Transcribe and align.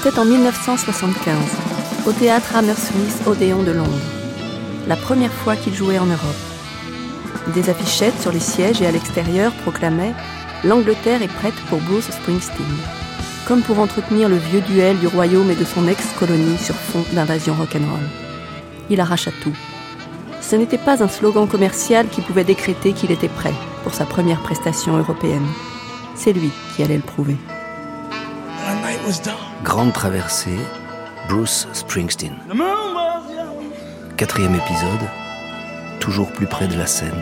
C'était 0.00 0.20
en 0.20 0.24
1975, 0.24 1.36
au 2.06 2.12
théâtre 2.12 2.54
Hammersmith 2.54 3.20
Odéon 3.26 3.64
de 3.64 3.72
Londres. 3.72 3.90
La 4.86 4.94
première 4.94 5.32
fois 5.32 5.56
qu'il 5.56 5.74
jouait 5.74 5.98
en 5.98 6.06
Europe. 6.06 6.20
Des 7.52 7.68
affichettes 7.68 8.20
sur 8.20 8.30
les 8.30 8.38
sièges 8.38 8.80
et 8.80 8.86
à 8.86 8.92
l'extérieur 8.92 9.52
proclamaient 9.64 10.14
L'Angleterre 10.62 11.20
est 11.20 11.34
prête 11.34 11.56
pour 11.68 11.80
Bruce 11.80 12.12
Springsteen. 12.12 12.64
Comme 13.48 13.62
pour 13.62 13.80
entretenir 13.80 14.28
le 14.28 14.36
vieux 14.36 14.60
duel 14.60 15.00
du 15.00 15.08
royaume 15.08 15.50
et 15.50 15.56
de 15.56 15.64
son 15.64 15.88
ex-colonie 15.88 16.58
sur 16.58 16.76
fond 16.76 17.04
d'invasion 17.12 17.54
rock'n'roll. 17.54 18.08
Il 18.90 19.00
arracha 19.00 19.32
tout. 19.42 19.56
Ce 20.40 20.54
n'était 20.54 20.78
pas 20.78 21.02
un 21.02 21.08
slogan 21.08 21.48
commercial 21.48 22.06
qui 22.06 22.20
pouvait 22.20 22.44
décréter 22.44 22.92
qu'il 22.92 23.10
était 23.10 23.26
prêt 23.26 23.54
pour 23.82 23.94
sa 23.94 24.04
première 24.04 24.42
prestation 24.42 24.96
européenne. 24.96 25.48
C'est 26.14 26.32
lui 26.32 26.52
qui 26.76 26.84
allait 26.84 26.98
le 26.98 27.02
prouver. 27.02 27.36
Grande 29.64 29.94
traversée, 29.94 30.58
Bruce 31.28 31.66
Springsteen. 31.72 32.34
Quatrième 34.18 34.54
épisode, 34.54 35.08
toujours 35.98 36.30
plus 36.30 36.46
près 36.46 36.68
de 36.68 36.76
la 36.76 36.86
scène. 36.86 37.16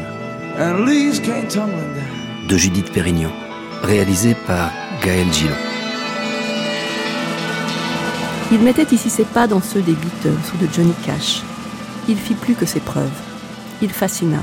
De 2.48 2.56
Judith 2.56 2.90
Pérignon, 2.92 3.30
réalisé 3.84 4.34
par 4.48 4.72
Gaël 5.04 5.32
Gillon. 5.32 5.54
Il 8.50 8.60
mettait 8.60 8.92
ici 8.92 9.08
ses 9.08 9.24
pas 9.24 9.46
dans 9.46 9.60
ceux 9.60 9.82
des 9.82 9.94
Beatles 9.94 10.54
ou 10.54 10.64
de 10.64 10.72
Johnny 10.72 10.94
Cash. 11.04 11.42
Il 12.08 12.16
fit 12.16 12.34
plus 12.34 12.54
que 12.54 12.66
ses 12.66 12.80
preuves. 12.80 13.20
Il 13.80 13.90
fascina. 13.90 14.38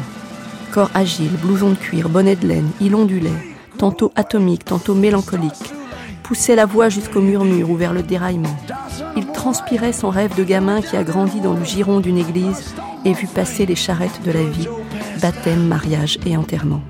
Corps 0.71 0.91
agile, 0.93 1.31
blouson 1.41 1.71
de 1.71 1.75
cuir, 1.75 2.07
bonnet 2.07 2.37
de 2.37 2.47
laine, 2.47 2.71
il 2.79 2.95
ondulait, 2.95 3.55
tantôt 3.77 4.13
atomique, 4.15 4.63
tantôt 4.63 4.95
mélancolique, 4.95 5.72
poussait 6.23 6.55
la 6.55 6.65
voix 6.65 6.89
jusqu'au 6.89 7.21
murmure 7.21 7.69
ou 7.69 7.75
vers 7.75 7.93
le 7.93 8.01
déraillement. 8.01 8.55
Il 9.15 9.27
transpirait 9.27 9.93
son 9.93 10.09
rêve 10.09 10.35
de 10.35 10.43
gamin 10.43 10.81
qui 10.81 10.95
a 10.95 11.03
grandi 11.03 11.41
dans 11.41 11.53
le 11.53 11.63
giron 11.63 11.99
d'une 11.99 12.17
église 12.17 12.73
et 13.05 13.13
vu 13.13 13.27
passer 13.27 13.65
les 13.65 13.75
charrettes 13.75 14.23
de 14.23 14.31
la 14.31 14.43
vie, 14.43 14.67
baptême, 15.21 15.67
mariage 15.67 16.17
et 16.25 16.37
enterrement. 16.37 16.81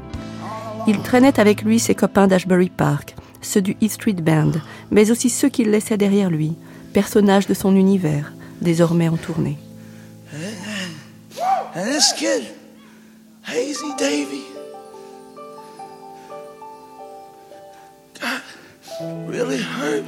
Il 0.88 1.00
traînait 1.00 1.40
avec 1.40 1.64
lui 1.64 1.80
ses 1.80 1.96
copains 1.96 2.28
d'Ashbury 2.28 2.70
Park, 2.70 3.16
ceux 3.42 3.62
du 3.62 3.76
East 3.82 3.96
Street 3.96 4.14
Band, 4.14 4.52
mais 4.92 5.12
aussi 5.12 5.30
ceux 5.30 5.50
qu'il 5.50 5.72
laissait 5.72 5.98
derrière 5.98 6.30
lui, 6.30 6.54
personnages 6.94 7.48
de 7.48 7.54
son 7.54 7.76
univers, 7.76 8.34
désormais 8.62 9.10
en 9.10 9.18
tournée. 9.18 9.58
Really 19.28 19.62
hurt. 19.62 20.06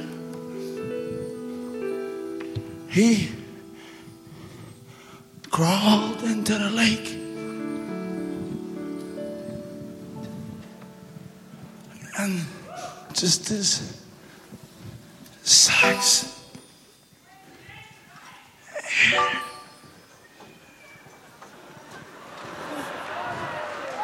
He 2.88 3.28
crawled 5.50 6.22
into 6.22 6.54
the 6.58 6.70
lake. 6.70 7.12
And 12.18 12.40
just 13.12 13.48
his 13.48 14.02
socks. 15.42 16.32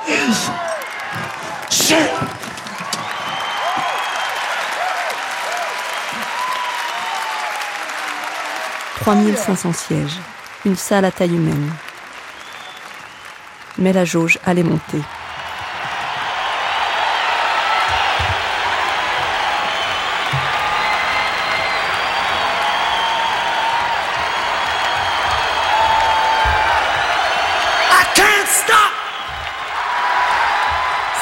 His 0.04 0.50
shirt. 1.70 2.51
3500 9.02 9.72
sièges, 9.72 10.20
une 10.64 10.76
salle 10.76 11.04
à 11.04 11.10
taille 11.10 11.34
humaine. 11.34 11.72
Mais 13.78 13.92
la 13.92 14.04
jauge 14.04 14.38
allait 14.46 14.62
monter. 14.62 15.00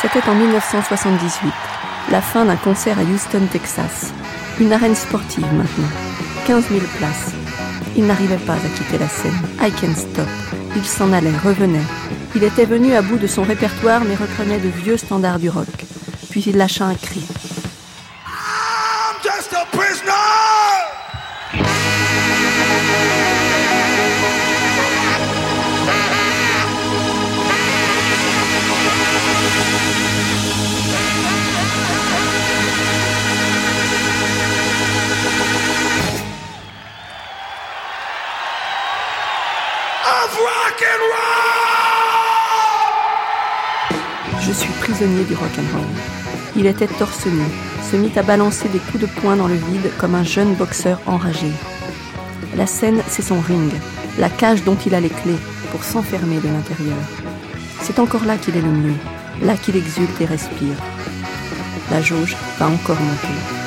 C'était 0.03 0.29
en 0.29 0.35
1978, 0.35 1.53
la 2.11 2.21
fin 2.21 2.45
d'un 2.45 2.57
concert 2.57 2.99
à 2.99 3.03
Houston, 3.03 3.47
Texas. 3.51 4.13
Une 4.59 4.73
arène 4.75 4.95
sportive 4.95 5.51
maintenant. 5.55 6.10
15 6.51 6.69
000 6.69 6.81
places. 6.99 7.33
Il 7.97 8.07
n'arrivait 8.07 8.45
pas 8.45 8.55
à 8.55 8.69
quitter 8.77 8.99
la 8.99 9.09
scène. 9.09 9.39
I 9.63 9.71
can't 9.71 9.95
stop. 9.95 10.27
Il 10.75 10.85
s'en 10.85 11.13
allait, 11.13 11.31
revenait. 11.45 11.79
Il 12.35 12.43
était 12.43 12.65
venu 12.65 12.93
à 12.95 13.03
bout 13.03 13.19
de 13.19 13.29
son 13.29 13.45
répertoire 13.45 14.03
mais 14.05 14.17
reprenait 14.17 14.59
de 14.59 14.67
vieux 14.67 14.97
standards 14.97 15.39
du 15.39 15.49
rock. 15.49 15.69
Puis 16.29 16.43
il 16.49 16.57
lâcha 16.57 16.87
un 16.87 16.97
cri. 16.97 17.21
Je 44.41 44.53
suis 44.53 44.73
prisonnier 44.81 45.25
du 45.25 45.35
rock'n'roll. 45.35 45.87
Il 46.57 46.67
était 46.67 46.87
torse 46.87 47.27
nu, 47.27 47.45
se 47.91 47.97
mit 47.97 48.11
à 48.17 48.23
balancer 48.23 48.69
des 48.69 48.81
coups 48.81 49.01
de 49.01 49.07
poing 49.07 49.37
dans 49.37 49.47
le 49.47 49.55
vide 49.55 49.91
comme 49.99 50.15
un 50.15 50.25
jeune 50.25 50.55
boxeur 50.55 51.01
enragé. 51.07 51.51
La 52.57 52.67
scène, 52.67 53.01
c'est 53.07 53.23
son 53.23 53.41
ring, 53.41 53.73
la 54.19 54.29
cage 54.29 54.65
dont 54.65 54.77
il 54.87 54.95
a 54.95 55.01
les 55.01 55.09
clés 55.09 55.39
pour 55.71 55.85
s'enfermer 55.85 56.39
de 56.39 56.49
l'intérieur. 56.49 56.99
C'est 57.81 57.99
encore 57.99 58.25
là 58.25 58.37
qu'il 58.37 58.57
est 58.57 58.63
le 58.63 58.73
mieux, 58.73 58.97
là 59.43 59.55
qu'il 59.57 59.77
exulte 59.77 60.21
et 60.21 60.27
respire. 60.27 60.77
La 61.91 62.03
jauge 62.03 62.37
va 62.59 62.67
encore 62.67 63.01
monter. 63.01 63.60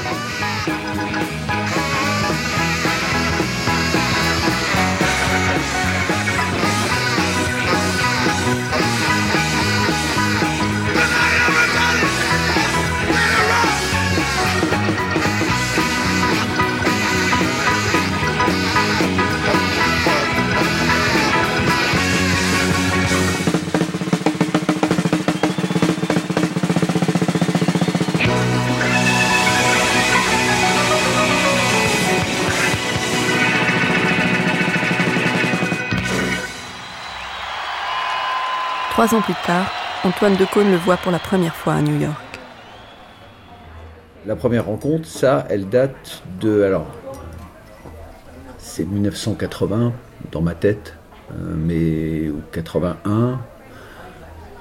Trois 39.05 39.17
ans 39.17 39.21
plus 39.21 39.35
tard, 39.45 39.69
Antoine 40.05 40.37
Decaune 40.37 40.71
le 40.71 40.77
voit 40.77 40.95
pour 40.95 41.11
la 41.11 41.19
première 41.19 41.53
fois 41.53 41.73
à 41.73 41.81
New 41.81 41.99
York. 41.99 42.39
La 44.25 44.37
première 44.37 44.65
rencontre, 44.65 45.09
ça, 45.09 45.45
elle 45.49 45.67
date 45.67 46.23
de. 46.39 46.61
Alors. 46.61 46.87
C'est 48.57 48.85
1980 48.85 49.91
dans 50.31 50.41
ma 50.41 50.55
tête, 50.55 50.95
euh, 51.31 51.53
mais. 51.53 52.29
ou 52.29 52.41
81. 52.53 53.41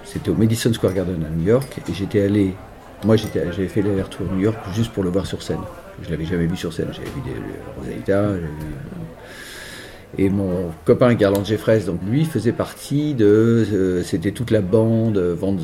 C'était 0.02 0.30
au 0.30 0.34
Madison 0.34 0.72
Square 0.72 0.94
Garden 0.94 1.24
à 1.24 1.30
New 1.30 1.46
York 1.46 1.80
et 1.88 1.94
j'étais 1.94 2.22
allé. 2.22 2.56
Moi, 3.04 3.14
j'avais 3.14 3.68
fait 3.68 3.82
l'aller-retour 3.82 4.26
à 4.28 4.34
New 4.34 4.40
York 4.40 4.58
juste 4.74 4.90
pour 4.90 5.04
le 5.04 5.10
voir 5.10 5.24
sur 5.24 5.40
scène. 5.40 5.62
Je 6.02 6.10
l'avais 6.10 6.24
jamais 6.24 6.46
vu 6.46 6.56
sur 6.56 6.72
scène. 6.72 6.88
J'avais 6.90 7.10
vu 7.10 7.20
des 7.20 7.36
Rosalita, 7.78 8.30
j'avais 8.30 8.40
vu 8.40 8.66
et 10.18 10.28
mon 10.28 10.70
copain 10.84 11.14
Garland 11.14 11.44
Jeffress, 11.44 11.86
donc 11.86 12.00
lui 12.06 12.24
faisait 12.24 12.52
partie 12.52 13.14
de, 13.14 13.24
euh, 13.72 14.02
c'était 14.02 14.32
toute 14.32 14.50
la 14.50 14.60
bande, 14.60 15.16
euh, 15.16 15.34
Van 15.34 15.56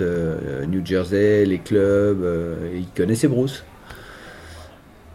euh, 0.00 0.66
New 0.66 0.84
Jersey, 0.84 1.44
les 1.44 1.58
clubs, 1.58 2.26
il 2.74 2.86
connaissait 2.96 3.28
Bruce. 3.28 3.64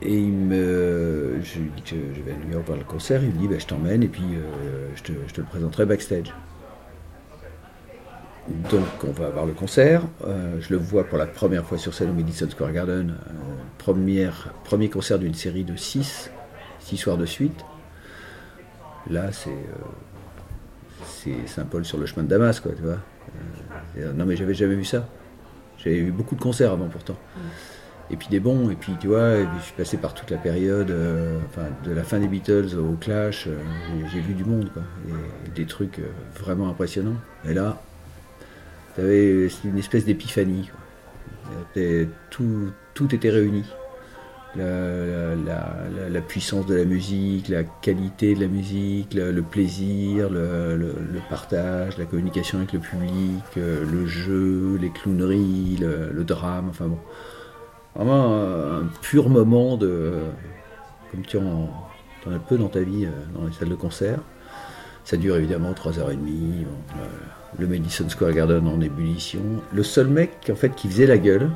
Et 0.04 0.18
il 0.18 0.32
me, 0.34 1.36
je 1.44 1.60
lui 1.60 1.70
dis 1.76 1.82
que 1.84 1.96
je 2.16 2.22
vais 2.22 2.32
York 2.52 2.66
voir 2.66 2.78
le 2.78 2.84
concert, 2.84 3.22
il 3.22 3.30
me 3.30 3.38
dit 3.38 3.48
bah, 3.48 3.58
je 3.60 3.68
t'emmène 3.68 4.02
et 4.02 4.08
puis 4.08 4.24
je, 4.96 5.04
te, 5.04 5.12
le 5.12 5.44
présenterai 5.44 5.86
backstage. 5.86 6.34
donc 8.72 8.88
on 9.08 9.12
va 9.12 9.28
avoir 9.28 9.46
le 9.46 9.54
concert. 9.54 10.02
Je 10.60 10.72
le 10.72 10.78
vois 10.78 11.04
pour 11.04 11.20
la 11.20 11.28
première 11.28 11.64
fois 11.66 11.78
sur 11.78 11.94
scène 11.94 12.10
au 12.10 12.14
Madison 12.14 12.50
Square 12.50 12.72
Garden. 12.72 13.14
Premier 13.78 14.90
concert 14.90 15.20
d'une 15.20 15.36
série 15.36 15.66
de 15.66 15.76
6, 15.76 16.32
6 16.80 16.98
soirs 16.98 17.18
de 17.18 17.28
suite. 17.28 17.64
Là, 19.10 19.32
c'est 19.32 19.50
euh, 19.50 21.04
c'est 21.06 21.48
Saint-Paul 21.48 21.84
sur 21.86 21.98
le 21.98 22.06
chemin 22.06 22.24
de 22.24 22.30
Damas, 22.30 22.60
quoi, 22.60 22.72
tu 22.76 22.82
vois. 22.84 22.98
Euh, 23.98 24.14
non, 24.14 24.26
mais 24.26 24.36
j'avais 24.36 24.54
jamais 24.54 24.76
vu 24.76 24.86
ça. 24.86 25.08
J'avais 25.78 25.98
eu 25.98 26.12
beaucoup 26.12 26.36
de 26.36 26.42
concerts 26.42 26.72
avant 26.72 26.88
pourtant. 26.88 27.18
Et 28.12 28.18
puis 28.18 28.28
des 28.30 28.40
bons, 28.42 28.70
et 28.70 28.76
puis 28.76 28.94
tu 29.00 29.08
vois, 29.08 29.38
et 29.38 29.46
puis 29.46 29.58
je 29.60 29.64
suis 29.66 29.74
passé 29.74 29.98
par 29.98 30.14
toute 30.14 30.30
la 30.32 30.38
période, 30.38 30.92
euh, 30.92 31.40
enfin, 31.48 31.68
de 31.86 31.92
la 31.92 32.04
fin 32.04 32.20
des 32.20 32.28
Beatles 32.28 32.76
au 32.78 32.96
Clash, 33.00 33.48
euh, 33.48 33.58
j'ai- 34.12 34.20
vu 34.20 34.34
du 34.34 34.44
monde, 34.44 34.70
quoi. 34.74 34.84
Et, 35.48 35.50
des 35.52 35.66
trucs 35.66 36.00
euh, 36.00 36.08
vraiment 36.40 36.70
impressionnants. 36.70 37.16
Et 37.48 37.54
là, 37.54 37.82
t'avais 38.96 39.48
c'est 39.50 39.68
une 39.70 39.78
espèce 39.78 40.06
d'épiphanie, 40.06 40.70
quoi. 40.70 40.80
T'es- 41.74 42.08
Tout, 42.30 42.72
tout 42.94 43.14
était 43.16 43.30
réuni. 43.30 43.64
La, 44.56 46.22
puissance 46.28 46.66
de 46.66 46.76
la 46.76 46.86
musique, 46.86 47.48
la 47.48 47.64
qualité 47.64 48.36
de 48.36 48.42
la 48.42 48.48
musique, 48.48 49.14
le, 49.14 49.42
plaisir, 49.42 50.30
le, 50.30 50.94
partage, 51.30 51.98
la 51.98 52.06
communication 52.06 52.58
avec 52.58 52.74
le 52.74 52.80
public, 52.80 53.44
euh, 53.58 53.86
le 53.90 54.06
jeu, 54.06 54.78
les 54.80 54.90
clowneries, 54.90 55.78
le, 55.80 56.24
drame, 56.24 56.68
enfin 56.70 56.88
bon. 56.88 57.00
Vraiment 57.96 58.42
un, 58.42 58.84
pur 59.02 59.30
moment 59.30 59.76
de. 59.78 60.14
comme 61.12 61.24
tu 61.24 61.38
en, 61.38 61.70
as 62.26 62.40
peu 62.40 62.58
dans 62.58 62.70
ta 62.70 62.82
vie, 62.82 63.06
euh, 63.06 63.10
dans 63.38 63.48
les 63.48 63.54
salles 63.54 63.70
de 63.70 63.76
concert. 63.76 64.20
Ça 65.04 65.18
dure 65.18 65.36
évidemment 65.36 65.72
3h30. 65.72 66.16
bon, 66.16 67.02
le 67.58 67.68
Madison 67.68 68.08
Square 68.08 68.32
Garden 68.32 68.68
en 68.68 68.80
ébullition. 68.82 69.42
Le 69.74 69.84
seul 69.84 70.08
mec 70.08 70.50
en 70.52 70.56
fait 70.56 70.74
qui 70.76 70.88
faisait 70.88 71.08
la 71.08 71.18
gueule, 71.18 71.50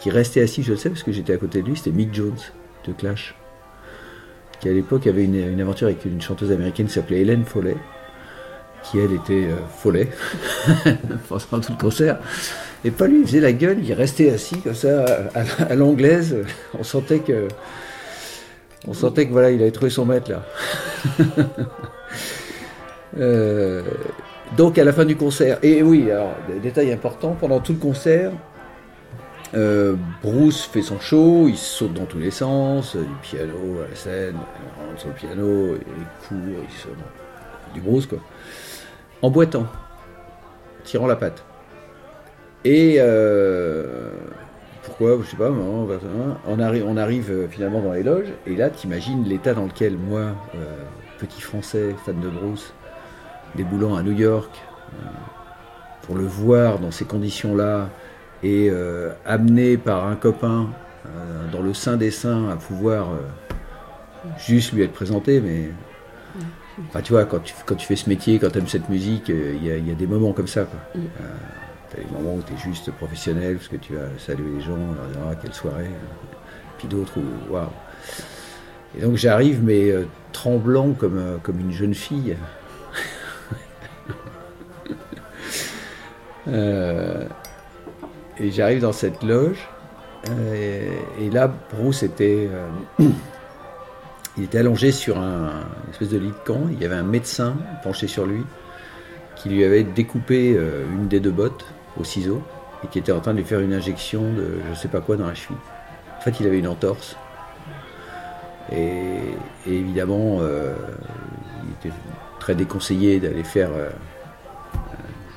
qui 0.00 0.10
restait 0.10 0.40
assis, 0.40 0.62
je 0.62 0.70
le 0.70 0.76
sais 0.76 0.88
parce 0.88 1.02
que 1.02 1.12
j'étais 1.12 1.34
à 1.34 1.36
côté 1.36 1.60
de 1.60 1.68
lui, 1.68 1.76
c'était 1.76 1.90
Mick 1.90 2.14
Jones 2.14 2.38
de 2.86 2.92
Clash, 2.92 3.34
qui 4.60 4.68
à 4.68 4.72
l'époque 4.72 5.06
avait 5.06 5.24
une, 5.24 5.60
aventure 5.60 5.88
avec 5.88 6.04
une 6.06 6.20
chanteuse 6.22 6.50
américaine 6.50 6.86
qui 6.86 6.94
s'appelait 6.94 7.20
Hélène 7.20 7.44
Follet, 7.44 7.76
qui 8.82 8.98
elle 8.98 9.12
était 9.12 9.50
euh, 9.50 9.56
follet 9.78 10.08
tout 11.28 11.72
le 11.72 11.78
concert. 11.78 12.18
Et 12.82 12.90
pas 12.90 13.06
lui, 13.06 13.20
il 13.20 13.26
faisait 13.26 13.40
la 13.40 13.52
gueule, 13.52 13.78
il 13.84 13.92
restait 13.92 14.30
assis 14.30 14.58
comme 14.60 14.74
ça 14.74 15.04
à, 15.34 15.64
à 15.64 15.74
l'anglaise. 15.74 16.34
On 16.78 16.82
sentait 16.82 17.18
que, 17.18 17.48
on 18.88 18.94
sentait 18.94 19.26
que 19.26 19.32
voilà, 19.32 19.50
il 19.50 19.60
avait 19.60 19.70
trouvé 19.70 19.90
son 19.90 20.06
maître 20.06 20.30
là. 20.30 20.46
Euh, 23.18 23.82
donc 24.56 24.78
à 24.78 24.84
la 24.84 24.92
fin 24.92 25.04
du 25.04 25.16
concert, 25.16 25.58
et 25.64 25.82
oui, 25.82 26.12
alors 26.12 26.32
détail 26.62 26.92
important, 26.92 27.36
pendant 27.38 27.58
tout 27.58 27.72
le 27.72 27.78
concert, 27.80 28.30
euh, 29.54 29.96
Bruce 30.22 30.62
fait 30.62 30.82
son 30.82 31.00
show, 31.00 31.46
il 31.48 31.56
saute 31.56 31.94
dans 31.94 32.04
tous 32.04 32.18
les 32.18 32.30
sens, 32.30 32.94
du 32.94 33.14
piano 33.20 33.80
à 33.84 33.88
la 33.88 33.96
scène, 33.96 34.36
il 34.36 34.86
rentre 34.86 35.00
sur 35.00 35.08
le 35.08 35.14
piano, 35.14 35.74
il 35.74 36.28
court, 36.28 36.64
il 36.68 36.76
sonne. 36.76 36.92
Du 37.74 37.80
Bruce 37.80 38.06
quoi. 38.06 38.18
En 39.22 39.30
boitant, 39.30 39.66
tirant 40.84 41.06
la 41.06 41.16
patte. 41.16 41.44
Et 42.64 42.96
euh, 42.98 44.10
pourquoi, 44.82 45.18
je 45.22 45.30
sais 45.30 45.36
pas, 45.36 45.50
on, 45.50 46.58
arrive, 46.60 46.84
on 46.86 46.96
arrive 46.96 47.30
euh, 47.30 47.48
finalement 47.48 47.80
dans 47.80 47.92
les 47.92 48.02
loges, 48.02 48.32
et 48.46 48.54
là 48.54 48.70
t'imagines 48.70 49.24
l'état 49.24 49.54
dans 49.54 49.64
lequel 49.64 49.96
moi, 49.96 50.34
petit 51.18 51.40
français, 51.40 51.94
fan 52.04 52.20
de 52.20 52.28
Bruce, 52.28 52.72
déboulant 53.56 53.96
à 53.96 54.02
New 54.02 54.12
York, 54.12 54.50
pour 56.02 56.16
le 56.16 56.24
voir 56.24 56.78
dans 56.78 56.90
ces 56.90 57.04
conditions-là, 57.04 57.88
et 58.42 58.68
euh, 58.70 59.12
amené 59.26 59.76
par 59.76 60.06
un 60.06 60.16
copain 60.16 60.68
euh, 61.06 61.50
dans 61.52 61.60
le 61.62 61.74
sein 61.74 61.96
des 61.96 62.10
saints 62.10 62.48
à 62.50 62.56
pouvoir 62.56 63.10
euh, 63.10 63.16
juste 64.38 64.72
lui 64.72 64.82
être 64.82 64.92
présenté, 64.92 65.40
mais 65.40 65.70
enfin, 66.88 67.00
tu 67.02 67.12
vois, 67.12 67.24
quand 67.24 67.40
tu, 67.40 67.54
quand 67.66 67.74
tu 67.74 67.86
fais 67.86 67.96
ce 67.96 68.08
métier, 68.08 68.38
quand 68.38 68.50
tu 68.50 68.58
aimes 68.58 68.68
cette 68.68 68.88
musique, 68.88 69.28
euh, 69.30 69.54
il 69.56 69.64
y, 69.66 69.70
a- 69.70 69.76
il 69.76 69.86
y 69.88 69.90
a 69.90 69.94
des 69.94 70.06
moments 70.06 70.32
comme 70.32 70.46
ça. 70.46 70.64
Quoi. 70.64 70.78
Mm. 70.94 71.04
Euh, 71.20 71.24
t'as 71.90 71.98
des 72.02 72.10
moments 72.12 72.34
où 72.36 72.42
tu 72.46 72.54
es 72.54 72.56
juste 72.56 72.90
professionnel, 72.92 73.56
parce 73.56 73.68
que 73.68 73.76
tu 73.76 73.94
vas 73.94 74.06
saluer 74.18 74.50
les 74.56 74.60
gens, 74.62 74.76
leur 74.76 75.06
dire 75.08 75.20
ah, 75.30 75.34
quelle 75.40 75.54
soirée, 75.54 75.90
puis 76.78 76.88
d'autres 76.88 77.18
où 77.18 77.52
waouh. 77.52 77.66
Et 78.98 79.02
donc 79.02 79.16
j'arrive, 79.16 79.62
mais 79.62 79.90
euh, 79.90 80.06
tremblant 80.32 80.92
comme, 80.92 81.38
comme 81.42 81.60
une 81.60 81.72
jeune 81.72 81.94
fille. 81.94 82.36
Et 88.40 88.50
j'arrive 88.50 88.80
dans 88.80 88.92
cette 88.92 89.22
loge, 89.22 89.68
euh, 90.28 90.98
et, 91.20 91.30
là, 91.30 91.52
Bruce 91.72 92.02
était, 92.02 92.48
euh, 92.50 92.68
il 94.36 94.44
était 94.44 94.58
allongé 94.58 94.92
sur 94.92 95.18
un 95.18 95.50
une 95.84 95.90
espèce 95.92 96.10
de 96.10 96.18
lit 96.18 96.28
de 96.28 96.44
camp. 96.44 96.62
Il 96.70 96.80
y 96.80 96.84
avait 96.84 96.96
un 96.96 97.02
médecin 97.02 97.56
penché 97.82 98.06
sur 98.06 98.26
lui 98.26 98.44
qui 99.36 99.48
lui 99.48 99.64
avait 99.64 99.84
découpé 99.84 100.54
euh, 100.56 100.84
une 100.92 101.08
des 101.08 101.20
deux 101.20 101.30
bottes 101.30 101.64
au 101.98 102.04
ciseau 102.04 102.42
et 102.84 102.88
qui 102.88 102.98
était 102.98 103.12
en 103.12 103.20
train 103.20 103.32
de 103.32 103.38
lui 103.38 103.44
faire 103.44 103.60
une 103.60 103.72
injection 103.72 104.22
de 104.32 104.58
je 104.70 104.78
sais 104.78 104.88
pas 104.88 105.00
quoi 105.00 105.16
dans 105.16 105.26
la 105.26 105.34
cheville. 105.34 105.56
En 106.18 106.20
fait, 106.20 106.38
il 106.40 106.46
avait 106.46 106.58
une 106.58 106.68
entorse. 106.68 107.16
Et, 108.72 109.18
évidemment, 109.66 110.40
il 110.42 111.70
était 111.88 111.96
très 112.38 112.54
déconseillé 112.54 113.18
d'aller 113.18 113.42
faire 113.42 113.70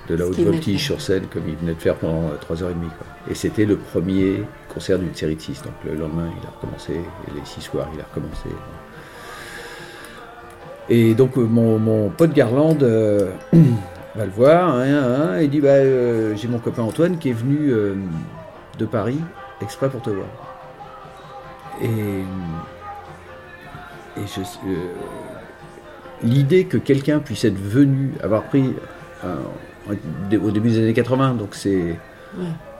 de 0.09 0.15
la 0.15 0.25
haute 0.25 0.39
voltige 0.39 0.83
sur 0.83 1.01
scène 1.01 1.23
comme 1.31 1.43
il 1.47 1.55
venait 1.55 1.73
de 1.73 1.79
faire 1.79 1.95
pendant 1.95 2.29
3h30. 2.29 2.73
Quoi. 2.73 3.07
Et 3.29 3.35
c'était 3.35 3.65
le 3.65 3.77
premier 3.77 4.43
concert 4.73 4.99
d'une 4.99 5.13
série 5.13 5.35
de 5.35 5.41
6. 5.41 5.63
Donc 5.63 5.73
le 5.85 5.95
lendemain, 5.95 6.29
il 6.41 6.47
a 6.47 6.51
recommencé, 6.51 6.93
et 6.93 7.31
les 7.33 7.45
6 7.45 7.61
soirs, 7.61 7.87
il 7.93 7.99
a 8.01 8.03
recommencé. 8.03 8.49
Et 10.89 11.13
donc 11.13 11.37
euh, 11.37 11.41
mon, 11.41 11.79
mon 11.79 12.09
pote 12.09 12.33
Garland 12.33 12.77
euh, 12.81 13.31
va 14.15 14.25
le 14.25 14.31
voir, 14.31 14.75
hein, 14.75 14.83
hein, 14.85 15.39
et 15.39 15.47
dit 15.47 15.61
bah, 15.61 15.69
euh, 15.69 16.35
J'ai 16.35 16.47
mon 16.47 16.59
copain 16.59 16.83
Antoine 16.83 17.17
qui 17.17 17.29
est 17.29 17.33
venu 17.33 17.69
euh, 17.71 17.95
de 18.77 18.85
Paris 18.85 19.19
exprès 19.61 19.89
pour 19.89 20.01
te 20.01 20.09
voir. 20.09 20.27
Et, 21.81 21.85
et 24.17 24.27
je, 24.27 24.41
euh, 24.41 24.93
l'idée 26.21 26.65
que 26.65 26.77
quelqu'un 26.77 27.19
puisse 27.19 27.45
être 27.45 27.57
venu, 27.57 28.11
avoir 28.21 28.43
pris 28.43 28.73
euh, 29.23 29.35
au 29.89 30.51
début 30.51 30.69
des 30.69 30.79
années 30.79 30.93
80, 30.93 31.35
donc 31.35 31.55
c'est. 31.55 31.95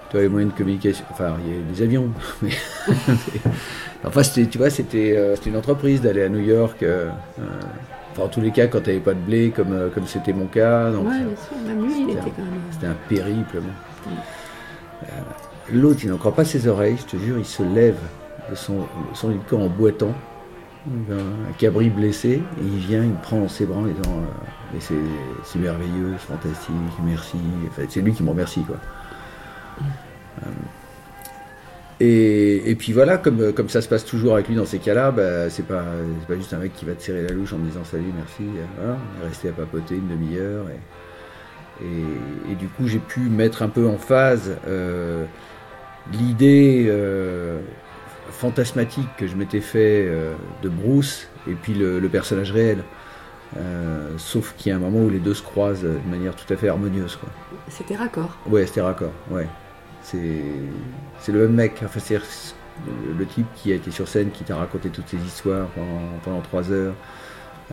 Tu 0.10 0.18
vois, 0.18 0.22
les 0.22 0.30
moyens 0.30 0.54
de 0.54 0.58
communication. 0.58 1.06
Enfin, 1.12 1.36
il 1.46 1.54
y 1.54 1.58
a 1.58 1.62
des 1.74 1.82
avions, 1.82 2.10
mais. 2.42 2.52
enfin, 4.06 4.24
c'était, 4.24 4.48
tu 4.50 4.58
vois, 4.58 4.70
c'était, 4.70 5.16
euh, 5.18 5.36
c'était 5.36 5.50
une 5.50 5.58
entreprise 5.58 6.02
d'aller 6.02 6.24
à 6.24 6.30
New 6.30 6.40
York. 6.40 6.82
euh, 6.84 7.10
euh, 7.40 7.44
enfin, 8.12 8.24
en 8.24 8.28
tous 8.28 8.42
les 8.42 8.52
cas, 8.52 8.68
quand 8.68 8.82
tu 8.82 8.90
n'avais 8.90 9.02
pas 9.02 9.14
de 9.14 9.20
blé, 9.20 9.50
comme, 9.52 9.74
euh, 9.74 9.90
comme 9.90 10.06
c'était 10.08 10.34
mon 10.34 10.46
cas. 10.48 10.92
Donc, 10.92 11.08
Ouais, 11.08 11.20
bien 11.20 11.36
sûr. 11.36 11.58
Même 11.68 11.84
lui, 11.86 11.94
il 12.04 12.10
était 12.12 12.20
quand 12.36 12.44
même. 12.44 12.62
c'était 12.72 12.88
un 12.88 12.96
périple. 13.10 13.58
L'autre, 15.72 16.02
il 16.04 16.10
n'en 16.10 16.18
croit 16.18 16.36
pas 16.36 16.46
ses 16.46 16.68
oreilles, 16.68 16.98
je 17.00 17.18
te 17.18 17.22
jure, 17.22 17.38
il 17.38 17.46
se 17.46 17.64
lève 17.64 17.98
de 18.50 18.56
son, 18.56 18.80
de 18.80 19.16
son 19.16 19.30
lit 19.30 19.38
de 19.38 19.50
camp 19.50 19.62
en 19.62 19.68
boitant, 19.70 20.14
un, 20.88 21.14
un 21.50 21.54
cabri 21.58 21.90
blessé, 21.90 22.32
et 22.60 22.62
il 22.62 22.78
vient, 22.80 23.02
il 23.04 23.12
me 23.12 23.22
prend 23.22 23.40
dans 23.40 23.48
ses 23.48 23.66
bras 23.66 23.80
en 23.80 23.84
disant 23.84 24.22
Mais 24.74 24.80
c'est, 24.80 25.60
merveilleux, 25.60 26.16
c'est 26.18 26.26
fantastique, 26.34 26.74
merci. 27.06 27.38
C'est 27.90 28.02
lui 28.02 28.14
qui 28.14 28.24
me 28.24 28.30
remercie, 28.30 28.64
quoi. 28.64 28.78
Euh, 30.42 30.50
et, 32.00 32.72
et 32.72 32.76
puis 32.76 32.92
voilà, 32.92 33.18
comme, 33.18 33.54
ça 33.70 33.82
se 33.82 33.88
passe 33.88 34.04
toujours 34.04 34.34
avec 34.34 34.48
lui 34.48 34.56
dans 34.56 34.66
ces 34.66 34.80
cas-là, 34.80 35.12
bah, 35.12 35.50
c'est 35.50 35.66
pas, 35.68 35.86
juste 36.32 36.54
un 36.54 36.58
mec 36.58 36.74
qui 36.74 36.86
va 36.86 36.94
te 36.94 37.04
serrer 37.04 37.22
la 37.22 37.34
louche 37.34 37.54
en 37.54 37.60
disant 37.60 37.84
salut, 37.84 38.12
merci. 38.16 38.42
euh, 38.42 38.66
Voilà, 38.78 38.98
resté 39.30 39.50
à 39.50 39.52
papoter 39.52 39.96
une 39.96 40.08
demi-heure. 40.08 40.66
Et, 41.82 41.86
et, 41.86 42.52
et 42.52 42.56
du 42.56 42.68
coup, 42.68 42.88
j'ai 42.88 43.00
pu 43.00 43.20
mettre 43.22 43.62
un 43.62 43.70
peu 43.70 43.88
en 43.88 43.98
phase 43.98 44.58
euh, 44.68 45.26
l'idée 46.12 46.88
euh, 46.90 47.60
fantasmatique 48.32 49.10
que 49.18 49.28
je 49.28 49.36
m'étais 49.36 49.62
fait 49.62 50.06
euh, 50.08 50.34
de 50.64 50.70
Bruce 50.70 51.30
et 51.48 51.54
puis 51.54 51.76
le 51.76 52.08
personnage 52.10 52.52
réel. 52.52 52.84
Euh, 53.58 54.10
sauf 54.18 54.56
qu'il 54.58 54.72
y 54.72 54.74
a 54.74 54.78
un 54.78 54.80
moment 54.80 55.00
où 55.00 55.10
les 55.10 55.20
deux 55.20 55.34
se 55.34 55.44
croisent 55.44 55.84
de 55.84 56.00
manière 56.10 56.36
tout 56.36 56.52
à 56.52 56.58
fait 56.58 56.70
harmonieuse. 56.70 57.16
Quoi. 57.16 57.30
C'était 57.68 57.96
raccord. 57.96 58.38
Ouais, 58.48 58.66
c'était 58.66 58.82
raccord, 58.82 59.12
ouais. 59.30 59.48
C'est, 60.02 60.42
c'est 61.20 61.32
le 61.32 61.48
même 61.48 61.54
mec, 61.54 61.82
enfin, 61.84 62.00
c'est 62.00 62.20
le, 63.18 63.26
type 63.26 63.46
qui 63.56 63.72
a 63.72 63.76
été 63.76 63.92
sur 63.92 64.08
scène, 64.08 64.32
qui 64.32 64.44
t'a 64.44 64.56
raconté 64.56 64.90
toutes 64.90 65.08
ces 65.08 65.18
histoires 65.18 65.68
pendant, 65.70 66.02
pendant 66.24 66.42
trois 66.42 66.72
heures, 66.72 66.96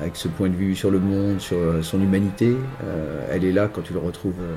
avec 0.00 0.16
ce 0.16 0.28
point 0.28 0.48
de 0.48 0.54
vue 0.54 0.74
sur 0.74 0.90
le 0.90 1.00
monde, 1.00 1.40
sur 1.40 1.56
euh, 1.56 1.82
son 1.82 2.00
humanité. 2.00 2.56
euh, 2.84 3.26
elle 3.30 3.44
est 3.44 3.52
là 3.52 3.68
quand 3.72 3.82
tu 3.82 3.92
le 3.92 3.98
retrouves 3.98 4.40
euh, 4.40 4.54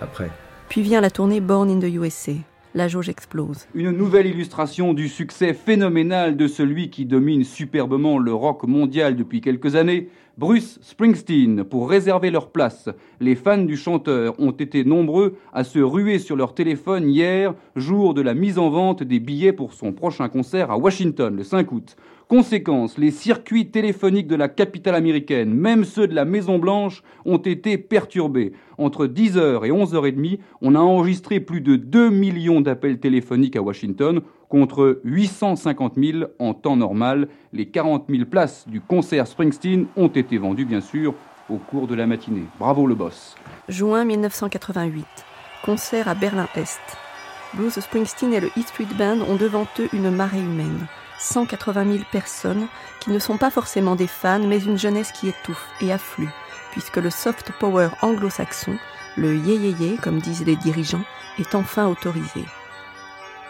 après. 0.00 0.30
Puis 0.68 0.82
vient 0.82 1.00
la 1.00 1.10
tournée 1.10 1.40
Born 1.40 1.70
in 1.70 1.78
the 1.78 1.92
USA. 1.92 2.32
la 2.74 2.88
jauge 2.88 3.08
explose. 3.08 3.66
Une 3.74 3.92
nouvelle 3.92 4.26
illustration 4.26 4.92
du 4.92 5.08
succès 5.08 5.54
phénoménal 5.54 6.36
de 6.36 6.48
celui 6.48 6.90
qui 6.90 7.06
domine 7.06 7.44
superbement 7.44 8.18
le 8.18 8.34
rock 8.34 8.64
mondial 8.64 9.16
depuis 9.16 9.40
quelques 9.40 9.76
années, 9.76 10.08
Bruce 10.38 10.78
Springsteen, 10.82 11.64
pour 11.64 11.88
réserver 11.88 12.30
leur 12.30 12.50
place. 12.50 12.90
Les 13.20 13.34
fans 13.36 13.56
du 13.56 13.74
chanteur 13.74 14.38
ont 14.38 14.50
été 14.50 14.84
nombreux 14.84 15.38
à 15.54 15.64
se 15.64 15.78
ruer 15.78 16.18
sur 16.18 16.36
leur 16.36 16.52
téléphone 16.54 17.08
hier, 17.08 17.54
jour 17.74 18.12
de 18.12 18.20
la 18.20 18.34
mise 18.34 18.58
en 18.58 18.68
vente 18.68 19.02
des 19.02 19.18
billets 19.18 19.54
pour 19.54 19.72
son 19.72 19.94
prochain 19.94 20.28
concert 20.28 20.70
à 20.70 20.76
Washington 20.76 21.34
le 21.34 21.42
5 21.42 21.72
août. 21.72 21.96
Conséquence, 22.28 22.98
les 22.98 23.12
circuits 23.12 23.70
téléphoniques 23.70 24.26
de 24.26 24.34
la 24.34 24.48
capitale 24.48 24.96
américaine, 24.96 25.54
même 25.54 25.84
ceux 25.84 26.08
de 26.08 26.14
la 26.14 26.24
Maison 26.24 26.58
Blanche, 26.58 27.04
ont 27.24 27.36
été 27.36 27.78
perturbés. 27.78 28.52
Entre 28.78 29.06
10h 29.06 29.64
et 29.64 29.70
11h30, 29.70 30.40
on 30.60 30.74
a 30.74 30.80
enregistré 30.80 31.38
plus 31.38 31.60
de 31.60 31.76
2 31.76 32.10
millions 32.10 32.60
d'appels 32.60 32.98
téléphoniques 32.98 33.54
à 33.54 33.62
Washington, 33.62 34.22
contre 34.48 35.00
850 35.04 35.94
000 35.94 36.24
en 36.40 36.52
temps 36.52 36.74
normal. 36.74 37.28
Les 37.52 37.66
40 37.66 38.06
000 38.10 38.24
places 38.24 38.66
du 38.66 38.80
concert 38.80 39.28
Springsteen 39.28 39.86
ont 39.96 40.08
été 40.08 40.36
vendues, 40.36 40.64
bien 40.64 40.80
sûr, 40.80 41.14
au 41.48 41.58
cours 41.58 41.86
de 41.86 41.94
la 41.94 42.08
matinée. 42.08 42.46
Bravo 42.58 42.88
le 42.88 42.96
boss. 42.96 43.36
Juin 43.68 44.04
1988. 44.04 45.04
Concert 45.64 46.08
à 46.08 46.16
Berlin-Est. 46.16 46.80
Blues 47.54 47.78
Springsteen 47.78 48.34
et 48.34 48.40
le 48.40 48.48
E 48.48 48.62
Street 48.62 48.88
Band 48.98 49.18
ont 49.28 49.36
devant 49.36 49.66
eux 49.78 49.88
une 49.92 50.10
marée 50.10 50.40
humaine. 50.40 50.88
180 51.18 51.84
000 51.84 52.04
personnes 52.10 52.66
qui 53.00 53.10
ne 53.10 53.18
sont 53.18 53.36
pas 53.36 53.50
forcément 53.50 53.96
des 53.96 54.06
fans, 54.06 54.40
mais 54.40 54.62
une 54.62 54.78
jeunesse 54.78 55.12
qui 55.12 55.28
étouffe 55.28 55.66
et 55.80 55.92
afflue, 55.92 56.30
puisque 56.72 56.96
le 56.96 57.10
soft 57.10 57.52
power 57.58 57.88
anglo-saxon, 58.02 58.78
le 59.16 59.36
yé 59.36 59.96
comme 60.02 60.20
disent 60.20 60.44
les 60.44 60.56
dirigeants, 60.56 61.04
est 61.38 61.54
enfin 61.54 61.86
autorisé. 61.86 62.44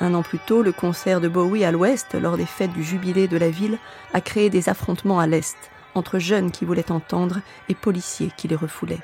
Un 0.01 0.15
an 0.15 0.23
plus 0.23 0.39
tôt, 0.39 0.63
le 0.63 0.73
concert 0.73 1.21
de 1.21 1.29
Bowie 1.29 1.65
à 1.65 1.73
l'ouest, 1.73 2.15
lors 2.15 2.37
des 2.37 2.47
fêtes 2.47 2.73
du 2.73 2.85
jubilé 2.85 3.29
de 3.29 3.39
la 3.39 3.49
ville, 3.49 3.79
a 4.13 4.21
créé 4.21 4.51
des 4.51 4.69
affrontements 4.69 5.19
à 5.19 5.27
l'est, 5.27 5.57
entre 5.95 6.19
jeunes 6.19 6.51
qui 6.51 6.67
voulaient 6.67 6.93
entendre 6.93 7.41
et 7.69 7.75
policiers 7.75 8.31
qui 8.37 8.47
les 8.47 8.57
refoulaient. 8.57 9.01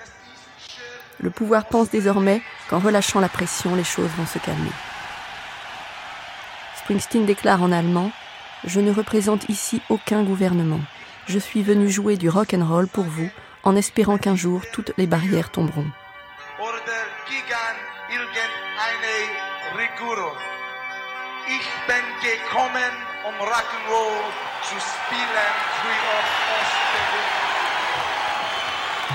Le 1.21 1.31
pouvoir 1.31 1.66
pense 1.66 1.88
désormais 1.88 2.42
qu'en 2.69 2.78
relâchant 2.78 3.21
la 3.21 3.28
pression, 3.28 3.75
les 3.75 3.85
choses 3.85 4.11
vont 4.19 4.26
se 4.26 4.38
calmer. 4.38 4.73
Springsteen 6.76 7.25
déclare 7.25 7.62
en 7.62 7.73
allemand 7.73 8.11
je 8.64 8.81
ne 8.81 8.92
représente 8.92 9.49
ici 9.49 9.81
aucun 9.88 10.23
gouvernement. 10.23 10.81
Je 11.26 11.38
suis 11.38 11.62
venu 11.62 11.88
jouer 11.88 12.16
du 12.16 12.28
rock 12.28 12.54
and 12.54 12.66
roll 12.66 12.87
pour 12.87 13.04
vous, 13.04 13.28
en 13.62 13.76
espérant 13.76 14.19
qu'un 14.19 14.37
jour 14.37 14.62
toutes 14.73 14.92
les 14.99 15.07
barrières 15.07 15.50
tomberont. 15.50 15.87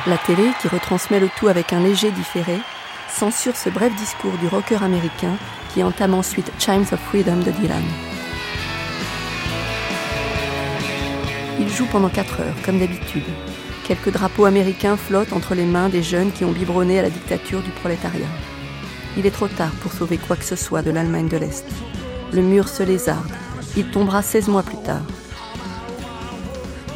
La 0.06 0.18
télé, 0.18 0.52
qui 0.62 0.68
retransmet 0.70 1.20
le 1.20 1.30
tout 1.38 1.48
avec 1.48 1.74
un 1.74 1.80
léger 1.82 2.12
différé, 2.12 2.58
censure 3.10 3.58
ce 3.58 3.70
bref 3.70 3.94
discours 3.96 4.38
du 4.38 4.48
rocker 4.48 4.82
américain 4.82 5.36
qui 5.74 5.84
entame 5.84 6.14
ensuite 6.14 6.52
Chimes 6.60 6.86
of 6.92 7.00
Freedom 7.10 7.38
de 7.38 7.52
Dylan. 7.52 7.84
Il 11.60 11.70
joue 11.70 11.88
pendant 11.88 12.10
4 12.10 12.42
heures, 12.42 12.56
comme 12.64 12.80
d'habitude. 12.80 13.24
Quelques 13.88 14.12
drapeaux 14.12 14.46
américains 14.46 14.98
flottent 14.98 15.34
entre 15.34 15.56
les 15.56 15.66
mains 15.66 15.90
des 15.90 16.04
jeunes 16.04 16.32
qui 16.32 16.46
ont 16.46 16.52
biberonné 16.52 17.00
à 17.00 17.02
la 17.02 17.10
dictature 17.10 17.62
du 17.62 17.72
prolétariat. 17.72 18.28
Il 19.18 19.26
est 19.26 19.32
trop 19.32 19.48
tard 19.48 19.72
pour 19.82 19.92
sauver 19.92 20.18
quoi 20.18 20.36
que 20.36 20.44
ce 20.44 20.56
soit 20.56 20.84
de 20.84 20.92
l'Allemagne 20.92 21.28
de 21.28 21.38
l'Est. 21.38 21.66
Le 22.32 22.42
mur 22.42 22.68
se 22.68 22.84
lézarde. 22.84 23.32
Il 23.76 23.90
tombera 23.90 24.22
16 24.22 24.50
mois 24.50 24.64
plus 24.64 24.78
tard. 24.84 25.02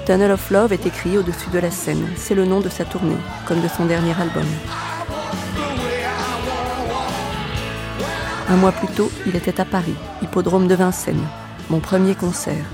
Tunnel 0.05 0.31
of 0.31 0.51
Love 0.51 0.73
est 0.73 0.85
écrit 0.85 1.17
au-dessus 1.17 1.49
de 1.51 1.59
la 1.59 1.71
scène. 1.71 2.05
C'est 2.15 2.35
le 2.35 2.45
nom 2.45 2.59
de 2.59 2.69
sa 2.69 2.85
tournée, 2.85 3.17
comme 3.47 3.61
de 3.61 3.67
son 3.67 3.85
dernier 3.85 4.13
album. 4.19 4.45
Un 8.49 8.57
mois 8.57 8.73
plus 8.73 8.89
tôt, 8.89 9.09
il 9.25 9.35
était 9.35 9.61
à 9.61 9.65
Paris, 9.65 9.95
hippodrome 10.21 10.67
de 10.67 10.75
Vincennes, 10.75 11.25
mon 11.69 11.79
premier 11.79 12.15
concert. 12.15 12.65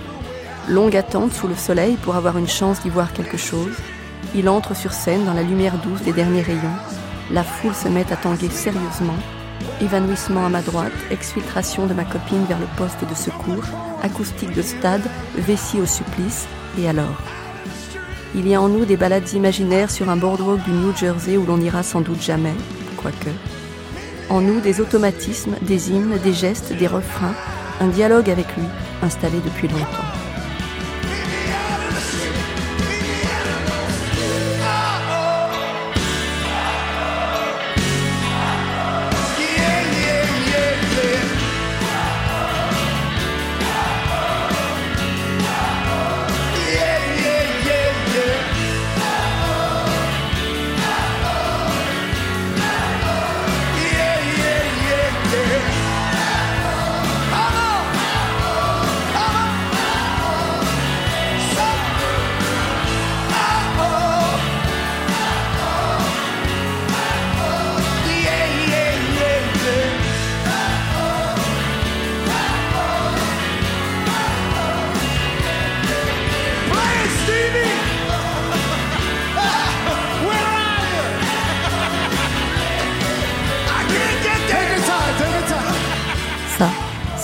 Longue 0.70 0.98
attente 0.98 1.32
sous 1.32 1.48
le 1.48 1.56
soleil 1.56 1.96
pour 1.96 2.18
avoir 2.18 2.38
une 2.38 2.48
chance 2.48 2.82
d'y 2.82 2.90
voir 2.90 3.14
quelque 3.14 3.38
chose. 3.38 3.72
Il 4.36 4.50
entre 4.50 4.76
sur 4.76 4.92
scène 4.92 5.24
dans 5.24 5.34
la 5.34 5.44
lumière 5.44 5.78
douce 5.78 6.02
des 6.02 6.12
derniers 6.12 6.42
rayons. 6.42 6.76
La 7.32 7.44
foule 7.44 7.74
se 7.74 7.88
met 7.88 8.12
à 8.12 8.18
tanguer 8.18 8.50
sérieusement. 8.50 9.16
Évanouissement 9.82 10.46
à 10.46 10.50
ma 10.50 10.62
droite, 10.62 10.92
exfiltration 11.10 11.88
de 11.88 11.94
ma 11.94 12.04
copine 12.04 12.44
vers 12.50 12.60
le 12.60 12.68
poste 12.76 13.10
de 13.10 13.16
secours, 13.16 13.64
acoustique 14.04 14.54
de 14.54 14.62
stade, 14.62 15.04
vessie 15.38 15.80
au 15.80 15.86
supplice, 15.86 16.48
et 16.78 16.90
alors? 16.90 17.22
Il 18.36 18.46
y 18.46 18.54
a 18.54 18.62
en 18.62 18.68
nous 18.68 18.84
des 18.84 18.98
balades 18.98 19.32
imaginaires 19.34 19.90
sur 19.90 20.10
un 20.10 20.18
boardwalk 20.18 20.64
du 20.64 20.72
New 20.72 20.96
Jersey 20.96 21.38
où 21.38 21.46
l'on 21.46 21.58
n'ira 21.58 21.82
sans 21.82 22.02
doute 22.02 22.22
jamais, 22.22 22.56
quoique. 22.98 23.30
En 24.30 24.42
nous 24.42 24.60
des 24.60 24.82
automatismes, 24.82 25.56
des 25.62 25.92
hymnes, 25.92 26.18
des 26.22 26.34
gestes, 26.34 26.74
des 26.74 26.88
refrains, 26.88 27.36
un 27.80 27.88
dialogue 27.88 28.30
avec 28.30 28.48
lui, 28.58 28.66
installé 29.02 29.38
depuis 29.46 29.70
longtemps. 29.70 30.17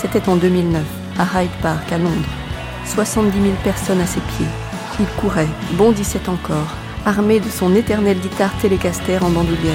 C'était 0.04 0.28
en 0.28 0.36
2009, 0.36 0.82
à 1.18 1.42
Hyde 1.42 1.50
Park, 1.62 1.90
à 1.90 1.96
Londres. 1.96 2.28
70 2.94 3.40
000 3.40 3.54
personnes 3.64 4.02
à 4.02 4.06
ses 4.06 4.20
pieds. 4.20 4.46
Il 5.00 5.06
courait, 5.18 5.48
bondissait 5.78 6.28
encore, 6.28 6.68
armé 7.06 7.40
de 7.40 7.48
son 7.48 7.74
éternelle 7.74 8.18
guitare 8.18 8.52
télécaster 8.60 9.16
en 9.16 9.30
bandoulière. 9.30 9.72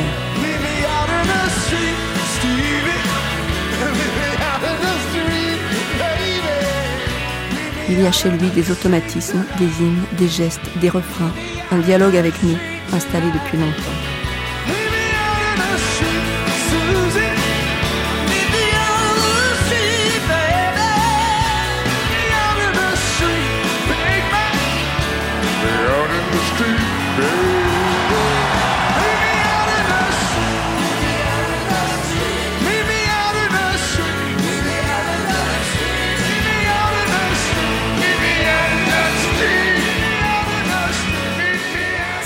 Il 7.89 7.99
y 7.99 8.05
a 8.05 8.11
chez 8.11 8.29
lui 8.29 8.49
des 8.51 8.69
automatismes, 8.69 9.43
des 9.57 9.65
hymnes, 9.65 10.03
des 10.19 10.27
gestes, 10.27 10.61
des 10.79 10.89
refrains, 10.89 11.31
un 11.71 11.79
dialogue 11.79 12.15
avec 12.15 12.35
nous, 12.43 12.57
installé 12.93 13.25
depuis 13.31 13.57
longtemps. 13.57 13.98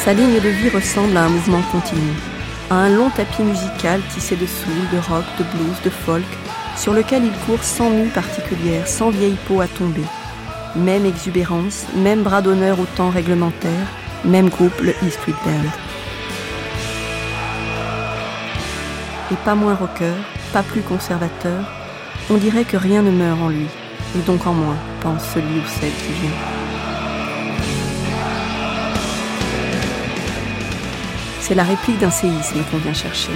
Sa 0.04 0.12
ligne 0.12 0.42
de 0.42 0.50
vie 0.50 0.68
ressemble 0.68 1.16
à 1.16 1.24
un 1.24 1.30
mouvement 1.30 1.62
continu, 1.72 2.12
à 2.70 2.76
un 2.76 2.90
long 2.90 3.10
tapis 3.10 3.42
musical 3.42 4.02
tissé 4.14 4.36
de 4.36 4.46
soul, 4.46 4.74
de 4.92 4.98
rock, 4.98 5.24
de 5.40 5.46
blues, 5.46 5.82
de 5.86 5.90
folk, 5.90 6.26
sur 6.76 6.92
lequel 6.92 7.24
il 7.24 7.32
court 7.46 7.64
sans 7.64 7.90
mue 7.90 8.10
particulière, 8.10 8.86
sans 8.86 9.12
vieille 9.12 9.38
peau 9.48 9.62
à 9.62 9.68
tomber. 9.68 10.04
Même 10.76 11.06
exubérance, 11.06 11.86
même 11.96 12.22
bras 12.22 12.42
d'honneur 12.42 12.82
au 12.82 12.86
temps 12.86 13.12
réglementaire, 13.12 13.88
même 14.26 14.50
groupe, 14.50 14.78
le 14.82 14.92
E 14.92 15.10
Street 15.10 15.36
Band. 15.46 15.70
Et 19.32 19.38
pas 19.46 19.56
moins 19.56 19.76
rocker, 19.76 20.16
pas 20.52 20.64
plus 20.64 20.82
conservateur, 20.82 21.64
On 22.30 22.36
dirait 22.36 22.66
que 22.66 22.78
rien 22.78 23.02
ne 23.02 23.12
meurt 23.12 23.42
en 23.42 23.50
lui, 23.50 23.68
et 24.18 24.22
donc 24.26 24.48
en 24.48 24.54
moi, 24.54 24.76
pense 25.02 25.24
celui 25.34 25.60
ou 25.60 25.68
celle 25.80 25.92
qui 25.92 26.14
vient. 26.22 26.63
C'est 31.46 31.56
la 31.56 31.64
réplique 31.66 31.98
d'un 31.98 32.10
séisme 32.10 32.64
qu'on 32.72 32.78
vient 32.78 32.94
chercher. 32.94 33.34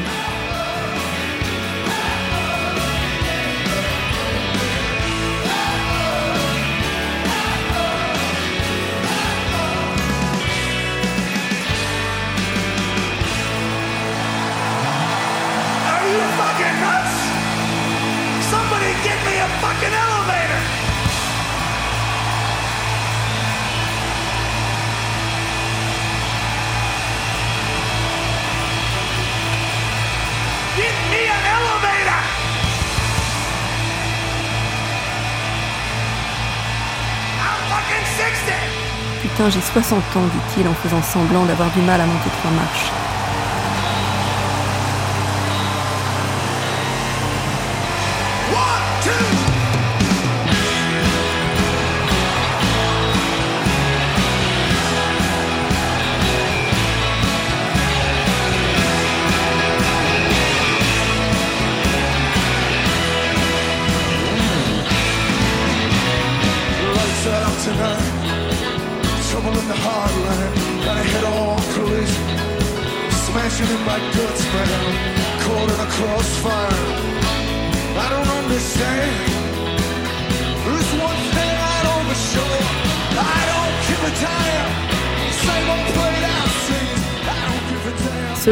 J'ai 39.50 39.62
60 39.62 39.98
ans, 40.18 40.22
dit-il 40.22 40.68
en 40.68 40.74
faisant 40.74 41.02
semblant 41.02 41.46
d'avoir 41.46 41.70
du 41.72 41.82
mal 41.82 42.02
à 42.02 42.06
monter 42.06 42.30
trois 42.42 42.52
marches. 42.52 42.97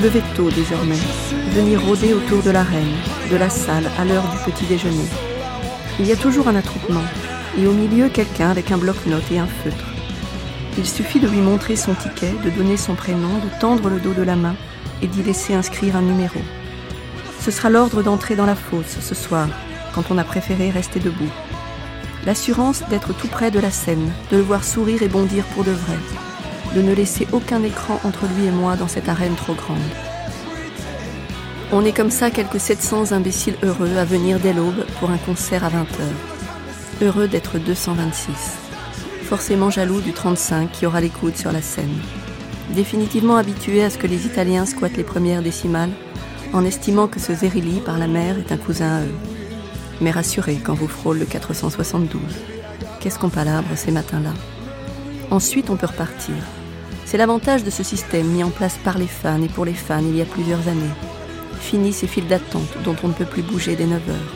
Lever 0.06 0.22
tôt 0.36 0.52
désormais, 0.52 1.00
venir 1.50 1.84
rôder 1.84 2.14
autour 2.14 2.44
de 2.44 2.52
l'arène, 2.52 2.94
de 3.32 3.38
la 3.38 3.50
salle, 3.50 3.90
à 3.98 4.06
l'heure 4.06 4.30
du 4.30 4.52
petit 4.52 4.66
déjeuner. 4.66 5.08
Il 6.00 6.06
y 6.06 6.12
a 6.12 6.16
toujours 6.16 6.48
un 6.48 6.56
attroupement, 6.56 7.02
et 7.58 7.66
au 7.66 7.72
milieu 7.72 8.08
quelqu'un 8.10 8.52
avec 8.52 8.72
un 8.72 8.78
bloc-notes 8.78 9.32
et 9.32 9.40
un 9.40 9.48
feutre. 9.48 9.88
Il 10.78 10.86
suffit 10.86 11.20
de 11.20 11.28
lui 11.28 11.40
montrer 11.40 11.76
son 11.76 11.96
ticket, 11.96 12.36
de 12.44 12.52
donner 12.52 12.78
son 12.78 12.94
prénom, 12.94 13.40
de 13.40 13.60
tendre 13.60 13.90
le 13.90 14.00
dos 14.00 14.14
de 14.14 14.22
la 14.22 14.36
main 14.36 14.56
et 15.02 15.08
d'y 15.08 15.24
laisser 15.24 15.56
inscrire 15.56 15.96
un 15.96 16.04
numéro. 16.04 16.40
Ce 17.42 17.50
sera 17.50 17.72
l'ordre 17.72 18.04
d'entrer 18.04 18.36
dans 18.36 18.46
la 18.46 18.56
fosse 18.56 19.00
ce 19.02 19.16
soir, 19.16 19.48
quand 19.96 20.12
on 20.12 20.20
a 20.20 20.24
préféré 20.24 20.70
rester 20.70 21.00
debout. 21.00 21.34
L'assurance 22.28 22.84
d'être 22.92 23.12
tout 23.18 23.28
près 23.28 23.50
de 23.50 23.60
la 23.60 23.72
scène, 23.72 24.12
de 24.30 24.38
le 24.38 24.44
voir 24.44 24.64
sourire 24.64 25.02
et 25.02 25.08
bondir 25.08 25.46
pour 25.46 25.64
de 25.64 25.72
vrai, 25.72 25.98
de 26.76 26.82
ne 26.82 26.94
laisser 26.94 27.27
aucun 27.32 27.64
écran 27.64 28.00
entre 28.03 28.25
lui 28.36 28.46
et 28.46 28.51
moi 28.51 28.75
dans 28.75 28.90
cette 28.90 29.08
arène 29.08 29.36
trop 29.36 29.53
grande. 29.53 29.79
On 31.72 31.84
est 31.84 31.94
comme 31.94 32.12
ça 32.12 32.30
quelques 32.30 32.60
700 32.60 33.12
imbéciles 33.12 33.56
heureux 33.64 33.98
à 33.98 34.06
venir 34.06 34.40
dès 34.40 34.54
l'aube 34.54 34.86
pour 35.00 35.10
un 35.10 35.18
concert 35.18 35.64
à 35.64 35.70
20h. 35.70 37.01
Heureux 37.01 37.28
d'être 37.28 37.58
226. 37.58 38.34
Forcément 39.24 39.72
jaloux 39.72 40.00
du 40.00 40.14
35 40.14 40.72
qui 40.72 40.86
aura 40.86 41.01
les 41.01 41.10
coudes 41.10 41.36
sur 41.36 41.51
la 41.51 41.64
scène. 41.64 41.98
Définitivement 42.70 43.36
habitué 43.36 43.84
à 43.84 43.90
ce 43.90 43.98
que 43.98 44.06
les 44.06 44.28
Italiens 44.28 44.68
squattent 44.68 44.98
les 44.98 45.04
premières 45.04 45.42
décimales, 45.42 45.90
en 46.54 46.64
estimant 46.64 47.08
que 47.08 47.20
ce 47.20 47.34
Zerilli 47.34 47.80
par 47.80 47.98
la 47.98 48.08
mer 48.08 48.38
est 48.38 48.51
un 48.51 48.58
cousin 48.58 48.98
à 48.98 49.01
eux. 49.01 49.16
Mais 50.01 50.12
rassuré 50.12 50.60
quand 50.64 50.75
vous 50.75 50.88
frôle 50.88 51.18
le 51.18 51.25
472. 51.25 52.22
Qu'est-ce 53.00 53.18
qu'on 53.18 53.30
palabre 53.30 53.68
ces 53.75 53.92
matins-là? 53.92 54.34
Ensuite, 55.32 55.72
on 55.72 55.78
peut 55.78 55.88
repartir. 55.88 56.36
C'est 57.06 57.18
l'avantage 57.18 57.64
de 57.64 57.72
ce 57.72 57.84
système 57.84 58.28
mis 58.28 58.44
en 58.44 58.51
place 58.51 58.78
par 58.84 59.00
les 59.00 59.08
fans 59.08 59.42
et 59.42 59.50
pour 59.50 59.66
les 59.66 59.74
fans 59.74 60.04
il 60.04 60.16
y 60.16 60.22
a 60.22 60.25
plusieurs 60.25 60.68
années. 60.68 61.15
Fini 61.66 61.94
ces 61.94 62.06
files 62.06 62.28
d'attente 62.28 62.78
dont 62.84 62.96
on 63.04 63.08
ne 63.08 63.14
peut 63.14 63.25
plus 63.25 63.42
bouger 63.42 63.75
dès 63.75 63.88
9 63.88 64.10
heures. 64.10 64.34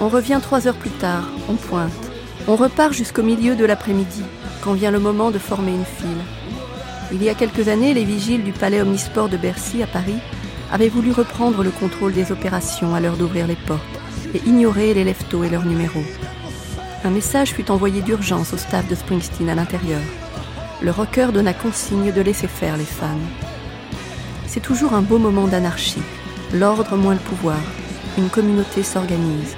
On 0.00 0.08
revient 0.08 0.38
trois 0.40 0.68
heures 0.68 0.76
plus 0.76 0.90
tard, 0.90 1.24
on 1.48 1.54
pointe. 1.54 1.90
On 2.46 2.54
repart 2.54 2.92
jusqu'au 2.92 3.24
milieu 3.24 3.56
de 3.56 3.64
l'après-midi, 3.64 4.22
quand 4.62 4.72
vient 4.72 4.92
le 4.92 5.00
moment 5.00 5.32
de 5.32 5.38
former 5.38 5.72
une 5.72 5.84
file. 5.84 6.22
Il 7.12 7.24
y 7.24 7.28
a 7.28 7.34
quelques 7.34 7.66
années, 7.66 7.92
les 7.92 8.04
vigiles 8.04 8.44
du 8.44 8.52
palais 8.52 8.80
Omnisport 8.80 9.28
de 9.28 9.36
Bercy 9.36 9.82
à 9.82 9.88
Paris 9.88 10.20
avaient 10.70 10.88
voulu 10.88 11.10
reprendre 11.10 11.64
le 11.64 11.70
contrôle 11.70 12.12
des 12.12 12.30
opérations 12.30 12.94
à 12.94 13.00
l'heure 13.00 13.16
d'ouvrir 13.16 13.48
les 13.48 13.56
portes 13.56 13.82
et 14.32 14.40
ignorer 14.46 14.94
les 14.94 15.02
leftos 15.02 15.42
et 15.42 15.50
leurs 15.50 15.66
numéros. 15.66 16.04
Un 17.02 17.10
message 17.10 17.52
fut 17.52 17.68
envoyé 17.68 18.00
d'urgence 18.00 18.52
au 18.52 18.58
staff 18.58 18.86
de 18.86 18.94
Springsteen 18.94 19.48
à 19.48 19.56
l'intérieur. 19.56 20.00
Le 20.82 20.92
rocker 20.92 21.32
donna 21.32 21.52
consigne 21.52 22.12
de 22.12 22.20
laisser 22.20 22.46
faire 22.46 22.76
les 22.76 22.84
fans. 22.84 23.26
C'est 24.46 24.62
toujours 24.62 24.92
un 24.92 25.02
beau 25.02 25.18
moment 25.18 25.48
d'anarchie. 25.48 26.02
L'ordre 26.54 26.96
moins 26.96 27.12
le 27.12 27.20
pouvoir. 27.20 27.58
Une 28.16 28.30
communauté 28.30 28.82
s'organise. 28.82 29.54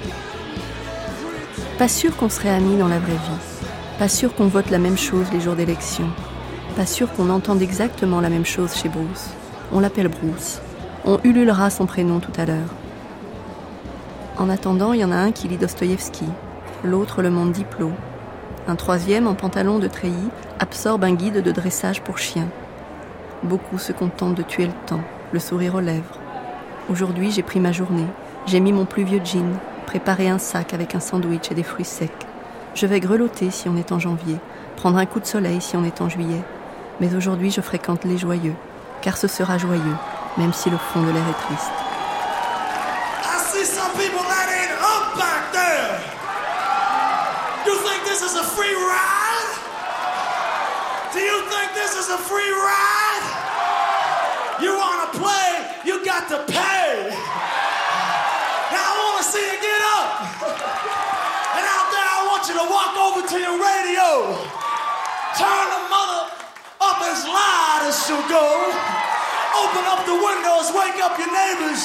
Pas 1.77 1.87
sûr 1.87 2.17
qu'on 2.17 2.27
serait 2.27 2.49
amis 2.49 2.75
dans 2.75 2.89
la 2.89 2.99
vraie 2.99 3.13
vie. 3.13 3.65
Pas 3.97 4.09
sûr 4.09 4.35
qu'on 4.35 4.47
vote 4.47 4.69
la 4.69 4.77
même 4.77 4.97
chose 4.97 5.31
les 5.31 5.39
jours 5.39 5.55
d'élection. 5.55 6.09
Pas 6.75 6.85
sûr 6.85 7.09
qu'on 7.13 7.29
entende 7.29 7.61
exactement 7.61 8.19
la 8.19 8.27
même 8.27 8.45
chose 8.45 8.75
chez 8.75 8.89
Bruce. 8.89 9.29
On 9.71 9.79
l'appelle 9.79 10.09
Bruce. 10.09 10.59
On 11.05 11.17
ululera 11.23 11.69
son 11.69 11.85
prénom 11.85 12.19
tout 12.19 12.33
à 12.37 12.45
l'heure. 12.45 12.75
En 14.37 14.49
attendant, 14.49 14.91
il 14.91 14.99
y 14.99 15.05
en 15.05 15.13
a 15.13 15.17
un 15.17 15.31
qui 15.31 15.47
lit 15.47 15.57
Dostoïevski, 15.57 16.25
l'autre 16.83 17.21
le 17.21 17.29
monde 17.29 17.53
Diplo. 17.53 17.93
Un 18.67 18.75
troisième, 18.75 19.27
en 19.27 19.33
pantalon 19.33 19.79
de 19.79 19.87
treillis, 19.87 20.29
absorbe 20.59 21.05
un 21.05 21.13
guide 21.13 21.41
de 21.41 21.51
dressage 21.53 22.01
pour 22.01 22.17
chiens. 22.17 22.49
Beaucoup 23.43 23.77
se 23.77 23.93
contentent 23.93 24.35
de 24.35 24.43
tuer 24.43 24.65
le 24.65 24.73
temps, 24.87 25.01
le 25.31 25.39
sourire 25.39 25.75
aux 25.75 25.79
lèvres. 25.79 26.20
Aujourd'hui, 26.91 27.31
j'ai 27.31 27.41
pris 27.41 27.61
ma 27.61 27.71
journée. 27.71 28.05
J'ai 28.47 28.59
mis 28.59 28.73
mon 28.73 28.83
plus 28.83 29.03
vieux 29.03 29.21
jean, 29.23 29.57
préparé 29.85 30.27
un 30.27 30.37
sac 30.37 30.73
avec 30.73 30.93
un 30.93 30.99
sandwich 30.99 31.49
et 31.49 31.55
des 31.55 31.63
fruits 31.63 31.85
secs. 31.85 32.11
Je 32.75 32.85
vais 32.85 32.99
grelotter 32.99 33.49
si 33.49 33.69
on 33.69 33.77
est 33.77 33.93
en 33.93 33.99
janvier, 33.99 34.35
prendre 34.75 34.97
un 34.97 35.05
coup 35.05 35.21
de 35.21 35.25
soleil 35.25 35.61
si 35.61 35.77
on 35.77 35.85
est 35.85 36.01
en 36.01 36.09
juillet. 36.09 36.41
Mais 36.99 37.15
aujourd'hui, 37.15 37.49
je 37.49 37.61
fréquente 37.61 38.03
les 38.03 38.17
joyeux, 38.17 38.55
car 39.01 39.15
ce 39.15 39.29
sera 39.29 39.57
joyeux, 39.57 39.95
même 40.37 40.51
si 40.51 40.69
le 40.69 40.75
fond 40.75 41.01
de 41.01 41.11
l'air 41.11 41.23
est 41.29 41.45
triste. 41.45 41.71
Free 52.27 52.51
ride? 52.51 53.30
You 54.61 54.77
wanna 54.77 55.09
play, 55.17 55.73
you 55.85 56.05
got 56.05 56.29
to 56.29 56.37
pay. 56.45 57.09
Now 58.69 58.85
I 58.85 58.97
wanna 59.09 59.25
see 59.25 59.41
you 59.41 59.57
get 59.57 59.81
up. 59.97 60.09
And 61.57 61.65
out 61.65 61.89
there, 61.89 62.05
I 62.05 62.21
want 62.29 62.45
you 62.45 62.53
to 62.61 62.67
walk 62.69 62.93
over 62.93 63.21
to 63.25 63.37
your 63.41 63.57
radio. 63.57 64.37
Turn 65.33 65.65
the 65.65 65.83
mother 65.89 66.29
up 66.77 67.01
as 67.09 67.25
loud 67.25 67.89
as 67.89 68.05
she'll 68.05 68.21
go. 68.29 68.47
Open 69.65 69.83
up 69.89 70.05
the 70.05 70.13
windows, 70.13 70.69
wake 70.77 71.01
up 71.01 71.17
your 71.17 71.33
neighbors. 71.33 71.81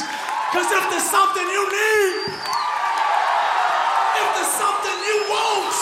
Cause 0.53 0.69
if 0.69 0.85
there's 0.93 1.09
something 1.09 1.49
you 1.49 1.65
need, 1.73 2.13
if 4.21 4.29
there's 4.37 4.53
something 4.53 4.97
you 5.01 5.19
want, 5.33 5.77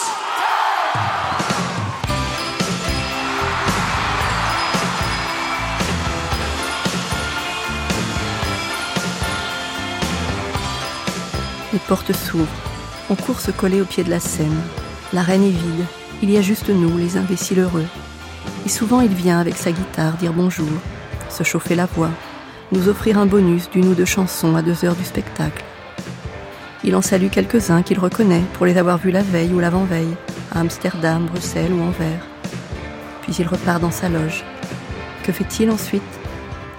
Les 11.75 11.81
portes 11.81 12.13
s'ouvrent. 12.13 12.47
On 13.11 13.17
court 13.17 13.41
se 13.41 13.51
coller 13.51 13.81
au 13.81 13.85
pied 13.85 14.05
de 14.05 14.11
la 14.11 14.21
scène. 14.21 14.61
L'arène 15.13 15.43
est 15.43 15.51
vide. 15.51 15.85
Il 16.23 16.31
y 16.31 16.39
a 16.39 16.41
juste 16.41 16.69
nous, 16.69 16.97
les 16.97 17.17
imbéciles 17.17 17.59
heureux. 17.59 17.87
Et 18.65 18.69
souvent, 18.69 19.01
il 19.01 19.13
vient 19.13 19.41
avec 19.41 19.57
sa 19.57 19.73
guitare 19.73 20.13
dire 20.13 20.33
bonjour, 20.33 20.69
se 21.29 21.43
chauffer 21.43 21.75
la 21.75 21.87
voix, 21.87 22.11
nous 22.71 22.89
offrir 22.89 23.19
un 23.19 23.27
bonus 23.27 23.69
d'une 23.71 23.89
ou 23.89 23.95
deux 23.95 24.05
chansons 24.05 24.55
à 24.55 24.63
deux 24.63 24.85
heures 24.85 24.95
du 24.95 25.05
spectacle. 25.05 25.65
Il 26.85 26.95
en 26.95 27.03
salue 27.03 27.29
quelques-uns 27.29 27.83
qu'il 27.83 27.99
reconnaît 27.99 28.45
pour 28.53 28.67
les 28.67 28.79
avoir 28.79 28.99
vus 28.99 29.11
la 29.11 29.23
veille 29.23 29.53
ou 29.53 29.59
l'avant-veille, 29.59 30.15
à 30.55 30.61
Amsterdam, 30.61 31.27
Bruxelles 31.27 31.73
ou 31.73 31.83
Anvers. 31.83 32.25
Puis 33.23 33.35
il 33.37 33.49
repart 33.49 33.81
dans 33.81 33.91
sa 33.91 34.09
loge. 34.09 34.45
Que 35.25 35.33
fait-il 35.33 35.73
ensuite? 35.73 36.03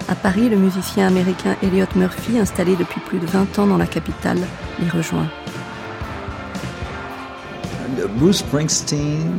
À 0.08 0.14
Paris, 0.14 0.48
le 0.48 0.56
musicien 0.56 1.08
américain 1.08 1.56
Elliot 1.64 1.86
Murphy, 1.96 2.38
installé 2.38 2.76
depuis 2.76 3.00
plus 3.00 3.18
de 3.18 3.26
20 3.26 3.58
ans 3.58 3.66
dans 3.66 3.76
la 3.76 3.86
capitale, 3.86 4.38
l'y 4.78 4.88
rejoint. 4.88 5.26
Bruce 8.16 8.38
Springsteen, 8.38 9.32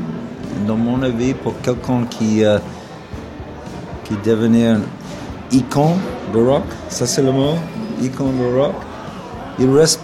dans 0.68 0.76
mon 0.76 1.02
avis, 1.04 1.34
pour 1.34 1.60
quelqu'un 1.62 2.04
qui, 2.10 2.44
euh, 2.44 2.60
qui 4.04 4.16
devenait 4.26 4.68
un 4.68 4.82
icône 5.52 6.00
de 6.34 6.40
rock, 6.40 6.64
ça 6.90 7.08
c'est 7.08 7.22
le 7.22 7.32
mot, 7.32 7.56
icône 8.02 8.38
de 8.38 8.60
rock, 8.60 8.76
il 9.60 9.70
reste 9.70 10.02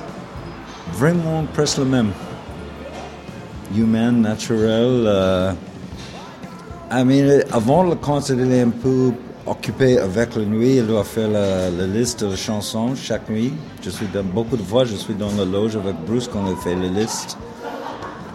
vraiment 0.93 1.43
presque 1.53 1.79
le 1.79 1.85
même. 1.85 2.11
Humain, 3.75 4.11
naturel. 4.13 5.03
euh, 5.07 5.51
I 6.89 7.03
mean, 7.03 7.41
avant 7.51 7.83
le 7.83 7.95
concert, 7.95 8.37
il 8.39 8.51
est 8.51 8.61
un 8.61 8.69
occupé 9.45 9.97
avec 9.97 10.35
la 10.35 10.45
nuit. 10.45 10.77
Il 10.77 10.87
doit 10.87 11.03
faire 11.03 11.29
la, 11.29 11.69
la 11.69 11.87
liste 11.87 12.23
de 12.23 12.35
chansons 12.35 12.95
chaque 12.95 13.29
nuit. 13.29 13.53
Je 13.83 13.89
suis 13.89 14.07
dans, 14.13 14.23
beaucoup 14.23 14.57
de 14.57 14.63
fois, 14.63 14.85
je 14.85 14.95
suis 14.95 15.13
dans 15.13 15.31
la 15.37 15.45
loge 15.45 15.75
avec 15.75 15.95
Bruce 16.05 16.29
quand 16.31 16.43
il 16.49 16.55
fait 16.57 16.75
les 16.75 16.89
listes. 16.89 17.37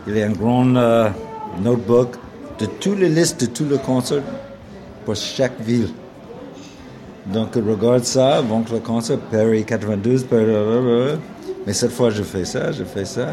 Il 0.06 0.16
y 0.16 0.22
a 0.22 0.26
un 0.26 0.32
grand 0.32 0.74
euh, 0.76 1.10
notebook 1.62 2.16
de 2.58 2.66
toutes 2.66 2.98
les 2.98 3.08
listes 3.08 3.40
de 3.40 3.46
tous 3.46 3.66
les 3.68 3.78
concerts 3.78 4.22
pour 5.04 5.14
chaque 5.14 5.60
ville. 5.60 5.88
Donc, 7.26 7.48
il 7.56 7.62
regarde 7.62 8.04
ça 8.04 8.38
avant 8.38 8.62
que 8.62 8.72
le 8.72 8.80
concert, 8.80 9.18
Paris 9.18 9.64
92, 9.64 10.24
Paris, 10.24 11.18
mais 11.66 11.74
cette 11.74 11.92
fois, 11.92 12.08
je 12.08 12.22
fais 12.22 12.46
ça, 12.46 12.72
je 12.72 12.84
fais 12.84 13.04
ça. 13.04 13.28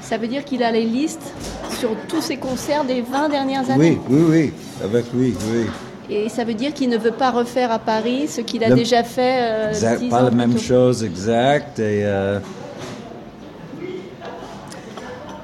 Ça 0.00 0.16
veut 0.16 0.28
dire 0.28 0.44
qu'il 0.44 0.62
a 0.62 0.72
les 0.72 0.84
listes 0.84 1.32
sur 1.78 1.90
tous 2.08 2.22
ses 2.22 2.38
concerts 2.38 2.84
des 2.84 3.02
20 3.02 3.28
dernières 3.28 3.64
Oui, 3.76 3.98
oui, 4.08 4.22
oui, 4.28 4.52
avec 4.82 5.12
lui, 5.12 5.34
oui. 5.52 5.66
Et 6.14 6.28
ça 6.28 6.44
veut 6.44 6.54
dire 6.54 6.74
qu'il 6.74 6.90
ne 6.90 6.98
veut 6.98 7.10
pas 7.12 7.30
refaire 7.30 7.70
à 7.72 7.78
Paris 7.78 8.28
ce 8.28 8.40
qu'il 8.42 8.62
a 8.64 8.68
Le- 8.68 8.74
déjà 8.74 9.02
fait. 9.02 9.38
euh, 9.40 9.68
Exact, 9.70 9.98
10 10.00 10.08
pas 10.08 10.20
ans 10.20 10.24
la 10.24 10.30
même 10.30 10.52
tôt. 10.54 10.58
chose 10.60 11.02
exact. 11.04 11.78
Et 11.78 12.02
euh, 12.04 12.38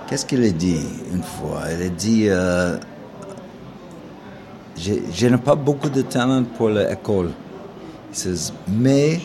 qu'est-ce 0.08 0.26
qu'il 0.26 0.44
a 0.44 0.50
dit 0.50 0.80
une 1.12 1.22
fois? 1.22 1.62
Il 1.74 1.86
a 1.86 1.88
dit 1.88 2.24
euh, 2.28 2.76
j'ai- 4.76 5.02
je 5.12 5.26
n'ai 5.26 5.38
pas 5.38 5.54
beaucoup 5.54 5.88
de 5.88 6.02
talent 6.02 6.44
pour 6.56 6.68
l'école. 6.70 7.30
Il 8.10 8.16
says, 8.16 8.52
mais 8.68 9.20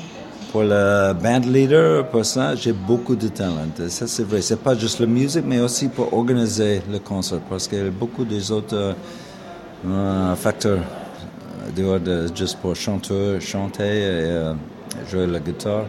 pour 0.52 0.64
le 0.64 1.14
band 1.14 1.40
leader, 1.48 2.06
pour 2.08 2.26
ça, 2.26 2.54
j'ai 2.56 2.74
beaucoup 2.74 3.16
de 3.16 3.28
talent. 3.30 3.68
Et 3.84 3.90
ça, 3.90 4.06
c'est 4.08 4.24
vrai. 4.24 4.42
C'est 4.42 4.60
pas 4.62 4.76
juste 4.76 5.00
la 5.00 5.08
musique, 5.08 5.46
mais 5.48 5.60
aussi 5.60 5.88
pour 5.88 6.14
organiser 6.14 6.82
le 6.92 7.00
concert, 7.00 7.40
parce 7.50 7.68
qu'il 7.68 7.80
y 7.84 7.88
a 7.88 7.90
beaucoup 7.90 8.24
des 8.26 8.52
autres 8.52 8.94
euh, 9.88 10.36
facteurs 10.36 10.80
dehors 11.76 11.99
de 11.99 12.28
juste 12.36 12.58
pour 12.60 12.76
chanter, 12.76 13.39
chanter 13.39 13.84
et 13.84 14.04
euh, 14.13 14.54
jouer 15.10 15.28
la 15.28 15.39
guitare. 15.39 15.86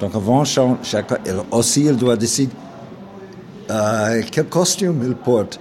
Donc 0.00 0.14
avant 0.14 0.44
cha- 0.44 0.76
chaque, 0.82 1.12
il- 1.26 1.34
aussi, 1.50 1.84
il 1.84 1.96
doit 1.96 2.16
décider 2.16 2.52
euh, 3.70 4.22
quel 4.30 4.46
costume 4.46 5.00
il 5.04 5.14
porte. 5.14 5.58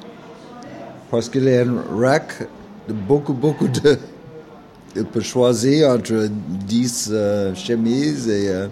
Parce 1.09 1.29
qu'il 1.29 1.47
a 1.47 1.61
un 1.61 1.83
rack 1.99 2.47
de 2.87 2.93
beaucoup, 2.93 3.33
beaucoup 3.33 3.67
de... 3.67 3.97
Il 4.97 5.03
peut 5.03 5.19
choisir 5.21 5.89
entre 5.89 6.29
10 6.29 7.09
euh, 7.11 7.53
chemises 7.53 8.29
et 8.29 8.47
euh, 8.47 8.67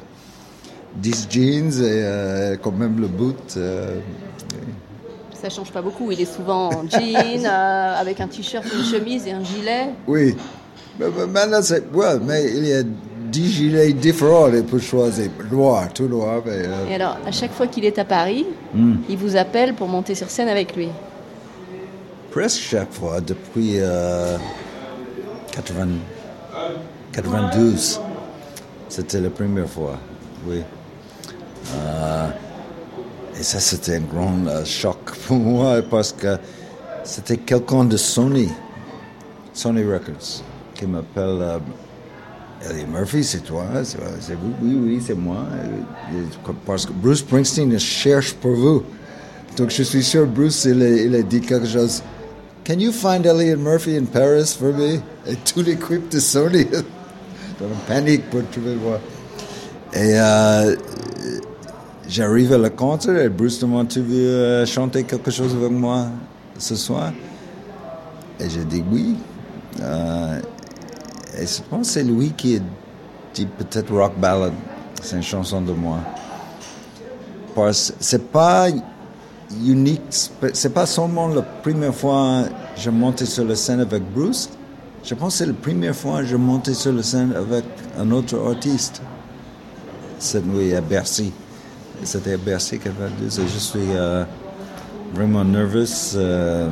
10 0.96 1.28
jeans 1.30 1.84
et 1.84 2.58
quand 2.62 2.72
même 2.72 2.98
le 3.02 3.08
boot. 3.08 3.58
Ça 5.44 5.50
change 5.50 5.72
pas 5.72 5.82
beaucoup. 5.82 6.10
Il 6.10 6.22
est 6.22 6.34
souvent 6.34 6.70
en 6.70 6.88
jean, 6.90 7.46
euh, 7.46 8.00
avec 8.00 8.22
un 8.22 8.28
t-shirt, 8.28 8.64
une 8.74 8.86
chemise 8.86 9.28
et 9.28 9.32
un 9.34 9.44
gilet. 9.44 9.90
oui. 10.08 10.36
Mais, 11.00 11.08
maintenant, 11.28 11.62
c'est... 11.64 11.84
Ouais, 11.92 12.20
mais 12.24 12.46
il 12.56 12.68
y 12.68 12.74
a 12.74 12.84
10 12.84 13.52
gilets 13.52 13.94
différents, 13.94 14.48
il 14.54 14.64
peut 14.64 14.78
choisir. 14.80 15.30
Noir, 15.52 15.92
tout 15.92 16.08
noir, 16.08 16.42
mais... 16.46 16.52
euh, 16.68 16.88
Et 16.88 16.94
alors, 16.96 17.18
à 17.26 17.32
chaque 17.32 17.52
fois 17.52 17.66
qu'il 17.66 17.84
est 17.84 17.98
à 17.98 18.06
Paris, 18.06 18.46
hmm. 18.76 18.98
il 19.10 19.18
vous 19.18 19.36
appelle 19.36 19.74
pour 19.74 19.88
monter 19.88 20.14
sur 20.14 20.30
scène 20.30 20.48
avec 20.50 20.76
lui. 20.76 20.88
presque 22.32 22.60
chaque 22.62 22.94
fois 22.94 23.20
depuis 23.22 23.78
euh, 23.80 24.38
80 25.52 25.88
92. 27.12 28.00
C'était 28.88 29.20
la 29.20 29.30
première 29.32 29.68
fois, 29.68 29.98
oui. 30.48 30.62
Euh, 31.76 32.28
et 33.40 33.44
ça, 33.44 33.60
c'était 33.60 33.96
un 33.96 34.02
grand 34.02 34.46
euh, 34.48 34.64
choc 34.66 34.98
pour 35.28 35.38
moi 35.38 35.82
parce 35.90 36.12
que 36.12 36.38
c'était 37.04 37.38
quelqu'un 37.38 37.86
de 37.86 37.98
Sony, 37.98 38.50
Sony 39.54 39.84
Records, 39.84 40.44
qui 40.76 40.86
m'appelle 40.86 41.42
euh, 41.42 41.60
Ellie 42.70 42.86
Murphy, 42.86 43.24
c'est 43.24 43.44
toi, 43.44 43.66
c'est 43.84 44.36
vous, 44.36 44.54
oui, 44.62 44.78
oui, 44.82 45.04
c'est 45.06 45.16
moi. 45.16 45.46
Parce 46.66 46.86
que 46.86 46.94
Bruce 46.94 47.20
Springsteen 47.20 47.78
cherche 47.78 48.34
pour 48.34 48.54
vous. 48.54 48.84
Donc 49.58 49.70
je 49.70 49.84
suis 49.84 50.04
sûr 50.04 50.26
Bruce, 50.26 50.66
il 50.66 50.82
a, 50.82 50.90
il 50.90 51.16
a 51.16 51.22
dit 51.22 51.42
quelque 51.42 51.68
chose. 51.68 52.02
Can 52.66 52.80
you 52.80 52.94
find 52.94 53.26
Elliot 53.26 53.58
Murphy 53.58 53.98
in 53.98 54.06
Paris 54.06 54.56
for 54.58 54.74
me? 54.74 55.00
Et 55.28 55.36
tout 55.36 55.62
l'équipe 55.62 56.10
de 56.10 56.20
Sony 56.20 56.66
dans 57.60 57.68
une 57.68 57.76
panique 57.88 58.30
pour 58.30 58.42
trouver 58.50 58.76
moi. 58.76 59.00
Et 59.94 60.18
euh, 60.18 60.76
j'arrive 62.08 62.54
à 62.54 62.58
la 62.58 62.70
concert 62.70 63.18
et 63.18 63.30
Bruce 63.30 63.60
demande 63.60 63.88
Tu 63.88 64.02
veux 64.02 64.16
euh, 64.16 64.66
chanter 64.66 65.04
quelque 65.04 65.32
chose 65.32 65.54
avec 65.56 65.72
moi 65.72 66.08
ce 66.58 66.76
soir? 66.76 67.12
Et 68.40 68.50
j'ai 68.50 68.66
dit 68.66 68.84
oui. 68.92 69.16
Euh, 69.82 70.40
et 71.38 71.48
je 71.48 71.62
pense 71.70 71.88
que 71.88 71.94
c'est 71.94 72.04
lui 72.04 72.32
qui 72.32 72.62
dit 73.34 73.46
peut-être 73.46 73.94
Rock 73.94 74.14
Ballad. 74.18 74.54
C'est 75.02 75.16
une 75.16 75.24
chanson 75.24 75.62
de 75.62 75.74
moi. 75.74 76.00
Parce 77.56 77.94
c'est 78.00 78.32
pas 78.32 78.68
unique. 79.66 80.02
C'est 80.54 80.74
pas 80.74 80.86
seulement 80.86 81.28
la 81.28 81.42
première 81.42 81.94
fois 81.94 82.44
que 82.76 82.82
je 82.82 82.90
montais 82.90 83.26
sur 83.26 83.46
la 83.46 83.56
scène 83.56 83.82
avec 83.82 84.04
Bruce. 84.14 84.50
Je 85.04 85.16
pense 85.16 85.34
que 85.34 85.38
c'est 85.40 85.46
la 85.46 85.54
première 85.54 85.96
fois 85.96 86.22
que 86.22 86.28
je 86.28 86.38
montais 86.38 86.74
sur 86.74 86.94
la 86.94 87.04
scène 87.04 87.34
avec 87.36 87.66
un 88.00 88.10
autre 88.12 88.40
artiste. 88.48 89.02
Cette 90.18 90.46
nuit 90.46 90.74
à 90.74 90.82
Bercy. 90.82 91.34
C'était 92.04 92.34
à 92.34 92.38
Bercy 92.38 92.80
92 92.80 93.40
et 93.40 93.44
je 93.44 93.58
suis 93.60 93.80
euh, 93.92 94.24
vraiment 95.14 95.44
nerveux, 95.46 95.86
euh, 96.16 96.70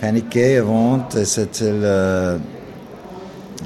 paniqué 0.00 0.58
avant. 0.58 1.06
C'était 1.24 1.72
le, 1.72 2.38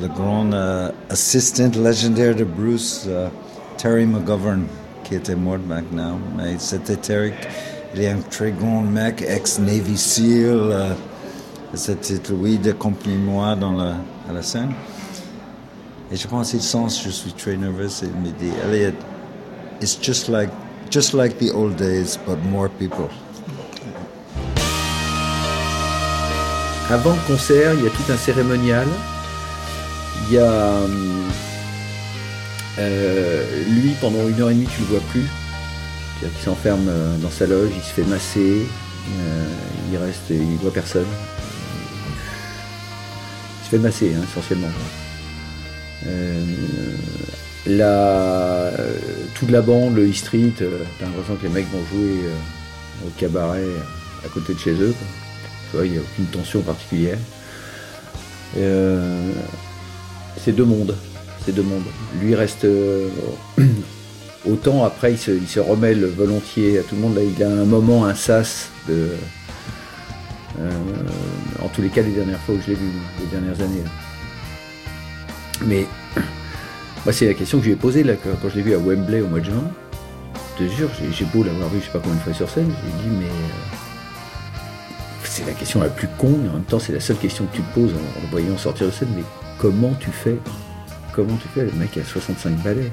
le 0.00 0.08
grand 0.08 0.52
euh, 0.52 0.90
assistant 1.10 1.70
légendaire 1.82 2.34
de 2.34 2.44
Bruce, 2.44 3.04
euh, 3.06 3.28
Terry 3.76 4.06
McGovern, 4.06 4.64
qui 5.04 5.14
était 5.14 5.36
mort 5.36 5.58
maintenant. 5.66 6.18
Mais 6.36 6.56
c'était 6.58 6.96
Terry, 6.96 7.32
il 7.94 8.02
est 8.02 8.08
un 8.10 8.20
très 8.30 8.50
grand 8.50 8.82
mec, 8.82 9.22
ex-Navy 9.26 9.96
SEAL. 9.96 10.46
euh, 10.46 10.92
c'était 11.74 12.18
lui 12.32 12.58
de 12.58 12.74
moi 13.24 13.54
dans 13.54 13.72
la, 13.72 13.96
à 14.28 14.32
la 14.32 14.42
scène. 14.42 14.72
Et 16.10 16.16
je 16.16 16.26
pense 16.26 16.50
qu'il 16.50 16.62
sent 16.62 17.02
je 17.04 17.10
suis 17.10 17.32
très 17.34 17.56
nerveux. 17.56 17.88
Il 18.02 18.08
me 18.20 18.30
dit, 18.38 18.50
Elliot, 18.64 18.92
it's 19.80 19.96
just 19.96 20.28
like, 20.28 20.50
just 20.90 21.14
like 21.14 21.38
the 21.38 21.50
old 21.50 21.76
days, 21.76 22.16
but 22.26 22.38
more 22.44 22.68
people. 22.68 23.08
Avant 26.90 27.12
le 27.12 27.20
concert, 27.26 27.74
il 27.74 27.84
y 27.84 27.86
a 27.86 27.90
tout 27.90 28.10
un 28.10 28.16
cérémonial. 28.16 28.88
Il 30.26 30.34
y 30.34 30.38
a 30.38 30.80
euh, 32.78 33.64
lui 33.68 33.94
pendant 34.00 34.26
une 34.26 34.40
heure 34.40 34.50
et 34.50 34.54
demie, 34.54 34.68
tu 34.74 34.80
le 34.80 34.86
vois 34.86 35.00
plus. 35.10 35.26
Qu'il 36.20 36.30
s'enferme 36.42 36.88
euh, 36.88 37.16
dans 37.18 37.30
sa 37.30 37.46
loge, 37.46 37.70
il 37.76 37.82
se 37.82 37.92
fait 37.92 38.04
masser, 38.04 38.66
euh, 39.20 39.46
il 39.92 39.98
reste, 39.98 40.30
il 40.30 40.56
voit 40.62 40.72
personne. 40.72 41.06
Il 43.60 43.64
se 43.64 43.70
fait 43.70 43.78
masser 43.78 44.14
hein, 44.14 44.24
essentiellement. 44.30 44.68
Euh, 47.68 48.70
toute 49.34 49.50
la 49.50 49.60
bande, 49.62 49.96
le 49.96 50.08
E-Street, 50.08 50.52
euh, 50.62 50.78
t'as 50.98 51.06
l'impression 51.06 51.36
que 51.36 51.42
les 51.42 51.52
mecs 51.52 51.70
vont 51.70 51.84
jouer 51.92 52.24
euh, 52.24 53.06
au 53.06 53.10
cabaret 53.18 53.64
à 54.24 54.28
côté 54.28 54.54
de 54.54 54.58
chez 54.58 54.72
eux. 54.72 54.94
il 55.84 55.92
n'y 55.92 55.98
a 55.98 56.00
aucune 56.00 56.26
tension 56.26 56.60
particulière. 56.62 57.18
C'est 58.54 60.52
deux 60.52 60.64
mondes. 60.64 60.96
C'est 61.44 61.52
deux 61.52 61.62
mondes. 61.62 61.84
Lui 62.20 62.34
reste 62.34 62.66
autant 64.50 64.84
après, 64.84 65.12
il 65.12 65.18
se, 65.18 65.30
il 65.30 65.48
se 65.48 65.60
remêle 65.60 66.04
volontiers 66.06 66.78
à 66.78 66.82
tout 66.82 66.94
le 66.96 67.02
monde. 67.02 67.16
Là, 67.16 67.22
il 67.22 67.42
a 67.42 67.48
un 67.48 67.64
moment, 67.64 68.06
un 68.06 68.14
sas 68.14 68.70
en 71.62 71.68
tous 71.68 71.82
les 71.82 71.88
cas, 71.88 72.02
les 72.02 72.12
dernières 72.12 72.40
fois 72.40 72.54
où 72.54 72.60
je 72.60 72.70
l'ai 72.72 72.76
vu, 72.76 72.90
les 73.20 73.26
dernières 73.26 73.60
années. 73.60 73.84
Mais 75.66 75.86
c'est 77.12 77.26
la 77.26 77.34
question 77.34 77.58
que 77.58 77.64
je 77.64 77.68
lui 77.70 77.74
ai 77.74 77.78
posée 77.78 78.04
quand 78.42 78.48
je 78.48 78.56
l'ai 78.56 78.62
vu 78.62 78.74
à 78.74 78.78
Wembley 78.78 79.20
au 79.20 79.28
mois 79.28 79.40
de 79.40 79.46
juin. 79.46 79.64
je 80.58 80.64
te 80.64 80.70
jure, 80.70 80.90
j'ai 81.10 81.24
beau 81.26 81.42
l'avoir 81.42 81.68
vu 81.70 81.80
je 81.80 81.86
sais 81.86 81.90
pas 81.90 82.00
combien 82.00 82.16
de 82.16 82.22
fois 82.22 82.34
sur 82.34 82.48
scène, 82.48 82.70
j'ai 82.84 83.08
dit 83.08 83.16
mais 83.18 83.24
euh, 83.24 83.78
c'est 85.24 85.46
la 85.46 85.52
question 85.52 85.80
la 85.80 85.88
plus 85.88 86.08
con, 86.18 86.34
en 86.50 86.54
même 86.54 86.64
temps 86.64 86.78
c'est 86.78 86.92
la 86.92 87.00
seule 87.00 87.16
question 87.16 87.46
que 87.46 87.56
tu 87.56 87.62
te 87.62 87.74
poses 87.74 87.92
en, 87.92 88.20
le 88.22 88.28
voyant 88.30 88.56
sortir 88.58 88.86
de 88.86 88.92
scène, 88.92 89.08
mais 89.16 89.22
comment 89.58 89.94
tu 90.00 90.10
fais? 90.10 90.38
Comment 91.14 91.36
tu 91.36 91.48
fais? 91.48 91.64
Le 91.64 91.72
mec 91.72 91.96
a 91.96 92.04
65 92.04 92.56
balais. 92.62 92.92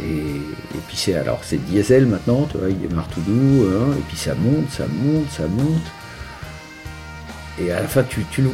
Et, 0.00 0.40
puis 0.86 0.96
c'est 0.96 1.14
alors 1.14 1.40
c'est 1.42 1.56
diesel 1.56 2.06
maintenant, 2.06 2.46
tu 2.50 2.58
vois, 2.58 2.70
il 2.70 2.78
démarre 2.78 3.08
tout 3.08 3.20
doux, 3.20 3.66
hein, 3.68 3.94
et 3.96 4.02
puis 4.08 4.16
ça 4.16 4.34
monte, 4.34 4.70
ça 4.70 4.84
monte, 4.86 5.30
ça 5.30 5.46
monte. 5.48 5.82
Et 7.60 7.72
à 7.72 7.80
la 7.80 7.88
fin, 7.88 8.04
tu, 8.04 8.24
le, 8.38 8.50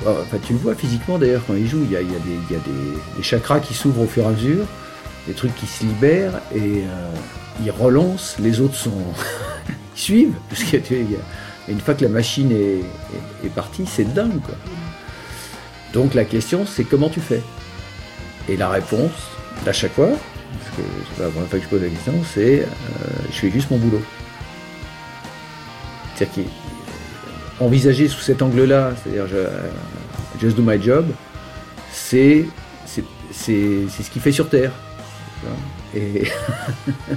vois 0.57 0.75
physiquement 0.75 1.19
d'ailleurs 1.19 1.43
quand 1.47 1.55
il 1.55 1.69
joue, 1.69 1.85
il 1.85 1.93
y 1.93 1.97
a, 1.97 2.01
des, 2.01 3.23
chakras 3.23 3.61
qui 3.61 3.75
s'ouvrent 3.75 4.03
au 4.03 4.07
fur 4.07 4.25
et 4.25 4.27
à 4.27 4.31
mesure, 4.31 4.65
des 5.27 5.35
trucs 5.35 5.55
qui 5.55 5.67
se 5.67 5.85
libèrent, 5.85 6.41
et 6.55 6.83
euh, 6.83 7.11
il 7.63 7.71
relance, 7.71 8.37
les 8.39 8.61
autres 8.61 8.77
sont. 8.77 8.93
suivent, 9.95 10.35
parce 10.49 10.63
a, 10.75 10.79
une 11.69 11.81
fois 11.81 11.95
que 11.95 12.03
la 12.03 12.11
machine 12.11 12.53
est, 12.53 13.49
partie, 13.55 13.87
c'est 13.87 14.13
dingue. 14.13 14.41
Donc 15.93 16.15
la 16.15 16.25
question, 16.25 16.67
c'est 16.67 16.85
comment 16.85 17.09
tu 17.09 17.21
fais? 17.21 17.43
Et 18.49 18.57
la 18.57 18.69
réponse, 18.69 19.13
à 19.67 19.73
chaque 19.73 19.93
fois, 19.93 20.09
parce 20.09 20.77
que 20.77 20.83
c'est 21.09 21.17
pas 21.17 21.25
la 21.25 21.31
première 21.31 21.49
fois 21.49 21.59
que 21.59 21.65
je 21.65 21.71
pose 21.71 21.83
la 21.83 21.89
question, 21.89 22.15
c'est 22.35 22.61
euh, 22.61 22.67
je 23.31 23.37
fais 23.37 23.51
juste 23.51 23.71
mon 23.71 23.79
boulot. 23.79 24.03
C'est-à-dire 26.15 26.45
qu'envisager 27.59 28.09
sous 28.09 28.21
cet 28.21 28.43
angle-là, 28.43 28.93
c'est-à-dire 29.03 29.27
je, 29.27 30.41
just 30.41 30.57
do 30.57 30.63
my 30.63 30.81
job, 30.81 31.07
c'est 31.93 32.47
ce 33.33 34.11
qu'il 34.11 34.23
fait 34.23 34.33
sur 34.33 34.49
Terre. 34.49 34.73
Et 35.95 36.25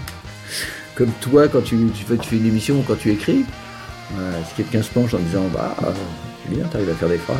comme 0.95 1.11
toi, 1.21 1.47
quand 1.47 1.61
tu, 1.61 1.77
fais, 2.05 2.35
une 2.35 2.45
émission 2.45 2.79
ou 2.79 2.83
quand 2.83 2.97
tu 2.97 3.11
écris, 3.11 3.45
euh, 4.17 4.41
si 4.47 4.55
quelqu'un 4.55 4.81
se 4.81 4.89
penche 4.89 5.13
en 5.13 5.19
disant 5.19 5.45
bah 5.53 5.75
c'est 6.43 6.55
bien, 6.55 6.65
t'arrives 6.67 6.89
à 6.89 6.95
faire 6.95 7.09
des 7.09 7.17
phrases, 7.17 7.37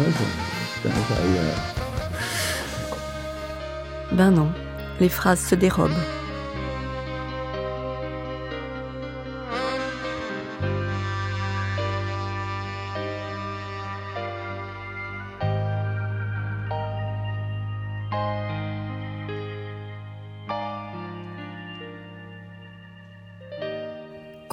t'arrives 0.84 1.38
à... 4.12 4.16
Ben 4.16 4.32
non, 4.32 4.50
les 5.00 5.10
phrases 5.10 5.42
se 5.42 5.56
dérobent. 5.56 6.17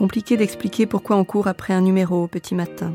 Compliqué 0.05 0.37
d'expliquer 0.37 0.85
pourquoi 0.85 1.17
on 1.17 1.25
court 1.25 1.47
après 1.47 1.73
un 1.73 1.81
numéro 1.81 2.25
au 2.25 2.27
petit 2.27 2.55
matin. 2.55 2.95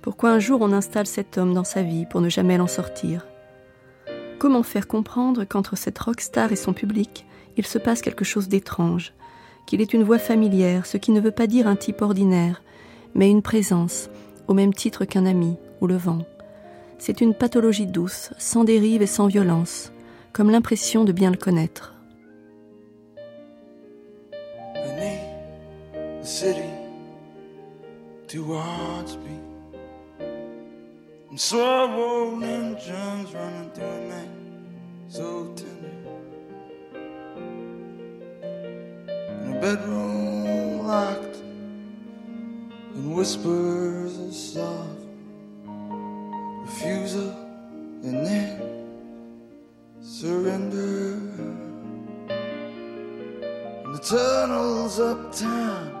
Pourquoi 0.00 0.30
un 0.30 0.38
jour 0.38 0.60
on 0.60 0.72
installe 0.72 1.08
cet 1.08 1.36
homme 1.38 1.54
dans 1.54 1.64
sa 1.64 1.82
vie 1.82 2.06
pour 2.06 2.20
ne 2.20 2.28
jamais 2.28 2.56
l'en 2.56 2.68
sortir. 2.68 3.26
Comment 4.38 4.62
faire 4.62 4.86
comprendre 4.86 5.42
qu'entre 5.42 5.76
cette 5.76 5.98
rockstar 5.98 6.52
et 6.52 6.56
son 6.56 6.72
public, 6.72 7.26
il 7.56 7.66
se 7.66 7.78
passe 7.78 8.00
quelque 8.00 8.24
chose 8.24 8.46
d'étrange, 8.46 9.12
qu'il 9.66 9.80
est 9.80 9.92
une 9.92 10.04
voix 10.04 10.20
familière, 10.20 10.86
ce 10.86 10.98
qui 10.98 11.10
ne 11.10 11.20
veut 11.20 11.32
pas 11.32 11.48
dire 11.48 11.66
un 11.66 11.74
type 11.74 12.00
ordinaire, 12.00 12.62
mais 13.16 13.28
une 13.28 13.42
présence, 13.42 14.08
au 14.46 14.54
même 14.54 14.72
titre 14.72 15.04
qu'un 15.06 15.26
ami 15.26 15.56
ou 15.80 15.88
le 15.88 15.96
vent. 15.96 16.20
C'est 16.98 17.20
une 17.20 17.34
pathologie 17.34 17.88
douce, 17.88 18.30
sans 18.38 18.62
dérive 18.62 19.02
et 19.02 19.08
sans 19.08 19.26
violence, 19.26 19.90
comme 20.32 20.52
l'impression 20.52 21.02
de 21.02 21.10
bien 21.10 21.32
le 21.32 21.36
connaître. 21.36 21.99
And 31.30 31.40
slow 31.40 32.34
drums 32.84 33.32
running 33.32 33.70
through 33.70 33.86
the 33.86 34.00
night, 34.00 34.28
so 35.08 35.54
tender. 35.54 35.90
In 39.44 39.56
a 39.56 39.60
bedroom 39.60 40.86
locked 40.86 41.36
in 42.94 43.14
whispers 43.14 44.18
of 44.18 44.34
soft 44.34 45.00
refusal 46.62 47.30
and 48.02 48.26
then 48.26 48.60
surrender. 50.02 51.14
In 53.84 53.92
the 53.92 53.98
tunnels 53.98 55.00
uptown, 55.00 55.99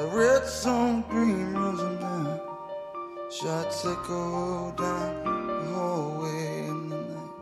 the 0.00 0.06
red 0.06 0.46
song 0.46 1.04
dream 1.10 1.54
runs 1.54 1.78
them 1.78 1.98
down. 1.98 2.40
Shots 3.30 3.84
echo 3.84 4.72
down 4.72 5.46
the 5.46 5.74
hallway 5.74 6.68
in 6.68 6.88
the 6.88 6.96
night. 6.96 7.34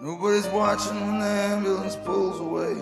Nobody's 0.00 0.48
watching 0.48 1.00
when 1.06 1.20
the 1.20 1.26
ambulance 1.26 1.94
pulls 1.94 2.40
away. 2.40 2.74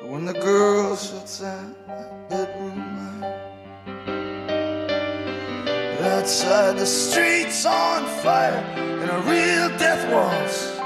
But 0.00 0.08
When 0.08 0.24
the 0.24 0.34
girl 0.34 0.94
shuts 0.94 1.42
out 1.42 1.88
that 1.88 2.28
bedroom 2.30 2.78
light. 2.98 3.40
Outside 6.14 6.76
the 6.78 6.86
streets 6.86 7.66
on 7.66 8.06
fire 8.22 8.62
and 9.02 9.10
a 9.10 9.18
real 9.28 9.68
death 9.78 10.08
waltz 10.12 10.81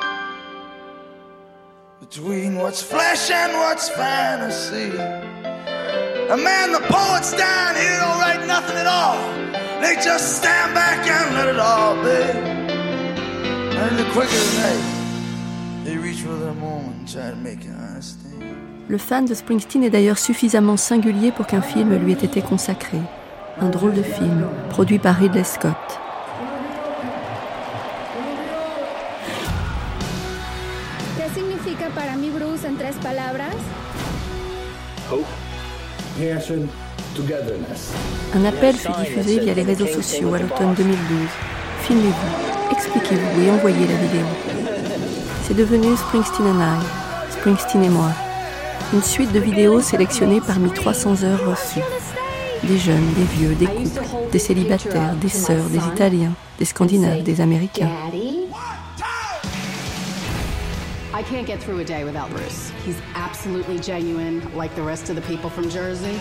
between 2.09 2.55
what's 2.57 2.83
flesh 2.83 3.31
and 3.31 3.53
what's 3.53 3.89
fantasy. 3.89 4.97
A 6.29 6.37
man, 6.37 6.73
the 6.73 6.81
poets 6.89 7.33
down 7.33 7.75
here 7.75 7.99
don't 7.99 8.19
write 8.21 8.47
nothing 8.47 8.77
at 8.77 8.87
all. 8.87 9.19
They 9.81 9.95
just 9.97 10.37
stand 10.39 10.75
back 10.75 11.07
and 11.07 11.35
let 11.35 11.49
it 11.49 11.59
all 11.59 11.95
be. 12.03 12.23
And 13.77 13.99
the 13.99 14.05
quicker 14.13 14.41
than 14.47 14.57
they, 14.63 15.91
they 15.91 15.97
reach 15.97 16.21
for 16.23 16.37
their 16.37 16.55
moment 16.55 16.97
and 16.97 17.09
try 17.09 17.31
to 17.31 17.37
make 17.37 17.65
it 17.65 17.75
understand. 17.75 18.25
Le 18.89 18.99
fan 18.99 19.25
de 19.25 19.35
Springsteen 19.35 19.83
est 19.83 19.91
d'ailleurs 19.91 20.19
suffisamment 20.19 20.77
singulier 20.77 21.33
pour 21.33 21.47
qu'un 21.47 21.63
film 21.63 21.97
lui 21.97 22.13
ait 22.13 22.25
été 22.25 22.41
consacré. 22.41 22.99
Un 23.61 23.69
drôle 23.69 23.95
de 23.95 24.03
film, 24.03 24.47
produit 24.71 25.01
par 25.01 25.17
Ridley 25.17 25.43
Scott. 25.43 25.77
Un 38.35 38.45
appel 38.45 38.75
fut 38.75 38.93
diffusé 39.01 39.41
via 39.41 39.55
les 39.55 39.63
réseaux 39.63 39.87
sociaux 39.87 40.35
à 40.35 40.39
l'automne 40.39 40.75
2012. 40.75 40.99
Filmez-vous, 41.83 42.73
expliquez-vous 42.73 43.43
et 43.43 43.51
envoyez 43.51 43.87
la 43.87 43.95
vidéo. 43.95 44.27
C'est 45.45 45.55
devenu 45.55 45.97
Springsteen 45.97 46.47
and 46.47 46.61
I, 46.61 47.33
Springsteen 47.33 47.85
et 47.85 47.89
moi. 47.89 48.11
Une 48.93 49.03
suite 49.03 49.33
de 49.33 49.41
vidéos 49.41 49.81
sélectionnées 49.81 50.41
parmi 50.47 50.71
300 50.71 51.25
heures 51.25 51.51
reçues. 51.51 51.81
Des 52.65 52.79
jeunes, 52.79 53.13
des 53.17 53.25
vieux, 53.25 53.55
des 53.55 53.67
couples, 53.67 54.03
des 54.33 54.39
célibataires, 54.39 55.15
des 55.15 55.29
sœurs, 55.29 55.65
des 55.71 55.79
Italiens, 55.79 56.33
des 56.59 56.65
Scandinaves, 56.65 57.23
des 57.23 57.41
Américains. 57.41 57.91
I 61.17 61.23
can't 61.23 61.47
get 61.47 61.63
through 61.63 61.79
a 61.79 61.85
day 61.85 62.05
without 62.05 62.29
Bruce. 62.29 62.71
He's 62.85 63.01
absolutely 63.15 63.79
genuine, 63.79 64.43
like 64.55 64.75
the 64.75 64.83
rest 64.83 65.09
of 65.09 65.17
the 65.17 65.23
people 65.23 65.49
from 65.49 65.71
Jersey. 65.71 66.15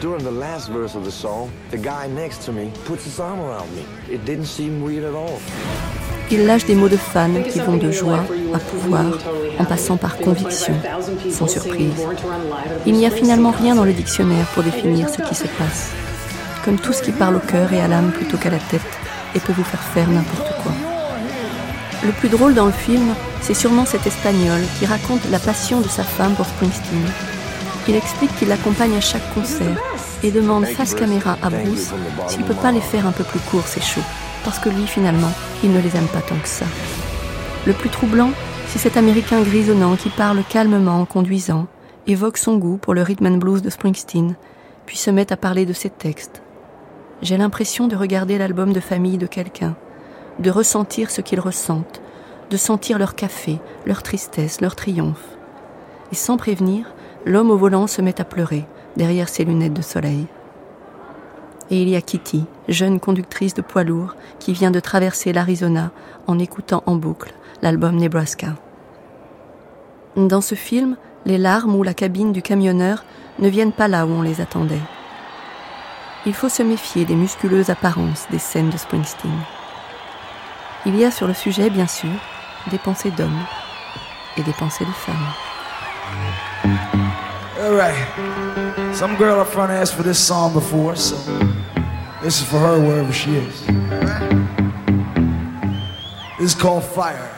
During 0.00 0.24
the 0.24 0.32
last 0.32 0.68
verse 0.68 0.96
of 0.96 1.04
the 1.04 1.12
song, 1.12 1.52
the 1.70 1.78
guy 1.78 2.08
next 2.08 2.42
to 2.46 2.52
me 2.52 2.72
puts 2.84 3.04
his 3.04 3.20
arm 3.20 3.38
around 3.38 3.70
me. 3.76 3.84
It 4.10 4.24
didn't 4.24 4.46
seem 4.46 4.82
weird 4.82 5.04
at 5.04 5.14
all. 5.14 5.38
Il 6.32 6.46
lâche 6.46 6.66
des 6.66 6.74
mots 6.74 6.88
de 6.88 6.96
fan 6.96 7.44
qui 7.44 7.60
vont 7.60 7.76
de 7.76 7.92
joie 7.92 8.24
à 8.52 8.58
pouvoir, 8.58 9.16
en 9.56 9.64
passant 9.66 9.96
par 9.96 10.18
conviction, 10.18 10.74
sans 11.30 11.46
surprise. 11.46 12.04
Il 12.86 12.94
n'y 12.94 13.06
a 13.06 13.10
finalement 13.10 13.52
rien 13.52 13.76
dans 13.76 13.84
le 13.84 13.92
dictionnaire 13.92 14.46
pour 14.46 14.64
définir 14.64 15.08
ce 15.08 15.22
qui 15.22 15.36
se 15.36 15.46
passe. 15.46 15.92
Comme 16.64 16.80
tout 16.80 16.92
ce 16.92 17.04
qui 17.04 17.12
parle 17.12 17.36
au 17.36 17.46
cœur 17.52 17.72
et 17.72 17.80
à 17.80 17.86
l'âme 17.86 18.10
plutôt 18.10 18.36
qu'à 18.36 18.50
la 18.50 18.58
tête, 18.58 18.80
et 19.36 19.38
peut 19.38 19.52
vous 19.52 19.62
faire 19.62 19.82
faire 19.94 20.08
n'importe 20.08 20.52
quoi. 20.64 20.72
Le 22.04 22.10
plus 22.12 22.28
drôle 22.28 22.54
dans 22.54 22.66
le 22.66 22.72
film, 22.72 23.14
c'est 23.40 23.54
sûrement 23.54 23.86
cet 23.86 24.06
Espagnol 24.08 24.60
qui 24.78 24.86
raconte 24.86 25.28
la 25.30 25.38
passion 25.38 25.80
de 25.80 25.88
sa 25.88 26.02
femme 26.02 26.34
pour 26.34 26.46
Springsteen. 26.46 27.06
Il 27.86 27.94
explique 27.94 28.34
qu'il 28.36 28.48
l'accompagne 28.48 28.96
à 28.96 29.00
chaque 29.00 29.32
concert 29.34 29.76
et 30.24 30.32
demande 30.32 30.66
face 30.66 30.94
caméra 30.94 31.36
à 31.42 31.50
Bruce 31.50 31.92
s'il 32.26 32.42
peut 32.42 32.54
pas 32.54 32.72
les 32.72 32.80
faire 32.80 33.06
un 33.06 33.12
peu 33.12 33.22
plus 33.22 33.38
courts 33.40 33.66
ces 33.66 33.80
shows, 33.80 34.02
parce 34.44 34.58
que 34.58 34.68
lui 34.68 34.86
finalement, 34.86 35.30
il 35.62 35.72
ne 35.72 35.80
les 35.80 35.96
aime 35.96 36.06
pas 36.06 36.20
tant 36.20 36.38
que 36.42 36.48
ça. 36.48 36.66
Le 37.66 37.72
plus 37.72 37.90
troublant, 37.90 38.30
c'est 38.66 38.80
cet 38.80 38.96
Américain 38.96 39.40
grisonnant 39.40 39.94
qui 39.94 40.08
parle 40.08 40.42
calmement 40.48 41.00
en 41.00 41.04
conduisant, 41.04 41.66
évoque 42.08 42.38
son 42.38 42.56
goût 42.56 42.78
pour 42.78 42.94
le 42.94 43.02
rhythm 43.02 43.26
and 43.26 43.36
blues 43.36 43.62
de 43.62 43.70
Springsteen, 43.70 44.34
puis 44.86 44.96
se 44.96 45.10
met 45.10 45.32
à 45.32 45.36
parler 45.36 45.66
de 45.66 45.72
ses 45.72 45.90
textes. 45.90 46.42
J'ai 47.20 47.36
l'impression 47.36 47.86
de 47.86 47.94
regarder 47.94 48.38
l'album 48.38 48.72
de 48.72 48.80
famille 48.80 49.18
de 49.18 49.26
quelqu'un, 49.26 49.76
de 50.38 50.50
ressentir 50.50 51.10
ce 51.10 51.20
qu'ils 51.20 51.40
ressentent, 51.40 52.00
de 52.50 52.56
sentir 52.56 52.98
leur 52.98 53.14
café, 53.14 53.58
leur 53.86 54.02
tristesse, 54.02 54.60
leur 54.60 54.76
triomphe. 54.76 55.36
Et 56.10 56.14
sans 56.14 56.36
prévenir, 56.36 56.92
l'homme 57.24 57.50
au 57.50 57.56
volant 57.56 57.86
se 57.86 58.02
met 58.02 58.20
à 58.20 58.24
pleurer 58.24 58.66
derrière 58.96 59.28
ses 59.28 59.44
lunettes 59.44 59.74
de 59.74 59.82
soleil. 59.82 60.26
Et 61.70 61.80
il 61.80 61.88
y 61.88 61.96
a 61.96 62.02
Kitty, 62.02 62.44
jeune 62.68 63.00
conductrice 63.00 63.54
de 63.54 63.62
poids 63.62 63.84
lourd, 63.84 64.14
qui 64.38 64.52
vient 64.52 64.70
de 64.70 64.80
traverser 64.80 65.32
l'Arizona 65.32 65.90
en 66.26 66.38
écoutant 66.38 66.82
en 66.86 66.96
boucle 66.96 67.32
l'album 67.62 67.96
Nebraska. 67.96 68.48
Dans 70.16 70.42
ce 70.42 70.54
film, 70.54 70.96
les 71.24 71.38
larmes 71.38 71.74
ou 71.74 71.82
la 71.82 71.94
cabine 71.94 72.32
du 72.32 72.42
camionneur 72.42 73.04
ne 73.38 73.48
viennent 73.48 73.72
pas 73.72 73.88
là 73.88 74.04
où 74.04 74.10
on 74.10 74.22
les 74.22 74.40
attendait. 74.40 74.82
Il 76.26 76.34
faut 76.34 76.48
se 76.48 76.62
méfier 76.62 77.04
des 77.04 77.16
musculeuses 77.16 77.70
apparences 77.70 78.26
des 78.30 78.38
scènes 78.38 78.70
de 78.70 78.76
Springsteen. 78.76 79.32
Il 80.84 80.96
y 80.96 81.04
a 81.04 81.12
sur 81.12 81.28
le 81.28 81.34
sujet, 81.34 81.70
bien 81.70 81.86
sûr, 81.86 82.10
des 82.70 82.78
pensées 82.78 83.12
d'hommes 83.12 83.44
et 84.36 84.42
des 84.42 84.52
pensées 84.52 84.84
de 84.84 84.90
femmes. 84.90 85.14
All 87.60 87.76
right. 87.76 87.94
Some 88.92 89.16
girl 89.16 89.40
up 89.40 89.46
front 89.46 89.70
asked 89.70 89.94
for 89.94 90.02
this 90.02 90.18
song 90.18 90.52
before, 90.52 90.96
so 90.96 91.16
this 92.22 92.40
is 92.40 92.44
for 92.44 92.58
her 92.58 92.80
wherever 92.80 93.12
she 93.12 93.36
is. 93.36 93.64
This 96.38 96.54
is 96.54 96.54
called 96.54 96.82
Fire. 96.82 97.31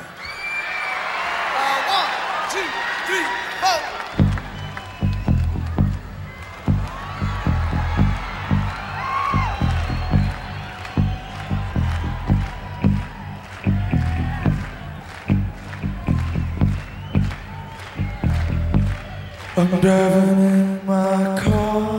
I'm 19.64 19.81
driving 19.81 20.40
in 20.40 20.87
my 20.87 21.40
car. 21.40 21.98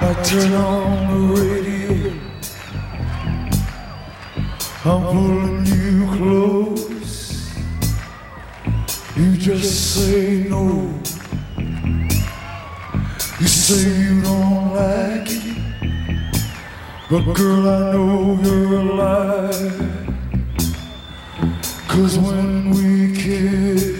I 0.00 0.22
turn 0.22 0.52
on 0.52 1.08
the 1.10 1.20
radio. 1.34 2.12
I'm 4.84 5.02
pulling 5.02 5.66
you 5.66 6.06
close. 6.16 7.56
You 9.16 9.36
just 9.36 9.96
say 9.96 10.44
no. 10.48 10.64
You 13.40 13.48
say 13.48 13.90
you 13.98 14.22
don't 14.22 14.74
like 14.74 15.26
it. 15.28 15.56
But 17.10 17.34
girl, 17.34 17.68
I 17.68 17.92
know 17.92 18.38
you're 18.44 18.78
a 18.78 18.82
liar. 18.94 19.94
Cause 21.88 22.16
when 22.18 22.70
we 22.70 23.12
kiss, 23.16 23.93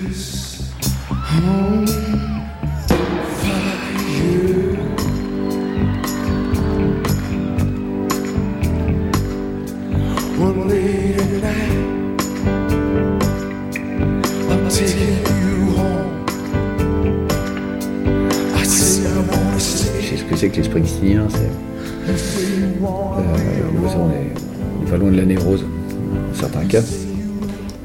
la 25.24 25.34
névrose, 25.34 25.62
dans 25.62 26.34
certains 26.38 26.64
cas. 26.66 26.82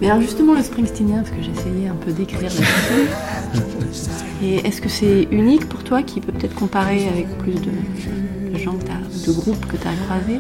Mais 0.02 0.10
alors 0.10 0.22
justement 0.22 0.54
le 0.54 0.62
Springsteenien, 0.64 1.18
parce 1.24 1.32
que 1.32 1.42
j'essayais 1.42 1.88
un 1.90 1.96
peu 1.96 2.12
d'écrire. 2.12 2.50
Et 4.44 4.56
est-ce 4.66 4.82
que 4.82 4.90
c'est 4.90 5.28
unique 5.32 5.68
pour 5.68 5.84
toi 5.84 6.04
qui 6.04 6.22
peut 6.22 6.32
peut-être 6.32 6.56
comparer 6.56 7.08
avec 7.10 7.28
plus 7.40 7.54
de, 7.56 8.52
de 8.54 8.58
gens, 8.58 8.74
que 8.78 9.28
de 9.28 9.36
groupes 9.36 9.66
que 9.68 9.76
tu 9.76 9.88
as 9.88 9.94
croisés? 10.06 10.40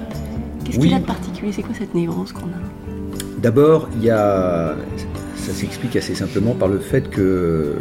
Qu'est-ce 0.64 0.78
Oui. 0.78 0.88
qu'il 0.88 0.94
a 0.96 1.00
de 1.00 1.06
particulier? 1.06 1.52
C'est 1.52 1.62
quoi 1.64 1.76
cette 1.78 1.94
névrose 1.94 2.32
qu'on 2.32 2.46
a? 2.48 2.92
D'abord, 3.42 3.90
il 3.98 4.04
y 4.04 4.10
a. 4.10 4.76
Ça 5.36 5.54
s'explique 5.54 5.96
assez 5.96 6.16
simplement 6.16 6.54
par 6.54 6.68
le 6.70 6.80
fait 6.80 7.10
que. 7.10 7.76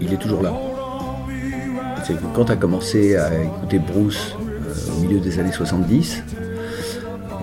Il 0.00 0.12
est 0.12 0.18
toujours 0.18 0.42
là. 0.42 0.52
C'est 2.04 2.14
que 2.14 2.18
quand 2.34 2.44
tu 2.44 2.52
as 2.52 2.56
commencé 2.56 3.16
à 3.16 3.30
écouter 3.42 3.78
Bruce 3.78 4.36
euh, 4.38 4.96
au 4.98 5.00
milieu 5.00 5.20
des 5.20 5.38
années 5.38 5.52
70, 5.52 6.22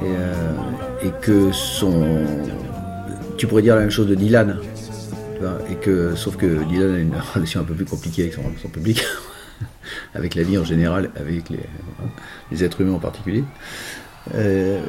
et, 0.01 0.05
euh, 0.05 0.53
et 1.03 1.11
que 1.21 1.51
son. 1.51 2.25
Tu 3.37 3.47
pourrais 3.47 3.61
dire 3.61 3.75
la 3.75 3.81
même 3.81 3.91
chose 3.91 4.07
de 4.07 4.15
Dylan. 4.15 4.57
et 5.69 5.75
que, 5.75 6.15
sauf 6.15 6.37
que 6.37 6.63
Dylan 6.65 6.95
a 6.95 6.99
une 6.99 7.15
relation 7.33 7.61
un 7.61 7.63
peu 7.63 7.73
plus 7.73 7.85
compliquée 7.85 8.23
avec 8.23 8.33
son, 8.33 8.69
public, 8.69 9.03
avec 10.15 10.35
la 10.35 10.43
vie 10.43 10.57
en 10.57 10.63
général, 10.63 11.09
avec 11.15 11.45
les, 11.49 12.63
êtres 12.63 12.81
humains 12.81 12.93
en 12.93 12.99
particulier. 12.99 13.43
Euh, 14.35 14.81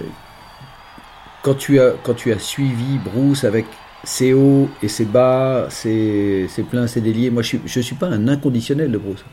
quand 1.42 1.54
tu 1.54 1.80
as, 1.80 1.94
quand 2.02 2.14
tu 2.14 2.32
as 2.32 2.38
suivi 2.38 2.98
Bruce 2.98 3.44
avec 3.44 3.66
ses 4.04 4.34
hauts 4.34 4.68
et 4.82 4.88
ses 4.88 5.06
bas, 5.06 5.68
ses, 5.70 6.46
ses 6.48 6.62
pleins, 6.62 6.86
ses 6.86 7.00
déliés, 7.00 7.30
moi 7.30 7.42
je 7.42 7.56
je 7.64 7.80
suis 7.80 7.94
pas 7.94 8.08
un 8.08 8.28
inconditionnel 8.28 8.90
de 8.90 8.98
Bruce. 8.98 9.24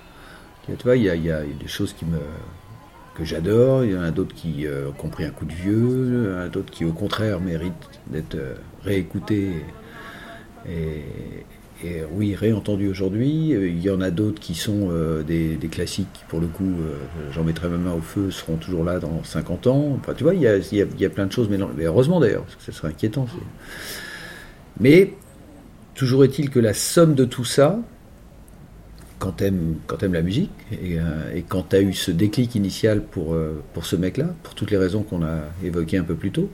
Tu 0.65 0.84
vois, 0.84 0.96
il 0.96 1.04
y 1.04 1.10
a 1.10 1.42
des 1.42 1.68
choses 1.68 1.94
qui 1.94 2.06
me, 2.06 2.20
j'adore, 3.25 3.84
il 3.84 3.91
y 3.91 3.97
en 3.97 4.01
a 4.01 4.12
d'autres 4.12 4.34
qui 4.34 4.65
euh, 4.65 4.89
ont 5.03 5.10
pris 5.10 5.25
un 5.25 5.32
coup 5.32 5.45
de 5.45 5.53
vieux, 5.53 6.25
il 6.25 6.32
y 6.32 6.36
en 6.36 6.39
a 6.39 6.47
d'autres 6.47 6.71
qui 6.71 6.86
au 6.86 6.91
contraire 6.91 7.39
méritent 7.39 7.73
d'être 8.08 8.36
euh, 8.36 8.55
réécoutés 8.84 9.51
et, 10.67 11.03
oui, 12.12 12.36
réentendus 12.36 12.89
aujourd'hui. 12.89 13.53
Euh, 13.53 13.69
Il 13.69 13.82
y 13.82 13.89
en 13.89 14.01
a 14.01 14.12
d'autres 14.12 14.39
qui 14.41 14.53
sont 14.53 14.89
des, 15.25 15.58
classiques 15.71 16.12
qui, 16.13 16.23
pour 16.27 16.41
le 16.41 16.47
coup, 16.47 16.73
j'en 17.32 17.45
mettrai 17.45 17.69
ma 17.69 17.77
main 17.77 17.93
au 17.93 18.01
feu, 18.01 18.32
seront 18.32 18.58
toujours 18.58 18.84
là 18.84 18.99
dans 18.99 19.23
50 19.23 19.67
ans. 19.67 19.97
Enfin, 19.97 20.13
tu 20.13 20.23
vois, 20.23 20.34
il 20.36 20.41
y 20.41 20.47
a, 21.05 21.10
plein 21.10 21.25
de 21.25 21.32
choses, 21.32 21.47
mais, 21.49 21.58
mais 21.77 21.86
heureusement 21.86 22.19
d'ailleurs, 22.19 22.43
parce 22.43 22.58
que 22.58 22.63
ça 22.63 22.73
serait 22.73 22.89
inquiétant. 22.89 23.27
Mais 24.82 25.13
toujours 25.95 26.25
est-il 26.25 26.49
que 26.49 26.60
la 26.60 26.73
somme 26.73 27.15
de 27.15 27.23
tout 27.23 27.45
ça, 27.45 27.79
quand 29.19 29.34
t'aimes 29.34 29.75
t'aimes 29.99 30.13
la 30.13 30.21
musique 30.21 30.51
et, 30.71 30.97
euh, 30.97 31.36
et 31.36 31.43
quand 31.43 31.69
t'as 31.69 31.82
eu 31.82 31.93
ce 31.93 32.10
déclic 32.10 32.55
initial 32.55 33.03
pour 33.03 33.34
euh, 33.34 33.62
pour 33.73 33.86
ce 33.86 33.95
mec-là, 33.97 34.34
pour 34.43 34.55
toutes 34.55 34.71
les 34.71 34.77
raisons 34.77 35.03
qu'on 35.03 35.23
a 35.23 35.41
évoquées 35.63 35.97
un 35.97 36.03
peu 36.03 36.15
plus 36.15 36.32
tôt, 36.32 36.49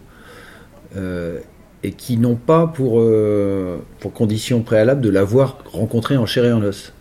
euh, 0.97 1.39
et 1.83 1.91
qui 1.91 2.17
n'ont 2.17 2.35
pas 2.35 2.67
pour 2.67 3.01
pour 3.99 4.13
condition 4.13 4.61
préalable 4.61 5.01
de 5.01 5.09
l'avoir 5.09 5.59
rencontré 5.71 6.17
en 6.17 6.25
chair 6.25 6.45
et 6.45 6.51
en 6.51 6.63
os, 6.63 6.91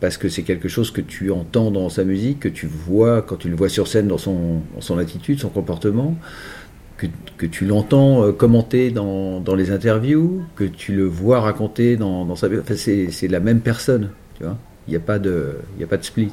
parce 0.00 0.16
que 0.16 0.30
c'est 0.30 0.42
quelque 0.42 0.68
chose 0.68 0.90
que 0.90 1.02
tu 1.02 1.30
entends 1.30 1.70
dans 1.70 1.90
sa 1.90 2.04
musique, 2.04 2.40
que 2.40 2.48
tu 2.48 2.66
vois 2.66 3.20
quand 3.20 3.36
tu 3.36 3.50
le 3.50 3.56
vois 3.56 3.68
sur 3.68 3.86
scène 3.86 4.08
dans 4.08 4.18
son 4.18 4.62
dans 4.74 4.80
son 4.80 4.98
attitude, 4.98 5.38
son 5.38 5.50
comportement. 5.50 6.16
Que, 6.96 7.08
que 7.36 7.44
tu 7.44 7.66
l'entends 7.66 8.32
commenter 8.32 8.90
dans, 8.90 9.38
dans 9.40 9.54
les 9.54 9.70
interviews, 9.70 10.40
que 10.54 10.64
tu 10.64 10.94
le 10.94 11.04
vois 11.04 11.40
raconter 11.40 11.98
dans, 11.98 12.24
dans 12.24 12.36
sa... 12.36 12.46
Enfin, 12.46 12.74
c'est 12.74 13.28
la 13.28 13.38
même 13.38 13.60
personne, 13.60 14.12
Il 14.40 14.90
n'y 14.90 14.96
a, 14.96 15.00
pas 15.00 15.18
de- 15.18 15.58
a 15.82 15.86
pas 15.86 15.96
de 15.96 16.04
split. 16.04 16.32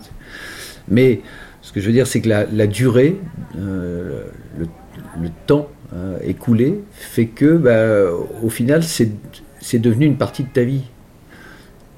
Mais 0.88 1.22
ce 1.62 1.72
que 1.72 1.80
je 1.80 1.88
veux 1.88 1.94
dire, 1.94 2.08
c'est 2.08 2.22
que 2.22 2.30
la, 2.30 2.68
durée, 2.68 3.20
euh, 3.58 4.26
le, 4.60 5.30
temps 5.48 5.70
euh, 5.94 6.18
écoulé, 6.22 6.84
fait 6.92 7.28
que, 7.28 7.58
bah, 7.58 8.14
au 8.44 8.50
final, 8.50 8.84
c'est 8.84 9.80
devenu 9.80 10.06
une 10.06 10.18
partie 10.18 10.44
de 10.44 10.50
ta 10.50 10.64
vie. 10.64 10.84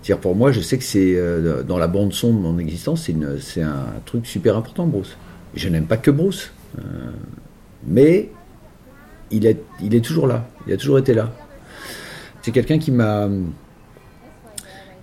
C'est-à-dire 0.01 0.21
pour 0.21 0.35
moi, 0.35 0.51
je 0.51 0.61
sais 0.61 0.77
que 0.77 0.83
c'est 0.83 1.15
euh, 1.15 1.63
dans 1.63 1.79
la 1.79 1.87
bande 1.87 2.13
son 2.13 2.31
de 2.31 2.37
mon 2.39 2.59
existence, 2.59 3.09
c'est 3.39 3.61
un 3.61 3.85
truc 4.05 4.27
super 4.27 4.55
important, 4.55 4.85
Bruce. 4.85 5.17
Je 5.55 5.67
n'aime 5.67 5.87
pas 5.87 5.97
que 5.97 6.11
Bruce, 6.11 6.51
mais 7.87 8.29
il 9.31 9.47
est, 9.47 9.63
il 9.81 9.95
est 9.95 10.05
toujours 10.05 10.27
là. 10.27 10.47
Il 10.67 10.73
a 10.73 10.77
toujours 10.77 10.99
été 10.99 11.13
là. 11.15 11.33
C'est 12.43 12.51
quelqu'un 12.51 12.77
qui 12.77 12.91
m'a 12.91 13.29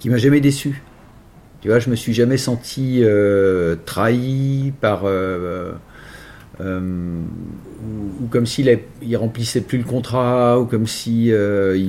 jamais 0.04 0.40
déçu. 0.40 0.82
Tu 1.62 1.68
vois, 1.68 1.78
je 1.78 1.90
me 1.90 1.94
suis 1.94 2.12
jamais 2.12 2.38
senti 2.38 3.02
euh, 3.04 3.76
trahi 3.86 4.72
par 4.80 5.02
euh, 5.04 5.72
euh, 6.60 7.20
ou, 8.20 8.26
comme 8.26 8.46
s'il 8.46 8.80
il 9.00 9.16
remplissait 9.16 9.60
plus 9.60 9.78
le 9.78 9.84
contrat 9.84 10.58
ou 10.58 10.66
comme 10.66 10.88
si 10.88 11.32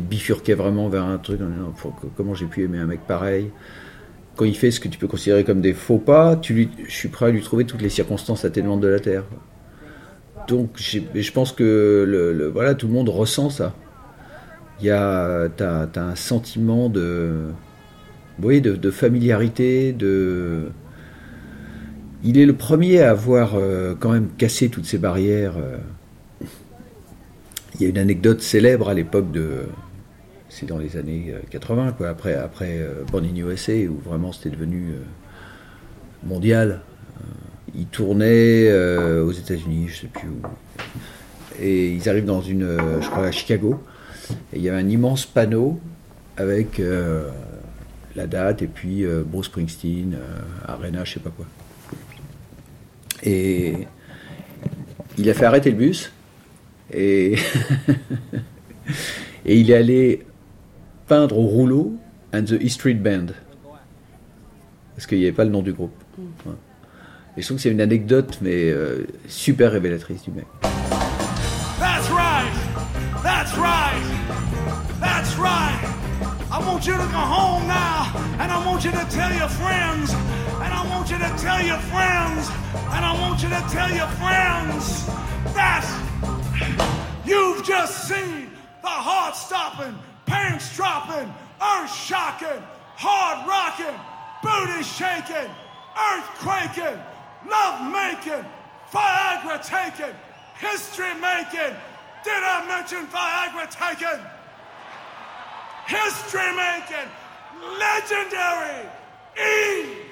bifurquait 0.08 0.54
vraiment 0.54 0.90
vers 0.90 1.04
un 1.04 1.18
truc. 1.18 1.42
Comment 2.16 2.36
j'ai 2.36 2.46
pu 2.46 2.64
aimer 2.64 2.78
un 2.78 2.86
mec 2.86 3.02
pareil? 3.08 3.50
Quand 4.36 4.46
il 4.46 4.56
fait 4.56 4.70
ce 4.70 4.80
que 4.80 4.88
tu 4.88 5.00
peux 5.00 5.08
considérer 5.08 5.44
comme 5.44 5.62
des 5.62 5.74
faux 5.74 5.98
pas, 5.98 6.36
tu 6.36 6.54
lui, 6.54 6.70
je 6.88 6.94
suis 6.94 7.10
prêt 7.10 7.28
à 7.28 7.30
lui 7.30 7.42
trouver 7.42 7.66
toutes 7.66 7.82
les 7.82 7.90
circonstances 7.90 8.46
atténuantes 8.46 8.82
de 8.82 8.88
la 8.88 9.00
terre. 9.00 9.24
Donc, 10.48 10.70
je 10.78 11.32
pense 11.32 11.52
que 11.52 12.52
voilà, 12.54 12.76
tout 12.76 12.88
le 12.88 12.94
monde 12.94 13.10
ressent 13.10 13.50
ça. 13.50 13.74
Il 14.82 14.86
y 14.86 14.92
a, 14.92 15.50
t'as, 15.50 15.88
t'as 15.88 16.04
un 16.04 16.16
sentiment 16.16 16.90
de, 16.90 17.46
oui, 18.42 18.62
de, 18.62 18.76
de 18.76 18.92
familiarité, 18.92 19.94
de, 19.94 20.70
il 22.24 22.38
est 22.38 22.46
le 22.46 22.54
premier 22.54 23.02
à 23.02 23.12
avoir 23.12 23.56
euh, 23.56 23.96
quand 24.00 24.12
même 24.12 24.30
cassé 24.38 24.70
toutes 24.70 24.86
ces 24.86 24.98
barrières. 24.98 25.56
euh. 25.58 25.78
Il 27.76 27.82
y 27.82 27.86
a 27.86 27.90
une 27.90 27.98
anecdote 27.98 28.42
célèbre 28.42 28.90
à 28.90 28.94
l'époque 28.94 29.32
de. 29.32 29.64
C'est 30.50 30.68
dans 30.68 30.78
les 30.78 30.96
années 30.98 31.34
euh, 31.34 31.40
80, 31.50 31.94
quoi, 31.98 32.10
après, 32.10 32.36
après 32.36 32.78
euh, 32.78 33.04
Born 33.12 33.26
in 33.26 33.36
USA, 33.36 33.74
où 33.90 34.00
vraiment 34.06 34.32
c'était 34.32 34.52
devenu 34.52 34.92
euh, 34.92 36.28
mondial. 36.28 36.82
Euh, 37.20 37.24
il 37.76 37.88
tournait 37.88 38.68
euh, 38.70 39.24
aux 39.26 39.32
États-Unis, 39.32 39.88
je 39.90 40.02
sais 40.02 40.08
plus 40.08 40.28
où. 40.28 40.38
Et 41.60 41.92
ils 41.92 42.08
arrivent 42.08 42.26
dans 42.26 42.42
une, 42.42 42.64
euh, 42.64 43.02
je 43.02 43.10
crois, 43.10 43.26
à 43.26 43.32
Chicago. 43.32 43.82
Et 44.54 44.58
il 44.58 44.62
y 44.62 44.70
avait 44.70 44.80
un 44.80 44.90
immense 44.90 45.26
panneau 45.26 45.80
avec 46.38 46.80
euh, 46.80 47.30
la 48.16 48.28
date 48.28 48.62
et 48.62 48.68
puis 48.68 49.04
euh, 49.04 49.24
Bruce 49.26 49.48
Springsteen, 49.48 50.16
euh, 50.16 50.40
Arena, 50.68 51.04
je 51.04 51.14
sais 51.14 51.20
pas 51.20 51.32
quoi. 51.32 51.46
Et 53.24 53.88
il 55.18 55.30
a 55.30 55.34
fait 55.34 55.46
arrêter 55.46 55.72
le 55.72 55.78
bus 55.78 56.12
et, 56.92 57.36
et 59.46 59.58
il 59.58 59.72
est 59.72 59.76
allé 59.76 60.26
peindre 61.08 61.38
au 61.38 61.48
rouleau 61.48 61.96
and 62.34 62.44
the 62.44 62.54
E 62.54 62.68
Street 62.68 62.96
Band 62.96 63.28
parce 64.96 65.08
qu'il 65.08 65.20
n'y 65.20 65.26
avait 65.26 65.34
pas 65.34 65.46
le 65.46 65.52
nom 65.52 65.62
du 65.62 65.74
groupe. 65.74 65.94
Ouais. 66.18 66.54
Et 67.36 67.42
je 67.42 67.48
trouve 67.48 67.58
que 67.58 67.64
c'est 67.64 67.72
une 67.72 67.82
anecdote 67.82 68.38
mais 68.42 68.70
euh, 68.70 69.08
super 69.28 69.72
révélatrice 69.72 70.24
du 70.24 70.32
mec. 70.32 70.46
That's 71.80 72.10
right. 72.12 72.54
That's 73.24 73.58
right. 73.58 74.04
That's 75.00 75.36
right. 75.38 75.73
Want 76.84 77.00
you 77.00 77.06
to 77.06 77.14
go 77.14 77.20
home 77.20 77.66
now, 77.66 78.12
and 78.44 78.52
I 78.52 78.60
want 78.66 78.84
you 78.84 78.92
to 78.92 79.08
tell 79.10 79.32
your 79.32 79.48
friends, 79.48 80.12
and 80.12 80.74
I 80.74 80.86
want 80.90 81.10
you 81.10 81.18
to 81.18 81.32
tell 81.40 81.64
your 81.64 81.80
friends, 81.88 82.52
and 82.92 83.06
I 83.06 83.16
want 83.22 83.42
you 83.42 83.48
to 83.48 83.64
tell 83.72 83.88
your 83.88 84.12
friends 84.20 85.08
that 85.56 85.88
you've 87.24 87.64
just 87.64 88.10
seen 88.10 88.52
the 88.82 88.90
heart 88.90 89.38
stopping, 89.38 89.98
pants 90.26 90.76
dropping, 90.76 91.34
earth 91.64 91.96
shocking, 91.96 92.60
hard 93.00 93.48
rocking, 93.48 93.96
booty 94.44 94.84
shaking, 94.84 95.48
earth 95.96 96.30
quaking, 96.44 97.00
love 97.48 97.80
making, 97.96 98.44
Viagra 98.92 99.64
taking, 99.64 100.14
history 100.60 101.16
making. 101.24 101.80
Did 102.28 102.44
I 102.44 102.68
mention 102.68 103.08
Viagra 103.08 103.72
taking? 103.72 104.33
History 105.86 106.56
making, 106.56 107.10
legendary 107.78 108.88
E. 109.38 110.04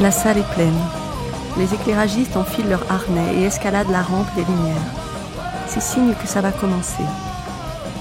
La 0.00 0.10
salle 0.10 0.38
est 0.38 0.54
pleine. 0.54 0.74
Les 1.56 1.72
éclairagistes 1.72 2.36
enfilent 2.36 2.68
leurs 2.68 2.90
harnais 2.90 3.36
et 3.36 3.44
escaladent 3.44 3.90
la 3.90 4.02
rampe 4.02 4.34
des 4.34 4.44
lumières. 4.44 4.76
C'est 5.68 5.80
signe 5.80 6.14
que 6.14 6.26
ça 6.26 6.40
va 6.40 6.50
commencer. 6.50 7.04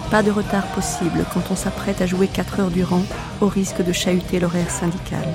Pas 0.09 0.23
de 0.23 0.31
retard 0.31 0.65
possible 0.67 1.23
quand 1.33 1.51
on 1.51 1.55
s'apprête 1.55 2.01
à 2.01 2.07
jouer 2.07 2.27
4 2.27 2.61
heures 2.61 2.71
durant 2.71 3.03
au 3.41 3.47
risque 3.47 3.83
de 3.83 3.93
chahuter 3.93 4.39
l'horaire 4.39 4.71
syndical. 4.71 5.25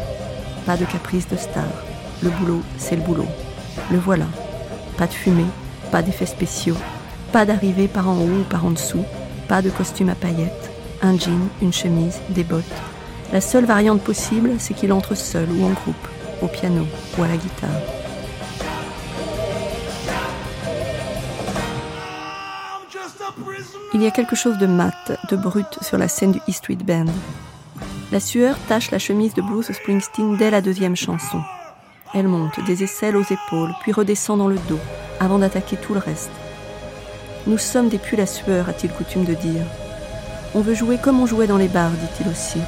Pas 0.67 0.77
de 0.77 0.85
caprice 0.85 1.29
de 1.29 1.37
star. 1.37 1.65
Le 2.23 2.31
boulot, 2.31 2.63
c'est 2.77 2.97
le 2.97 3.03
boulot. 3.03 3.29
Le 3.93 3.99
voilà. 3.99 4.27
Pas 4.99 5.07
de 5.07 5.13
fumée, 5.13 5.47
pas 5.91 6.03
d'effets 6.03 6.27
spéciaux, 6.27 6.77
pas 7.33 7.45
d'arrivée 7.45 7.89
par 7.89 8.09
en 8.09 8.19
haut 8.19 8.41
ou 8.41 8.45
par 8.49 8.65
en 8.65 8.71
dessous, 8.71 9.05
pas 9.49 9.63
de 9.63 9.71
costume 9.71 10.09
à 10.09 10.15
paillettes, 10.15 10.71
un 11.03 11.19
jean, 11.19 11.49
une 11.63 11.73
chemise, 11.73 12.21
des 12.31 12.45
bottes. 12.45 12.65
La 13.33 13.41
seule 13.41 13.65
variante 13.65 14.03
possible, 14.03 14.53
c'est 14.59 14.75
qu'il 14.75 14.93
entre 14.93 15.15
seul 15.15 15.49
ou 15.51 15.65
en 15.65 15.71
groupe, 15.71 16.09
au 16.43 16.49
piano 16.49 16.87
ou 17.17 17.23
à 17.23 17.29
la 17.29 17.37
guitare. 17.37 17.71
Il 23.95 24.03
y 24.03 24.07
a 24.07 24.11
quelque 24.11 24.37
chose 24.37 24.59
de 24.59 24.67
mat, 24.67 25.13
de 25.29 25.37
brut 25.37 25.79
sur 25.83 25.99
la 25.99 26.09
scène 26.09 26.33
du 26.33 26.39
E 26.49 26.53
Street 26.53 26.77
Band. 26.77 27.07
La 28.13 28.21
sueur 28.21 28.57
tache 28.69 28.91
la 28.91 28.99
chemise 28.99 29.35
de 29.35 29.43
Bruce 29.43 29.73
Springsteen 29.73 30.37
dès 30.37 30.51
la 30.51 30.61
deuxième 30.61 30.97
chanson. 30.97 31.41
Elle 32.15 32.29
monte 32.29 32.65
des 32.67 32.83
aisselles 32.83 33.17
aux 33.17 33.23
épaules, 33.23 33.73
puis 33.83 33.93
redescend 33.93 34.39
dans 34.39 34.49
le 34.49 34.59
dos, 34.69 34.81
avant 35.21 35.39
d'attaquer 35.39 35.77
tout 35.77 35.95
le 35.95 36.01
reste. 36.01 36.31
Nous 37.47 37.59
sommes 37.59 37.89
des 37.89 37.99
pulls 37.99 38.21
à 38.21 38.27
sueur, 38.27 38.69
a-t-il 38.69 38.93
coutume 38.93 39.25
de 39.25 39.35
dire. 39.35 39.65
On 40.55 40.61
veut 40.61 40.75
jouer 40.75 40.99
comme 40.99 41.21
on 41.21 41.27
jouait 41.27 41.47
dans 41.47 41.57
les 41.57 41.69
bars, 41.69 41.91
dit-il 41.91 42.29
aussi. 42.29 42.59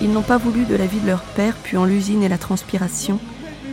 Ils 0.00 0.10
n'ont 0.10 0.22
pas 0.22 0.38
voulu 0.38 0.64
de 0.64 0.76
la 0.76 0.86
vie 0.86 1.00
de 1.00 1.06
leur 1.06 1.20
père, 1.20 1.54
puant 1.56 1.84
l'usine 1.84 2.22
et 2.22 2.28
la 2.28 2.38
transpiration, 2.38 3.18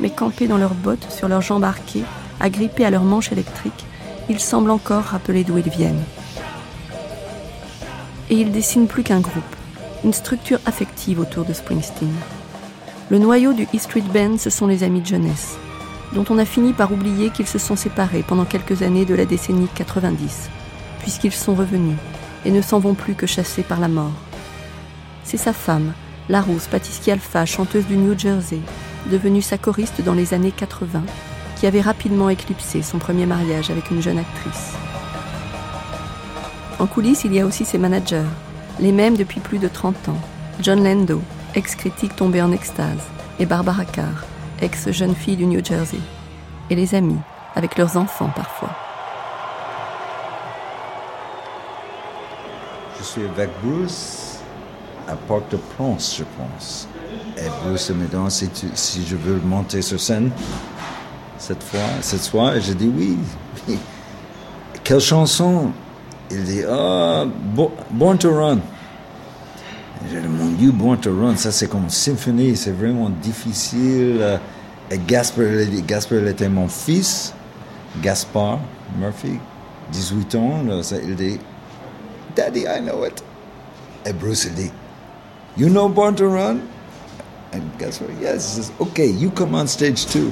mais 0.01 0.09
campés 0.09 0.47
dans 0.47 0.57
leurs 0.57 0.73
bottes, 0.73 1.09
sur 1.09 1.27
leurs 1.27 1.41
jambes 1.41 1.63
arquées, 1.63 2.03
agrippés 2.39 2.85
à 2.85 2.89
leurs 2.89 3.03
manches 3.03 3.31
électriques, 3.31 3.85
ils 4.29 4.39
semblent 4.39 4.71
encore 4.71 5.03
rappeler 5.03 5.43
d'où 5.43 5.57
ils 5.57 5.69
viennent. 5.69 6.03
Et 8.29 8.35
ils 8.35 8.51
dessinent 8.51 8.87
plus 8.87 9.03
qu'un 9.03 9.19
groupe, 9.19 9.55
une 10.03 10.13
structure 10.13 10.59
affective 10.65 11.19
autour 11.19 11.45
de 11.45 11.53
Springsteen. 11.53 12.13
Le 13.09 13.19
noyau 13.19 13.53
du 13.53 13.67
E 13.73 13.77
Street 13.77 14.03
Band, 14.13 14.37
ce 14.37 14.49
sont 14.49 14.67
les 14.67 14.83
amis 14.83 15.01
de 15.01 15.07
jeunesse, 15.07 15.57
dont 16.13 16.25
on 16.29 16.37
a 16.37 16.45
fini 16.45 16.73
par 16.73 16.91
oublier 16.91 17.29
qu'ils 17.29 17.47
se 17.47 17.59
sont 17.59 17.75
séparés 17.75 18.23
pendant 18.27 18.45
quelques 18.45 18.81
années 18.81 19.05
de 19.05 19.15
la 19.15 19.25
décennie 19.25 19.69
90, 19.75 20.49
puisqu'ils 20.99 21.31
sont 21.31 21.55
revenus 21.55 21.97
et 22.45 22.51
ne 22.51 22.61
s'en 22.61 22.79
vont 22.79 22.93
plus 22.93 23.15
que 23.15 23.27
chassés 23.27 23.63
par 23.63 23.79
la 23.79 23.87
mort. 23.87 24.13
C'est 25.23 25.37
sa 25.37 25.53
femme, 25.53 25.93
la 26.29 26.43
Patiski 26.69 27.11
Alpha, 27.11 27.45
chanteuse 27.45 27.85
du 27.85 27.97
New 27.97 28.17
Jersey, 28.17 28.59
devenue 29.09 29.41
sa 29.41 29.57
choriste 29.57 30.01
dans 30.01 30.13
les 30.13 30.33
années 30.33 30.51
80, 30.51 31.03
qui 31.57 31.67
avait 31.67 31.81
rapidement 31.81 32.29
éclipsé 32.29 32.81
son 32.81 32.97
premier 32.97 33.25
mariage 33.25 33.69
avec 33.69 33.91
une 33.91 34.01
jeune 34.01 34.19
actrice. 34.19 34.73
En 36.79 36.87
coulisses, 36.87 37.23
il 37.25 37.33
y 37.33 37.39
a 37.39 37.45
aussi 37.45 37.63
ses 37.63 37.77
managers, 37.77 38.25
les 38.79 38.91
mêmes 38.91 39.15
depuis 39.15 39.39
plus 39.39 39.59
de 39.59 39.67
30 39.67 40.09
ans. 40.09 40.21
John 40.61 40.83
Lando, 40.83 41.21
ex-critique 41.53 42.15
tombé 42.15 42.41
en 42.41 42.51
extase, 42.51 43.07
et 43.39 43.45
Barbara 43.45 43.85
Carr, 43.85 44.25
ex-jeune 44.61 45.15
fille 45.15 45.35
du 45.35 45.45
New 45.45 45.63
Jersey. 45.63 45.99
Et 46.69 46.75
les 46.75 46.95
amis, 46.95 47.17
avec 47.55 47.77
leurs 47.77 47.97
enfants 47.97 48.29
parfois. 48.35 48.69
Je 52.99 53.03
suis 53.03 53.23
avec 53.25 53.49
Bruce 53.63 54.37
à 55.07 55.15
Port-de-Prince, 55.15 56.17
je 56.19 56.23
pense. 56.37 56.87
Et 57.37 57.49
Bruce 57.63 57.89
me 57.89 58.07
demande 58.07 58.31
si, 58.31 58.49
si 58.75 59.05
je 59.05 59.15
veux 59.15 59.39
monter 59.43 59.81
sur 59.81 59.99
scène 59.99 60.31
cette 61.37 61.63
fois, 61.63 61.79
cette 62.01 62.21
soir. 62.21 62.55
Et 62.55 62.61
je 62.61 62.73
dis 62.73 62.91
oui. 62.95 63.17
Quelle 64.83 64.99
chanson? 64.99 65.71
Il 66.29 66.43
dit 66.43 66.61
ah, 66.69 67.25
Bo- 67.27 67.73
Born 67.89 68.17
to 68.17 68.33
Run. 68.33 68.59
Je 70.09 70.17
mon 70.27 70.47
Dieu, 70.51 70.71
Born 70.71 70.97
to 70.99 71.11
Run, 71.15 71.35
ça 71.35 71.51
c'est 71.51 71.67
comme 71.67 71.83
une 71.83 71.89
symphonie, 71.89 72.55
c'est 72.55 72.71
vraiment 72.71 73.09
difficile. 73.09 74.39
Et 74.89 74.97
dit- 74.97 75.83
Gaspard 75.83 76.17
il 76.19 76.27
était 76.27 76.49
mon 76.49 76.67
fils, 76.67 77.33
Gaspard 78.01 78.59
Murphy, 78.99 79.39
18 79.91 80.35
ans. 80.35 80.63
ça, 80.83 80.97
il 81.01 81.15
dit 81.15 81.39
Daddy, 82.35 82.61
I 82.61 82.81
know 82.81 83.05
it. 83.05 83.23
Et 84.05 84.13
Bruce 84.13 84.45
il 84.45 84.53
dit, 84.55 84.71
You 85.57 85.67
know 85.69 85.87
Born 85.89 86.15
to 86.15 86.27
Run? 86.29 86.59
And 87.53 87.61
what? 88.01 88.09
Yes. 88.21 88.55
He 88.57 88.61
says, 88.63 88.71
Okay, 88.79 89.07
you 89.07 89.29
come 89.29 89.53
on 89.53 89.67
stage 89.67 90.05
too. 90.07 90.31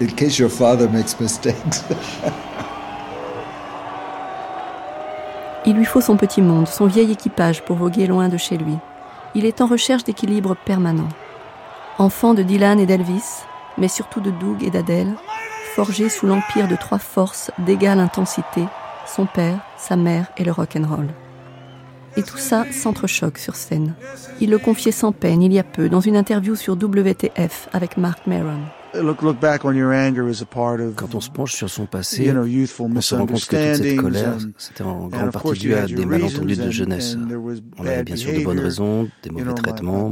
In 0.00 0.08
case 0.08 0.38
your 0.38 0.48
father 0.48 0.88
makes 0.88 1.18
mistakes. 1.20 1.82
Il 5.64 5.76
lui 5.76 5.84
faut 5.84 6.00
son 6.00 6.16
petit 6.16 6.42
monde, 6.42 6.66
son 6.66 6.86
vieil 6.86 7.12
équipage 7.12 7.62
pour 7.62 7.76
voguer 7.76 8.08
loin 8.08 8.28
de 8.28 8.36
chez 8.36 8.56
lui. 8.56 8.76
Il 9.34 9.44
est 9.46 9.60
en 9.60 9.66
recherche 9.66 10.02
d'équilibre 10.02 10.56
permanent. 10.56 11.08
Enfant 11.98 12.34
de 12.34 12.42
Dylan 12.42 12.80
et 12.80 12.86
d'Elvis, 12.86 13.44
mais 13.78 13.88
surtout 13.88 14.20
de 14.20 14.30
Doug 14.30 14.64
et 14.64 14.70
d'Adèle, 14.70 15.14
forgé 15.74 16.08
sous 16.08 16.26
l'empire 16.26 16.66
de 16.66 16.74
trois 16.74 16.98
forces 16.98 17.52
d'égale 17.58 18.00
intensité, 18.00 18.64
son 19.06 19.26
père, 19.26 19.58
sa 19.76 19.94
mère 19.96 20.26
et 20.36 20.44
le 20.44 20.50
rock'n'roll. 20.50 21.08
Et 22.16 22.22
tout 22.24 22.38
ça 22.38 22.64
s'entrechoque 22.72 23.38
sur 23.38 23.54
scène. 23.54 23.94
Il 24.40 24.50
le 24.50 24.58
confiait 24.58 24.92
sans 24.92 25.12
peine 25.12 25.42
il 25.42 25.52
y 25.52 25.58
a 25.58 25.64
peu 25.64 25.88
dans 25.88 26.00
une 26.00 26.16
interview 26.16 26.56
sur 26.56 26.74
WTF 26.74 27.68
avec 27.72 27.96
Mark 27.96 28.26
Maron. 28.26 28.60
Look, 28.94 29.22
look 29.22 29.40
back 29.40 29.64
on 29.64 29.74
your 29.74 29.92
anger 29.92 30.28
as 30.28 30.42
a 30.42 30.46
part 30.46 30.80
of, 30.80 30.96
Quand 30.96 31.14
on 31.14 31.20
se 31.20 31.30
penche 31.30 31.54
sur 31.54 31.70
son 31.70 31.86
passé, 31.86 32.24
you 32.24 32.32
know, 32.32 32.44
youthful 32.44 32.90
on 32.94 33.00
se 33.00 33.14
rend 33.14 33.26
compte 33.26 33.46
que 33.46 33.74
toute 33.74 33.84
cette 33.84 33.96
colère, 33.96 34.36
c'était 34.58 34.82
en 34.82 35.04
and 35.04 35.08
grande 35.08 35.30
partie 35.32 35.68
you 35.68 35.76
à 35.76 35.86
des 35.86 36.04
malentendus 36.04 36.56
de 36.56 36.70
jeunesse. 36.70 37.16
and 37.16 37.28
there 37.28 37.38
was 37.38 37.56
On 37.78 37.86
avait 37.86 38.04
bien 38.04 38.16
sûr 38.16 38.32
de 38.32 38.44
bonnes 38.44 38.60
raisons, 38.60 39.08
des 39.22 39.30
mauvais 39.30 39.54
traitements. 39.54 40.10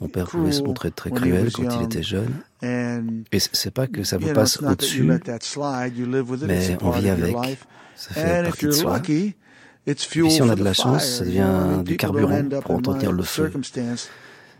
Mon 0.00 0.08
père 0.08 0.26
pouvait 0.26 0.52
se 0.52 0.62
montrer 0.62 0.90
très 0.90 1.10
cruel 1.10 1.50
quand 1.52 1.62
il 1.78 1.84
était 1.84 2.02
jeune. 2.02 2.42
Et 2.62 3.38
c'est 3.38 3.72
pas 3.72 3.86
que 3.86 4.02
ça 4.02 4.18
vous 4.18 4.32
passe 4.32 4.60
au-dessus, 4.62 5.02
mais 5.02 6.78
on 6.82 6.90
vit 6.90 7.08
avec. 7.08 7.36
Ça 7.94 8.14
fait 8.14 8.42
partie 8.42 8.66
de 8.66 8.70
soi. 8.72 9.00
fuel 9.96 10.30
si 10.30 10.42
on 10.42 10.48
a 10.48 10.56
de 10.56 10.64
la 10.64 10.72
chance, 10.72 11.04
ça 11.04 11.24
devient 11.24 11.84
du 11.84 11.96
carburant 11.96 12.42
pour 12.62 12.72
entretenir 12.72 13.12
le 13.12 13.22
feu. 13.22 13.52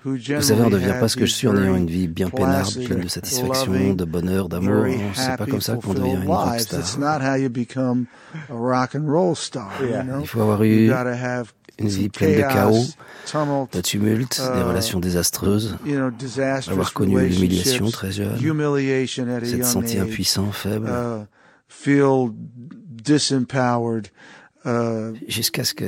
Vous 0.05 0.19
savez, 0.41 0.63
on 0.63 0.71
ne 0.71 0.75
devient 0.75 0.95
pas 0.99 1.09
ce 1.09 1.17
que 1.17 1.27
je 1.27 1.33
suis 1.33 1.49
en 1.49 1.57
ayant 1.57 1.77
une 1.77 1.91
vie 1.91 2.09
bien 2.09 2.31
peinarde, 2.31 2.73
pleine 2.85 3.01
de 3.01 3.09
satisfaction, 3.09 3.95
de 3.95 4.05
bonheur, 4.05 4.49
d'amour. 4.49 4.87
C'est 5.15 5.37
pas 5.37 5.47
comme 5.47 5.61
ça 5.61 5.77
qu'on 5.77 5.95
devient 5.95 6.17
une 6.17 6.29
rock 8.49 8.95
and 8.95 9.07
roll 9.07 9.37
star. 9.37 9.71
Il 10.21 10.27
faut 10.27 10.41
avoir 10.41 10.63
eu 10.63 10.89
gotta 10.89 11.11
have 11.11 11.53
une 11.81 11.89
vie 11.89 12.09
pleine 12.09 12.37
de 12.37 12.43
chaos, 12.43 12.87
de 13.73 13.81
tumulte, 13.81 14.37
des 14.37 14.61
euh, 14.61 14.67
relations 14.67 15.01
désastreuses, 15.01 15.79
you 15.87 15.97
know, 15.97 16.11
disastrous 16.11 16.73
avoir 16.73 16.93
connu 16.93 17.19
l'humiliation 17.27 17.91
très 17.91 18.13
jeune, 18.13 18.37
s'être 18.39 19.65
senti 19.65 19.99
impuissant, 19.99 20.53
faible, 20.53 20.91
uh, 24.65 24.69
feel 24.69 25.13
disempowered, 25.13 25.17
uh, 25.17 25.31
jusqu'à 25.31 25.65
ce 25.65 25.75
que 25.75 25.85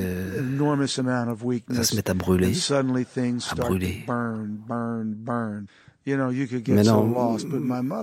ça 1.74 1.84
se 1.84 1.96
mette 1.96 2.10
à 2.10 2.14
brûler. 2.14 2.48
and 2.48 2.54
suddenly 2.54 3.04
things 3.04 3.46
à 3.50 3.54
brûler. 3.54 4.02
to 4.06 4.12
burn, 4.12 4.58
burn, 4.66 5.14
burn. 5.14 5.66
You 6.04 6.16
know, 6.16 6.30
you 6.30 6.48
could 6.48 6.64
get 6.64 6.74
Mais 6.74 6.82
non, 6.82 7.06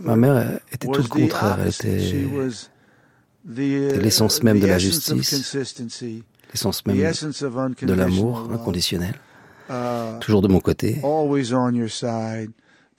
ma 0.04 0.16
mère 0.16 0.36
euh, 0.36 0.58
était 0.72 0.88
tout 0.88 1.02
le 1.02 1.08
contraire. 1.08 1.60
Elle 1.62 1.68
était 1.68 1.98
the, 3.46 3.60
uh, 3.60 4.00
l'essence 4.00 4.42
même 4.44 4.60
de 4.60 4.68
la 4.68 4.78
essence 4.78 5.10
of 5.12 5.18
justice, 5.18 6.24
l'essence 6.54 6.86
même 6.86 6.98
de 6.98 7.94
l'amour 7.94 8.50
inconditionnel. 8.54 9.16
Uh, 9.70 10.18
Toujours 10.22 10.42
de 10.42 10.48
mon 10.48 10.62
côté, 10.62 11.00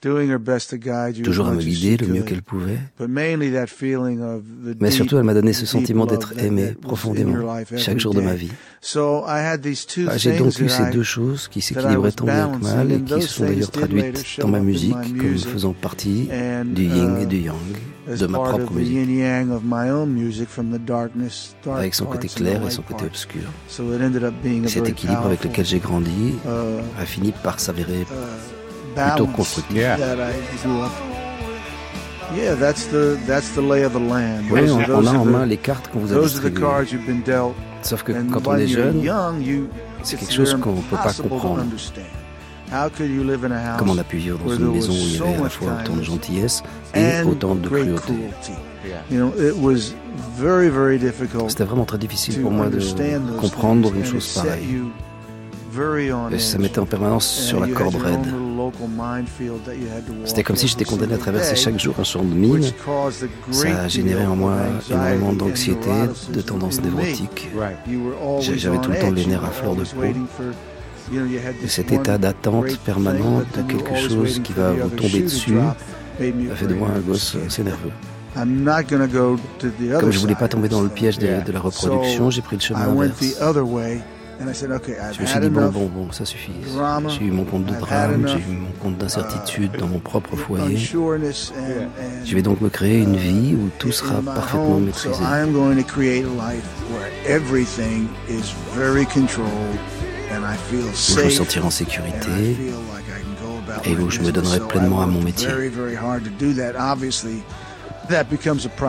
toujours 0.01 1.47
à 1.47 1.51
me 1.53 1.61
guider 1.61 1.97
le 1.97 2.07
mieux 2.07 2.23
qu'elle 2.23 2.41
pouvait. 2.41 2.79
Mais 4.79 4.91
surtout, 4.91 5.17
elle 5.17 5.23
m'a 5.23 5.33
donné 5.33 5.53
ce 5.53 5.65
sentiment 5.65 6.05
d'être 6.05 6.33
aimé 6.39 6.73
profondément 6.81 7.37
chaque 7.77 7.99
jour 7.99 8.13
de 8.13 8.21
ma 8.21 8.33
vie. 8.33 8.51
So 8.83 9.23
I 9.27 9.41
had 9.45 9.61
these 9.61 9.85
two 9.85 10.07
Ah, 10.09 10.17
J'ai 10.17 10.37
donc 10.37 10.59
eu 10.59 10.67
ces 10.67 10.89
deux 10.91 11.03
choses 11.03 11.47
qui 11.47 11.61
s'équilibraient 11.61 12.11
tant 12.11 12.25
bien 12.25 12.49
que 12.49 12.63
mal 12.63 12.91
et 12.91 12.99
qui 13.01 13.21
se 13.21 13.27
sont 13.27 13.45
d'ailleurs 13.45 13.69
traduites 13.69 14.39
dans 14.39 14.47
ma 14.47 14.59
musique 14.59 14.95
comme 14.95 15.37
faisant 15.37 15.73
partie 15.73 16.27
du 16.65 16.85
yin 16.85 17.17
uh, 17.19 17.21
et 17.21 17.25
du 17.27 17.41
yang, 17.41 17.55
de 18.07 18.25
ma 18.25 18.39
propre 18.39 18.73
musique, 18.73 19.07
avec 21.67 21.93
son 21.93 22.05
côté 22.05 22.27
clair 22.27 22.65
et 22.65 22.71
son 22.71 22.81
côté 22.81 23.05
obscur. 23.05 23.43
Cet 24.65 24.89
équilibre 24.89 25.25
avec 25.27 25.43
lequel 25.43 25.65
j'ai 25.65 25.79
grandi 25.79 26.33
uh, 26.45 26.99
a 26.99 27.05
fini 27.05 27.33
par 27.43 27.59
s'avérer 27.59 28.01
uh, 28.01 28.60
plutôt 28.95 29.27
constructif. 29.27 29.77
that 29.77 29.97
I 30.17 30.33
grew 30.63 30.81
up. 30.81 30.91
Yeah, 32.35 32.55
that's 32.55 32.87
the 32.87 33.17
that's 33.27 33.49
the 33.55 33.61
lay 33.61 33.83
of 33.83 33.91
the 33.93 33.99
land. 33.99 34.45
Oui, 34.49 34.61
Those 34.61 34.71
on, 34.71 34.79
are- 34.81 34.91
on 34.93 35.05
a 35.07 35.09
en 35.17 35.25
the- 35.25 35.29
main 35.31 35.45
les 35.45 35.57
cartes 35.57 35.89
qu'on 35.91 35.99
vous 35.99 36.13
a 36.13 36.21
distribuées. 36.21 36.61
cards 36.61 36.83
you've 36.91 37.05
been 37.05 37.21
dealt. 37.25 37.53
Sauf 37.81 38.03
que 38.03 38.13
And 38.13 38.27
quand 38.31 38.47
on 38.47 38.55
est 38.57 38.67
jeune, 38.67 39.01
c'est 40.03 40.17
quelque 40.17 40.33
chose 40.33 40.55
qu'on 40.61 40.75
peut 40.75 40.95
pas 40.95 41.13
comprendre. 41.13 41.61
understand. 41.61 42.01
How 42.71 42.89
could 42.89 43.09
you 43.09 43.23
live 43.23 43.43
in 43.43 43.51
a 43.51 43.57
house 43.73 43.79
Comment 43.79 43.93
on 43.93 43.97
a 43.97 44.03
pu 44.05 44.15
vivre 44.17 44.37
dans 44.37 44.45
where 44.45 44.59
une 44.61 44.71
maison 44.71 44.93
où 44.93 44.95
il 44.95 45.17
y 45.17 45.21
avait 45.21 45.35
à 45.35 45.43
la 45.43 45.49
fois 45.49 45.71
autant 45.83 45.95
de 45.97 46.03
gentillesse 46.03 46.63
et 46.95 47.21
and 47.21 47.27
autant 47.29 47.55
de 47.55 47.67
cruauté. 47.67 48.13
C'était 51.49 51.63
vraiment 51.65 51.85
très 51.85 51.97
difficile 51.97 52.41
pour 52.41 52.51
moi 52.51 52.67
de 52.67 52.79
comprendre 53.39 53.93
une 53.93 54.05
chose 54.05 54.27
pareille. 54.33 54.77
Et 56.31 56.39
ça 56.39 56.57
mettait 56.57 56.79
en 56.79 56.85
permanence 56.85 57.27
sur 57.27 57.59
la 57.59 57.67
corde 57.67 57.95
raide. 57.95 58.27
C'était 60.25 60.43
comme 60.43 60.55
si 60.55 60.67
j'étais 60.67 60.85
condamné 60.85 61.13
à 61.13 61.17
traverser 61.17 61.55
chaque 61.55 61.79
jour 61.79 61.95
un 61.99 62.03
champ 62.03 62.23
de 62.23 62.33
mine. 62.33 62.63
Ça 63.51 63.81
a 63.81 63.87
généré 63.87 64.25
en 64.25 64.35
moi 64.35 64.55
énormément 64.89 65.33
d'anxiété, 65.33 65.89
de 66.33 66.41
always 66.87 67.11
J'ai- 68.41 68.57
j'avais 68.57 68.77
tout 68.79 68.89
le 68.91 68.97
temps 68.99 69.11
les 69.11 69.25
nerfs 69.25 69.43
à 69.45 69.49
fleur 69.51 69.75
de 69.75 69.83
peau. 69.83 70.01
Et 71.63 71.67
cet 71.67 71.91
état 71.91 72.17
d'attente 72.17 72.77
permanente 72.85 73.45
de 73.57 73.61
quelque 73.63 73.95
chose 74.09 74.39
qui 74.43 74.53
va 74.53 74.71
vous 74.71 74.89
tomber 74.89 75.21
dessus 75.23 75.57
a 76.51 76.55
fait 76.55 76.67
de 76.67 76.73
moi 76.73 76.89
un 76.95 76.99
gosse 76.99 77.35
assez 77.47 77.63
nerveux. 77.63 77.91
Comme 79.99 80.11
je 80.11 80.19
voulais 80.19 80.35
pas 80.35 80.47
tomber 80.47 80.69
dans 80.69 80.81
le 80.81 80.87
piège 80.89 81.17
de, 81.19 81.27
de 81.45 81.51
la 81.51 81.59
reproduction, 81.59 82.29
j'ai 82.29 82.41
pris 82.41 82.55
le 82.55 82.61
chemin 82.61 82.79
inverse. 83.03 83.19
The 84.37 84.43
other 84.43 84.43
way, 84.43 84.43
and 84.43 84.49
I 84.49 84.53
said, 84.53 84.71
okay, 84.71 84.93
I've 84.99 85.13
Je 85.15 85.21
me 85.21 85.25
suis 85.27 85.35
had 85.35 85.43
dit, 85.43 85.49
bon, 85.49 85.61
enough. 85.61 85.73
bon, 85.73 85.85
bon, 85.87 86.11
ça 86.11 86.25
suffit. 86.25 86.51
drama. 86.73 87.09
J'ai 87.09 87.25
eu 87.25 87.31
mon 87.31 87.43
compte 87.45 87.65
de 87.65 87.73
drame, 87.79 88.27
j'ai 88.27 88.33
enough, 88.33 88.49
eu 88.49 88.53
mon 88.53 88.71
compte 88.79 88.97
d'incertitude 88.97 89.71
dans 89.77 89.87
mon 89.87 89.99
propre 89.99 90.35
foyer. 90.35 90.77
Je 90.77 92.35
vais 92.35 92.41
donc 92.41 92.61
me 92.61 92.69
créer 92.69 92.99
une 93.01 93.15
vie 93.17 93.55
où 93.55 93.69
tout 93.79 93.89
in 93.89 93.91
sera 93.91 94.21
my 94.21 94.25
parfaitement 94.25 94.75
home, 94.75 94.85
maîtrisé. 94.85 95.15
So 95.15 95.23
I'm 95.23 95.53
going 95.53 95.77
to 95.77 95.83
create 95.83 96.25
a 96.25 96.29
life 96.29 96.63
where 96.91 97.09
everything 97.27 98.07
is 98.29 98.53
very 98.75 99.05
controlled 99.05 99.77
and 100.33 100.43
I 100.45 100.55
feel 100.69 100.85
Où 100.85 100.91
je 100.93 101.23
me 101.23 101.29
safe 101.29 101.33
sentirai 101.33 101.65
en 101.65 101.69
sécurité 101.69 102.29
feel 102.55 102.75
like 102.93 103.05
I 103.09 103.21
can 103.21 103.35
go 103.43 103.57
about 103.67 103.85
et 103.85 103.95
my 103.95 104.03
où 104.03 104.09
je 104.09 104.21
me 104.21 104.31
donnerai 104.31 104.59
pleinement 104.67 105.01
à 105.01 105.05
mon 105.07 105.21
métier. 105.21 105.47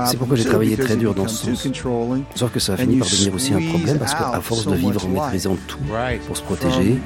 C'est 0.07 0.17
pourquoi 0.17 0.37
j'ai 0.37 0.45
travaillé 0.45 0.77
très 0.77 0.97
dur 0.97 1.15
dans 1.15 1.23
becomes 1.25 1.37
ce 1.37 1.47
sens. 1.55 1.63
controlling 1.63 2.25
Sauf 2.35 2.51
que 2.53 2.61
ça 2.61 2.73
a 2.73 2.75
and 2.75 2.79
fini 2.79 2.95
you 2.95 3.01
par 3.01 3.09
devenir 3.11 3.35
aussi 3.35 3.55
un 3.55 3.61
problème 3.71 3.99
parce 3.99 4.15
qu'à 4.15 4.41
force 4.41 4.67
de 4.67 4.75
vivre 4.75 5.05
en 5.05 5.09
maîtrisant 5.09 5.57
tout 5.67 5.79
pour 6.27 6.37
se 6.37 6.43
protéger, 6.43 6.99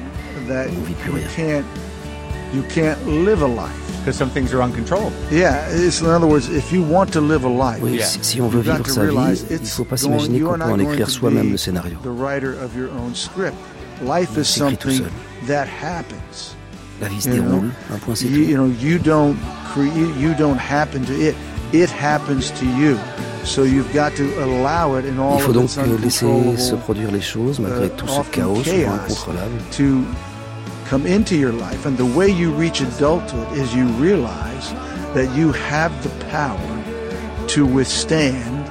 on 0.49 0.83
vit 0.87 0.93
plus 0.95 1.11
you 1.11 1.17
rien. 1.17 1.27
can't 1.35 1.65
you 2.53 2.63
can't 2.73 2.97
live 3.25 3.43
a 3.43 3.47
life. 3.47 3.83
Because 4.05 4.17
some 4.17 4.29
things 4.29 4.53
are 4.53 4.61
uncontrollable. 4.61 5.11
Yeah, 5.29 5.67
it's, 5.75 5.99
in 5.99 6.07
other 6.07 6.27
words, 6.27 6.47
if 6.47 6.71
you 6.71 6.81
want 6.81 7.07
to 7.11 7.19
live 7.19 7.43
a 7.43 7.49
life, 7.49 7.79
Oui, 7.81 7.99
si, 8.01 8.19
si 8.21 8.41
on 8.41 8.47
veut 8.47 8.61
vivre 8.61 8.81
to 8.81 8.89
sa 8.89 9.03
vie, 9.03 9.09
realize 9.09 9.45
il 9.49 9.55
ne 9.57 9.59
it's 9.61 9.71
faut 9.75 9.83
pas 9.83 9.97
going- 9.97 10.17
s'imaginer 10.17 10.37
you 10.39 10.47
qu'on 10.47 10.57
peut 10.57 10.63
en 10.63 10.79
écrire 10.79 11.07
to 11.07 11.11
soi-même 11.11 11.47
be 11.49 11.51
le 11.51 11.57
scénario. 11.57 11.97
The 12.03 12.07
writer 12.17 12.51
of 12.63 12.73
your 12.77 12.87
own 12.97 13.13
script. 13.13 13.53
Life 14.01 14.29
is 14.31 14.35
tout 14.35 14.43
something 14.45 14.91
seul. 14.99 15.07
that 15.47 15.65
happens. 15.67 16.55
La 17.01 17.09
vie 17.09 17.19
se 17.21 17.27
déroule, 17.29 17.69
un 17.93 17.97
point 17.97 18.15
c'est 18.15 18.27
You, 18.27 18.37
you 18.37 18.45
tout. 18.47 18.53
know, 18.53 18.71
you 18.81 18.97
don't 18.97 19.35
create. 19.73 19.93
You 20.17 20.33
don't 20.39 20.57
happen 20.57 21.03
to 21.03 21.11
it. 21.13 21.35
It 21.73 21.89
happens 21.89 22.51
to 22.59 22.65
you. 22.65 22.97
So 23.43 23.63
you've 23.63 23.93
got 23.93 24.13
to 24.17 24.23
allow 24.43 24.97
it 24.97 25.05
in 25.05 25.19
all 25.19 25.37
Il 25.37 25.41
faut 25.41 25.51
of 25.51 25.55
donc 25.55 26.01
laisser 26.01 26.25
se 26.57 26.75
produire 26.75 27.11
les 27.11 27.21
choses 27.21 27.59
malgré 27.59 27.85
uh, 27.85 27.89
tout 27.95 28.07
ce 28.07 28.21
chaos 28.31 28.55
souvent 28.63 28.93
incontrôlable. 28.93 29.51
to 29.71 30.03
come 30.89 31.05
into 31.05 31.35
your 31.35 31.53
life. 31.53 31.85
And 31.85 31.95
the 31.97 32.05
way 32.17 32.29
you 32.29 32.51
reach 32.51 32.81
adulthood 32.81 33.47
is 33.55 33.73
you 33.73 33.85
realize 34.01 34.73
that 35.13 35.27
you 35.37 35.51
have 35.71 35.91
the 36.03 36.09
power 36.29 36.57
to 37.47 37.65
withstand 37.65 38.65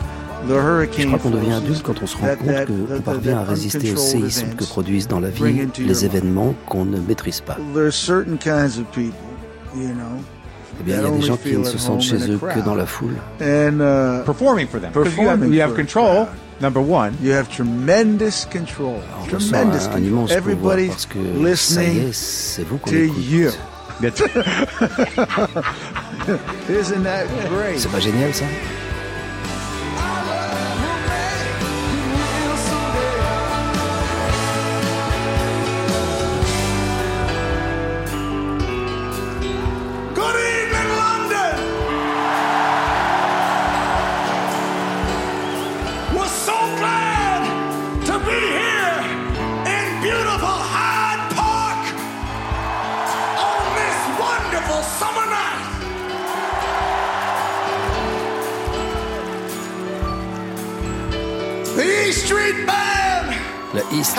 the 0.46 0.54
Je 0.54 0.60
hurricane 0.60 1.06
crois 1.08 1.18
qu'on 1.18 1.30
devient 1.30 1.52
adulte 1.54 1.82
quand 1.82 2.02
on 2.02 2.06
se 2.06 2.16
rend 2.16 2.26
compte 2.36 2.66
qu'on 2.66 2.94
that- 2.94 3.02
parvient 3.02 3.38
à 3.38 3.44
résister 3.44 3.92
aux 3.92 3.96
séismes 3.96 4.54
que 4.56 4.64
produisent 4.64 5.08
dans 5.08 5.20
la 5.20 5.30
vie 5.30 5.66
les 5.78 6.04
événements 6.04 6.54
qu'on 6.66 6.84
ne 6.84 6.98
maîtrise 7.00 7.40
pas. 7.40 7.56
Eh 10.80 10.82
bien, 10.84 10.96
il 10.98 11.02
y 11.02 11.06
a 11.06 11.10
des 11.10 11.22
gens 11.22 11.36
qui 11.36 11.56
ne 11.56 11.64
se 11.64 11.78
sentent 11.78 12.02
chez 12.02 12.16
eux 12.30 12.38
que 12.38 12.60
dans 12.60 12.74
la 12.74 12.86
foule. 12.86 13.14
and 13.40 13.80
uh, 13.80 14.24
Performing 14.24 14.66
for 14.68 14.80
them. 14.80 14.90
Because 14.92 15.16
you 15.16 15.22
have, 15.28 15.38
Performing 15.38 15.52
you 15.54 15.60
have 15.62 15.74
control, 15.74 16.26
number 16.60 16.80
one. 16.80 17.12
you 17.22 17.32
have 17.32 17.48
tremendous 17.48 18.44
control. 18.50 19.00
On 19.20 19.24
ressent 19.34 19.50
Tremendous 19.52 19.86
un, 19.86 19.88
un 19.88 19.92
control. 19.92 20.02
immense 20.04 20.34
pouvoir 20.34 20.38
Everybody's 20.78 20.88
parce 20.88 21.06
que 21.06 21.18
ça 21.18 21.82
y 21.82 21.86
listening 21.86 22.08
est, 22.08 22.12
c'est 22.12 22.62
vous 22.64 22.78
qu'on 22.78 22.90
to 22.90 22.96
écoute. 22.96 23.24
you. 23.30 23.50
That's 24.02 24.20
Isn't 26.68 27.04
that 27.04 27.24
great? 27.48 27.78
C'est 27.78 27.88
pas 27.90 28.00
génial 28.00 28.34
ça? 28.34 28.44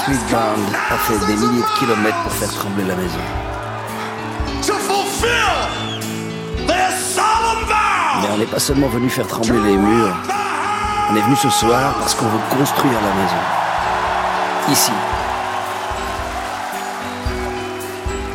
Street 0.08 0.32
Band 0.32 0.64
a 0.90 0.98
fait 1.00 1.20
des 1.26 1.36
milliers 1.36 1.62
de 1.62 1.80
kilomètres 1.80 2.24
pour 2.24 2.32
faire 2.32 2.54
trembler 2.54 2.86
la 2.86 2.96
maison. 2.96 3.20
Mais 8.22 8.28
on 8.34 8.38
n'est 8.38 8.46
pas 8.46 8.60
seulement 8.60 8.88
venu 8.88 9.10
faire 9.10 9.28
trembler 9.28 9.60
les 9.60 9.76
murs, 9.76 10.16
on 11.12 11.16
est 11.18 11.20
venu 11.20 11.36
ce 11.36 11.50
soir 11.50 11.96
parce 12.00 12.16
qu'on 12.16 12.28
veut 12.28 12.40
construire 12.58 12.94
la 12.94 13.14
maison. 13.22 13.36
Ici. 14.72 14.94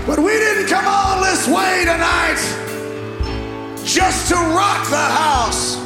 But 0.07 0.19
we 0.19 0.33
didn't 0.33 0.69
come 0.69 0.85
all 0.87 1.23
this 1.23 1.49
way 1.49 1.87
tonight 1.87 2.39
just 3.83 4.29
to 4.29 4.35
rock 4.35 4.91
the 4.91 4.97
house. 4.97 5.79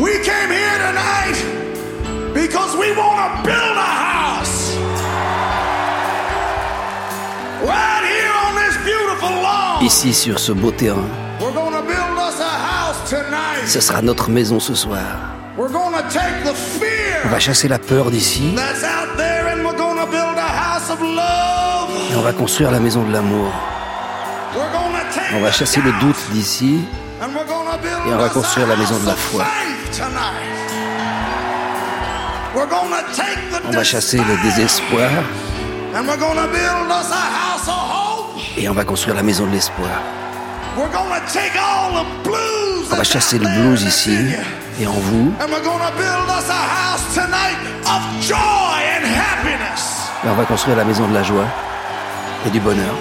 We 0.00 0.18
came 0.24 0.50
here 0.50 0.78
tonight 0.78 1.69
Because 2.40 2.74
we 2.76 2.88
want 2.96 3.18
to 3.20 3.42
build 3.44 3.76
a 3.76 3.90
house. 4.06 4.74
Right 7.62 8.04
here 8.12 8.32
on 8.46 8.54
this 8.56 8.76
beautiful 8.84 9.28
lawn. 9.42 9.84
Ici, 9.84 10.14
sur 10.14 10.38
ce 10.38 10.52
beau 10.52 10.70
terrain, 10.70 11.04
We're 11.40 11.52
to 11.72 11.82
build 11.82 12.18
us 12.18 12.40
a 12.40 12.48
house 12.48 13.10
tonight. 13.10 13.66
ce 13.66 13.80
sera 13.80 14.00
notre 14.02 14.30
maison 14.30 14.58
ce 14.58 14.74
soir. 14.74 15.02
We're 15.58 15.68
to 15.92 16.02
take 16.08 16.42
the 16.44 16.50
On 16.50 16.54
fear 16.54 17.28
va 17.30 17.38
chasser 17.38 17.68
la 17.68 17.78
peur 17.78 18.10
d'ici 18.10 18.54
that's 18.56 18.82
out 18.84 19.16
there 19.18 19.48
and 19.52 19.62
we're 19.64 19.76
to 19.98 20.06
build 20.10 20.38
a 20.38 20.48
house 20.48 20.90
of 20.90 21.00
love. 21.02 21.90
et 22.10 22.16
on 22.16 22.22
va 22.22 22.32
construire 22.32 22.70
la 22.70 22.80
maison 22.80 23.02
de 23.02 23.12
l'amour. 23.12 23.52
We're 24.56 24.70
take 25.14 25.36
On 25.36 25.40
va 25.42 25.50
chasser 25.52 25.80
le 25.82 25.92
doute 26.00 26.16
d'ici 26.32 26.80
Et 27.20 28.12
on 28.14 28.16
va 28.16 28.28
construire 28.30 28.66
la 28.66 28.76
maison 28.76 28.96
de 28.98 29.06
la 29.06 29.14
foi. 29.14 29.44
tonight. 29.92 30.59
On 32.54 32.66
va 33.70 33.84
chasser 33.84 34.18
le 34.18 34.36
désespoir 34.42 35.10
and 35.94 36.06
we're 36.06 36.16
going 36.16 36.36
to 36.36 36.46
build 36.48 36.90
us 36.90 37.10
a 37.10 37.14
house 37.14 37.68
of 37.68 37.74
hope. 37.74 38.40
et 38.56 38.68
on 38.68 38.72
va 38.74 38.84
construire 38.84 39.14
la 39.16 39.22
maison 39.22 39.46
de 39.46 39.52
l'espoir. 39.52 39.88
On 40.76 40.86
va 42.96 43.04
chasser 43.04 43.38
le 43.38 43.46
blues 43.46 43.82
ici 43.82 44.16
et 44.80 44.86
en 44.86 44.92
vous. 44.92 45.32
And 45.40 45.46
we're 45.50 45.62
going 45.62 45.78
to 45.78 45.92
build 45.96 46.28
us 46.28 46.48
a 46.48 46.52
house 46.52 47.14
tonight 47.14 47.56
of 47.86 48.02
joy 48.22 48.36
and 48.36 49.04
happiness. 49.04 50.10
Et 50.24 50.28
on 50.28 50.34
va 50.34 50.44
construire 50.44 50.76
la 50.76 50.84
maison 50.84 51.06
de 51.08 51.14
la 51.14 51.22
joie 51.22 51.46
et 52.46 52.50
du 52.50 52.60
bonheur. 52.60 52.94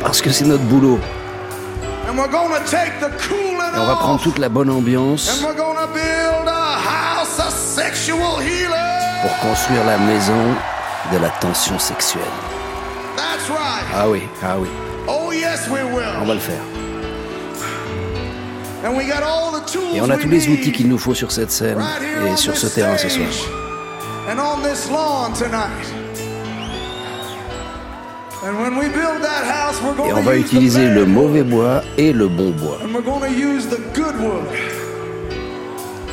Parce 0.00 0.20
que 0.20 0.30
c'est 0.30 0.44
notre 0.44 0.64
boulot. 0.64 0.98
Et 2.06 2.10
on 2.10 3.86
va 3.86 3.96
prendre 3.96 4.20
toute 4.22 4.38
la 4.38 4.48
bonne 4.48 4.70
ambiance 4.70 5.42
pour 9.22 9.38
construire 9.40 9.84
la 9.86 9.98
maison 9.98 10.42
de 11.12 11.18
la 11.18 11.28
tension 11.30 11.78
sexuelle. 11.78 12.22
That's 13.16 13.48
right. 13.48 13.84
Ah 13.94 14.08
oui, 14.08 14.22
ah 14.42 14.56
oui, 14.58 14.68
Oh, 15.06 15.32
yes, 15.32 15.68
we 15.68 15.80
on 16.20 16.24
va 16.24 16.34
le 16.34 16.40
faire. 16.40 16.60
And 18.84 18.96
we 18.96 19.06
got 19.06 19.22
all 19.22 19.50
the 19.52 19.64
tools 19.70 19.96
Et 19.96 20.00
on 20.02 20.10
a 20.10 20.18
tous 20.18 20.28
les 20.28 20.48
outils 20.48 20.72
qu'il 20.72 20.88
nous 20.88 20.98
faut 20.98 21.14
sur 21.14 21.32
cette 21.32 21.50
scène 21.50 21.82
et 22.26 22.36
sur 22.36 22.52
this 22.52 22.62
ce 22.62 22.66
terrain 22.74 22.98
ce 22.98 23.08
soir. 23.08 23.28
Et 28.44 30.12
on 30.12 30.20
va 30.20 30.36
utiliser 30.36 30.88
le 30.88 31.06
mauvais 31.06 31.42
bois 31.42 31.82
et 31.96 32.12
le 32.12 32.28
bon 32.28 32.50
bois. 32.50 32.78
And 32.82 32.92
we're 32.92 33.02
going 33.02 33.22
to 33.22 33.32
use 33.32 33.66
the 33.66 33.78
good 33.94 34.14
wood. 34.20 34.46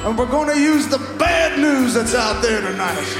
And 0.05 0.17
we're 0.17 0.29
going 0.31 0.47
to 0.47 0.57
use 0.57 0.87
the 0.87 0.99
bad 1.19 1.59
news 1.59 1.93
that's 1.93 2.15
out 2.15 2.41
there 2.41 2.61
tonight. 2.61 3.17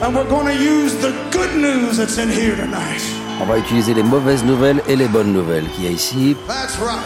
And 0.00 0.14
we're 0.14 0.28
going 0.28 0.46
to 0.46 0.54
use 0.62 0.94
the 1.02 1.12
good 1.32 1.56
news 1.56 1.96
that's 1.96 2.18
in 2.18 2.28
here 2.30 2.54
tonight. 2.54 3.02
On 3.40 3.46
va 3.46 3.58
utiliser 3.58 3.94
les 3.94 4.04
mauvaises 4.04 4.44
nouvelles 4.44 4.80
et 4.86 4.94
les 4.94 5.08
bonnes 5.08 5.32
nouvelles 5.32 5.66
qu'il 5.74 5.84
y 5.84 5.88
a 5.88 5.90
ici 5.90 6.36
That's 6.46 6.78
right. 6.78 7.00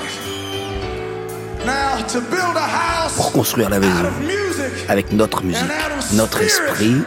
Now, 1.65 2.05
to 2.13 2.21
build 2.21 2.55
a 2.55 2.61
house 2.61 3.15
pour 3.17 3.33
construire 3.33 3.71
la 3.71 3.79
out 3.79 3.83
maison 3.83 4.11
music 4.21 4.85
avec 4.89 5.11
notre 5.13 5.43
musique, 5.43 5.65
notre 6.13 6.43
esprit 6.43 7.03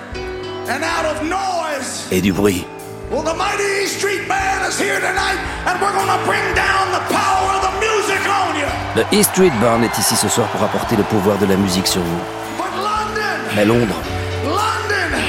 and 0.68 0.82
out 0.82 1.06
of 1.06 1.24
noise. 1.24 2.08
et 2.12 2.22
du 2.22 2.34
bruit. 2.34 2.66
Well, 3.12 3.24
the 3.24 3.34
mighty 3.34 3.84
East 3.84 3.98
Street 3.98 4.26
Band 4.30 4.66
is 4.72 4.80
here 4.80 4.96
tonight, 4.96 5.36
and 5.68 5.76
we're 5.82 5.92
to 5.92 6.24
bring 6.24 6.48
down 6.56 6.94
the 6.96 7.04
power 7.12 7.52
of 7.52 7.62
the 7.68 7.76
music 7.84 8.24
on 8.24 8.56
you. 8.56 8.70
Le 8.96 9.04
E 9.12 9.22
Street 9.22 9.52
Band 9.60 9.84
est 9.84 9.98
ici 10.00 10.16
ce 10.16 10.30
soir 10.30 10.48
pour 10.48 10.64
apporter 10.64 10.96
le 10.96 11.04
pouvoir 11.04 11.38
de 11.38 11.46
la 11.46 11.58
musique 11.58 11.88
sur 11.88 12.02
vous. 12.02 12.22
But 12.58 12.72
London, 12.78 13.52
Mais 13.54 13.66
Londres, 13.66 14.00
London, 14.46 15.20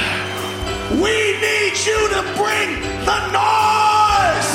we 1.01 1.35
need 1.43 1.75
you 1.85 2.07
to 2.15 2.23
bring 2.39 2.79
the 3.03 3.19
noise. 3.33 4.49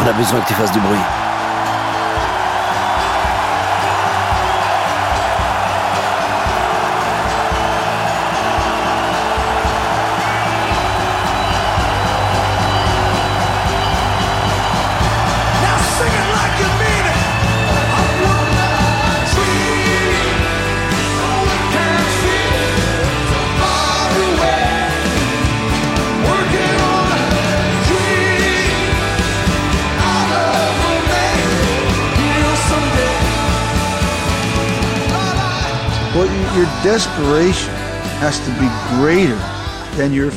on 0.00 0.08
a 0.08 0.12
besoin 0.14 0.40
que 0.40 0.48
tu 0.48 0.54
fasses 0.54 0.72
du 0.72 0.80
bruit. 0.80 1.21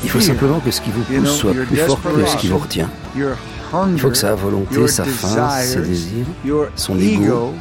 Il 0.03 0.09
faut 0.09 0.19
simplement 0.21 0.59
que 0.59 0.71
ce 0.71 0.81
qui 0.81 0.91
vous 0.91 1.03
pousse 1.03 1.29
soit 1.29 1.53
your 1.53 1.65
plus 1.65 1.77
fort 1.77 2.01
que 2.01 2.25
ce 2.25 2.37
qui 2.37 2.47
vous 2.47 2.57
retient. 2.57 2.89
Il 3.15 3.99
faut 3.99 4.09
que 4.09 4.17
sa 4.17 4.35
volonté, 4.35 4.87
sa 4.87 5.03
faim, 5.03 5.49
ses 5.61 5.81
désirs, 5.81 6.25
son 6.75 6.99
ego, 6.99 7.53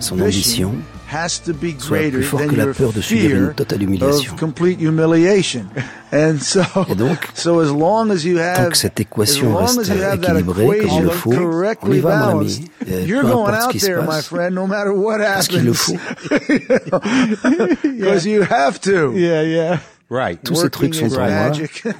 son 0.00 0.20
ambition 0.20 0.74
ambition 1.16 1.22
has 1.24 1.38
to 1.40 1.52
be 1.54 1.78
soit 1.78 1.98
greater 1.98 2.18
plus 2.18 2.24
fort 2.24 2.40
than 2.42 2.48
que 2.50 2.56
la 2.56 2.64
your 2.64 2.74
peur 2.74 2.92
de 2.92 3.00
subir 3.00 3.30
fear 3.30 3.36
une 3.48 3.54
totale 3.54 3.82
humiliation. 3.82 4.32
of 4.34 4.38
complete 4.40 4.80
humiliation. 4.80 5.66
And 6.12 6.38
so, 6.40 6.62
Et 6.88 6.94
donc, 6.94 7.18
so 7.34 7.60
as 7.60 7.72
long 7.72 8.10
as 8.12 8.24
you 8.24 8.38
have, 8.38 8.56
Tant 8.56 8.70
que 8.70 8.76
cette 8.76 9.00
équation 9.00 9.48
as 9.48 9.52
long 9.52 9.78
reste 9.78 9.90
as 9.90 9.94
you 9.94 10.02
have 10.02 10.20
that 10.20 10.34
équilibrée 10.34 10.78
comme 10.78 10.88
il 10.88 11.02
le 11.02 11.08
equation 11.08 11.10
faut, 11.10 11.32
on 11.32 11.36
correctly 11.36 11.96
y 11.98 12.00
va, 12.00 12.16
mon 12.32 12.40
ami. 12.40 12.64
Et 12.86 13.02
You're 13.04 13.22
peu 13.22 13.28
going 13.28 13.48
importe 13.48 13.60
ce 13.62 13.66
out 13.66 13.72
qui 13.72 13.80
se 13.80 13.86
there, 13.86 14.00
my 14.02 14.06
passe, 14.06 14.26
friend, 14.28 14.54
no 14.54 14.66
matter 14.66 14.90
what 14.90 15.18
parce 15.18 15.48
qu'il 15.48 15.64
le 15.64 15.72
happens. 15.72 15.74
faut. 15.74 17.00
Because 17.82 18.24
you 18.26 18.42
have 18.42 18.80
to. 18.82 19.12
Yeah, 19.14 19.42
yeah. 19.42 19.78
Right. 20.08 20.40
Tous 20.44 20.54
ces 20.54 20.70
trucs 20.70 20.94
sont 20.94 21.12
en 21.18 21.28
moi. 21.28 21.50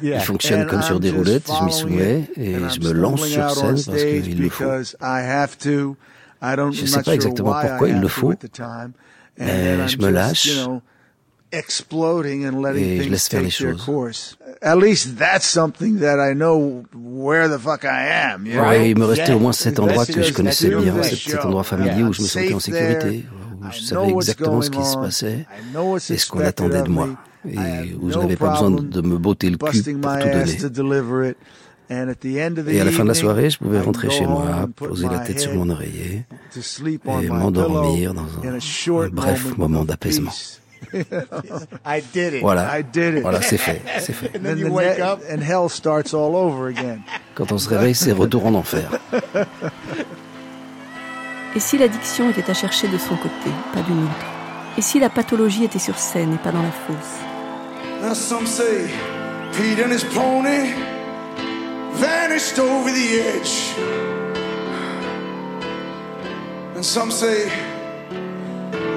Ils 0.03 0.21
fonctionnent 0.21 0.67
comme 0.67 0.83
sur 0.83 0.97
I'm 0.97 1.01
des 1.01 1.11
roulettes. 1.11 1.51
Je 1.59 1.65
m'y 1.65 1.73
soumets 1.73 2.31
et 2.37 2.55
and 2.55 2.69
je 2.69 2.79
I'm 2.81 2.87
me 2.87 2.93
lance 2.93 3.27
sur 3.27 3.43
out 3.43 3.51
on 3.57 3.77
scène 3.77 3.93
parce 3.93 4.05
qu'il 4.05 4.41
le 4.41 4.49
faut. 4.49 4.65
Je 6.43 6.81
I'm 6.83 6.87
sais 6.87 7.03
pas 7.03 7.15
exactement 7.15 7.55
pourquoi 7.61 7.89
il 7.89 8.01
le 8.01 8.09
faut, 8.09 8.35
mais 9.39 9.89
je 9.89 9.99
me 9.99 10.11
lâche 10.11 10.51
et 11.53 13.03
je 13.03 13.09
laisse 13.11 13.29
faire 13.29 13.43
les 13.43 13.51
choses. 13.51 14.39
Ouais, 18.59 18.91
il 18.91 18.99
me 18.99 19.05
restait 19.05 19.33
au 19.33 19.39
moins 19.39 19.53
cet 19.53 19.79
endroit 19.79 20.07
que 20.07 20.23
je 20.23 20.33
connaissais 20.33 20.69
bien, 20.75 21.03
cet, 21.03 21.45
endroit 21.45 21.65
familier 21.65 22.03
où 22.03 22.13
je 22.13 22.23
me 22.23 22.27
sentais 22.27 22.55
en 22.55 22.61
sécurité, 22.61 23.27
où 23.61 23.73
je 23.73 23.81
savais 23.81 24.13
exactement 24.13 24.63
ce 24.63 24.71
qui 24.71 24.85
se 24.85 24.97
passait 24.97 25.47
et 26.11 26.19
ce 26.19 26.27
qu'on 26.27 26.41
attendait 26.41 26.83
de 26.83 26.89
moi. 26.89 27.09
Et 27.49 27.95
où 28.01 28.11
je 28.11 28.19
n'avais 28.19 28.37
pas 28.37 28.51
besoin 28.51 28.71
de, 28.73 29.01
me 29.03 29.19
botter 29.19 29.51
le 29.51 29.57
cul 29.57 29.83
pour 30.01 30.19
tout 30.19 30.29
donner. 30.29 31.35
To 31.89 31.95
deliver 31.95 32.03
it. 32.03 32.07
And 32.07 32.11
at 32.11 32.21
the 32.21 32.39
end 32.41 32.59
of 32.59 32.67
the 32.67 32.75
Et 32.75 32.81
à 32.81 32.85
la 32.85 32.91
fin 32.91 33.05
de 33.05 33.09
la 33.09 33.15
soirée, 33.15 33.51
je 33.51 33.59
pouvais 33.59 33.81
rentrer 33.81 34.09
go 34.09 34.15
chez 34.15 34.27
moi, 34.27 34.69
poser 34.75 35.09
la 35.09 35.21
tête 35.21 35.41
sur 35.41 35.55
mon 35.55 35.71
oreiller 35.71 36.25
et 36.57 37.29
m'endormir 37.29 38.15
dans 38.15 38.23
un, 38.23 39.09
bref 39.09 39.57
moment 39.57 39.85
d'apaisement. 39.85 40.33
Voilà, 42.41 42.81
voilà, 43.23 43.43
c'est 43.43 43.57
fait, 43.57 43.83
c'est 43.99 44.13
fait. 44.13 44.31
And 44.37 44.43
then 44.43 44.61
the 44.61 44.71
net- 44.71 45.01
and 45.31 45.41
hell 45.41 45.69
starts 45.69 46.13
all 46.15 46.35
over 46.37 46.69
again. 46.69 47.01
Quand 47.35 47.51
on 47.51 47.59
se 47.59 47.69
réveille, 47.69 47.95
c'est 47.95 48.13
retour 48.13 48.47
en 48.47 48.55
enfer. 48.55 48.91
Et 51.57 51.61
si 51.61 51.79
l'addiction 51.79 52.29
était 52.31 52.51
à 52.51 52.55
chercher 52.55 52.89
de 52.89 52.99
son 52.99 53.17
côté, 53.17 53.51
pas 53.73 53.81
du 53.81 53.93
nôtre 53.93 54.27
Et 54.77 54.83
si 54.83 55.01
la 55.01 55.09
pathologie 55.09 55.65
était 55.65 55.79
sur 55.79 55.97
scène 55.99 56.35
et 56.35 56.39
pas 56.39 56.53
dans 56.53 56.63
la 56.63 56.71
fosse? 56.71 57.17
Vanished 61.97 62.59
over 62.59 62.91
the 62.91 63.21
edge. 63.21 63.75
And 66.77 66.85
some 66.85 67.11
say 67.11 67.49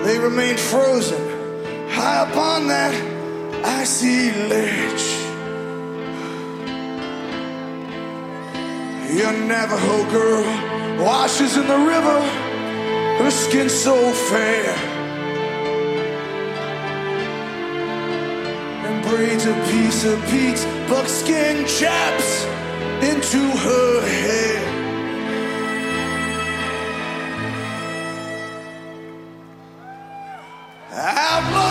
they 0.03 0.19
remained 0.19 0.59
frozen 0.59 1.21
high 1.89 2.29
upon 2.29 2.67
that 2.67 2.93
icy 3.65 4.31
ledge. 4.47 5.05
Your 9.17 9.33
Navajo 9.33 10.11
girl 10.11 10.43
washes 11.03 11.57
in 11.57 11.67
the 11.67 11.77
river, 11.77 12.21
her 13.19 13.31
skin 13.31 13.69
so 13.69 14.11
fair. 14.11 14.75
and 18.85 19.03
braids 19.05 19.45
a 19.45 19.53
piece 19.71 20.03
of 20.05 20.21
Pete's 20.29 20.65
buckskin 20.89 21.65
chaps 21.67 22.58
into 23.01 23.39
her 23.39 24.01
hair. 24.01 24.59
Outlaw. 30.91 31.68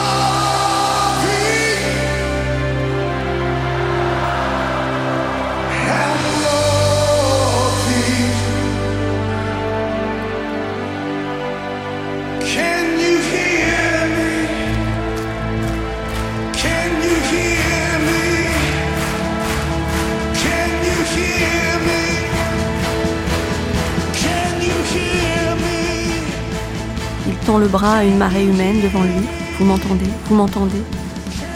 Le 27.69 27.73
bras 27.73 27.99
à 27.99 28.05
une 28.05 28.17
marée 28.17 28.45
humaine 28.45 28.81
devant 28.81 29.03
lui. 29.03 29.27
Vous 29.59 29.67
m'entendez? 29.67 30.07
Vous 30.25 30.35
m'entendez? 30.35 30.83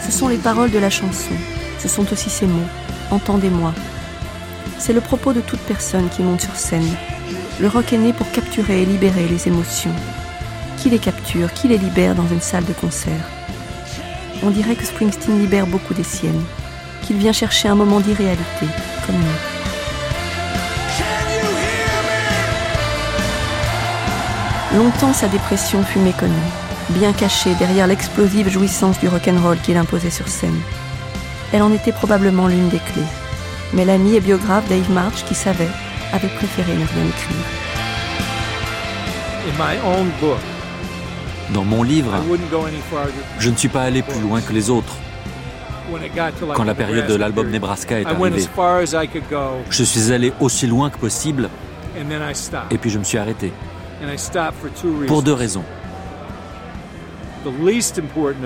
Ce 0.05 0.11
sont 0.11 0.27
les 0.27 0.37
paroles 0.37 0.69
de 0.69 0.77
la 0.77 0.91
chanson. 0.91 1.33
Ce 1.79 1.87
sont 1.87 2.05
aussi 2.13 2.29
ces 2.29 2.45
mots. 2.45 2.69
Entendez-moi. 3.09 3.73
C'est 4.77 4.93
le 4.93 5.01
propos 5.01 5.33
de 5.33 5.41
toute 5.41 5.61
personne 5.61 6.09
qui 6.09 6.21
monte 6.21 6.41
sur 6.41 6.55
scène. 6.55 6.95
Le 7.59 7.67
rock 7.67 7.93
est 7.93 7.97
né 7.97 8.13
pour 8.13 8.29
capturer 8.31 8.83
et 8.83 8.85
libérer 8.85 9.27
les 9.27 9.47
émotions. 9.47 9.95
Qui 10.77 10.91
les 10.91 10.99
capture 10.99 11.51
Qui 11.51 11.67
les 11.69 11.79
libère 11.79 12.13
dans 12.13 12.27
une 12.27 12.41
salle 12.41 12.65
de 12.65 12.73
concert? 12.73 13.25
On 14.43 14.51
dirait 14.51 14.75
que 14.75 14.85
Springsteen 14.85 15.39
libère 15.39 15.65
beaucoup 15.65 15.95
des 15.95 16.03
siennes, 16.03 16.43
qu'il 17.01 17.17
vient 17.17 17.33
chercher 17.33 17.69
un 17.69 17.75
moment 17.75 18.01
d'irréalité, 18.01 18.67
comme 19.07 19.15
nous. 19.15 19.52
Longtemps, 24.75 25.13
sa 25.13 25.27
dépression 25.27 25.83
fut 25.83 25.99
méconnue, 25.99 26.33
bien 26.89 27.13
cachée 27.13 27.53
derrière 27.55 27.85
l'explosive 27.85 28.49
jouissance 28.49 28.99
du 28.99 29.07
rock'n'roll 29.07 29.59
qu'il 29.59 29.77
imposait 29.77 30.09
sur 30.09 30.27
scène. 30.27 30.59
Elle 31.51 31.61
en 31.61 31.71
était 31.71 31.91
probablement 31.91 32.47
l'une 32.47 32.69
des 32.69 32.79
clés. 32.79 33.03
Mais 33.73 33.85
l'ami 33.85 34.15
et 34.15 34.19
biographe 34.19 34.67
Dave 34.69 34.89
March, 34.91 35.25
qui 35.25 35.35
savait, 35.35 35.69
avait 36.11 36.27
préféré 36.27 36.73
ne 36.73 36.85
rien 36.85 37.05
écrire. 37.07 37.37
Dans 41.53 41.63
mon 41.63 41.83
livre, 41.83 42.11
je 43.37 43.49
ne 43.51 43.55
suis 43.55 43.67
pas 43.67 43.83
allé 43.83 44.01
plus 44.01 44.21
loin 44.21 44.41
que 44.41 44.53
les 44.53 44.71
autres. 44.71 44.95
Quand 46.55 46.63
la 46.63 46.73
période 46.73 47.05
de 47.05 47.15
l'album 47.15 47.47
Nebraska 47.51 47.99
est 47.99 48.05
arrivée, 48.07 48.47
je 49.69 49.83
suis 49.83 50.11
allé 50.11 50.33
aussi 50.39 50.65
loin 50.65 50.89
que 50.89 50.97
possible 50.97 51.49
et 52.71 52.77
puis 52.79 52.89
je 52.89 52.97
me 52.97 53.03
suis 53.03 53.19
arrêté. 53.19 53.53
Pour 55.07 55.23
deux 55.23 55.33
raisons. 55.33 55.63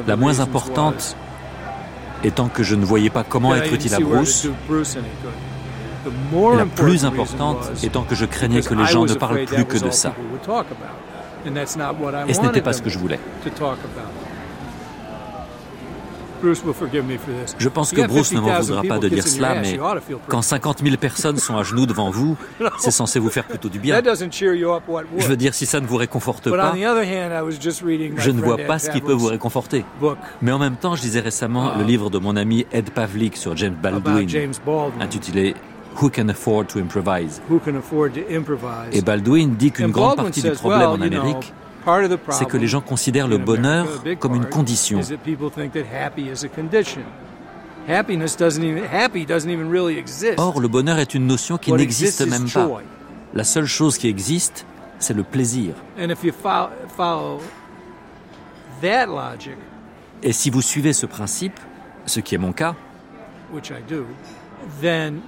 La 0.07 0.15
moins 0.15 0.39
importante 0.39 1.15
étant 2.23 2.47
que 2.47 2.63
je 2.63 2.75
ne 2.75 2.85
voyais 2.85 3.09
pas 3.09 3.23
comment 3.23 3.53
être 3.55 3.73
utile 3.73 3.93
à 3.93 3.99
Bruce. 3.99 4.45
Et 4.45 4.49
la 6.57 6.65
plus 6.65 7.05
importante 7.05 7.71
étant 7.83 8.03
que 8.03 8.15
je 8.15 8.25
craignais 8.25 8.61
que 8.61 8.73
les 8.73 8.85
gens 8.85 9.05
ne 9.05 9.13
parlent 9.13 9.45
plus 9.45 9.65
que 9.65 9.77
de 9.77 9.91
ça. 9.91 10.13
Et 12.27 12.33
ce 12.33 12.41
n'était 12.41 12.61
pas 12.61 12.73
ce 12.73 12.81
que 12.81 12.89
je 12.89 12.97
voulais. 12.97 13.19
Je 17.59 17.69
pense 17.69 17.91
que 17.91 18.01
Bruce 18.07 18.31
ne 18.33 18.39
m'en 18.39 18.59
voudra 18.59 18.83
pas 18.83 18.99
de 18.99 19.09
dire 19.09 19.27
cela, 19.27 19.55
mais 19.55 19.79
quand 20.27 20.41
50 20.41 20.83
000 20.83 20.97
personnes 20.97 21.37
sont 21.37 21.57
à 21.57 21.63
genoux 21.63 21.85
devant 21.85 22.09
vous, 22.09 22.37
c'est 22.79 22.91
censé 22.91 23.19
vous 23.19 23.29
faire 23.29 23.45
plutôt 23.45 23.69
du 23.69 23.79
bien. 23.79 24.01
Je 24.03 25.27
veux 25.27 25.37
dire, 25.37 25.53
si 25.53 25.65
ça 25.65 25.79
ne 25.79 25.87
vous 25.87 25.97
réconforte 25.97 26.49
pas, 26.49 26.73
je 26.75 28.31
ne 28.31 28.41
vois 28.41 28.57
pas 28.57 28.79
ce 28.79 28.89
qui 28.89 29.01
peut 29.01 29.13
vous 29.13 29.27
réconforter. 29.27 29.85
Mais 30.41 30.51
en 30.51 30.59
même 30.59 30.75
temps, 30.75 30.95
je 30.95 31.03
lisais 31.03 31.19
récemment 31.19 31.75
le 31.77 31.83
livre 31.83 32.09
de 32.09 32.17
mon 32.17 32.35
ami 32.35 32.65
Ed 32.71 32.91
Pavlik 32.91 33.37
sur 33.37 33.55
James 33.57 33.75
Baldwin, 33.81 34.27
intitulé 34.99 35.55
Who 35.99 36.11
can 36.11 36.29
afford 36.29 36.67
to 36.67 36.79
improvise? 36.79 37.41
Et 38.91 39.01
Baldwin 39.01 39.55
dit 39.55 39.71
qu'une 39.71 39.89
grande 39.89 40.17
partie 40.17 40.43
du 40.43 40.51
problème 40.51 40.89
en 40.89 41.01
Amérique, 41.01 41.53
c'est 42.31 42.45
que 42.45 42.57
les 42.57 42.67
gens 42.67 42.81
considèrent 42.81 43.27
le 43.27 43.37
bonheur 43.37 43.87
comme 44.19 44.35
une 44.35 44.45
condition. 44.45 44.99
Or, 50.37 50.59
le 50.59 50.67
bonheur 50.67 50.99
est 50.99 51.13
une 51.13 51.27
notion 51.27 51.57
qui 51.57 51.71
n'existe 51.73 52.27
même 52.27 52.49
pas. 52.49 52.67
La 53.33 53.43
seule 53.43 53.65
chose 53.65 53.97
qui 53.97 54.07
existe, 54.07 54.65
c'est 54.99 55.13
le 55.13 55.23
plaisir. 55.23 55.73
Et 60.23 60.33
si 60.33 60.49
vous 60.49 60.61
suivez 60.61 60.93
ce 60.93 61.05
principe, 61.05 61.59
ce 62.05 62.19
qui 62.19 62.35
est 62.35 62.39
mon 62.39 62.51
cas, 62.51 62.75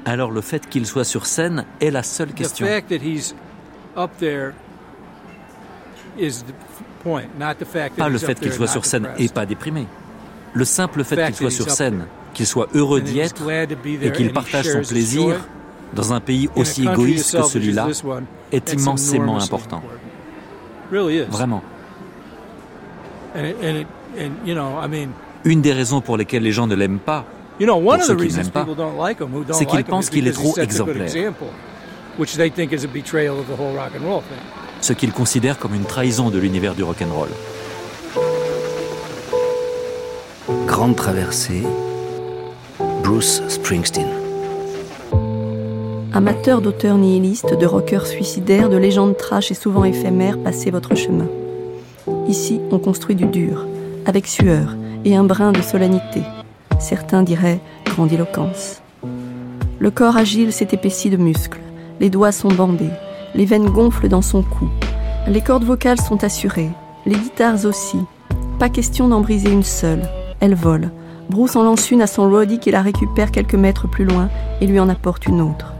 alors 0.06 0.32
le 0.32 0.42
fait 0.42 0.68
qu'il 0.68 0.86
soit 0.86 1.04
sur 1.06 1.26
scène 1.26 1.66
est 1.80 1.92
la 1.92 2.04
seule 2.04 2.34
question. 2.34 2.66
Pas 7.98 8.10
le 8.10 8.18
fait 8.18 8.40
qu'il 8.40 8.54
soit 8.54 8.68
sur 8.68 8.86
scène 8.86 9.10
et 9.18 9.30
pas 9.30 9.46
déprimé. 9.46 9.86
Le 10.54 10.66
simple 10.66 11.04
fait 11.04 11.26
qu'il 11.26 11.36
soit 11.36 11.52
sur 11.52 11.70
scène, 11.70 12.06
qu'il 12.34 12.46
soit 12.46 12.68
heureux 12.74 13.02
d'y 13.02 13.20
être 13.20 13.44
et 14.02 14.12
qu'il 14.12 14.34
partage 14.34 14.66
son 14.66 14.82
plaisir 14.82 15.36
dans 15.94 16.14
un 16.14 16.20
pays 16.20 16.50
aussi 16.56 16.88
égoïste 16.88 17.38
que 17.38 17.44
celui-là 17.44 17.88
est 18.52 18.74
immensément 18.74 19.40
important. 19.40 19.82
Vraiment. 20.92 21.64
Une 25.46 25.62
des 25.62 25.74
raisons 25.74 26.02
pour 26.02 26.18
lesquelles 26.18 26.44
les 26.44 26.52
gens 26.52 26.68
ne 26.68 26.76
l'aiment 26.76 27.00
pas, 27.00 27.26
pour 27.60 28.04
ceux 28.04 28.16
qui 28.16 28.28
ne 28.28 28.38
l'aiment 28.38 28.50
pas, 28.50 28.66
c'est 29.52 29.66
qu'ils 29.66 29.84
pensent 29.84 30.10
qu'il 30.10 30.28
est 30.28 30.32
trop 30.32 30.58
exemplaire 30.58 31.34
ce 34.82 34.94
qu'ils 34.94 35.12
considèrent 35.12 35.60
comme 35.60 35.76
une 35.76 35.86
trahison 35.86 36.30
de 36.30 36.38
l'univers 36.38 36.76
du 36.76 36.84
rock'n'roll. 36.84 37.30
Grande 40.66 40.96
traversée, 40.96 41.64
Bruce 43.04 43.42
Springsteen. 43.48 44.08
Amateur 46.14 46.62
d'auteurs 46.62 46.98
nihilistes, 46.98 47.58
de 47.58 47.66
rockers 47.66 48.08
suicidaires, 48.08 48.70
de 48.70 48.78
légendes 48.78 49.16
trash 49.16 49.52
et 49.52 49.56
souvent 49.56 49.84
éphémères, 49.84 50.40
passez 50.40 50.72
votre 50.72 50.96
chemin. 50.96 51.28
Ici, 52.28 52.60
on 52.72 52.80
construit 52.80 53.16
du 53.16 53.26
dur, 53.26 53.68
avec 54.06 54.28
sueur 54.28 54.76
et 55.06 55.16
un 55.16 55.24
brin 55.24 55.52
de 55.52 55.62
solennité. 55.62 56.24
Certains 56.80 57.24
diraient 57.24 57.60
grandiloquence. 57.86 58.82
Le 59.80 59.92
corps 59.92 60.18
agile 60.18 60.52
s'est 60.52 60.70
épaissi 60.72 61.10
de 61.10 61.18
muscles, 61.18 61.60
les 62.00 62.10
doigts 62.10 62.32
sont 62.32 62.50
bandés, 62.50 62.90
les 63.36 63.46
veines 63.46 63.70
gonflent 63.70 64.08
dans 64.08 64.22
son 64.22 64.42
cou. 64.42 64.70
Les 65.28 65.42
cordes 65.42 65.64
vocales 65.64 66.02
sont 66.02 66.24
assurées, 66.24 66.72
les 67.06 67.16
guitares 67.16 67.66
aussi. 67.66 67.98
Pas 68.58 68.70
question 68.70 69.08
d'en 69.08 69.22
briser 69.22 69.52
une 69.52 69.64
seule. 69.64 70.02
Elle 70.40 70.56
vole. 70.56 70.92
Bruce 71.30 71.56
en 71.56 71.64
lance 71.64 71.92
une 71.92 72.02
à 72.02 72.08
son 72.08 72.30
Roddy 72.30 72.60
qui 72.60 72.72
la 72.72 72.82
récupère 72.82 73.32
quelques 73.32 73.56
mètres 73.56 73.88
plus 73.88 74.06
loin 74.06 74.30
et 74.62 74.68
lui 74.68 74.80
en 74.80 74.90
apporte 74.90 75.28
une 75.28 75.42
autre. 75.42 75.74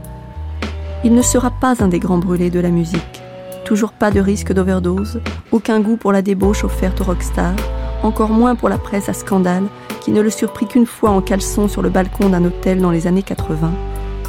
Il 1.02 1.14
ne 1.14 1.22
sera 1.22 1.50
pas 1.50 1.82
un 1.82 1.88
des 1.88 1.98
grands 1.98 2.18
brûlés 2.18 2.50
de 2.50 2.60
la 2.60 2.70
musique. 2.70 3.22
Toujours 3.64 3.92
pas 3.92 4.10
de 4.10 4.20
risque 4.20 4.52
d'overdose, 4.52 5.20
aucun 5.50 5.80
goût 5.80 5.96
pour 5.96 6.12
la 6.12 6.22
débauche 6.22 6.64
offerte 6.64 7.00
aux 7.00 7.04
rockstars, 7.04 7.56
encore 8.02 8.30
moins 8.30 8.54
pour 8.54 8.68
la 8.68 8.78
presse 8.78 9.08
à 9.08 9.12
scandale 9.12 9.64
qui 10.00 10.12
ne 10.12 10.20
le 10.20 10.30
surprit 10.30 10.66
qu'une 10.66 10.86
fois 10.86 11.10
en 11.10 11.20
caleçon 11.20 11.68
sur 11.68 11.82
le 11.82 11.90
balcon 11.90 12.28
d'un 12.28 12.44
hôtel 12.44 12.80
dans 12.80 12.90
les 12.90 13.06
années 13.06 13.22
80. 13.22 13.70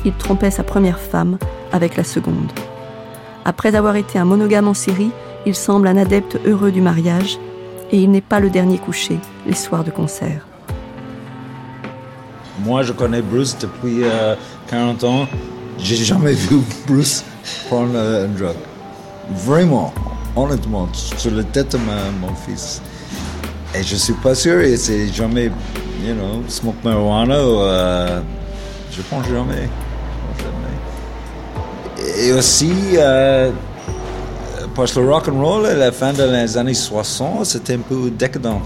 Il 0.05 0.13
trompait 0.13 0.51
sa 0.51 0.63
première 0.63 0.99
femme 0.99 1.38
avec 1.72 1.95
la 1.95 2.03
seconde. 2.03 2.51
Après 3.44 3.76
avoir 3.76 3.96
été 3.96 4.20
un 4.20 4.26
monogame 4.26 4.68
en 4.68 4.74
série, 4.74 5.12
il 5.46 5.56
semble 5.56 5.88
un 5.88 5.98
adepte 5.98 6.39
heureux 6.46 6.72
du 6.72 6.82
mariage 6.82 7.39
et 7.92 7.98
il 7.98 8.12
n'est 8.12 8.22
pas 8.22 8.39
le 8.39 8.50
dernier 8.50 8.78
couché 8.78 9.18
les 9.48 9.56
soirs 9.56 9.84
de 9.84 9.92
concert. 9.92 10.46
Moi, 12.64 12.84
je 12.84 12.94
connais 12.94 13.22
Bruce 13.22 13.58
depuis 13.60 14.04
40 14.70 15.04
euh, 15.04 15.08
ans. 15.08 15.28
J'ai 15.80 15.96
jamais 15.96 16.34
vu 16.34 16.58
Bruce 16.88 17.24
prendre 17.68 17.98
un 17.98 18.28
drug. 18.28 18.56
Vraiment, 19.32 19.92
honnêtement, 20.36 20.88
sur 20.94 21.32
la 21.32 21.44
tête 21.44 21.72
de 21.72 21.80
mon 22.22 22.36
fils. 22.46 22.82
Et 23.74 23.82
je 23.82 23.96
suis 23.96 24.14
pas 24.14 24.36
sûr, 24.36 24.60
et 24.60 24.78
c'est 24.78 25.08
jamais, 25.08 25.46
you 26.06 26.14
know, 26.14 26.44
smoke 26.48 26.78
marijuana 26.84 27.44
ou. 27.44 27.62
Euh, 27.62 28.22
je 28.92 29.02
pense 29.04 29.26
jamais 29.28 29.70
et 32.22 32.34
aussi, 32.34 32.72
parce 34.76 34.93
que 34.93 34.99
le 34.99 35.09
rock 35.09 35.28
and 35.28 35.41
roll 35.41 35.65
à 35.65 35.74
la 35.74 35.91
fin 35.91 36.13
des 36.13 36.57
années 36.57 36.74
60, 36.74 37.45
c'était 37.45 37.74
un 37.74 37.80
peu 37.80 38.09
décadent. 38.11 38.61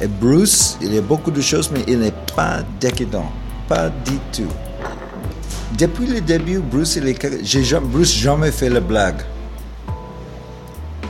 Et 0.00 0.06
Bruce, 0.06 0.78
il 0.80 0.94
y 0.94 0.98
a 0.98 1.00
beaucoup 1.00 1.32
de 1.32 1.40
choses, 1.40 1.70
mais 1.72 1.82
il 1.88 1.98
n'est 1.98 2.14
pas 2.36 2.62
décadent, 2.80 3.24
pas 3.68 3.88
du 3.88 4.18
tout. 4.32 4.52
Depuis 5.76 6.06
le 6.06 6.20
début, 6.20 6.58
Bruce, 6.60 6.96
il 6.96 7.08
est, 7.08 7.44
j'ai 7.44 7.80
Bruce 7.80 8.14
jamais 8.14 8.52
fait 8.52 8.68
la 8.68 8.80
blague. 8.80 9.22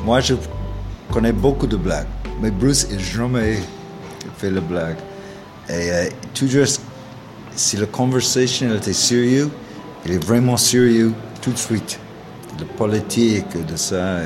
Moi, 0.04 0.20
je 0.20 0.34
connais 1.12 1.32
beaucoup 1.32 1.66
de 1.66 1.76
blagues, 1.76 2.06
mais 2.40 2.50
Bruce 2.50 2.88
n'a 2.90 2.98
jamais 2.98 3.60
fait 4.38 4.50
la 4.50 4.60
blague. 4.60 4.96
Et 5.68 5.92
euh, 5.92 6.08
toujours, 6.34 6.66
si 7.54 7.76
la 7.76 7.86
conversation 7.86 8.74
était 8.74 8.94
sérieuse, 8.94 9.50
il 10.06 10.12
est 10.12 10.24
vraiment 10.24 10.56
sérieux 10.56 11.12
tout 11.40 11.50
de 11.52 11.58
suite. 11.58 11.98
De 12.58 12.64
politique, 12.64 13.46
de 13.66 13.76
ça. 13.76 14.18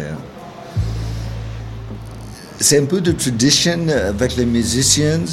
C'est 2.59 2.81
un 2.81 2.85
peu 2.87 3.01
de 3.01 3.13
tradition 3.13 3.87
avec 3.89 4.37
les 4.37 4.47
musiciens 4.47 5.25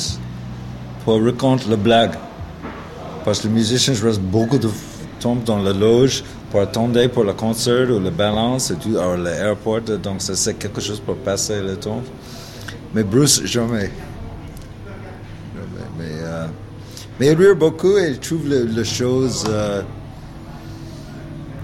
pour 1.05 1.23
raconter 1.23 1.69
la 1.69 1.77
blague. 1.77 2.15
Parce 3.23 3.39
que 3.39 3.47
les 3.47 3.53
musiciens 3.53 3.93
restent 4.03 4.21
beaucoup 4.21 4.57
de 4.57 4.69
tombe 5.19 5.43
dans 5.43 5.59
la 5.59 5.73
loge 5.73 6.23
pour 6.49 6.61
attendre 6.61 7.05
pour 7.07 7.23
le 7.23 7.33
concert 7.33 7.89
ou 7.89 7.99
le 7.99 8.09
balance 8.09 8.71
et 8.71 8.75
tout, 8.75 8.97
à 8.97 9.15
l'aéroport. 9.15 9.81
Donc, 9.81 10.21
ça, 10.21 10.35
c'est 10.35 10.55
quelque 10.55 10.81
chose 10.81 10.99
pour 10.99 11.15
passer 11.17 11.61
le 11.61 11.75
temps. 11.75 12.01
Mais 12.93 13.03
Bruce, 13.03 13.43
jamais. 13.45 13.91
Mais, 15.97 16.05
euh, 16.05 16.47
mais 17.19 17.27
il 17.27 17.37
rit 17.37 17.53
beaucoup 17.53 17.97
et 17.97 18.09
il 18.09 18.19
trouve 18.19 18.47
les, 18.47 18.83
choses. 18.85 19.45
Euh, 19.47 19.83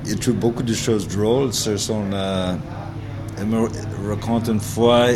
il 0.07 0.19
trouve 0.19 0.35
beaucoup 0.35 0.63
de 0.63 0.73
choses 0.73 1.07
drôles 1.07 1.53
sur 1.53 1.79
son. 1.79 2.03
Euh, 2.11 2.55
il 3.37 3.45
me 3.45 3.67
raconte 4.07 4.47
une 4.47 4.59
fois, 4.59 5.07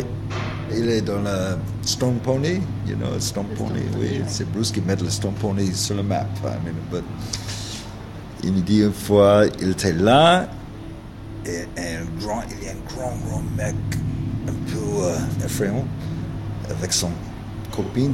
il 0.71 0.89
est 0.89 1.01
dans 1.01 1.21
le 1.21 1.57
Stone 1.83 2.17
Pony, 2.23 2.59
you 2.85 2.95
know, 2.95 3.19
Stone 3.19 3.47
Pony, 3.57 3.81
oui, 3.97 4.21
c'est 4.27 4.49
Bruce 4.51 4.71
qui 4.71 4.81
met 4.81 4.95
le 4.95 5.09
Stone 5.09 5.33
Pony 5.39 5.73
sur 5.73 5.95
la 5.95 6.03
map. 6.03 6.27
I 6.43 6.57
mean, 6.65 6.75
but 6.91 7.03
il 8.43 8.53
me 8.53 8.61
dit 8.61 8.81
une 8.81 8.93
fois, 8.93 9.45
il 9.61 9.71
était 9.71 9.93
là, 9.93 10.49
et, 11.45 11.61
un 11.77 12.05
grand, 12.19 12.41
il 12.51 12.65
y 12.65 12.69
a 12.69 12.71
un 12.71 12.93
grand, 12.93 13.15
grand 13.25 13.43
mec, 13.57 13.75
un 14.47 14.71
peu 14.71 15.03
euh, 15.03 15.45
effrayant, 15.45 15.85
avec 16.69 16.91
son 16.91 17.11
copine, 17.71 18.13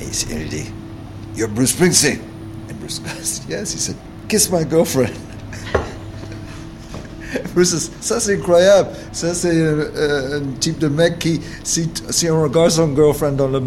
et 0.00 0.06
il 0.30 0.48
dit, 0.48 0.72
You're 1.36 1.48
Bruce 1.48 1.70
Springsteen. 1.70 2.20
And 2.70 2.78
Bruce 2.80 2.98
goes, 3.00 3.40
Yes. 3.48 3.72
He 3.72 3.78
said, 3.78 3.96
Kiss 4.28 4.50
my 4.50 4.64
girlfriend. 4.64 5.14
Bruce, 7.54 7.90
ça 8.00 8.20
c'est 8.20 8.34
incroyable. 8.34 8.90
Ça 9.12 9.34
c'est 9.34 9.60
un, 9.60 9.80
un, 9.80 10.42
type 10.60 10.78
de 10.78 10.88
mec 10.88 11.18
qui, 11.18 11.40
si, 11.62 11.90
si 12.10 12.30
on 12.30 12.42
regarde 12.42 12.70
son 12.70 12.94
girlfriend 12.94 13.32
dans 13.32 13.48
le, 13.48 13.62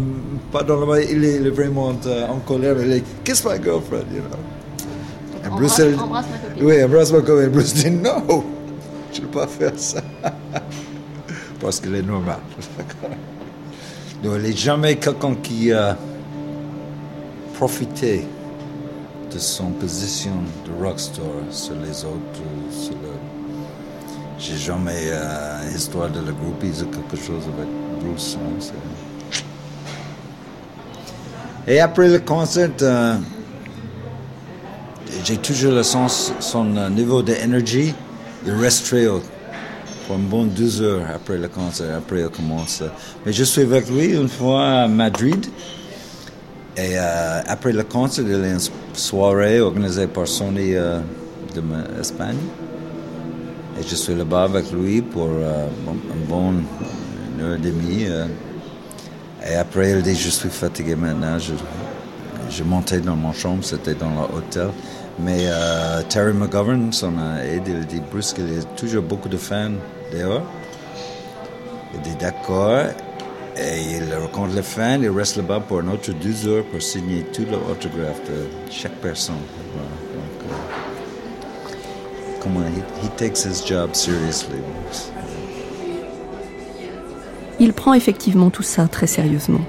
pas 0.52 0.62
dans 0.62 0.84
le, 0.84 1.10
il 1.10 1.24
est, 1.24 1.36
il 1.36 1.46
est 1.46 1.50
vraiment 1.50 1.94
euh, 2.06 2.26
en 2.28 2.38
colère. 2.38 2.76
Il 2.80 2.92
est, 2.92 3.04
kiss 3.24 3.44
my 3.44 3.62
girlfriend, 3.62 4.04
you 4.14 4.22
know. 4.22 4.38
Et 5.44 5.48
Bruce, 5.48 5.80
embrasse, 5.80 6.00
embrasse 6.00 6.26
ma 6.30 6.38
copine. 6.38 6.66
Oui, 6.66 6.84
embrasse 6.84 7.12
ma 7.12 7.20
copine. 7.20 7.48
Bruce 7.48 7.74
dit 7.74 7.90
non, 7.90 8.44
je 9.12 9.20
ne 9.20 9.26
peux 9.26 9.38
pas 9.40 9.46
faire 9.46 9.72
ça. 9.76 10.02
Parce 11.60 11.80
qu'il 11.80 11.94
est 11.94 12.02
normal. 12.02 12.38
Donc, 14.22 14.34
il 14.36 14.42
n'est 14.42 14.56
jamais 14.56 14.96
quelqu'un 14.96 15.34
qui 15.42 15.72
a 15.72 15.96
profité 17.54 18.24
de 19.32 19.38
son 19.38 19.70
position 19.70 20.32
de 20.64 20.84
rockstar 20.84 21.24
sur 21.50 21.74
les 21.74 22.04
autres. 22.04 22.42
Sur. 22.70 22.97
J'ai 24.38 24.56
jamais 24.56 25.10
euh, 25.10 25.68
une 25.68 25.76
histoire 25.76 26.08
de 26.10 26.20
la 26.20 26.30
groupies 26.30 26.82
ou 26.82 26.86
quelque 26.86 27.16
chose 27.16 27.42
avec 27.56 27.68
Bruce. 28.00 28.38
Hein, 28.40 28.78
Et 31.66 31.80
après 31.80 32.08
le 32.08 32.20
concert, 32.20 32.70
euh, 32.82 33.16
j'ai 35.24 35.36
toujours 35.38 35.72
le 35.72 35.82
sens, 35.82 36.32
son 36.40 36.76
euh, 36.76 36.88
niveau 36.88 37.20
d'énergie, 37.20 37.92
il 38.46 38.52
reste 38.52 38.86
très 38.86 39.06
haut. 39.06 39.22
Pour 40.06 40.16
un 40.16 40.20
bon 40.20 40.44
deux 40.44 40.80
heures 40.80 41.02
après 41.14 41.36
le 41.36 41.48
concert, 41.48 41.96
après 41.98 42.20
il 42.20 42.28
commence. 42.28 42.82
Mais 43.26 43.32
je 43.32 43.44
suis 43.44 43.62
avec 43.62 43.90
lui 43.90 44.14
une 44.14 44.28
fois 44.28 44.66
à 44.66 44.88
Madrid. 44.88 45.44
Et 46.76 46.96
euh, 46.96 47.42
après 47.46 47.72
le 47.72 47.82
concert, 47.82 48.24
il 48.24 48.30
y 48.30 48.34
a 48.34 48.52
une 48.52 48.60
soirée 48.94 49.60
organisée 49.60 50.06
par 50.06 50.28
Sony 50.28 50.70
de 50.72 51.62
Espagne. 52.00 52.36
Et 53.78 53.82
je 53.86 53.94
suis 53.94 54.14
là-bas 54.14 54.44
avec 54.44 54.72
lui 54.72 55.02
pour 55.02 55.28
euh, 55.28 55.66
un 55.86 56.28
bon 56.28 56.52
une 56.52 57.44
heure 57.44 57.54
et 57.54 57.58
demie. 57.58 58.06
Euh. 58.06 58.26
et 59.48 59.54
après, 59.54 59.92
il 59.92 60.02
dit 60.02 60.16
Je 60.16 60.30
suis 60.30 60.48
fatigué 60.48 60.96
maintenant. 60.96 61.38
Je, 61.38 62.64
montais 62.64 63.00
dans 63.00 63.14
mon 63.14 63.32
chambre, 63.32 63.62
c'était 63.62 63.94
dans 63.94 64.10
l'hôtel. 64.32 64.70
Mais 65.20 65.46
euh, 65.46 66.02
Terry 66.08 66.32
McGovern, 66.32 66.92
son 66.92 67.12
aide, 67.42 67.68
il 67.68 67.86
dit 67.86 68.02
Bruce 68.10 68.32
qu'il 68.32 68.52
y 68.52 68.58
a 68.58 68.62
toujours 68.76 69.02
beaucoup 69.02 69.28
de 69.28 69.36
fans 69.36 69.70
dehors. 70.12 70.42
Il 71.94 72.00
dit 72.00 72.16
d'accord. 72.16 72.84
Et 73.60 73.96
il 73.96 74.14
rencontre 74.14 74.54
les 74.54 74.62
fans, 74.62 75.00
il 75.02 75.10
reste 75.10 75.36
là-bas 75.36 75.60
pour 75.60 75.80
un 75.80 75.88
autre 75.88 76.12
deux 76.12 76.46
heures 76.46 76.64
pour 76.66 76.80
signer 76.80 77.24
tout 77.32 77.44
l'autographe 77.50 78.22
de 78.28 78.46
chaque 78.70 78.94
personne. 79.00 79.34
Euh, 79.34 80.07
comment 82.40 82.66
he, 82.66 83.04
he 83.04 83.08
takes 83.16 83.44
his 83.44 83.64
job 83.66 83.94
seriously. 83.94 84.60
Il 87.60 87.72
prend 87.72 87.94
effectivement 87.94 88.50
tout 88.50 88.62
ça 88.62 88.86
très 88.86 89.06
sérieusement. 89.06 89.60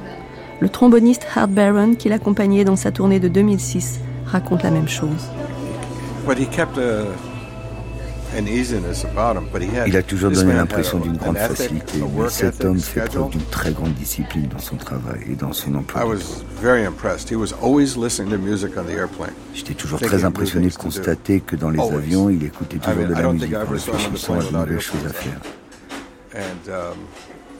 Le 0.60 0.70
tromboniste 0.70 1.26
Hart 1.36 1.50
Barron, 1.50 1.96
qui 1.96 2.10
l'accompagnait 2.10 2.66
dans 2.66 2.76
sa 2.76 2.92
tournée 2.92 3.20
de 3.20 3.28
2006, 3.28 4.00
raconte 4.26 4.64
la 4.64 4.72
même 4.72 4.88
chose. 4.88 5.30
Il 9.88 9.98
a 9.98 10.04
toujours 10.04 10.32
donné 10.32 10.54
l'impression 10.54 11.00
d'une 11.00 11.18
grande 11.18 11.38
facilité, 11.38 12.00
mais 12.00 12.30
cet 12.30 12.64
homme 12.64 12.80
fait 12.80 13.06
preuve 13.06 13.30
d'une 13.32 13.46
très 13.46 13.72
grande 13.72 13.94
discipline 13.94 14.48
dans 14.48 14.60
son 14.60 14.76
travail 14.76 15.22
et 15.32 15.36
dans 15.36 15.54
son 15.54 15.76
emploi. 15.76 16.06
J'étais 19.54 19.74
toujours 19.74 20.00
très 20.00 20.24
impressionné 20.26 20.70
de 20.70 20.76
constater 20.76 21.40
que 21.42 21.56
dans 21.56 21.70
les 21.70 21.80
avions, 21.80 22.30
il 22.30 22.44
écoutait 22.44 22.78
toujours 22.78 23.08
de 23.08 23.14
la 23.14 23.34
musique 23.34 23.56
en 23.56 23.72
réfléchissant 23.72 24.40
à 24.40 24.44
de 24.44 24.52
nouvelles 24.52 24.80
choses 24.80 25.06
à 25.06 25.14
faire. 25.14 25.40
Um, 26.36 26.96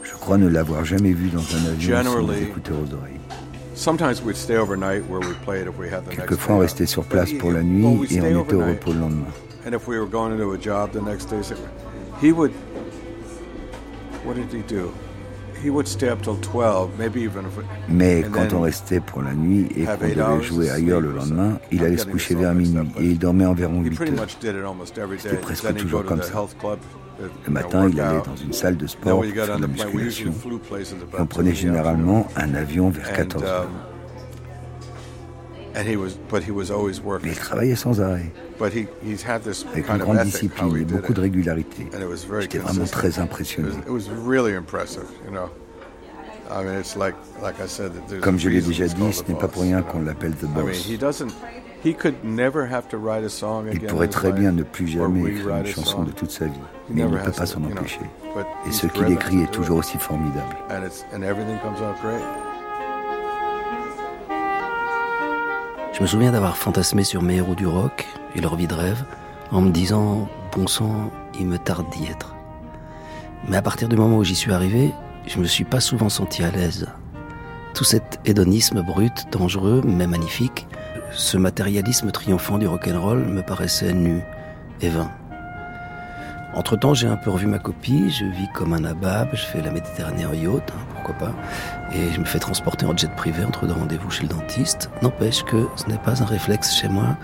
Je 0.04 0.12
crois 0.12 0.38
ne 0.38 0.48
l'avoir 0.48 0.86
jamais 0.86 1.12
vu 1.12 1.30
dans 1.30 1.40
un 1.40 1.72
avion 1.72 2.04
sans 2.04 2.24
des 2.28 2.44
écouteurs 2.44 2.78
aux 2.78 2.94
oreilles. 2.94 3.20
Quelquefois, 6.12 6.56
on 6.56 6.60
restait 6.60 6.86
sur 6.86 7.04
place 7.06 7.32
pour 7.34 7.52
la 7.52 7.64
nuit 7.64 7.84
et 8.12 8.22
on 8.22 8.44
était 8.44 8.54
au 8.54 8.66
repos 8.66 8.94
le 8.94 9.00
lendemain. 9.00 9.26
And 9.70 9.76
if 9.76 9.88
we 9.88 10.00
were 10.00 10.08
going 10.08 10.32
into 10.32 10.52
a 10.54 10.58
job 10.58 10.94
the 10.94 11.00
next 11.00 11.26
day, 11.26 11.44
he 12.20 12.32
would. 12.32 12.52
What 14.24 14.36
did 14.36 14.52
he 14.52 14.64
do? 14.64 14.92
He 15.62 15.70
would 15.70 15.88
stay 15.88 16.10
up 16.10 16.24
till 16.24 16.38
12, 16.38 16.98
maybe 16.98 17.22
even 17.22 17.46
if 17.46 17.52
Mais 17.88 18.26
quand 18.32 18.52
on 18.54 18.62
restait 18.62 19.00
pour 19.00 19.22
la 19.22 19.36
nuit 19.36 19.68
et 19.76 19.86
qu'on 19.86 20.08
devait 20.08 20.42
jouer 20.42 20.72
ailleurs 20.72 21.02
le 21.02 21.12
lendemain, 21.12 21.60
il 21.72 21.84
allait 21.84 21.98
se 21.98 22.08
coucher 22.08 22.34
vers 22.34 22.56
minuit 22.56 22.90
et 23.00 23.04
il 23.04 23.20
dormait 23.20 23.46
environ 23.46 23.84
8 23.84 24.02
heures. 24.02 24.08
C'était 25.20 25.38
presque 25.38 25.76
toujours 25.76 26.04
comme 26.04 26.24
ça. 26.24 26.48
Le 27.46 27.52
matin, 27.52 27.88
il 27.90 28.02
allait 28.02 28.24
dans 28.26 28.38
une 28.38 28.54
salle 28.54 28.76
de 28.76 28.88
sport 28.88 29.22
pour 29.22 29.26
faire 29.32 29.58
de 29.58 29.62
la 29.62 29.68
musculation. 29.68 30.32
Et 30.32 31.20
on 31.20 31.28
prenait 31.28 31.54
généralement 31.54 32.26
un 32.36 32.56
avion 32.56 32.90
vers 32.90 33.14
14 33.14 33.44
heures. 33.44 33.70
Mais 37.24 37.30
il 37.32 37.36
travaillait 37.38 37.76
sans 37.76 38.02
arrêt, 38.02 38.32
avec 38.60 38.88
une 39.90 39.98
grande 39.98 40.20
discipline 40.24 40.76
et 40.78 40.86
beaucoup 40.86 41.14
de 41.14 41.22
régularité. 41.22 41.88
J'étais 42.40 42.58
vraiment 42.58 42.86
très 42.86 43.20
impressionné. 43.20 43.70
Comme 48.22 48.40
je 48.40 48.50
l'ai 48.50 48.62
déjà 48.62 48.88
dit, 48.88 49.14
ce 49.14 49.24
n'est 49.32 49.38
pas 49.38 49.48
pour 49.48 49.62
rien 49.62 49.82
qu'on 49.84 50.02
l'appelle 50.02 50.34
The 50.34 50.46
Boss. 50.46 50.88
Il 53.72 53.80
pourrait 53.88 54.08
très 54.10 54.32
bien 54.34 54.52
ne 54.52 54.64
plus 54.64 54.88
jamais 54.88 55.30
écrire 55.30 55.58
une 55.58 55.66
chanson 55.68 56.04
de 56.04 56.12
toute 56.12 56.32
sa 56.32 56.46
vie, 56.46 56.52
mais 56.90 57.02
il 57.04 57.10
ne 57.10 57.18
peut 57.18 57.32
pas 57.32 57.46
s'en 57.46 57.64
empêcher. 57.64 58.02
Et 58.68 58.72
ce 58.72 58.88
qu'il 58.88 59.10
écrit 59.12 59.44
est 59.44 59.52
toujours 59.52 59.78
aussi 59.78 59.98
formidable. 59.98 60.56
Je 66.00 66.04
me 66.06 66.08
souviens 66.08 66.32
d'avoir 66.32 66.56
fantasmé 66.56 67.04
sur 67.04 67.22
mes 67.22 67.36
héros 67.36 67.56
du 67.56 67.68
rock 67.68 68.08
et 68.34 68.40
leur 68.40 68.56
vie 68.56 68.68
de 68.68 68.74
rêve 68.74 69.04
en 69.52 69.60
me 69.60 69.70
disant 69.70 70.30
bon 70.56 70.66
sang, 70.66 71.12
il 71.38 71.46
me 71.46 71.58
tarde 71.58 71.88
d'y 71.90 72.06
être. 72.06 72.36
Mais 73.50 73.58
à 73.58 73.62
partir 73.62 73.90
du 73.90 73.98
moment 73.98 74.16
où 74.16 74.24
j'y 74.24 74.34
suis 74.34 74.54
arrivé, 74.54 74.94
je 75.28 75.40
me 75.40 75.44
suis 75.44 75.66
pas 75.66 75.82
souvent 75.82 76.08
senti 76.08 76.42
à 76.42 76.52
l'aise. 76.52 76.88
Tout 77.74 77.84
cet 77.84 78.22
hédonisme 78.24 78.82
brut, 78.82 79.28
dangereux, 79.30 79.82
mais 79.86 80.08
magnifique, 80.08 80.70
ce 81.12 81.36
matérialisme 81.36 82.12
triomphant 82.12 82.60
du 82.60 82.68
rock'n'roll 82.68 83.26
me 83.26 83.42
paraissait 83.42 83.92
nu 83.92 84.22
et 84.80 84.88
vain. 84.88 85.12
Entre-temps, 86.56 86.94
j'ai 86.94 87.08
un 87.08 87.16
peu 87.16 87.30
revu 87.30 87.46
ma 87.46 87.60
copie, 87.60 88.10
je 88.10 88.26
vis 88.26 88.50
comme 88.54 88.74
un 88.74 88.84
abab, 88.84 89.30
je 89.34 89.46
fais 89.46 89.62
la 89.62 89.72
Méditerranée 89.72 90.26
en 90.26 90.34
yacht, 90.34 90.72
hein, 90.72 90.82
pourquoi 90.94 91.16
pas, 91.16 91.32
et 91.94 92.12
je 92.12 92.20
me 92.20 92.26
fais 92.26 92.40
transporter 92.40 92.86
en 92.86 92.98
jet 92.98 93.14
privé 93.16 93.46
entre 93.46 93.68
deux 93.68 93.74
rendez-vous 93.74 94.10
chez 94.10 94.24
le 94.24 94.30
dentiste. 94.30 94.90
N'empêche 95.02 95.44
que 95.44 95.68
ce 95.76 95.86
n'est 95.88 96.00
pas 96.00 96.22
un 96.22 96.26
réflexe 96.26 96.76
chez 96.76 96.90
moi 96.90 97.16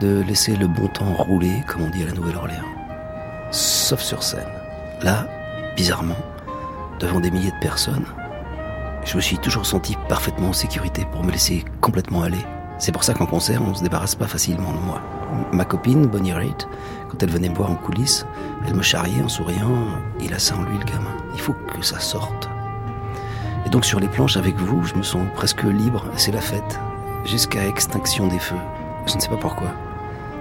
de 0.00 0.20
laisser 0.22 0.56
le 0.56 0.66
bon 0.68 0.88
temps 0.88 1.14
rouler, 1.14 1.62
comme 1.66 1.82
on 1.82 1.90
dit 1.90 2.02
à 2.02 2.06
la 2.06 2.12
Nouvelle-Orléans. 2.12 2.64
Sauf 3.50 4.00
sur 4.00 4.22
scène. 4.22 4.48
Là, 5.02 5.26
bizarrement, 5.74 6.16
devant 7.00 7.20
des 7.20 7.30
milliers 7.30 7.52
de 7.52 7.60
personnes, 7.60 8.04
je 9.04 9.16
me 9.16 9.22
suis 9.22 9.38
toujours 9.38 9.64
senti 9.64 9.96
parfaitement 10.08 10.48
en 10.48 10.52
sécurité 10.52 11.06
pour 11.12 11.24
me 11.24 11.32
laisser 11.32 11.64
complètement 11.80 12.22
aller. 12.22 12.44
C'est 12.78 12.92
pour 12.92 13.04
ça 13.04 13.14
qu'en 13.14 13.26
concert, 13.26 13.62
on 13.62 13.74
se 13.74 13.82
débarrasse 13.82 14.14
pas 14.14 14.26
facilement 14.26 14.72
de 14.72 14.78
moi. 14.78 15.00
Ma 15.52 15.64
copine, 15.64 16.06
Bonnie 16.06 16.32
Raitt, 16.32 16.68
quand 17.08 17.22
elle 17.22 17.30
venait 17.30 17.48
me 17.48 17.54
voir 17.54 17.70
en 17.70 17.74
coulisses, 17.74 18.26
elle 18.66 18.74
me 18.74 18.82
charriait 18.82 19.22
en 19.22 19.28
souriant. 19.28 19.86
Il 20.20 20.34
a 20.34 20.38
ça 20.38 20.56
en 20.56 20.62
lui, 20.62 20.78
le 20.78 20.84
gamin. 20.84 21.16
Il 21.34 21.40
faut 21.40 21.54
que 21.54 21.82
ça 21.82 21.98
sorte. 22.00 22.50
Et 23.64 23.70
donc 23.70 23.84
sur 23.84 23.98
les 23.98 24.08
planches 24.08 24.36
avec 24.36 24.56
vous, 24.56 24.84
je 24.84 24.94
me 24.94 25.02
sens 25.02 25.26
presque 25.34 25.62
libre. 25.62 26.04
C'est 26.16 26.32
la 26.32 26.40
fête. 26.40 26.78
Jusqu'à 27.24 27.66
extinction 27.66 28.28
des 28.28 28.38
feux. 28.38 28.54
Je 29.06 29.14
ne 29.14 29.20
sais 29.20 29.28
pas 29.28 29.36
pourquoi. 29.36 29.68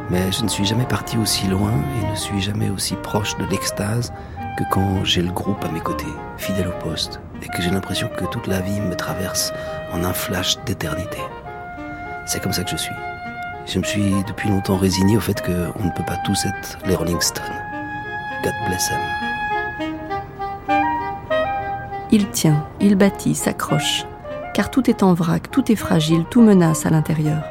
Mais 0.09 0.31
je 0.31 0.43
ne 0.43 0.49
suis 0.49 0.65
jamais 0.65 0.85
parti 0.85 1.17
aussi 1.17 1.47
loin 1.47 1.71
et 1.71 2.11
ne 2.11 2.15
suis 2.15 2.41
jamais 2.41 2.69
aussi 2.69 2.95
proche 2.95 3.37
de 3.37 3.45
l'extase 3.45 4.13
que 4.57 4.63
quand 4.71 5.03
j'ai 5.03 5.21
le 5.21 5.31
groupe 5.31 5.63
à 5.65 5.69
mes 5.69 5.79
côtés, 5.79 6.05
fidèle 6.37 6.67
au 6.67 6.83
poste, 6.83 7.19
et 7.41 7.47
que 7.47 7.61
j'ai 7.61 7.71
l'impression 7.71 8.07
que 8.15 8.25
toute 8.25 8.47
la 8.47 8.61
vie 8.61 8.79
me 8.79 8.95
traverse 8.95 9.51
en 9.91 10.03
un 10.03 10.13
flash 10.13 10.57
d'éternité. 10.65 11.19
C'est 12.25 12.41
comme 12.41 12.53
ça 12.53 12.63
que 12.63 12.71
je 12.71 12.77
suis. 12.77 12.95
Je 13.67 13.79
me 13.79 13.83
suis 13.83 14.23
depuis 14.27 14.49
longtemps 14.49 14.77
résigné 14.77 15.17
au 15.17 15.19
fait 15.19 15.41
qu'on 15.41 15.83
ne 15.83 15.91
peut 15.95 16.05
pas 16.05 16.17
tous 16.25 16.45
être 16.45 16.77
les 16.85 16.95
Rolling 16.95 17.21
Stones. 17.21 17.45
God 18.43 18.53
bless 18.67 18.89
them. 18.89 18.99
Il 22.11 22.29
tient, 22.29 22.65
il 22.79 22.95
bâtit, 22.95 23.35
s'accroche, 23.35 24.05
car 24.53 24.71
tout 24.71 24.89
est 24.89 25.03
en 25.03 25.13
vrac, 25.13 25.51
tout 25.51 25.71
est 25.71 25.75
fragile, 25.75 26.25
tout 26.29 26.41
menace 26.41 26.85
à 26.85 26.89
l'intérieur. 26.89 27.43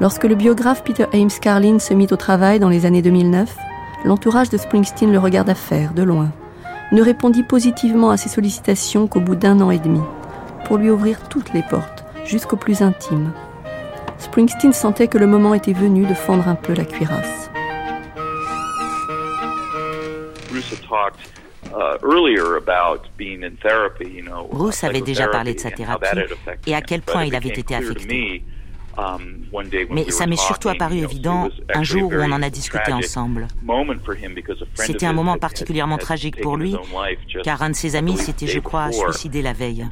Lorsque 0.00 0.24
le 0.24 0.34
biographe 0.34 0.84
Peter 0.84 1.06
Ames 1.12 1.30
Carlin 1.40 1.78
se 1.78 1.92
mit 1.92 2.08
au 2.10 2.16
travail 2.16 2.60
dans 2.60 2.68
les 2.68 2.86
années 2.86 3.02
2009, 3.02 3.56
l'entourage 4.04 4.50
de 4.50 4.56
Springsteen 4.56 5.12
le 5.12 5.18
regarda 5.18 5.54
faire, 5.54 5.92
de 5.92 6.02
loin, 6.02 6.30
ne 6.92 7.02
répondit 7.02 7.42
positivement 7.42 8.10
à 8.10 8.16
ses 8.16 8.28
sollicitations 8.28 9.06
qu'au 9.06 9.20
bout 9.20 9.36
d'un 9.36 9.60
an 9.60 9.70
et 9.70 9.78
demi, 9.78 10.00
pour 10.64 10.78
lui 10.78 10.90
ouvrir 10.90 11.28
toutes 11.28 11.52
les 11.52 11.62
portes, 11.62 12.04
jusqu'au 12.24 12.56
plus 12.56 12.82
intime. 12.82 13.32
Springsteen 14.20 14.72
sentait 14.72 15.08
que 15.08 15.18
le 15.18 15.26
moment 15.26 15.54
était 15.54 15.72
venu 15.72 16.06
de 16.06 16.14
fendre 16.14 16.46
un 16.46 16.54
peu 16.54 16.74
la 16.74 16.84
cuirasse. 16.84 17.50
Bruce 24.52 24.84
avait 24.84 25.00
déjà 25.00 25.28
parlé 25.28 25.54
de 25.54 25.58
sa 25.60 25.70
thérapie 25.70 26.06
et 26.66 26.74
à 26.74 26.80
quel 26.82 27.02
point 27.02 27.24
il 27.24 27.34
avait 27.34 27.48
été 27.48 27.74
affecté. 27.74 28.44
Um, 28.98 29.46
Mais 29.90 30.10
ça 30.10 30.26
m'est 30.26 30.36
surtout 30.36 30.68
apparu 30.68 30.98
évident 30.98 31.48
un 31.72 31.82
jour 31.82 32.10
où 32.12 32.16
on 32.16 32.32
en 32.32 32.42
a 32.42 32.50
discuté 32.50 32.92
ensemble. 32.92 33.46
C'était 34.74 35.06
un 35.06 35.12
moment 35.12 35.38
particulièrement 35.38 35.96
tragique 35.96 36.40
pour 36.40 36.56
lui, 36.56 36.76
car 37.42 37.62
un 37.62 37.70
de 37.70 37.76
ses 37.76 37.96
amis 37.96 38.16
s'était, 38.16 38.46
je 38.46 38.58
crois, 38.58 38.90
suicidé 38.92 39.42
la 39.42 39.52
veille. 39.52 39.86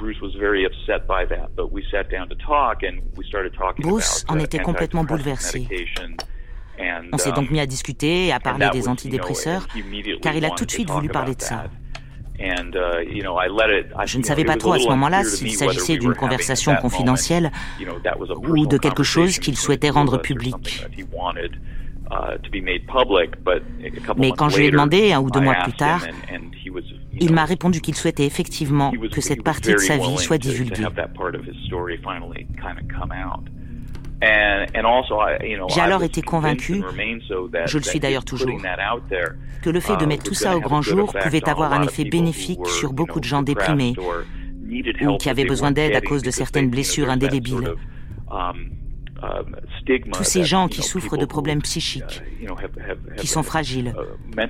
Bruce 3.79 4.25
en 4.29 4.39
était 4.39 4.59
complètement 4.59 5.05
bouleversé. 5.05 5.69
On 7.13 7.19
s'est 7.19 7.33
donc 7.33 7.49
um, 7.49 7.53
mis 7.53 7.61
à 7.61 7.67
discuter 7.67 8.27
et 8.27 8.33
à 8.33 8.41
parler 8.41 8.69
des 8.73 8.89
antidépresseurs, 8.89 9.67
car 10.23 10.35
il 10.35 10.45
a 10.45 10.51
tout 10.51 10.65
de 10.65 10.71
suite 10.71 10.91
voulu 10.91 11.09
parler 11.09 11.35
de 11.35 11.43
ça. 11.43 11.65
Uh, 12.41 14.07
Je 14.07 14.19
ne 14.19 14.23
savais 14.23 14.45
pas 14.45 14.57
trop 14.57 14.73
à 14.73 14.79
ce 14.79 14.89
moment-là 14.89 15.25
s'il 15.25 15.53
s'agissait 15.53 15.97
d'une 15.97 16.15
conversation 16.15 16.77
confidentielle 16.77 17.51
ou 18.49 18.67
de 18.67 18.79
quelque 18.79 19.03
chose 19.03 19.39
qu'il 19.39 19.57
souhaitait 19.57 19.91
rendre 19.91 20.19
public. 20.19 20.87
Mais 24.17 24.33
quand 24.33 24.49
je 24.49 24.59
lui 24.59 24.67
ai 24.67 24.71
demandé 24.71 25.13
un 25.13 25.21
ou 25.21 25.31
deux 25.31 25.41
mois 25.41 25.55
plus 25.57 25.73
tard, 25.73 26.07
il 27.21 27.33
m'a 27.33 27.45
répondu 27.45 27.81
qu'il 27.81 27.95
souhaitait 27.95 28.25
effectivement 28.27 28.93
que 29.13 29.21
cette 29.21 29.43
partie 29.43 29.73
de 29.73 29.79
sa 29.79 29.97
vie 29.97 30.17
soit 30.19 30.39
divulguée. 30.39 30.85
J'ai 34.21 35.81
alors 35.81 36.03
été 36.03 36.23
convaincu, 36.23 36.83
je 37.67 37.79
le 37.79 37.85
suis 37.85 38.01
d'ailleurs 38.01 38.25
toujours, 38.25 38.61
que 39.63 39.71
le 39.71 39.81
fait 39.81 39.97
de 39.97 40.05
uh, 40.05 40.07
mettre 40.09 40.25
tout 40.25 40.35
ça 40.35 40.57
au 40.57 40.61
grand 40.61 40.83
jour 40.83 41.13
pouvait 41.13 41.49
avoir 41.49 41.73
un 41.73 41.83
effet 41.83 42.05
bénéfique 42.05 42.67
sur 42.67 42.93
beaucoup 42.93 43.21
de 43.21 43.25
gens 43.25 43.43
déprimés 43.43 43.95
ou 45.03 45.17
qui 45.17 45.31
avaient 45.31 45.45
besoin 45.45 45.71
d'aide 45.71 45.95
à 45.95 46.01
cause 46.01 46.23
de 46.23 46.31
certaines 46.31 46.71
blessures 46.71 47.11
indélébiles. 47.11 47.75
Um, 48.31 48.71
um, 49.23 49.57
Tous 50.13 50.25
ces 50.25 50.45
gens 50.45 50.69
qui 50.69 50.83
souffrent 50.83 51.17
de 51.17 51.25
problèmes 51.25 51.63
psychiques, 51.63 52.23
uh, 52.43 52.47
qui 53.17 53.27
sont 53.27 53.43
fragiles 53.43 53.95
uh, 53.97 54.41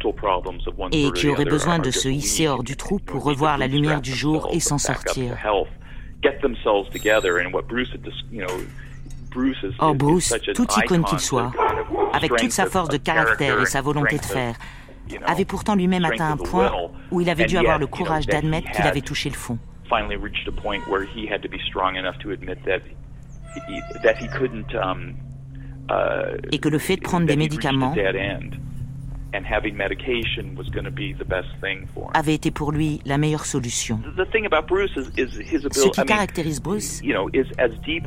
et 0.92 1.10
qui 1.12 1.28
auraient 1.28 1.44
besoin 1.44 1.78
de 1.78 1.90
se 1.90 2.08
hisser 2.08 2.48
hors 2.48 2.64
du 2.64 2.76
trou 2.76 2.98
pour 2.98 3.22
revoir 3.22 3.58
la 3.58 3.66
lumière 3.66 4.00
du 4.00 4.12
jour 4.12 4.48
et 4.52 4.60
s'en 4.60 4.78
sortir. 4.78 5.36
Oh, 9.80 9.94
Bruce, 9.94 10.34
tout 10.54 10.66
icône 10.78 11.04
qu'il 11.04 11.20
soit, 11.20 11.52
avec 12.12 12.34
toute 12.36 12.52
sa 12.52 12.66
force 12.66 12.88
de 12.88 12.96
caractère 12.96 13.60
et 13.60 13.66
sa 13.66 13.80
volonté 13.80 14.18
de 14.18 14.24
faire, 14.24 14.54
avait 15.26 15.44
pourtant 15.44 15.74
lui-même 15.74 16.04
atteint 16.04 16.30
un 16.32 16.36
point 16.36 16.72
où 17.10 17.20
il 17.20 17.30
avait 17.30 17.46
dû 17.46 17.56
avoir 17.56 17.78
le 17.78 17.86
courage 17.86 18.26
d'admettre 18.26 18.70
qu'il 18.70 18.86
avait 18.86 19.00
touché 19.00 19.30
le 19.30 19.36
fond. 19.36 19.58
Et 26.52 26.58
que 26.58 26.68
le 26.68 26.78
fait 26.78 26.96
de 26.96 27.00
prendre 27.00 27.26
des 27.26 27.36
médicaments 27.36 27.94
avait 32.14 32.34
été 32.34 32.50
pour 32.50 32.72
lui 32.72 33.00
la 33.04 33.18
meilleure 33.18 33.44
solution. 33.44 34.00
Ce 34.16 35.88
qui 35.90 36.02
caractérise 36.04 36.62
Bruce, 36.62 37.02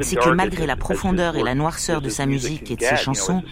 c'est 0.01 0.15
que 0.15 0.29
malgré 0.29 0.65
la 0.65 0.75
profondeur 0.75 1.35
et 1.37 1.43
la 1.43 1.55
noirceur 1.55 2.01
de 2.01 2.09
sa 2.09 2.25
musique 2.25 2.71
et 2.71 2.75
de 2.75 2.81
ses 2.81 2.97
chansons, 2.97 3.43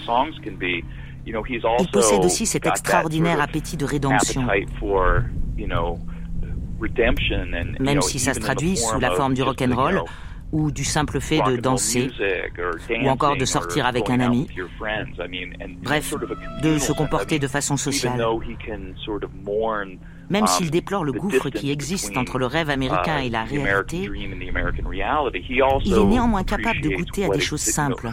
il 1.26 1.92
possède 1.92 2.26
aussi 2.26 2.46
cet 2.46 2.66
extraordinaire 2.66 3.42
appétit 3.42 3.78
de 3.78 3.86
rédemption. 3.86 4.48
Même 7.80 8.02
si 8.02 8.20
ça 8.20 8.34
se 8.34 8.40
traduit 8.40 8.78
sous 8.78 9.00
la 9.00 9.12
forme 9.12 9.34
du 9.34 9.44
rock'n'roll, 9.44 10.04
ou 10.52 10.72
du 10.72 10.84
simple 10.84 11.20
fait 11.20 11.42
de 11.42 11.58
danser, 11.58 12.10
ou 13.04 13.08
encore 13.08 13.38
de 13.38 13.46
sortir 13.46 13.86
avec 13.86 14.10
un 14.10 14.20
ami, 14.20 14.48
bref, 15.84 16.14
de 16.64 16.78
se 16.78 16.92
comporter 16.92 17.40
de 17.40 17.48
façon 17.48 17.78
sociale. 17.78 18.24
Même 20.30 20.46
s'il 20.46 20.68
um, 20.68 20.72
déplore 20.72 21.04
le 21.04 21.12
gouffre 21.12 21.50
qui 21.50 21.72
existe 21.72 22.16
entre 22.16 22.38
le 22.38 22.46
rêve 22.46 22.70
américain 22.70 23.18
et 23.18 23.30
la 23.30 23.46
uh, 23.46 23.58
réalité, 23.58 24.08
il 25.86 25.94
est 25.98 26.06
néanmoins 26.06 26.44
capable 26.44 26.82
de 26.82 26.90
goûter 26.90 27.26
à 27.26 27.30
des 27.30 27.40
choses 27.40 27.62
simples, 27.62 28.12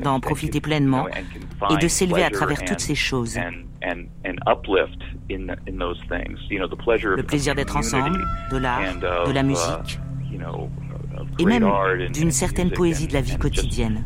d'en 0.00 0.20
profiter 0.20 0.60
pleinement 0.60 1.08
et 1.70 1.76
de 1.76 1.88
s'élever 1.88 2.22
à 2.22 2.30
travers 2.30 2.64
toutes 2.64 2.78
ces 2.80 2.94
choses. 2.94 3.36
Le 7.16 7.22
plaisir 7.22 7.54
d'être 7.56 7.76
ensemble, 7.76 8.24
de 8.52 8.56
l'art, 8.56 8.96
de 9.26 9.32
la 9.32 9.40
uh, 9.40 9.44
musique, 9.44 9.98
et 11.38 11.44
même 11.44 11.70
d'une 12.12 12.30
certaine 12.30 12.70
poésie 12.70 13.06
de 13.06 13.14
la 13.14 13.20
vie 13.20 13.38
quotidienne. 13.38 14.04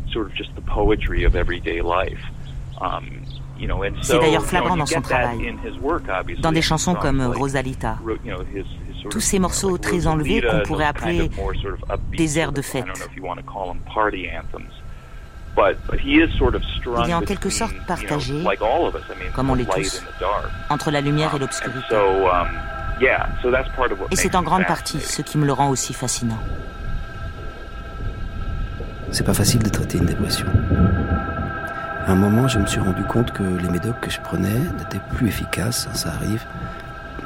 C'est 4.03 4.19
d'ailleurs 4.19 4.45
flagrant 4.45 4.77
dans 4.77 4.87
son 4.87 5.01
travail, 5.01 5.55
dans 6.41 6.53
des 6.53 6.63
chansons 6.63 6.95
comme 6.95 7.21
Rosalita. 7.23 7.99
Tous 9.11 9.21
ces 9.21 9.39
morceaux 9.39 9.79
très 9.79 10.07
enlevés 10.07 10.43
qu'on 10.43 10.61
pourrait 10.61 10.87
appeler 10.87 11.31
des 12.17 12.39
airs 12.39 12.53
de 12.53 12.63
fête. 12.63 12.87
Il 17.05 17.11
est 17.11 17.15
en 17.15 17.21
quelque 17.21 17.51
sorte 17.51 17.75
partagé, 17.87 18.43
comme 19.35 19.51
on 19.51 19.55
l'est 19.55 19.71
tous, 19.71 20.03
entre 20.71 20.91
la 20.91 21.01
lumière 21.01 21.35
et 21.35 21.39
l'obscurité. 21.39 21.95
Et 24.11 24.17
c'est 24.17 24.35
en 24.35 24.43
grande 24.43 24.67
partie 24.67 25.01
ce 25.01 25.23
qui 25.23 25.39
me 25.39 25.47
le 25.47 25.53
rend 25.53 25.69
aussi 25.71 25.93
fascinant. 25.93 26.39
C'est 29.13 29.25
pas 29.25 29.35
facile 29.35 29.63
de 29.63 29.69
traiter 29.69 29.99
une 29.99 30.07
dépression. 30.07 30.47
À 32.07 32.13
un 32.13 32.15
moment, 32.15 32.49
je 32.49 32.59
me 32.59 32.67
suis 32.67 32.81
rendu 32.81 33.05
compte 33.05 33.31
que 33.33 33.43
les 33.43 33.69
médocs 33.69 34.01
que 34.01 34.11
je 34.11 34.19
prenais 34.21 34.59
n'étaient 34.79 35.03
plus 35.15 35.29
efficaces, 35.29 35.87
ça 35.93 36.09
arrive. 36.15 36.43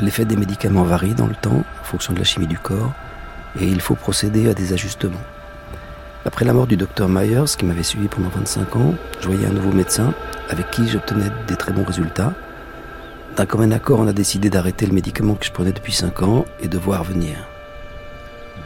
L'effet 0.00 0.24
des 0.24 0.36
médicaments 0.36 0.82
varie 0.82 1.14
dans 1.14 1.28
le 1.28 1.36
temps, 1.36 1.64
en 1.80 1.84
fonction 1.84 2.12
de 2.12 2.18
la 2.18 2.24
chimie 2.24 2.48
du 2.48 2.58
corps, 2.58 2.92
et 3.60 3.66
il 3.68 3.80
faut 3.80 3.94
procéder 3.94 4.50
à 4.50 4.54
des 4.54 4.72
ajustements. 4.72 5.14
Après 6.24 6.44
la 6.44 6.52
mort 6.52 6.66
du 6.66 6.76
docteur 6.76 7.08
Myers, 7.08 7.54
qui 7.56 7.64
m'avait 7.64 7.84
suivi 7.84 8.08
pendant 8.08 8.30
25 8.30 8.74
ans, 8.76 8.94
je 9.20 9.28
voyais 9.28 9.46
un 9.46 9.52
nouveau 9.52 9.70
médecin 9.70 10.12
avec 10.50 10.72
qui 10.72 10.88
j'obtenais 10.88 11.30
des 11.46 11.56
très 11.56 11.72
bons 11.72 11.84
résultats. 11.84 12.32
D'un 13.36 13.46
commun 13.46 13.70
accord, 13.70 14.00
on 14.00 14.08
a 14.08 14.12
décidé 14.12 14.50
d'arrêter 14.50 14.86
le 14.86 14.92
médicament 14.92 15.34
que 15.34 15.46
je 15.46 15.52
prenais 15.52 15.72
depuis 15.72 15.92
5 15.92 16.22
ans 16.22 16.44
et 16.60 16.66
de 16.66 16.78
voir 16.78 17.04
venir. 17.04 17.36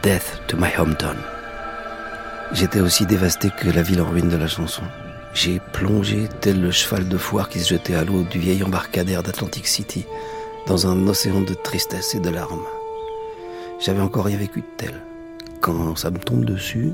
Death 0.01 0.41
to 0.47 0.57
my 0.57 0.69
hometown. 0.75 1.17
J'étais 2.53 2.81
aussi 2.81 3.05
dévasté 3.05 3.49
que 3.49 3.69
la 3.69 3.81
ville 3.81 4.01
en 4.01 4.09
ruine 4.09 4.27
de 4.27 4.35
la 4.35 4.47
chanson. 4.47 4.83
J'ai 5.33 5.61
plongé 5.71 6.27
tel 6.41 6.61
le 6.61 6.71
cheval 6.71 7.07
de 7.07 7.17
foire 7.17 7.47
qui 7.47 7.59
se 7.59 7.69
jetait 7.69 7.95
à 7.95 8.03
l'eau 8.03 8.23
du 8.23 8.39
vieil 8.39 8.61
embarcadère 8.63 9.23
d'Atlantic 9.23 9.65
City, 9.65 10.05
dans 10.67 10.85
un 10.85 11.07
océan 11.07 11.41
de 11.41 11.53
tristesse 11.53 12.13
et 12.13 12.19
de 12.19 12.29
larmes. 12.29 12.65
J'avais 13.79 14.01
encore 14.01 14.25
rien 14.25 14.37
vécu 14.37 14.59
de 14.59 14.65
tel. 14.75 15.01
Quand 15.61 15.95
ça 15.95 16.11
me 16.11 16.19
tombe 16.19 16.43
dessus, 16.43 16.91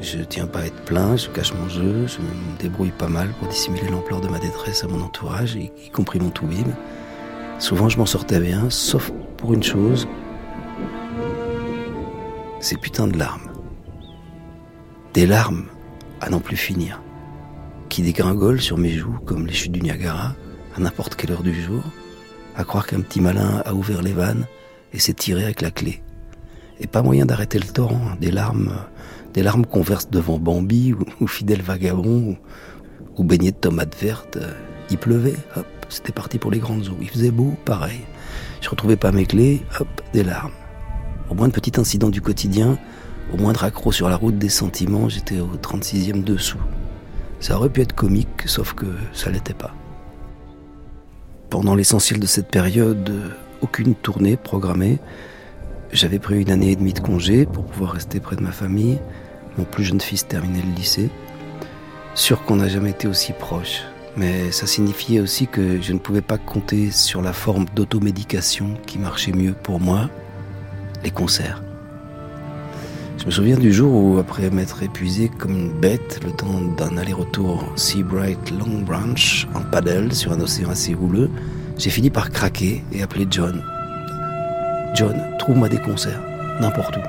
je 0.00 0.18
tiens 0.18 0.46
pas 0.46 0.60
à 0.60 0.66
être 0.66 0.84
plein, 0.84 1.16
je 1.16 1.28
cache 1.28 1.54
mon 1.54 1.68
jeu, 1.68 2.06
je 2.08 2.18
me 2.18 2.58
débrouille 2.58 2.90
pas 2.90 3.08
mal 3.08 3.28
pour 3.38 3.48
dissimuler 3.48 3.88
l'ampleur 3.88 4.20
de 4.20 4.28
ma 4.28 4.40
détresse 4.40 4.82
à 4.82 4.88
mon 4.88 5.00
entourage, 5.00 5.54
y 5.54 5.70
compris 5.92 6.18
mon 6.18 6.30
toubib. 6.30 6.66
Souvent 7.60 7.88
je 7.88 7.98
m'en 7.98 8.06
sortais 8.06 8.40
bien, 8.40 8.68
sauf 8.68 9.12
pour 9.36 9.54
une 9.54 9.62
chose, 9.62 10.08
ces 12.58 12.76
putains 12.76 13.06
de 13.06 13.16
larmes. 13.16 13.51
Des 15.14 15.26
larmes 15.26 15.66
à 16.22 16.30
n'en 16.30 16.40
plus 16.40 16.56
finir, 16.56 17.02
qui 17.90 18.00
dégringolent 18.00 18.62
sur 18.62 18.78
mes 18.78 18.92
joues 18.92 19.18
comme 19.26 19.46
les 19.46 19.52
chutes 19.52 19.72
du 19.72 19.82
Niagara, 19.82 20.34
à 20.74 20.80
n'importe 20.80 21.16
quelle 21.16 21.32
heure 21.32 21.42
du 21.42 21.52
jour, 21.52 21.82
à 22.56 22.64
croire 22.64 22.86
qu'un 22.86 23.02
petit 23.02 23.20
malin 23.20 23.62
a 23.66 23.74
ouvert 23.74 24.00
les 24.00 24.14
vannes 24.14 24.46
et 24.94 24.98
s'est 24.98 25.12
tiré 25.12 25.44
avec 25.44 25.60
la 25.60 25.70
clé. 25.70 26.02
Et 26.80 26.86
pas 26.86 27.02
moyen 27.02 27.26
d'arrêter 27.26 27.58
le 27.58 27.66
torrent, 27.66 28.16
des 28.22 28.30
larmes, 28.30 28.72
des 29.34 29.42
larmes 29.42 29.66
qu'on 29.66 29.82
verse 29.82 30.08
devant 30.08 30.38
Bambi 30.38 30.94
ou, 31.20 31.26
Fidèle 31.26 31.60
Vagabond 31.60 32.38
ou, 33.18 33.22
ou 33.22 33.24
de 33.24 33.50
tomates 33.50 33.96
vertes. 34.00 34.38
Il 34.88 34.96
pleuvait, 34.96 35.36
hop, 35.56 35.66
c'était 35.90 36.12
parti 36.12 36.38
pour 36.38 36.50
les 36.50 36.58
grandes 36.58 36.88
eaux. 36.88 36.98
Il 37.02 37.10
faisait 37.10 37.30
beau, 37.30 37.54
pareil. 37.66 38.00
Je 38.62 38.70
retrouvais 38.70 38.96
pas 38.96 39.12
mes 39.12 39.26
clés, 39.26 39.60
hop, 39.78 39.88
des 40.14 40.24
larmes. 40.24 40.52
Au 41.28 41.34
moins 41.34 41.48
de 41.48 41.52
petit 41.52 41.78
incident 41.78 42.08
du 42.08 42.22
quotidien, 42.22 42.78
au 43.32 43.36
moindre 43.36 43.64
accroc 43.64 43.92
sur 43.92 44.08
la 44.08 44.16
route 44.16 44.38
des 44.38 44.48
sentiments, 44.48 45.08
j'étais 45.08 45.40
au 45.40 45.56
36e 45.56 46.22
dessous. 46.22 46.60
Ça 47.40 47.56
aurait 47.56 47.70
pu 47.70 47.80
être 47.80 47.94
comique, 47.94 48.42
sauf 48.46 48.74
que 48.74 48.86
ça 49.12 49.30
l'était 49.30 49.54
pas. 49.54 49.74
Pendant 51.50 51.74
l'essentiel 51.74 52.20
de 52.20 52.26
cette 52.26 52.48
période, 52.48 53.12
aucune 53.62 53.94
tournée 53.94 54.36
programmée. 54.36 54.98
J'avais 55.92 56.18
pris 56.18 56.40
une 56.40 56.50
année 56.50 56.72
et 56.72 56.76
demie 56.76 56.92
de 56.92 57.00
congé 57.00 57.46
pour 57.46 57.64
pouvoir 57.64 57.92
rester 57.92 58.20
près 58.20 58.36
de 58.36 58.42
ma 58.42 58.52
famille. 58.52 58.98
Mon 59.58 59.64
plus 59.64 59.84
jeune 59.84 60.00
fils 60.00 60.26
terminait 60.26 60.62
le 60.62 60.74
lycée. 60.74 61.10
Sûr 62.14 62.44
qu'on 62.44 62.56
n'a 62.56 62.68
jamais 62.68 62.90
été 62.90 63.08
aussi 63.08 63.32
proche. 63.32 63.82
Mais 64.16 64.50
ça 64.52 64.66
signifiait 64.66 65.20
aussi 65.20 65.46
que 65.46 65.80
je 65.80 65.92
ne 65.92 65.98
pouvais 65.98 66.20
pas 66.20 66.38
compter 66.38 66.90
sur 66.90 67.22
la 67.22 67.32
forme 67.32 67.64
d'automédication 67.74 68.74
qui 68.86 68.98
marchait 68.98 69.32
mieux 69.32 69.54
pour 69.54 69.80
moi, 69.80 70.10
les 71.02 71.10
concerts. 71.10 71.62
Je 73.22 73.26
me 73.28 73.30
souviens 73.30 73.56
du 73.56 73.72
jour 73.72 73.94
où, 73.94 74.18
après 74.18 74.50
m'être 74.50 74.82
épuisé 74.82 75.28
comme 75.28 75.52
une 75.52 75.70
bête, 75.70 76.18
le 76.24 76.32
temps 76.32 76.60
d'un 76.76 76.96
aller-retour 76.96 77.64
Seabright 77.76 78.50
Long 78.50 78.82
Branch 78.84 79.46
en 79.54 79.60
paddle 79.60 80.12
sur 80.12 80.32
un 80.32 80.40
océan 80.40 80.70
assez 80.70 80.96
houleux, 80.96 81.30
j'ai 81.78 81.90
fini 81.90 82.10
par 82.10 82.30
craquer 82.30 82.82
et 82.90 83.00
appeler 83.00 83.28
John. 83.30 83.62
John, 84.96 85.14
trouve-moi 85.38 85.68
des 85.68 85.78
concerts, 85.78 86.20
n'importe 86.60 86.96
où, 86.96 87.00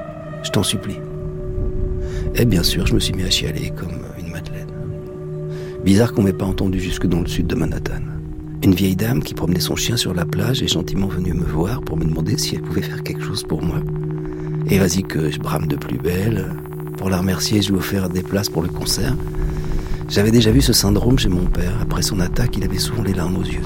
je 0.43 0.51
t'en 0.51 0.61
supplie. 0.61 0.99
Et 2.36 2.45
bien 2.45 2.61
sûr, 2.61 2.86
je 2.86 2.93
me 2.93 2.99
suis 2.99 3.16
mis 3.16 3.24
à 3.24 3.32
chialer 3.32 3.72
comme 3.76 4.03
une 4.20 4.30
madeleine. 4.30 4.70
Bizarre 5.84 6.14
qu'on 6.14 6.22
m'ait 6.22 6.32
pas 6.32 6.45
entendu 6.45 6.80
jusque 6.80 7.07
dans 7.07 7.22
le 7.22 7.28
sud 7.28 7.47
de 7.47 7.55
Manhattan. 7.55 8.03
Une 8.61 8.76
vieille 8.76 8.95
dame 8.95 9.24
qui 9.24 9.34
promenait 9.34 9.59
son 9.59 9.76
chien 9.76 9.97
sur 9.97 10.14
la 10.14 10.26
plage 10.26 10.61
est 10.61 10.68
gentiment 10.68 11.07
venue 11.07 11.34
me 11.34 11.43
voir 11.43 11.82
pour 11.82 11.97
me 11.97 12.05
demander 12.05 12.38
si 12.38 12.53
elle 12.53 12.61
pouvait 12.61 12.84
faire 12.84 13.01
quelque 13.01 13.24
chose 13.24 13.41
pour 13.41 13.64
moi. 13.64 13.80
Et 14.70 14.80
vas-y 14.80 15.03
que 15.03 15.30
je 15.30 15.39
brame 15.39 15.68
de 15.68 15.76
plus 15.76 15.97
belle. 15.97 16.49
Pour 16.97 17.09
la 17.09 17.18
remercier, 17.18 17.61
je 17.61 17.70
lui 17.70 17.76
ai 17.76 17.80
offert 17.80 18.09
des 18.09 18.22
places 18.22 18.49
pour 18.49 18.61
le 18.61 18.70
concert. 18.70 19.16
J'avais 20.09 20.32
déjà 20.32 20.51
vu 20.51 20.61
ce 20.61 20.74
syndrome 20.74 21.20
chez 21.20 21.30
mon 21.30 21.45
père. 21.45 21.74
Après 21.82 22.01
son 22.01 22.20
attaque, 22.20 22.55
il 22.57 22.64
avait 22.64 22.78
souvent 22.78 23.03
les 23.03 23.14
larmes 23.14 23.38
aux 23.38 23.43
yeux. 23.43 23.61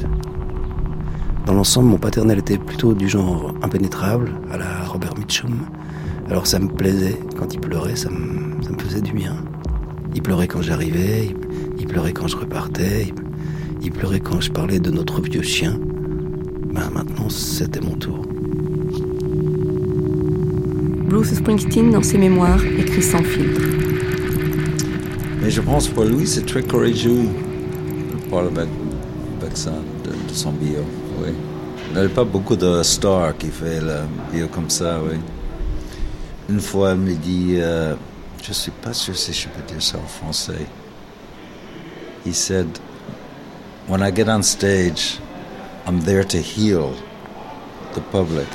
Dans 1.45 1.53
l'ensemble, 1.53 1.89
mon 1.89 1.97
paternel 1.97 2.39
était 2.39 2.57
plutôt 2.57 2.93
du 2.93 3.07
genre 3.07 3.53
impénétrable, 3.61 4.31
à 4.51 4.57
la 4.57 4.83
Robert 4.85 5.15
Mitchum. 5.17 5.65
Alors 6.29 6.47
ça 6.47 6.59
me 6.59 6.67
plaisait. 6.67 7.17
Quand 7.37 7.53
il 7.53 7.59
pleurait, 7.59 7.95
ça 7.95 8.09
me, 8.09 8.57
faisait 8.79 9.01
du 9.01 9.13
bien. 9.13 9.35
Il 10.15 10.21
pleurait 10.21 10.47
quand 10.47 10.61
j'arrivais, 10.61 11.29
il, 11.77 11.85
pleurait 11.85 12.11
quand 12.11 12.27
je 12.27 12.37
repartais, 12.37 13.07
il, 13.07 13.85
il 13.85 13.91
pleurait 13.91 14.19
quand 14.19 14.41
je 14.41 14.51
parlais 14.51 14.79
de 14.79 14.89
notre 14.89 15.21
vieux 15.21 15.41
chien. 15.41 15.79
Ben 16.73 16.89
maintenant, 16.93 17.29
c'était 17.29 17.81
mon 17.81 17.95
tour. 17.95 18.25
Bruce 21.07 21.33
Springsteen, 21.35 21.89
dans 21.89 22.03
ses 22.03 22.17
mémoires, 22.17 22.61
écrit 22.65 23.01
sans 23.01 23.23
filtre. 23.23 23.61
Mais 25.41 25.49
je 25.49 25.61
pense 25.61 25.87
pour 25.87 26.03
lui, 26.03 26.27
c'est 26.27 26.45
très 26.45 26.61
courageux 26.61 27.23
de 28.11 28.29
parler 28.29 28.49
avec, 29.41 29.55
ça, 29.55 29.71
de, 30.03 30.33
son 30.33 30.51
bio. 30.51 30.79
Oui. 31.21 31.29
Il 31.91 31.99
n'y 32.01 32.05
a 32.05 32.09
pas 32.09 32.25
beaucoup 32.25 32.57
de 32.57 32.83
stars 32.83 33.37
qui 33.37 33.47
font 33.47 33.63
le 33.63 33.99
bio 34.33 34.47
comme 34.49 34.69
ça, 34.69 34.99
oui. 35.01 35.17
Une 36.49 36.59
fois, 36.59 36.91
elle 36.91 36.97
me 36.97 37.13
dit, 37.13 37.55
euh, 37.55 37.95
je 38.43 38.49
ne 38.49 38.53
suis 38.53 38.71
pas 38.71 38.91
sûr 38.91 39.15
si 39.15 39.31
je 39.31 39.47
peux 39.47 39.61
dire 39.65 39.81
ça 39.81 39.97
en 39.97 40.07
français. 40.07 40.65
He 42.25 42.33
said, 42.33 42.67
When 43.87 44.01
I 44.01 44.11
get 44.11 44.27
on 44.27 44.43
stage, 44.43 45.19
I'm 45.85 46.01
there 46.01 46.25
to 46.25 46.37
heal 46.37 46.91
the 47.93 48.01
public. 48.11 48.47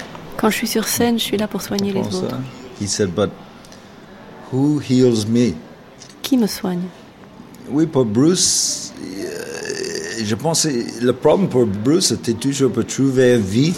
Quand 0.42 0.50
je 0.50 0.56
suis 0.56 0.66
sur 0.66 0.88
scène, 0.88 1.20
je 1.20 1.22
suis 1.22 1.36
là 1.36 1.46
pour 1.46 1.62
soigner 1.62 1.92
les 1.92 2.00
autres. 2.00 2.36
He 2.80 2.88
said, 2.88 3.14
but 3.14 3.30
who 4.50 4.80
heals 4.80 5.24
me? 5.24 5.54
Qui 6.20 6.36
me 6.36 6.48
soigne? 6.48 6.82
Oui, 7.70 7.86
pour 7.86 8.04
Bruce, 8.04 8.92
euh, 9.00 10.24
je 10.24 10.34
pense 10.34 10.64
que 10.64 11.00
le 11.00 11.12
problème 11.12 11.48
pour 11.48 11.64
Bruce, 11.64 12.08
c'était 12.08 12.32
toujours 12.32 12.72
pour 12.72 12.84
trouver 12.84 13.38
vie 13.38 13.72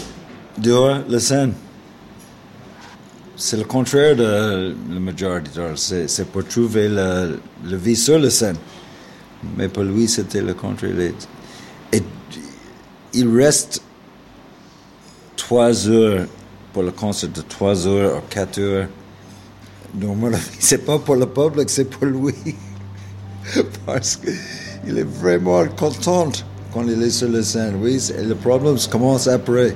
dehors 0.57 1.01
la 1.07 1.19
scène. 1.19 1.53
C'est 3.35 3.57
le 3.57 3.65
contraire 3.65 4.15
de 4.15 4.75
la 4.89 4.99
majorité. 4.99 5.51
C'est 5.75 6.27
pour 6.29 6.47
trouver 6.47 6.89
la, 6.89 7.27
vie 7.63 7.95
sur 7.95 8.17
la 8.17 8.31
scène. 8.31 8.57
Mais 9.55 9.67
pour 9.67 9.83
lui, 9.83 10.07
c'était 10.07 10.41
le 10.41 10.55
contraire. 10.55 11.11
Et 11.91 12.01
il 13.13 13.37
reste 13.37 13.83
trois 15.37 15.87
heures 15.87 16.25
pour 16.75 16.83
le 16.83 16.91
concert 16.91 17.29
de 17.29 17.39
3 17.39 17.87
heures 17.87 18.17
ou 18.17 18.21
4 18.29 18.59
heures. 18.59 18.87
Normalement, 19.97 20.37
c'est 20.59 20.85
pas 20.85 20.99
pour 20.99 21.15
le 21.15 21.25
public, 21.25 21.69
c'est 21.69 21.85
pour 21.85 22.05
lui. 22.05 22.35
Parce 23.85 24.17
qu'il 24.17 24.97
est 24.97 25.07
vraiment 25.07 25.65
content 25.67 26.33
quand 26.73 26.83
il 26.83 27.01
est 27.01 27.11
sur 27.11 27.29
la 27.29 27.43
scène. 27.43 27.77
Oui, 27.81 28.05
et 28.19 28.23
le 28.23 28.35
problème 28.35 28.75
commence 28.91 29.25
après. 29.27 29.73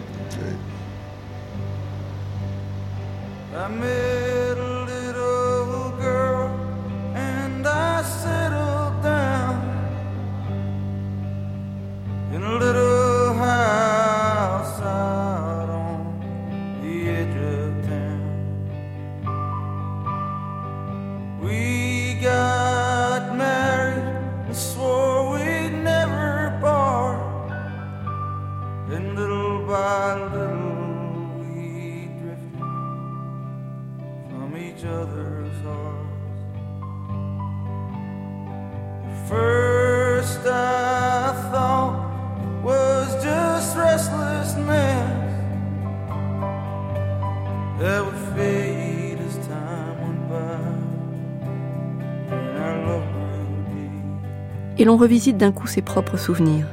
L'on 54.89 54.97
revisite 54.97 55.37
d'un 55.37 55.51
coup 55.51 55.67
ses 55.67 55.83
propres 55.83 56.17
souvenirs. 56.17 56.65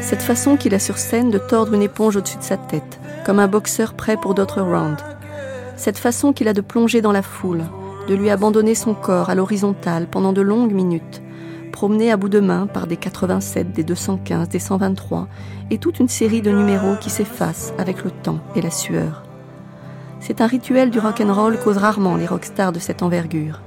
Cette 0.00 0.22
façon 0.22 0.56
qu'il 0.56 0.74
a 0.74 0.78
sur 0.78 0.96
scène 0.96 1.30
de 1.30 1.36
tordre 1.36 1.74
une 1.74 1.82
éponge 1.82 2.16
au-dessus 2.16 2.38
de 2.38 2.42
sa 2.42 2.56
tête, 2.56 2.98
comme 3.26 3.38
un 3.38 3.46
boxeur 3.46 3.92
prêt 3.92 4.16
pour 4.16 4.32
d'autres 4.32 4.62
rounds. 4.62 5.04
Cette 5.76 5.98
façon 5.98 6.32
qu'il 6.32 6.48
a 6.48 6.54
de 6.54 6.62
plonger 6.62 7.02
dans 7.02 7.12
la 7.12 7.20
foule, 7.20 7.64
de 8.08 8.14
lui 8.14 8.30
abandonner 8.30 8.74
son 8.74 8.94
corps 8.94 9.28
à 9.28 9.34
l'horizontale 9.34 10.06
pendant 10.10 10.32
de 10.32 10.40
longues 10.40 10.72
minutes, 10.72 11.20
promené 11.72 12.10
à 12.10 12.16
bout 12.16 12.30
de 12.30 12.40
main 12.40 12.66
par 12.66 12.86
des 12.86 12.96
87, 12.96 13.70
des 13.70 13.84
215, 13.84 14.48
des 14.48 14.58
123, 14.58 15.28
et 15.70 15.76
toute 15.76 15.98
une 15.98 16.08
série 16.08 16.40
de 16.40 16.52
numéros 16.52 16.96
qui 17.02 17.10
s'effacent 17.10 17.74
avec 17.76 18.02
le 18.02 18.12
temps 18.12 18.40
et 18.56 18.62
la 18.62 18.70
sueur. 18.70 19.24
C'est 20.20 20.40
un 20.40 20.46
rituel 20.46 20.88
du 20.88 21.00
rock'n'roll 21.00 21.58
qu'osent 21.58 21.76
rarement 21.76 22.16
les 22.16 22.26
rockstars 22.26 22.72
de 22.72 22.78
cette 22.78 23.02
envergure. 23.02 23.60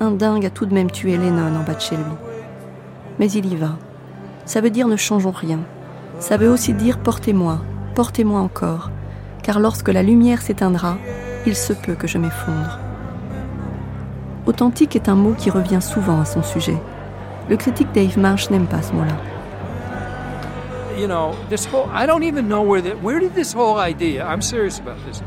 Un 0.00 0.10
dingue 0.10 0.46
a 0.46 0.50
tout 0.50 0.66
de 0.66 0.74
même 0.74 0.90
tué 0.90 1.16
Lennon 1.16 1.54
en 1.54 1.62
bas 1.62 1.74
de 1.74 1.80
chez 1.80 1.94
lui 1.94 2.29
mais 3.20 3.30
il 3.30 3.52
y 3.52 3.54
va. 3.54 3.76
Ça 4.46 4.60
veut 4.60 4.70
dire 4.70 4.88
ne 4.88 4.96
changeons 4.96 5.30
rien. 5.30 5.60
Ça 6.18 6.38
veut 6.38 6.48
aussi 6.48 6.72
dire 6.72 6.98
portez-moi, 6.98 7.60
portez-moi 7.94 8.40
encore, 8.40 8.90
car 9.42 9.60
lorsque 9.60 9.90
la 9.90 10.02
lumière 10.02 10.40
s'éteindra, 10.40 10.96
il 11.46 11.54
se 11.54 11.74
peut 11.74 11.94
que 11.94 12.08
je 12.08 12.18
m'effondre. 12.18 12.80
Authentique 14.46 14.96
est 14.96 15.08
un 15.08 15.14
mot 15.14 15.34
qui 15.36 15.50
revient 15.50 15.82
souvent 15.82 16.20
à 16.20 16.24
son 16.24 16.42
sujet. 16.42 16.78
Le 17.48 17.56
critique 17.56 17.92
Dave 17.92 18.18
Marsh 18.18 18.50
n'aime 18.50 18.66
pas 18.66 18.82
ce 18.82 18.92
mot-là. 18.94 19.16
You 20.98 21.06
know, 21.06 21.34
this 21.48 21.66
whole, 21.66 21.88
I 21.94 22.06
don't 22.06 22.24
even 22.24 22.48
know 22.48 22.62
where, 22.62 22.82
the, 22.82 22.96
where 23.02 23.20
did 23.20 23.34
this 23.34 23.54
whole 23.54 23.78
idea, 23.78 24.26
I'm 24.26 24.42
serious 24.42 24.80
about 24.80 24.96
this, 25.06 25.22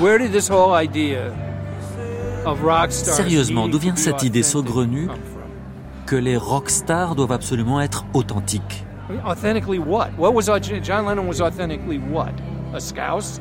where 0.00 0.18
did 0.18 0.32
this 0.32 0.48
whole 0.48 0.72
idea 0.72 1.32
of 2.44 2.62
rock 2.62 2.90
stars 2.92 3.16
Sérieusement, 3.16 3.68
d'où 3.68 3.78
vient 3.78 3.96
cette 3.96 4.22
idée 4.22 4.42
saugrenue? 4.42 5.08
Que 6.08 6.16
les 6.16 6.38
rockstars 6.38 7.14
doivent 7.14 7.32
absolument 7.32 7.82
être 7.82 8.06
authentiques. 8.14 8.86
Authentically 9.26 9.78
what? 9.78 10.08
What 10.16 10.32
was 10.32 10.46
John 10.82 11.06
Lennon 11.06 11.28
was 11.28 11.42
authentically 11.42 11.98
what? 11.98 12.32
A 12.74 12.80
scouse? 12.80 13.40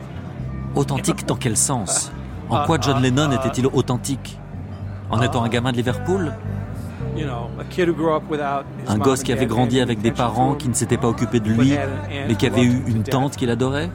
Authentique 0.76 1.26
dans 1.26 1.38
quel 1.38 1.56
sens? 1.56 2.11
En 2.49 2.65
quoi 2.65 2.77
John 2.81 3.02
Lennon 3.02 3.31
était-il 3.31 3.68
authentique? 3.68 4.38
En 5.10 5.22
étant 5.22 5.44
un 5.44 5.48
gamin 5.48 5.72
de 5.72 5.77
Liverpool? 5.77 6.34
Un 8.88 8.98
gosse 8.98 9.23
qui 9.23 9.31
avait 9.31 9.45
grandi 9.45 9.80
avec 9.80 10.02
des 10.02 10.11
parents 10.11 10.53
qui 10.56 10.68
ne 10.68 10.73
s'étaient 10.73 10.98
pas 10.98 11.07
occupés 11.07 11.39
de 11.39 11.49
lui, 11.49 11.73
mais 12.27 12.35
qui 12.35 12.48
avait 12.48 12.64
eu 12.64 12.84
une 12.85 13.03
tante 13.03 13.38
qu'il 13.38 13.49
adorait? 13.49 13.89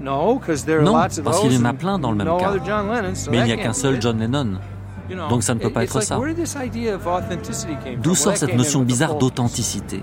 Non, 0.00 0.38
parce 0.38 1.40
qu'il 1.40 1.52
y 1.52 1.58
en 1.58 1.64
a 1.64 1.72
plein 1.72 1.98
dans 1.98 2.12
le 2.12 2.16
même 2.16 2.38
cas. 2.38 2.52
Mais 3.30 3.38
il 3.38 3.44
n'y 3.44 3.52
a 3.52 3.56
qu'un 3.56 3.72
seul 3.72 4.00
John 4.00 4.20
Lennon. 4.20 4.58
Donc 5.28 5.42
ça 5.42 5.54
ne 5.54 5.60
peut 5.60 5.70
pas 5.70 5.84
être 5.84 6.00
ça. 6.02 6.18
D'où 8.02 8.14
sort 8.14 8.36
cette 8.36 8.56
notion 8.56 8.82
bizarre 8.82 9.16
d'authenticité? 9.16 10.02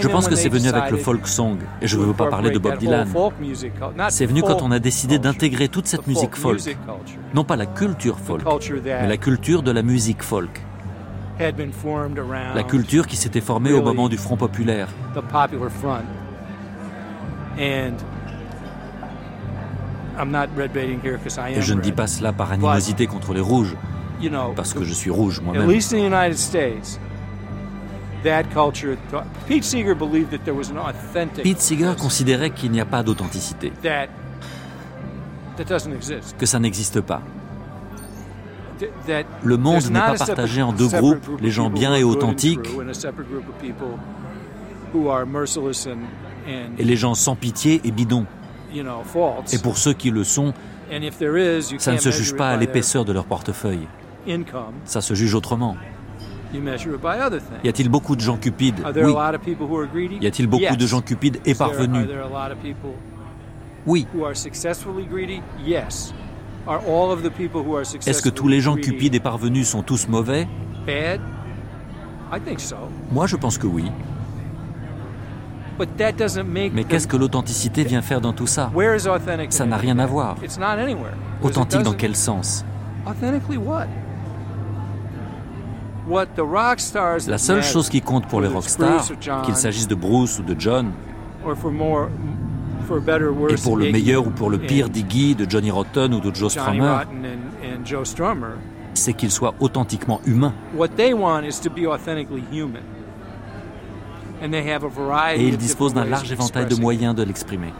Je 0.00 0.08
pense 0.08 0.28
que 0.28 0.36
c'est 0.36 0.48
venu 0.48 0.68
avec 0.68 0.90
le 0.90 0.96
folk 0.96 1.26
song, 1.26 1.58
et 1.80 1.86
je 1.86 1.98
ne 1.98 2.04
veux 2.04 2.12
pas 2.12 2.28
parler 2.28 2.50
de 2.50 2.58
Bob 2.58 2.78
Dylan. 2.78 3.08
C'est 4.08 4.26
venu 4.26 4.42
quand 4.42 4.62
on 4.62 4.70
a 4.70 4.78
décidé 4.78 5.18
d'intégrer 5.18 5.68
toute 5.68 5.86
cette 5.86 6.06
musique 6.06 6.36
folk, 6.36 6.60
non 7.34 7.44
pas 7.44 7.56
la 7.56 7.66
culture 7.66 8.18
folk, 8.18 8.42
mais 8.84 9.08
la 9.08 9.16
culture 9.16 9.62
de 9.62 9.72
la 9.72 9.82
musique 9.82 10.22
folk. 10.22 10.62
La 12.54 12.62
culture 12.62 13.06
qui 13.06 13.16
s'était 13.16 13.40
formée 13.40 13.72
au 13.72 13.82
moment 13.82 14.08
du 14.08 14.16
Front 14.16 14.36
populaire. 14.36 14.88
Et 20.18 21.62
je 21.62 21.74
ne 21.74 21.80
dis 21.80 21.92
pas 21.92 22.06
cela 22.06 22.32
par 22.32 22.52
animosité 22.52 23.06
contre 23.06 23.32
les 23.34 23.40
rouges, 23.40 23.74
parce 24.56 24.74
que 24.74 24.84
je 24.84 24.92
suis 24.92 25.10
rouge 25.10 25.40
moi-même. 25.40 25.66
Pete 31.42 31.60
Seeger 31.60 31.92
considérait 31.98 32.50
qu'il 32.50 32.70
n'y 32.70 32.80
a 32.80 32.84
pas 32.84 33.02
d'authenticité, 33.02 33.72
que 36.38 36.46
ça 36.46 36.58
n'existe 36.58 37.00
pas. 37.00 37.20
Le 39.42 39.56
monde 39.56 39.84
n'est 39.90 40.00
pas 40.00 40.14
partagé 40.14 40.62
en 40.62 40.72
deux 40.72 40.88
groupes, 40.88 41.40
les 41.40 41.50
gens 41.50 41.70
bien 41.70 41.94
et 41.94 42.04
authentiques 42.04 42.68
et 46.78 46.84
les 46.84 46.96
gens 46.96 47.14
sans 47.14 47.36
pitié 47.36 47.80
et 47.84 47.90
bidons. 47.90 48.26
Et 49.52 49.58
pour 49.58 49.78
ceux 49.78 49.92
qui 49.92 50.10
le 50.10 50.24
sont, 50.24 50.52
ça 51.78 51.92
ne 51.92 51.98
se 51.98 52.10
juge 52.10 52.36
pas 52.36 52.50
à 52.50 52.56
l'épaisseur 52.56 53.04
de 53.04 53.12
leur 53.12 53.24
portefeuille. 53.24 53.86
Ça 54.84 55.00
se 55.00 55.14
juge 55.14 55.34
autrement. 55.34 55.76
Y 56.54 57.68
a-t-il 57.68 57.88
beaucoup 57.88 58.14
de 58.14 58.20
gens 58.20 58.36
cupides 58.36 58.82
Oui. 58.96 59.14
Y 60.20 60.26
a-t-il 60.26 60.46
beaucoup 60.46 60.76
de 60.76 60.86
gens 60.86 61.00
cupides 61.00 61.40
et 61.46 61.54
parvenus 61.54 62.06
Oui. 63.86 64.06
Est-ce 68.06 68.22
que 68.22 68.28
tous 68.28 68.48
les 68.48 68.60
gens 68.60 68.76
cupides 68.76 69.14
et 69.14 69.20
parvenus 69.20 69.68
sont 69.68 69.82
tous 69.82 70.08
mauvais? 70.08 70.46
Moi, 73.10 73.26
je 73.26 73.36
pense 73.36 73.58
que 73.58 73.66
oui. 73.66 73.90
Mais 76.74 76.84
qu'est-ce 76.84 77.06
que 77.08 77.16
l'authenticité 77.16 77.84
vient 77.84 78.02
faire 78.02 78.20
dans 78.20 78.32
tout 78.32 78.46
ça 78.46 78.70
Ça 79.50 79.66
n'a 79.66 79.76
rien 79.76 79.98
à 79.98 80.06
voir. 80.06 80.36
Authentique 81.42 81.82
dans 81.82 81.92
quel 81.94 82.14
sens? 82.16 82.64
La 87.28 87.38
seule 87.38 87.62
chose 87.62 87.88
qui 87.88 88.00
compte 88.00 88.26
pour 88.26 88.40
les 88.40 88.48
rockstars, 88.48 89.08
qu'il 89.44 89.54
s'agisse 89.56 89.88
de 89.88 89.94
Bruce 89.94 90.38
ou 90.38 90.42
de 90.42 90.54
John, 90.58 90.90
et 93.50 93.54
pour 93.62 93.76
le 93.76 93.90
meilleur 93.90 94.26
ou 94.26 94.30
pour 94.30 94.50
le 94.50 94.58
pire 94.58 94.88
d'Iggy, 94.88 95.34
de 95.34 95.48
Johnny 95.48 95.70
Rotten 95.70 96.12
ou 96.14 96.20
de 96.20 96.34
Joe 96.34 96.52
Strummer, 96.52 96.98
c'est 98.94 99.14
qu'ils 99.14 99.30
soient 99.30 99.54
authentiquement 99.60 100.20
humains. 100.26 100.52
Et 104.42 105.48
ils 105.48 105.56
disposent 105.56 105.94
d'un 105.94 106.04
large 106.04 106.32
éventail 106.32 106.66
de 106.66 106.74
moyens 106.74 107.14
de 107.14 107.22
l'exprimer. 107.22 107.72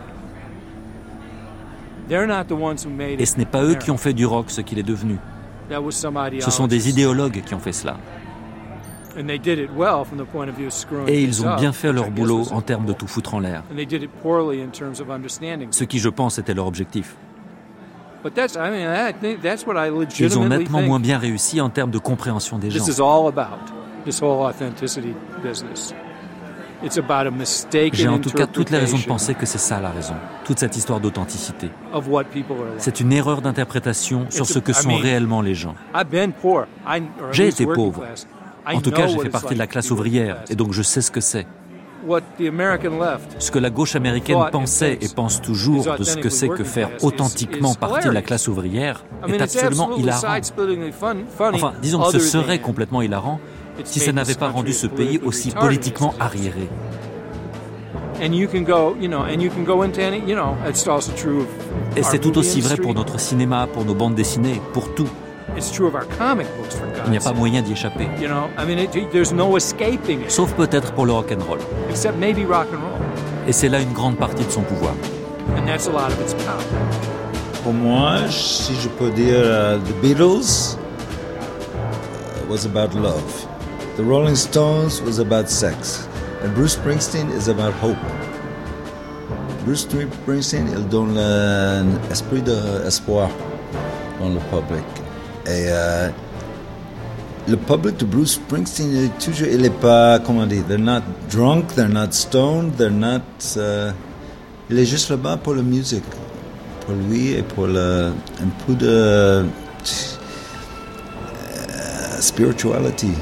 Et 2.11 3.27
ce 3.27 3.39
n'est 3.39 3.45
pas 3.45 3.63
eux 3.63 3.75
qui 3.75 3.91
ont 3.91 3.97
fait 3.97 4.13
du 4.13 4.27
rock 4.27 4.51
ce 4.51 4.61
qu'il 4.61 4.79
est 4.79 4.83
devenu. 4.83 5.17
Ce 5.71 6.51
sont 6.51 6.67
des 6.67 6.89
idéologues 6.89 7.43
qui 7.45 7.55
ont 7.55 7.59
fait 7.59 7.73
cela. 7.73 7.97
Et 11.07 11.23
ils 11.23 11.45
ont 11.45 11.55
bien 11.57 11.73
fait 11.73 11.93
leur 11.93 12.11
boulot 12.11 12.45
en 12.51 12.61
termes 12.61 12.87
de 12.87 12.93
tout 12.93 13.07
foutre 13.07 13.35
en 13.35 13.41
l'air. 13.41 13.63
Ce 15.71 15.85
qui, 15.85 15.99
je 15.99 16.09
pense, 16.09 16.39
était 16.39 16.55
leur 16.55 16.67
objectif. 16.67 17.17
Ils 18.25 18.59
ont 20.39 20.49
nettement 20.49 20.83
moins 20.83 21.01
bien 21.01 21.19
réussi 21.19 21.61
en 21.61 21.71
termes 21.71 21.91
de 21.91 21.99
compréhension 21.99 22.59
des 22.59 22.71
gens. 22.71 22.85
J'ai 27.93 28.09
en 28.09 28.19
tout 28.19 28.31
cas 28.31 28.47
toutes 28.47 28.71
les 28.71 28.79
raisons 28.79 28.99
de 28.99 29.05
penser 29.05 29.35
que 29.35 29.47
c'est 29.47 29.59
ça 29.59 29.81
la 29.81 29.91
raison, 29.91 30.15
toute 30.45 30.59
cette 30.59 30.77
histoire 30.77 31.01
d'authenticité. 31.01 31.71
C'est 32.79 33.01
une 33.01 33.13
erreur 33.13 33.43
d'interprétation 33.43 34.27
sur 34.31 34.47
ce 34.47 34.59
que 34.59 34.73
sont 34.73 34.97
réellement 34.97 35.43
les 35.43 35.55
gens. 35.55 35.75
J'ai 37.31 37.49
été 37.49 37.67
pauvre. 37.67 38.05
En 38.67 38.81
tout 38.81 38.91
cas, 38.91 39.07
j'ai 39.07 39.19
fait 39.19 39.29
partie 39.29 39.55
de 39.55 39.59
la 39.59 39.67
classe 39.67 39.91
ouvrière, 39.91 40.39
et 40.49 40.55
donc 40.55 40.73
je 40.73 40.83
sais 40.83 41.01
ce 41.01 41.11
que 41.11 41.21
c'est. 41.21 41.47
Ce 43.39 43.51
que 43.53 43.59
la 43.61 43.71
gauche 43.71 43.95
américaine 43.95 44.39
pensait 44.51 44.99
et 45.01 45.09
pense 45.09 45.41
toujours 45.41 45.97
de 45.97 46.03
ce 46.03 46.17
que 46.17 46.31
c'est 46.31 46.49
que 46.49 46.65
faire 46.65 46.91
authentiquement 47.03 47.75
partie 47.75 48.09
de 48.09 48.13
la 48.13 48.23
classe 48.23 48.49
ouvrière 48.49 49.05
est 49.29 49.41
absolument 49.41 49.97
hilarant. 49.97 50.37
Enfin, 51.39 51.73
disons 51.81 52.03
que 52.03 52.11
ce 52.11 52.19
serait 52.19 52.59
complètement 52.59 53.03
hilarant 53.03 53.41
si 53.85 54.01
ça 54.01 54.13
n'avait 54.13 54.35
pas 54.35 54.49
rendu 54.49 54.73
ce 54.73 54.87
pays 54.87 55.21
aussi 55.25 55.51
politiquement 55.51 56.15
arriéré. 56.21 56.69
Et 61.97 62.03
c'est 62.03 62.19
tout 62.19 62.39
aussi 62.39 62.61
vrai 62.61 62.77
pour 62.77 62.95
notre 62.95 63.19
cinéma, 63.19 63.67
pour 63.73 63.85
nos 63.85 63.95
bandes 63.95 64.15
dessinées, 64.15 64.61
pour 64.73 64.95
tout. 64.95 65.09
Il 67.05 67.11
n'y 67.11 67.17
a 67.17 67.21
pas 67.21 67.33
moyen 67.33 67.63
d'y 67.63 67.73
échapper. 67.73 68.09
Sauf 70.29 70.53
peut-être 70.55 70.93
pour 70.93 71.07
le 71.07 71.13
rock 71.13 71.35
and 71.37 71.45
roll. 71.45 71.59
Et 73.49 73.53
c'est 73.53 73.69
là 73.69 73.81
une 73.81 73.93
grande 73.93 74.17
partie 74.17 74.45
de 74.45 74.51
son 74.51 74.63
pouvoir. 74.63 74.95
Pour 77.65 77.73
moi, 77.73 78.19
si 78.29 78.75
je 78.75 78.89
peux 78.89 79.11
dire, 79.11 79.39
uh, 79.39 79.79
The 79.79 79.95
Beatles 80.01 80.77
uh, 80.77 82.51
was 82.51 82.67
about 82.67 82.95
love. 82.99 83.47
The 83.95 84.03
Rolling 84.03 84.37
Stones 84.37 85.03
was 85.03 85.19
about 85.19 85.51
sex. 85.51 86.09
And 86.43 86.55
Bruce 86.55 86.77
Springsteen 86.77 87.31
is 87.31 87.49
about 87.49 87.75
hope. 87.75 87.99
Bruce 89.67 89.85
Springsteen, 89.85 90.67
il 90.73 90.89
donne 90.89 91.19
un 91.19 91.85
esprit 92.11 92.41
d'espoir 92.41 93.29
dans 94.19 94.31
le 94.31 94.41
public. 94.51 94.85
Et 95.45 95.67
euh, 95.69 96.09
le 97.47 97.57
public 97.59 97.99
de 97.99 98.07
Bruce 98.07 98.37
Springsteen, 98.37 98.97
est 98.97 99.19
toujours, 99.23 99.49
il 99.49 99.63
est 99.63 99.81
pas, 99.81 100.19
comment 100.21 100.47
dire, 100.47 100.65
they're 100.67 100.79
not 100.79 101.03
drunk, 101.31 101.75
they're 101.75 101.87
not 101.87 102.13
stoned, 102.13 102.75
they're 102.79 102.91
not. 102.91 103.21
Uh, 103.57 103.93
il 104.71 104.79
est 104.79 104.87
juste 104.87 105.11
là-bas 105.11 105.37
pour 105.37 105.55
la 105.55 105.63
musique, 105.63 106.03
pour 106.87 106.95
lui 106.95 107.35
et 107.35 107.43
pour 107.43 107.67
le, 107.67 108.13
un 108.41 108.65
peu 108.67 108.75
de 108.75 109.45
uh, 109.45 109.83
spirituality. 112.23 113.13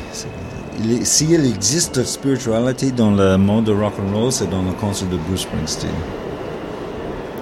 S'il 1.03 1.47
existe 1.47 1.99
de 1.99 2.05
spiritualité 2.05 2.91
dans 2.93 3.11
le 3.11 3.37
monde 3.37 3.65
de 3.65 3.73
rock 3.73 3.95
and 3.99 4.17
roll, 4.17 4.33
c'est 4.33 4.49
dans 4.49 4.63
le 4.63 4.73
concert 4.73 5.09
de 5.09 5.17
Bruce 5.17 5.43
Springsteen. 5.43 5.91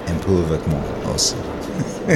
Un 0.07 0.15
peu 0.25 0.33
avec 0.49 0.67
moi 0.67 0.79
aussi. 1.13 1.35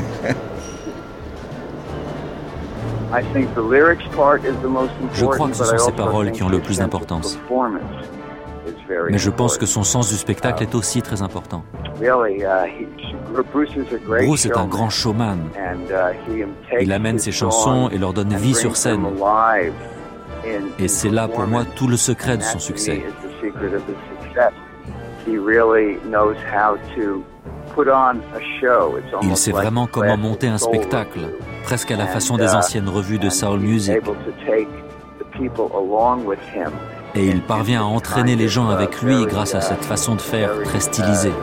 Je 5.13 5.25
crois 5.25 5.47
que 5.47 5.55
ce 5.55 5.63
sont 5.63 5.77
ses 5.77 5.91
paroles 5.91 6.31
qui 6.31 6.43
ont 6.43 6.49
le 6.49 6.59
plus 6.59 6.79
d'importance. 6.79 7.37
Mais 9.09 9.17
je 9.17 9.29
pense 9.29 9.57
que 9.57 9.65
son 9.65 9.83
sens 9.83 10.09
du 10.09 10.15
spectacle 10.15 10.63
est 10.63 10.75
aussi 10.75 11.01
très 11.01 11.21
important. 11.21 11.63
Bruce 14.25 14.45
est 14.45 14.57
un 14.57 14.65
grand 14.65 14.89
showman. 14.89 15.39
Il 16.81 16.91
amène 16.91 17.19
ses 17.19 17.31
chansons 17.31 17.89
et 17.89 17.97
leur 17.97 18.13
donne 18.13 18.33
vie 18.35 18.55
sur 18.55 18.75
scène. 18.75 19.05
Et 20.79 20.87
c'est 20.87 21.09
là 21.09 21.27
pour 21.27 21.47
moi 21.47 21.63
tout 21.75 21.87
le 21.87 21.97
secret 21.97 22.37
de 22.37 22.43
son 22.43 22.59
succès. 22.59 23.03
Il 29.21 29.37
sait 29.37 29.51
vraiment 29.51 29.87
comment 29.87 30.17
monter 30.17 30.47
un 30.47 30.57
spectacle, 30.57 31.19
presque 31.63 31.91
à 31.91 31.97
la 31.97 32.07
façon 32.07 32.37
des 32.37 32.53
anciennes 32.53 32.89
revues 32.89 33.19
de 33.19 33.29
soul 33.29 33.59
music. 33.59 33.97
Et 37.15 37.27
il 37.27 37.41
parvient 37.41 37.81
à 37.81 37.85
entraîner 37.85 38.35
les 38.35 38.47
gens 38.47 38.69
avec 38.69 39.01
lui 39.01 39.25
grâce 39.25 39.55
à 39.55 39.61
cette 39.61 39.85
façon 39.85 40.15
de 40.15 40.21
faire 40.21 40.51
très 40.63 40.79
stylisée. 40.79 41.33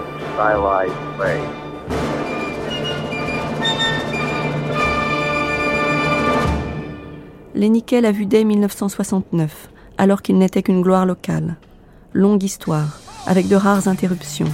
Lenny 7.55 7.85
l'a 8.01 8.13
vu 8.13 8.27
dès 8.27 8.45
1969, 8.45 9.71
alors 9.99 10.23
qu'il 10.23 10.39
n'était 10.39 10.63
qu'une 10.63 10.83
gloire 10.83 11.05
locale. 11.05 11.57
Longue 12.13 12.45
histoire, 12.45 13.01
avec 13.27 13.49
de 13.49 13.57
rares 13.57 13.89
interruptions. 13.89 14.51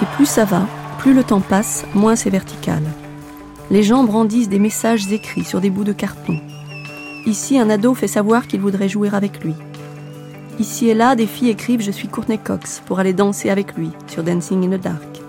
Et 0.00 0.06
plus 0.14 0.26
ça 0.26 0.44
va, 0.44 0.66
plus 0.98 1.14
le 1.14 1.24
temps 1.24 1.40
passe, 1.40 1.84
moins 1.94 2.14
c'est 2.14 2.30
vertical. 2.30 2.82
Les 3.70 3.82
gens 3.82 4.04
brandissent 4.04 4.48
des 4.48 4.60
messages 4.60 5.12
écrits 5.12 5.44
sur 5.44 5.60
des 5.60 5.70
bouts 5.70 5.84
de 5.84 5.92
carton. 5.92 6.38
Ici, 7.26 7.58
un 7.58 7.68
ado 7.68 7.94
fait 7.94 8.08
savoir 8.08 8.46
qu'il 8.46 8.60
voudrait 8.60 8.88
jouer 8.88 9.10
avec 9.12 9.42
lui. 9.42 9.54
Ici 10.60 10.88
et 10.88 10.94
là, 10.94 11.16
des 11.16 11.26
filles 11.26 11.50
écrivent 11.50 11.82
Je 11.82 11.90
suis 11.90 12.08
Courtney 12.08 12.38
Cox 12.38 12.80
pour 12.86 13.00
aller 13.00 13.12
danser 13.12 13.50
avec 13.50 13.76
lui 13.76 13.90
sur 14.06 14.22
Dancing 14.22 14.64
in 14.64 14.76
the 14.76 14.80
Dark. 14.80 15.20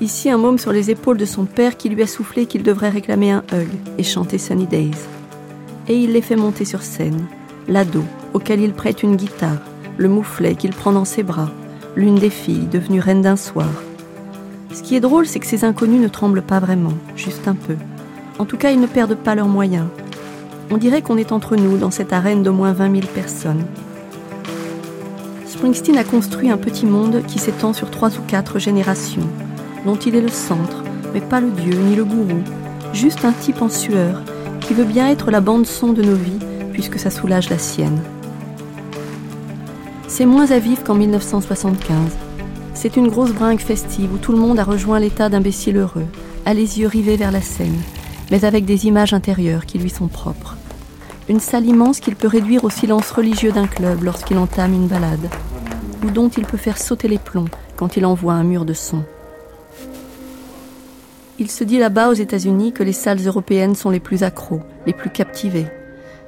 Ici, 0.00 0.30
un 0.30 0.38
môme 0.38 0.58
sur 0.58 0.72
les 0.72 0.90
épaules 0.90 1.18
de 1.18 1.26
son 1.26 1.44
père 1.44 1.76
qui 1.76 1.90
lui 1.90 2.02
a 2.02 2.06
soufflé 2.06 2.46
qu'il 2.46 2.62
devrait 2.62 2.88
réclamer 2.88 3.32
un 3.32 3.44
hug 3.52 3.68
et 3.98 4.02
chanter 4.02 4.38
Sunny 4.38 4.66
Days. 4.66 4.96
Et 5.88 5.96
il 5.96 6.12
les 6.12 6.22
fait 6.22 6.36
monter 6.36 6.64
sur 6.64 6.80
scène, 6.80 7.26
l'ado, 7.68 8.02
auquel 8.32 8.62
il 8.62 8.72
prête 8.72 9.02
une 9.02 9.16
guitare, 9.16 9.60
le 9.98 10.08
mouflet 10.08 10.54
qu'il 10.54 10.70
prend 10.70 10.92
dans 10.92 11.04
ses 11.04 11.22
bras, 11.22 11.50
l'une 11.96 12.14
des 12.14 12.30
filles 12.30 12.66
devenue 12.72 13.00
reine 13.00 13.20
d'un 13.20 13.36
soir. 13.36 13.68
Ce 14.72 14.82
qui 14.82 14.96
est 14.96 15.00
drôle, 15.00 15.26
c'est 15.26 15.38
que 15.38 15.46
ces 15.46 15.66
inconnus 15.66 16.00
ne 16.00 16.08
tremblent 16.08 16.40
pas 16.40 16.60
vraiment, 16.60 16.94
juste 17.14 17.46
un 17.46 17.54
peu. 17.54 17.76
En 18.38 18.46
tout 18.46 18.56
cas, 18.56 18.70
ils 18.70 18.80
ne 18.80 18.86
perdent 18.86 19.16
pas 19.16 19.34
leurs 19.34 19.48
moyens. 19.48 19.86
On 20.70 20.78
dirait 20.78 21.02
qu'on 21.02 21.18
est 21.18 21.32
entre 21.32 21.56
nous 21.56 21.76
dans 21.76 21.90
cette 21.90 22.14
arène 22.14 22.42
d'au 22.42 22.54
moins 22.54 22.72
20 22.72 23.00
000 23.00 23.06
personnes. 23.14 23.66
Springsteen 25.46 25.98
a 25.98 26.04
construit 26.04 26.50
un 26.50 26.56
petit 26.56 26.86
monde 26.86 27.22
qui 27.26 27.38
s'étend 27.38 27.74
sur 27.74 27.90
trois 27.90 28.16
ou 28.16 28.22
quatre 28.26 28.58
générations, 28.58 29.28
dont 29.84 29.96
il 29.96 30.14
est 30.14 30.20
le 30.20 30.28
centre, 30.28 30.82
mais 31.12 31.20
pas 31.20 31.40
le 31.40 31.50
dieu 31.50 31.74
ni 31.74 31.96
le 31.96 32.04
gourou, 32.04 32.42
juste 32.92 33.24
un 33.24 33.32
type 33.32 33.62
en 33.62 33.68
sueur 33.68 34.22
qui 34.60 34.74
veut 34.74 34.84
bien 34.84 35.08
être 35.08 35.30
la 35.30 35.40
bande-son 35.40 35.92
de 35.92 36.02
nos 36.02 36.14
vies 36.14 36.38
puisque 36.72 36.98
ça 36.98 37.10
soulage 37.10 37.50
la 37.50 37.58
sienne. 37.58 38.00
C'est 40.08 40.26
moins 40.26 40.50
à 40.50 40.58
vivre 40.58 40.82
qu'en 40.82 40.94
1975. 40.94 41.96
C'est 42.74 42.96
une 42.96 43.08
grosse 43.08 43.32
bringue 43.32 43.60
festive 43.60 44.12
où 44.14 44.18
tout 44.18 44.32
le 44.32 44.38
monde 44.38 44.58
a 44.58 44.64
rejoint 44.64 44.98
l'état 44.98 45.28
d'imbécile 45.28 45.76
heureux, 45.76 46.06
a 46.46 46.54
les 46.54 46.80
yeux 46.80 46.88
rivés 46.88 47.16
vers 47.16 47.32
la 47.32 47.42
scène, 47.42 47.78
mais 48.30 48.44
avec 48.44 48.64
des 48.64 48.86
images 48.86 49.12
intérieures 49.12 49.66
qui 49.66 49.78
lui 49.78 49.90
sont 49.90 50.08
propres. 50.08 50.56
Une 51.28 51.40
salle 51.40 51.66
immense 51.66 52.00
qu'il 52.00 52.16
peut 52.16 52.28
réduire 52.28 52.64
au 52.64 52.70
silence 52.70 53.10
religieux 53.10 53.52
d'un 53.52 53.66
club 53.66 54.02
lorsqu'il 54.02 54.38
entame 54.38 54.74
une 54.74 54.88
balade, 54.88 55.30
ou 56.04 56.10
dont 56.10 56.28
il 56.28 56.44
peut 56.44 56.56
faire 56.56 56.78
sauter 56.78 57.08
les 57.08 57.18
plombs 57.18 57.48
quand 57.76 57.96
il 57.96 58.04
envoie 58.06 58.32
un 58.32 58.44
mur 58.44 58.64
de 58.64 58.72
son. 58.72 59.04
Il 61.40 61.50
se 61.50 61.64
dit 61.64 61.78
là-bas 61.78 62.10
aux 62.10 62.14
États-Unis 62.14 62.72
que 62.72 62.84
les 62.84 62.92
salles 62.92 63.26
européennes 63.26 63.74
sont 63.74 63.90
les 63.90 63.98
plus 63.98 64.22
accros, 64.22 64.60
les 64.86 64.92
plus 64.92 65.10
captivées. 65.10 65.66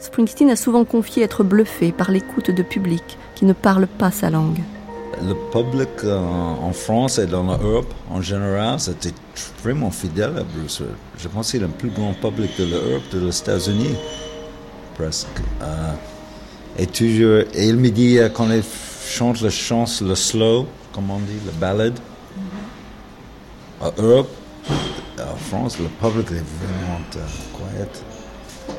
Springsteen 0.01 0.51
a 0.51 0.57
souvent 0.57 0.85
confié 0.85 1.23
être 1.23 1.45
bluffé 1.45 1.93
par 1.93 2.11
l'écoute 2.11 2.51
de 2.51 2.63
public 2.65 3.19
ne 3.45 3.53
parle 3.53 3.87
pas 3.87 4.11
sa 4.11 4.31
langue. 4.31 4.61
Le 5.23 5.35
public 5.53 5.89
euh, 6.05 6.19
en 6.19 6.73
France 6.73 7.19
et 7.19 7.27
dans 7.27 7.45
l'Europe 7.45 7.93
en 8.11 8.21
général, 8.21 8.81
c'était 8.81 9.13
vraiment 9.63 9.91
fidèle 9.91 10.37
à 10.39 10.43
Bruce. 10.43 10.83
Je 11.19 11.29
pense 11.29 11.51
qu'il 11.51 11.63
est 11.63 11.67
le 11.67 11.69
plus 11.69 11.91
grand 11.91 12.15
public 12.15 12.51
de 12.59 12.65
l'Europe, 12.65 13.03
de 13.13 13.21
les 13.21 13.39
États-Unis, 13.39 13.95
presque. 14.95 15.29
Euh, 15.63 15.93
et 16.79 16.87
toujours, 16.87 17.45
et 17.55 17.69
il 17.69 17.77
me 17.77 17.91
dit 17.91 18.19
euh, 18.19 18.29
quand 18.31 18.51
il 18.51 18.63
chante 19.07 19.43
le 19.43 19.49
le 20.09 20.15
slow, 20.15 20.67
comme 20.93 21.11
on 21.11 21.19
dit, 21.19 21.39
le 21.45 21.53
ballade, 21.53 21.99
en 23.81 23.91
Europe, 23.99 24.31
en 25.23 25.37
France, 25.37 25.79
le 25.79 25.87
public 25.87 26.31
est 26.31 26.45
vraiment 26.61 27.01
quiet. 27.11 28.03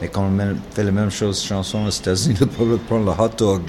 Et 0.01 0.07
quand 0.07 0.23
on 0.25 0.55
fait 0.71 0.83
la 0.83 0.91
même 0.91 1.09
chose 1.11 1.41
chanson 1.41 1.85
aux 1.85 1.89
États-Unis, 1.89 2.37
le 2.39 2.47
public 2.47 2.85
prend 2.85 2.99
le 2.99 3.11
hot 3.11 3.29
dog. 3.37 3.61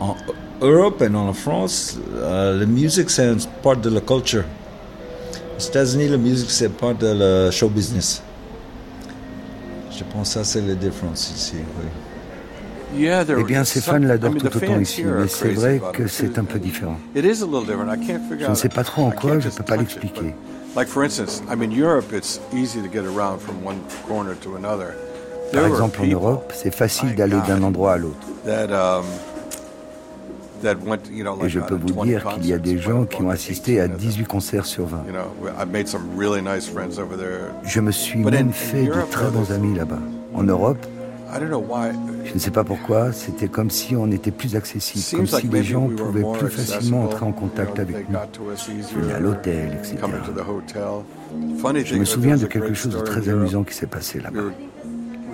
en 0.00 0.16
Europe 0.60 1.02
et 1.02 1.14
en 1.14 1.32
France, 1.32 1.98
euh, 2.16 2.58
la 2.58 2.66
musique 2.66 3.10
c'est 3.10 3.26
une 3.26 3.40
part 3.62 3.76
de 3.76 3.90
la 3.90 4.00
culture. 4.00 4.44
Aux 5.56 5.62
États-Unis, 5.62 6.08
la 6.08 6.16
musique 6.16 6.50
c'est 6.50 6.68
part 6.68 6.94
de 6.94 7.06
la 7.08 7.50
show 7.50 7.68
business. 7.68 8.22
Je 9.90 10.02
pense 10.12 10.28
que 10.28 10.34
ça 10.34 10.44
c'est 10.44 10.60
la 10.60 10.74
différence 10.74 11.30
ici. 11.34 11.56
Eh 12.96 13.44
bien, 13.44 13.64
ces 13.64 13.80
fans 13.80 13.98
l'adorent 13.98 14.34
tout 14.36 14.46
autant 14.56 14.78
ici, 14.78 15.02
mais 15.04 15.26
c'est 15.28 15.52
vrai 15.52 15.80
que 15.92 16.06
c'est 16.06 16.38
un 16.38 16.44
peu 16.44 16.58
différent. 16.58 16.98
Je 17.14 17.20
ne 18.48 18.54
sais 18.54 18.68
pas 18.68 18.84
trop 18.84 19.02
en 19.02 19.10
quoi, 19.10 19.40
je 19.40 19.48
ne 19.48 19.52
peux 19.52 19.64
pas 19.64 19.76
l'expliquer. 19.76 20.34
Par 25.52 25.66
exemple, 25.66 26.00
en 26.02 26.06
Europe, 26.06 26.52
c'est 26.54 26.74
facile 26.74 27.14
d'aller 27.14 27.38
d'un 27.46 27.62
endroit 27.62 27.92
à 27.92 27.98
l'autre. 27.98 28.26
Um, 28.46 29.04
et 31.44 31.48
je 31.48 31.60
peux 31.60 31.74
vous 31.74 32.04
dire 32.04 32.24
qu'il 32.34 32.46
y 32.46 32.52
a 32.52 32.58
des 32.58 32.78
gens 32.78 33.04
qui 33.04 33.22
ont 33.22 33.28
assisté 33.30 33.80
à 33.80 33.88
18 33.88 34.24
concerts 34.24 34.66
sur 34.66 34.86
20. 34.86 35.04
Je 37.64 37.80
me 37.80 37.90
suis 37.92 38.18
même 38.18 38.52
fait 38.52 38.84
de 38.86 39.10
très 39.10 39.30
bons 39.30 39.52
amis 39.52 39.76
là-bas. 39.76 39.98
En 40.32 40.42
Europe, 40.42 40.84
je 42.24 42.34
ne 42.34 42.38
sais 42.38 42.50
pas 42.50 42.64
pourquoi, 42.64 43.12
c'était 43.12 43.48
comme 43.48 43.70
si 43.70 43.96
on 43.96 44.10
était 44.10 44.30
plus 44.30 44.56
accessible, 44.56 45.16
comme 45.16 45.26
si 45.26 45.48
les 45.48 45.62
gens 45.62 45.88
pouvaient 45.88 46.24
plus 46.38 46.48
facilement 46.48 47.04
entrer 47.04 47.24
en 47.24 47.32
contact 47.32 47.78
avec 47.78 48.08
nous. 48.08 48.18
Venir 48.94 49.16
à 49.16 49.20
l'hôtel, 49.20 49.78
etc. 49.78 49.96
Je 51.84 51.96
me 51.96 52.04
souviens 52.04 52.36
de 52.36 52.46
quelque 52.46 52.74
chose 52.74 52.94
de 52.94 53.00
très 53.00 53.28
amusant 53.28 53.64
qui 53.64 53.74
s'est 53.74 53.86
passé 53.86 54.20
là-bas. 54.20 54.40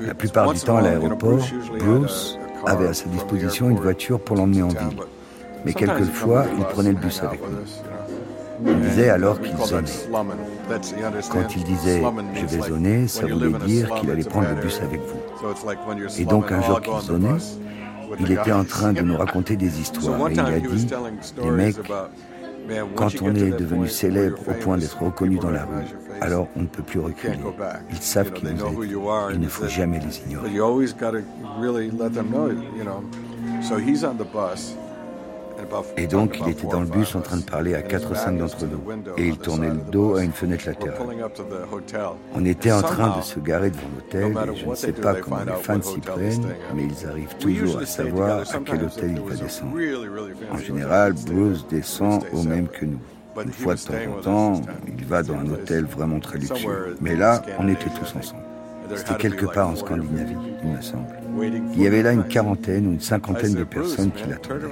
La 0.01 0.15
plupart 0.15 0.53
du 0.53 0.61
temps 0.61 0.79
à 0.79 0.83
l'aéroport, 0.83 1.47
Bruce 1.79 2.39
avait 2.67 2.89
à 2.89 2.95
sa 2.95 3.07
disposition 3.07 3.71
une 3.71 3.79
voiture 3.79 4.19
pour 4.21 4.37
l'emmener 4.37 4.63
en 4.63 4.69
ville 4.69 4.99
mais 5.65 5.73
quelquefois, 5.73 6.47
il 6.57 6.65
prenait 6.65 6.93
le 6.93 6.99
bus 6.99 7.23
avec 7.23 7.41
nous. 7.41 7.59
Il 8.67 8.81
disait 8.81 9.09
alors 9.09 9.41
qu'il 9.41 9.57
zonnait. 9.57 9.89
Quand 11.31 11.57
il 11.57 11.65
disait 11.65 12.03
je 12.35 12.47
vais 12.47 12.69
zoner, 12.69 13.09
ça 13.09 13.27
voulait 13.27 13.59
dire 13.67 13.95
qu'il 13.95 14.11
allait 14.11 14.25
prendre 14.25 14.49
le 14.49 14.61
bus 14.61 14.81
avec 14.83 15.01
vous. 15.01 15.20
Et 16.19 16.25
donc 16.25 16.53
un 16.53 16.63
jour 16.63 16.81
qu'il 16.81 17.01
zonnait, 17.01 17.39
il 18.19 18.33
était 18.33 18.53
en 18.53 18.65
train 18.65 18.93
de 18.93 19.01
nous 19.03 19.17
raconter 19.17 19.57
des 19.57 19.81
histoires 19.81 20.29
et 20.29 20.35
il 20.35 20.41
a 20.41 20.61
dit 20.61 20.87
les 21.43 21.51
mecs, 21.51 21.77
quand 22.95 23.11
on 23.23 23.35
est 23.35 23.51
devenu 23.51 23.89
célèbre 23.89 24.39
au 24.49 24.53
point 24.53 24.77
d'être 24.77 25.03
reconnu 25.03 25.39
dans 25.39 25.51
la 25.51 25.65
rue, 25.65 25.85
alors 26.21 26.49
on 26.57 26.63
ne 26.63 26.67
peut 26.67 26.83
plus 26.83 27.01
reculer. 27.01 27.39
Ils 27.91 27.97
savent 28.03 28.33
qui 28.33 28.45
vous 28.45 28.51
êtes. 28.51 28.59
Il 29.33 29.41
ne 29.41 29.49
faut 29.49 29.69
jamais 29.69 29.99
les 30.01 30.19
ignorer. 30.21 30.51
Et 35.97 36.07
donc, 36.07 36.39
il 36.41 36.49
était 36.51 36.67
dans 36.67 36.81
le 36.81 36.87
bus 36.87 37.15
en 37.15 37.21
train 37.21 37.37
de 37.37 37.43
parler 37.43 37.75
à 37.75 37.83
4 37.83 38.11
ou 38.11 38.15
5 38.15 38.39
d'entre 38.39 38.65
nous. 38.67 39.13
Et 39.17 39.29
il 39.29 39.39
tournait 39.39 39.71
le 39.71 39.81
dos 39.91 40.17
à 40.17 40.23
une 40.23 40.33
fenêtre 40.33 40.67
latérale. 40.67 40.99
On 42.35 42.45
était 42.45 42.73
en 42.73 42.83
train 42.83 43.19
de 43.19 43.23
se 43.23 43.39
garer 43.41 43.71
devant 43.71 43.89
l'hôtel 43.97 44.53
et 44.53 44.57
je 44.57 44.67
ne 44.67 44.75
sais 44.75 44.93
pas 44.93 45.15
comment 45.15 45.45
les 45.45 45.63
fans 45.63 45.83
s'y 45.83 46.01
prennent, 46.01 46.47
mais 46.75 46.85
ils 46.85 47.07
arrivent 47.07 47.37
toujours 47.39 47.79
à 47.79 47.87
savoir 47.87 48.41
à 48.41 48.59
quel 48.65 48.85
hôtel 48.85 49.15
il 49.17 49.21
va 49.21 49.35
descendre. 49.35 49.77
En 50.53 50.59
général, 50.59 51.15
Bruce 51.27 51.67
descend 51.69 52.25
au 52.33 52.43
même 52.43 52.69
que 52.69 52.85
nous. 52.85 53.01
Une 53.43 53.53
fois 53.53 53.75
de 53.75 53.81
temps 53.81 53.95
en 53.95 54.21
temps, 54.21 54.63
il 54.87 55.05
va 55.05 55.23
dans 55.23 55.35
un 55.35 55.49
hôtel 55.51 55.85
vraiment 55.85 56.21
très 56.21 56.39
luxueux. 56.39 56.97
Mais 57.01 57.15
là, 57.15 57.43
on 57.59 57.69
était 57.69 57.91
tous 57.91 58.17
ensemble. 58.17 58.43
C'était 58.97 59.15
quelque 59.15 59.47
part 59.47 59.69
en 59.69 59.77
Scandinavie, 59.77 60.37
il 60.65 60.71
me 60.71 60.83
semble. 60.83 61.20
Il 61.75 61.83
y 61.83 61.87
avait 61.87 62.03
là 62.03 62.13
une 62.13 62.25
quarantaine 62.25 62.87
ou 62.87 62.93
une 62.93 63.01
cinquantaine 63.01 63.55
de 63.55 63.65
personnes 63.65 64.11
qui 64.11 64.29
l'attendaient. 64.29 64.67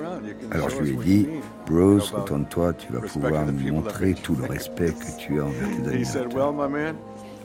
Alors 0.50 0.70
je 0.70 0.80
lui 0.80 0.90
ai 0.90 0.96
dit, 0.96 1.28
Bruce, 1.66 2.10
retourne-toi, 2.10 2.72
tu 2.74 2.92
vas 2.92 3.00
pouvoir 3.00 3.46
me 3.46 3.70
montrer 3.70 4.14
tout 4.14 4.34
le 4.34 4.44
respect 4.46 4.92
que 4.92 5.18
tu 5.18 5.40
as 5.40 5.44
envers 5.44 5.68
tes 5.68 5.88
admirateurs. 5.88 6.94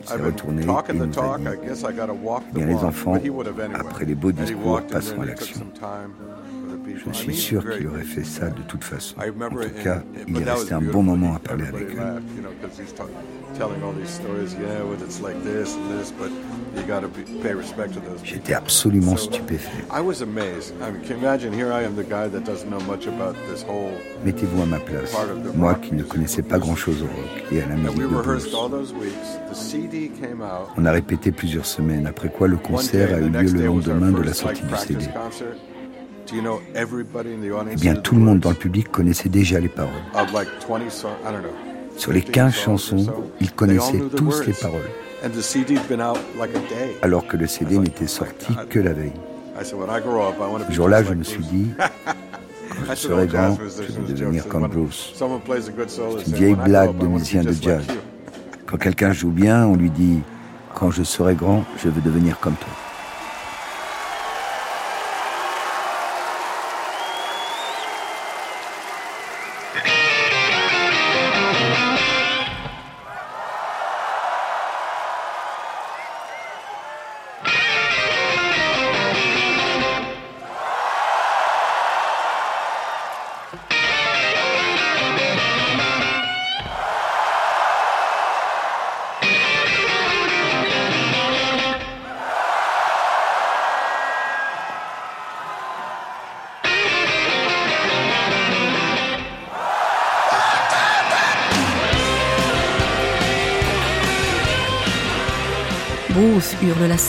Il 0.06 0.10
s'est 0.10 0.16
retourné 0.16 0.64
et 0.64 0.66
nous 0.66 0.74
a 0.76 0.82
dit, 0.82 1.48
bien 2.54 2.66
les 2.66 2.76
enfants, 2.76 3.18
après 3.74 4.06
les 4.06 4.16
beaux 4.16 4.32
discours, 4.34 4.82
passons 4.82 5.22
à 5.22 5.26
l'action. 5.26 5.66
Je 7.08 7.14
suis 7.14 7.36
sûr 7.36 7.64
qu'il 7.70 7.88
aurait 7.88 8.04
fait 8.04 8.26
ça 8.26 8.50
de 8.50 8.62
toute 8.64 8.84
façon. 8.84 9.16
En 9.20 9.50
tout 9.50 9.84
cas, 9.84 10.04
il 10.28 10.38
est 10.38 10.44
resté 10.44 10.74
un 10.74 10.82
bon 10.82 11.04
moment 11.04 11.36
à 11.36 11.40
parler 11.40 11.66
avec 11.68 11.96
eux. 11.96 12.00
J'étais 18.24 18.54
absolument 18.54 19.16
stupéfait. 19.18 19.70
Mettez-vous 24.26 24.62
à 24.62 24.66
ma 24.66 24.80
place, 24.80 25.16
moi 25.56 25.76
qui 25.76 25.94
ne 25.94 26.04
connaissais 26.04 26.42
pas 26.42 26.58
grand-chose 26.60 27.02
au 27.04 27.06
rock 27.06 27.44
et 27.52 27.62
à 27.62 27.68
la 27.68 27.76
musique 27.76 28.02
de 28.02 28.08
blues. 28.24 28.50
On 30.78 30.86
a 30.86 30.92
répété 30.92 31.32
plusieurs 31.32 31.66
semaines, 31.66 32.08
après 32.08 32.30
quoi 32.30 32.48
le 32.48 32.58
concert 32.58 33.14
a 33.14 33.20
eu 33.20 33.30
lieu 33.30 33.52
le 33.52 33.66
lendemain 33.66 34.12
de 34.12 34.22
la 34.24 34.34
sortie 34.34 34.64
du 34.64 34.76
CD. 34.76 35.06
Eh 37.72 37.76
bien, 37.76 37.96
tout 37.96 38.16
le 38.16 38.22
monde 38.22 38.40
dans 38.40 38.50
le 38.50 38.56
public 38.56 38.90
connaissait 38.92 39.30
déjà 39.30 39.60
les 39.60 39.68
paroles. 39.68 39.92
Sur 41.98 42.12
les 42.12 42.22
15 42.22 42.54
chansons, 42.54 43.06
ils 43.40 43.52
connaissaient 43.52 44.00
tous 44.16 44.42
les 44.48 44.54
paroles. 44.54 44.90
Alors 47.02 47.26
que 47.28 47.38
le 47.38 47.48
CD 47.48 47.78
n'était 47.78 48.08
sorti 48.08 48.54
que 48.70 48.80
la 48.80 48.92
veille. 48.92 49.14
Ce 50.68 50.74
jour-là, 50.74 51.04
je 51.04 51.14
me 51.14 51.24
suis 51.24 51.44
dit, 51.44 51.72
quand 52.88 52.94
je 52.94 53.00
serai 53.00 53.28
grand, 53.28 53.58
je 53.58 54.02
vais 54.02 54.14
devenir 54.14 54.48
comme 54.48 54.68
Bruce. 54.68 55.14
C'est 55.16 56.28
une 56.28 56.36
vieille 56.36 56.56
blague 56.56 56.98
de 56.98 57.08
musicien 57.08 57.44
de 57.44 57.54
jazz. 57.54 57.86
Quand 58.66 58.78
quelqu'un 58.78 59.14
joue 59.14 59.30
bien, 59.32 59.66
on 59.66 59.76
lui 59.76 59.90
dit, 59.90 60.20
quand 60.76 60.92
je 60.92 61.04
serai 61.04 61.36
grand, 61.36 61.64
je 61.78 61.88
veux 61.90 62.02
devenir 62.02 62.40
comme 62.40 62.56
toi. 62.56 62.83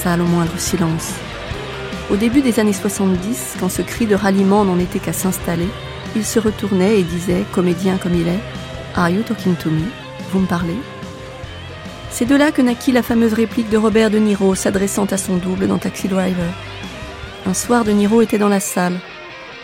Au 0.07 0.27
moindre 0.27 0.59
silence. 0.59 1.13
Au 2.11 2.17
début 2.17 2.43
des 2.43 2.61
années 2.61 2.75
70, 2.75 3.57
quand 3.59 3.71
ce 3.71 3.81
cri 3.81 4.07
de 4.07 4.15
ralliement 4.15 4.65
n'en 4.65 4.79
était 4.79 4.99
qu'à 4.99 5.15
s'installer, 5.15 5.69
il 6.15 6.25
se 6.25 6.39
retournait 6.39 7.01
et 7.01 7.03
disait, 7.03 7.45
comédien 7.53 7.97
comme 7.97 8.15
il 8.15 8.29
est, 8.29 8.41
Are 8.95 9.09
you 9.09 9.23
talking 9.23 9.55
to 9.57 9.71
me? 9.71 9.85
Vous 10.31 10.41
me 10.41 10.47
parlez 10.47 10.77
C'est 12.11 12.27
de 12.27 12.37
là 12.37 12.53
que 12.53 12.61
naquit 12.61 12.93
la 12.93 13.03
fameuse 13.03 13.33
réplique 13.33 13.71
de 13.71 13.79
Robert 13.79 14.11
De 14.11 14.19
Niro 14.19 14.55
s'adressant 14.55 15.07
à 15.07 15.17
son 15.17 15.37
double 15.37 15.67
dans 15.67 15.79
Taxi 15.79 16.07
Driver. 16.07 16.53
Un 17.47 17.55
soir, 17.55 17.85
De 17.85 17.93
Niro 17.93 18.21
était 18.21 18.39
dans 18.39 18.51
la 18.51 18.61
salle. 18.61 19.01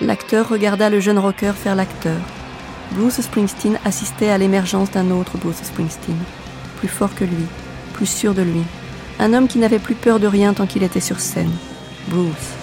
L'acteur 0.01 0.49
regarda 0.49 0.89
le 0.89 1.01
jeune 1.01 1.19
rocker 1.19 1.53
faire 1.55 1.77
l'acteur. 1.77 2.19
Bruce 2.93 3.21
Springsteen 3.21 3.79
assistait 3.85 4.31
à 4.31 4.39
l'émergence 4.39 4.91
d'un 4.91 5.11
autre 5.11 5.37
Bruce 5.37 5.63
Springsteen, 5.63 6.17
plus 6.79 6.89
fort 6.89 7.15
que 7.15 7.25
lui, 7.25 7.45
plus 7.93 8.07
sûr 8.07 8.33
de 8.33 8.43
lui, 8.43 8.63
un 9.21 9.35
homme 9.35 9.49
qui 9.49 9.59
n'avait 9.59 9.79
plus 9.79 9.95
peur 9.95 10.19
de 10.19 10.27
rien 10.27 10.55
tant 10.55 10.67
qu'il 10.67 10.83
était 10.83 10.99
sur 10.99 11.21
scène. 11.21 11.53
Bruce. 12.09 12.55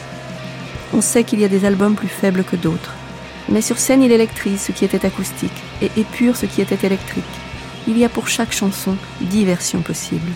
On 0.91 1.01
sait 1.01 1.23
qu'il 1.23 1.39
y 1.39 1.45
a 1.45 1.49
des 1.49 1.65
albums 1.65 1.95
plus 1.95 2.07
faibles 2.07 2.43
que 2.43 2.55
d'autres. 2.55 2.93
Mais 3.47 3.61
sur 3.61 3.77
scène, 3.77 4.01
il 4.01 4.11
électrise 4.11 4.59
ce 4.59 4.71
qui 4.71 4.84
était 4.84 5.05
acoustique 5.05 5.63
et 5.84 5.91
épure 5.97 6.35
ce 6.35 6.47
qui 6.47 6.61
était 6.61 6.85
électrique. 6.85 7.23
Il 7.88 7.97
y 7.97 8.03
a 8.03 8.09
pour 8.09 8.27
chaque 8.27 8.51
chanson 8.51 8.95
dix 9.21 9.45
versions 9.45 9.81
possibles. 9.81 10.31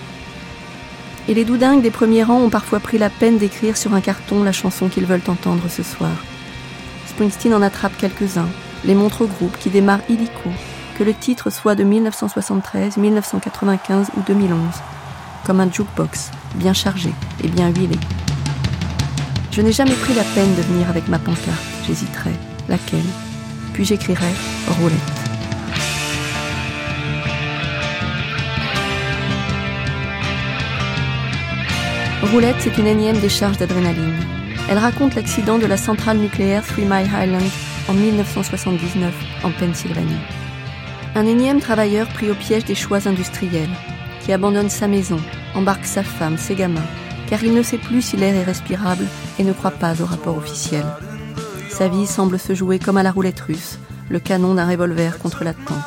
Et 1.27 1.33
les 1.33 1.43
doudingues 1.43 1.81
des 1.81 1.91
premiers 1.91 2.23
rangs 2.23 2.41
ont 2.41 2.49
parfois 2.49 2.79
pris 2.79 2.99
la 2.99 3.09
peine 3.09 3.39
d'écrire 3.39 3.75
sur 3.75 3.95
un 3.95 4.01
carton 4.01 4.43
la 4.43 4.51
chanson 4.51 4.89
qu'ils 4.89 5.05
veulent 5.05 5.21
entendre 5.27 5.69
ce 5.69 5.81
soir. 5.81 6.11
Springsteen 7.07 7.53
en 7.53 7.61
attrape 7.63 7.97
quelques-uns, 7.97 8.49
les 8.85 8.95
montre 8.95 9.23
au 9.23 9.27
groupe 9.27 9.57
qui 9.57 9.69
démarre 9.69 10.01
illico, 10.07 10.49
que 10.97 11.03
le 11.03 11.15
titre 11.15 11.49
soit 11.49 11.75
de 11.75 11.83
1973, 11.83 12.97
1995 12.97 14.09
ou 14.17 14.21
2011 14.21 14.59
comme 15.45 15.59
un 15.59 15.71
jukebox, 15.71 16.31
bien 16.55 16.73
chargé 16.73 17.13
et 17.43 17.47
bien 17.47 17.69
huilé. 17.69 17.97
Je 19.51 19.61
n'ai 19.61 19.73
jamais 19.73 19.95
pris 19.95 20.13
la 20.13 20.23
peine 20.23 20.55
de 20.55 20.61
venir 20.61 20.89
avec 20.89 21.07
ma 21.07 21.19
pancarte. 21.19 21.61
J'hésiterai. 21.85 22.31
Laquelle? 22.69 22.99
Puis 23.73 23.83
j'écrirai 23.85 24.31
Roulette. 24.67 25.21
Roulette, 32.31 32.55
c'est 32.59 32.77
une 32.77 32.87
énième 32.87 33.19
décharge 33.19 33.57
d'adrénaline. 33.57 34.15
Elle 34.69 34.77
raconte 34.77 35.15
l'accident 35.15 35.57
de 35.57 35.65
la 35.65 35.75
centrale 35.75 36.17
nucléaire 36.17 36.63
Three 36.65 36.85
Mile 36.85 37.07
Island 37.07 37.49
en 37.89 37.93
1979 37.93 39.13
en 39.43 39.51
Pennsylvanie. 39.51 40.21
Un 41.15 41.25
énième 41.25 41.59
travailleur 41.59 42.07
pris 42.07 42.31
au 42.31 42.35
piège 42.35 42.63
des 42.63 42.75
choix 42.75 43.05
industriels, 43.05 43.69
qui 44.23 44.33
abandonne 44.33 44.69
sa 44.69 44.87
maison, 44.87 45.19
embarque 45.55 45.85
sa 45.85 46.03
femme, 46.03 46.37
ses 46.37 46.55
gamins, 46.55 46.81
car 47.27 47.43
il 47.43 47.53
ne 47.53 47.63
sait 47.63 47.77
plus 47.77 48.01
si 48.01 48.17
l'air 48.17 48.35
est 48.35 48.43
respirable 48.43 49.05
et 49.39 49.43
ne 49.43 49.53
croit 49.53 49.71
pas 49.71 50.01
au 50.01 50.05
rapport 50.05 50.37
officiel. 50.37 50.85
Sa 51.69 51.87
vie 51.87 52.05
semble 52.05 52.37
se 52.37 52.53
jouer 52.53 52.79
comme 52.79 52.97
à 52.97 53.03
la 53.03 53.11
roulette 53.11 53.39
russe, 53.39 53.79
le 54.09 54.19
canon 54.19 54.53
d'un 54.53 54.67
revolver 54.67 55.17
contre 55.17 55.43
la 55.43 55.53
tempe. 55.53 55.77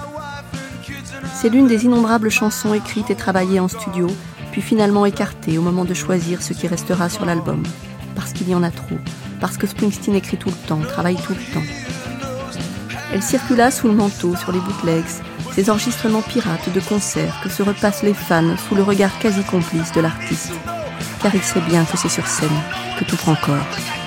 C'est 1.35 1.51
l'une 1.51 1.67
des 1.67 1.85
innombrables 1.85 2.31
chansons 2.31 2.73
écrites 2.75 3.11
et 3.11 3.15
travaillées 3.15 3.61
en 3.61 3.69
studio, 3.69 4.07
puis 4.51 4.63
finalement 4.63 5.05
écartées 5.05 5.59
au 5.59 5.63
moment 5.63 5.85
de 5.85 5.95
choisir 5.95 6.41
ce 6.43 6.55
qui 6.55 6.67
restera 6.67 7.09
sur 7.09 7.27
l'album, 7.27 7.63
parce 8.15 8.33
qu'il 8.33 8.49
y 8.49 8.55
en 8.55 8.63
a 8.63 8.71
trop, 8.71 8.97
parce 9.41 9.59
que 9.59 9.67
Springsteen 9.67 10.15
écrit 10.15 10.39
tout 10.39 10.49
le 10.49 10.69
temps, 10.69 10.81
travaille 10.81 11.17
tout 11.17 11.35
le 11.35 11.55
temps. 11.55 11.67
Elle 13.13 13.23
circula 13.23 13.71
sous 13.71 13.89
le 13.89 13.95
manteau 13.95 14.35
sur 14.37 14.53
les 14.53 14.61
bootlegs, 14.61 15.05
ces 15.55 15.71
enregistrements 15.71 16.23
pirates 16.23 16.73
de 16.73 16.81
concerts 16.81 17.41
que 17.43 17.49
se 17.49 17.63
repassent 17.63 18.03
les 18.03 18.15
fans 18.15 18.57
sous 18.57 18.75
le 18.75 18.83
regard 18.83 19.17
quasi 19.21 19.45
complice 19.45 19.93
de 19.93 20.01
l'artiste. 20.01 20.53
Car 21.23 21.33
il 21.35 21.43
sait 21.43 21.61
bien 21.61 21.85
que 21.85 21.97
c'est 21.97 22.09
sur 22.09 22.27
scène 22.27 22.49
que 22.99 23.05
tout 23.05 23.17
prend 23.17 23.37
corps. 23.37 24.04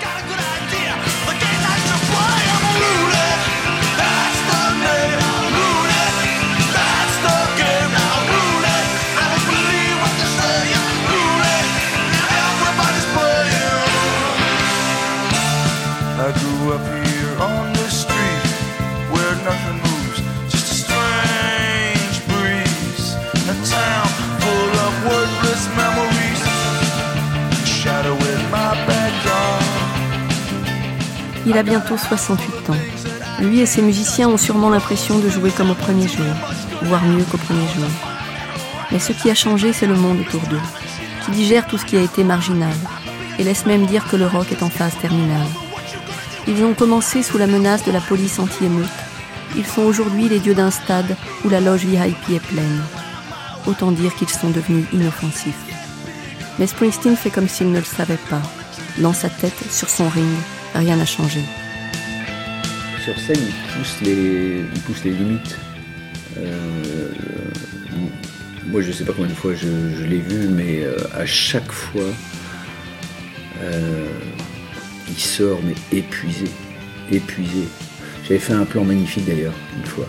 Il 31.50 31.58
a 31.58 31.64
bientôt 31.64 31.96
68 31.98 32.72
ans. 32.72 32.78
Lui 33.40 33.62
et 33.62 33.66
ses 33.66 33.82
musiciens 33.82 34.28
ont 34.28 34.36
sûrement 34.36 34.70
l'impression 34.70 35.18
de 35.18 35.30
jouer 35.30 35.50
comme 35.50 35.72
au 35.72 35.76
premier 35.76 36.06
jour, 36.06 36.26
voire 36.82 37.06
mieux 37.06 37.24
qu'au 37.24 37.38
premier 37.38 37.66
jour. 37.74 37.88
Mais 38.92 39.00
ce 39.00 39.14
qui 39.14 39.30
a 39.30 39.34
changé, 39.34 39.72
c'est 39.72 39.88
le 39.88 39.96
monde 39.96 40.20
autour 40.20 40.42
d'eux, 40.50 40.60
qui 41.24 41.32
digère 41.32 41.66
tout 41.66 41.78
ce 41.78 41.86
qui 41.86 41.96
a 41.96 42.02
été 42.02 42.26
marginal, 42.26 42.74
et 43.40 43.46
laisse 43.46 43.66
même 43.66 43.86
dire 43.86 44.06
que 44.10 44.18
le 44.18 44.28
rock 44.28 44.52
est 44.52 44.62
en 44.62 44.70
phase 44.70 44.98
terminale. 45.02 45.48
Ils 46.50 46.66
ont 46.66 46.74
commencé 46.74 47.24
sous 47.24 47.38
la 47.38 47.48
menace 47.48 47.86
de 47.86 47.94
la 47.94 48.02
police 48.02 48.40
anti-émeute. 48.40 48.86
Ils 49.56 49.66
sont 49.66 49.84
aujourd'hui 49.84 50.28
les 50.28 50.40
dieux 50.40 50.56
d'un 50.56 50.72
stade 50.72 51.16
où 51.46 51.50
la 51.50 51.62
loge 51.62 51.86
VIP 51.86 52.30
est 52.30 52.46
pleine. 52.46 52.82
Autant 53.68 53.94
dire 53.94 54.14
qu'ils 54.16 54.28
sont 54.28 54.50
devenus 54.50 54.86
inoffensifs. 54.92 55.56
Mais 56.60 56.68
Springsteen 56.68 57.16
fait 57.16 57.30
comme 57.30 57.48
s'il 57.48 57.72
ne 57.72 57.80
le 57.80 57.86
savait 57.86 58.20
pas. 58.30 58.42
Dans 58.98 59.14
sa 59.14 59.30
tête, 59.30 59.72
sur 59.72 59.90
son 59.90 60.10
ring, 60.10 60.36
rien 60.76 60.96
n'a 60.96 61.06
changé. 61.06 61.40
Sur 63.04 63.18
scène, 63.20 63.40
il 63.40 63.74
pousse 63.74 64.02
les, 64.02 64.64
il 64.74 64.82
pousse 64.82 65.04
les 65.04 65.12
limites. 65.12 65.58
Euh, 66.38 67.10
moi, 68.68 68.82
je 68.82 68.88
ne 68.88 68.92
sais 68.94 69.06
pas 69.06 69.14
combien 69.14 69.30
de 69.30 69.36
fois 69.36 69.54
je, 69.56 70.04
l'ai 70.04 70.20
vu, 70.20 70.48
mais 70.50 70.84
euh, 70.84 70.98
à 71.16 71.26
chaque 71.26 71.72
fois, 71.72 72.02
euh, 73.62 74.06
il 75.08 75.20
sort 75.20 75.60
mais 75.64 75.98
épuisé. 75.98 76.48
épuisé. 77.12 77.68
J'avais 78.24 78.40
fait 78.40 78.54
un 78.54 78.66
plan 78.66 78.84
magnifique 78.84 79.26
d'ailleurs, 79.26 79.56
une 79.78 79.86
fois. 79.86 80.08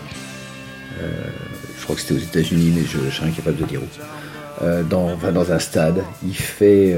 Je 1.77 1.83
crois 1.83 1.95
que 1.95 2.01
c'était 2.01 2.15
aux 2.15 2.17
États-Unis, 2.17 2.73
mais 2.75 2.81
je, 2.81 3.09
je 3.09 3.15
serais 3.15 3.29
incapable 3.29 3.57
de 3.57 3.65
dire 3.65 3.81
où. 3.81 4.83
Dans, 4.89 5.15
dans 5.15 5.51
un 5.53 5.59
stade, 5.59 6.03
il 6.21 6.35
fait. 6.35 6.93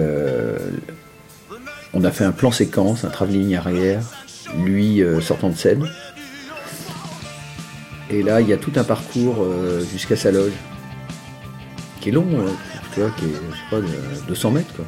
Euh, 1.94 1.98
on 2.00 2.04
a 2.04 2.12
fait 2.12 2.24
un 2.24 2.32
plan 2.32 2.52
séquence, 2.52 3.04
un 3.06 3.10
travelling 3.10 3.56
arrière, 3.56 4.02
lui 4.58 5.04
sortant 5.22 5.50
de 5.50 5.56
scène. 5.56 5.88
Et 8.10 8.24
là, 8.24 8.42
il 8.42 8.48
y 8.48 8.54
a 8.54 8.58
tout 8.58 8.74
un 8.76 8.84
parcours 8.84 9.46
jusqu'à 9.92 10.16
sa 10.16 10.32
loge, 10.32 10.52
qui 12.02 12.10
est 12.10 12.12
long, 12.12 12.28
tu 12.94 13.00
vois, 13.00 13.10
qui 13.12 13.26
est, 13.26 13.34
je 13.52 13.56
sais 13.56 13.70
pas, 13.70 13.80
de 13.80 14.28
200 14.28 14.52
mètres, 14.52 14.74
quoi. 14.76 14.86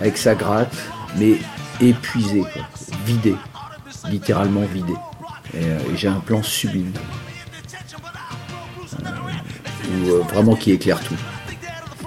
Avec 0.00 0.16
sa 0.16 0.34
gratte, 0.34 0.76
mais 1.18 1.36
épuisé, 1.80 2.40
quoi, 2.40 2.62
vidé, 3.04 3.34
littéralement 4.08 4.62
vidé. 4.62 4.94
Et, 5.54 5.96
j'ai 5.96 6.08
un 6.08 6.20
plan 6.20 6.42
sublime. 6.42 6.92
Euh, 10.06 10.22
vraiment 10.32 10.56
qui 10.56 10.72
éclaire 10.72 11.00
tout. 11.00 11.16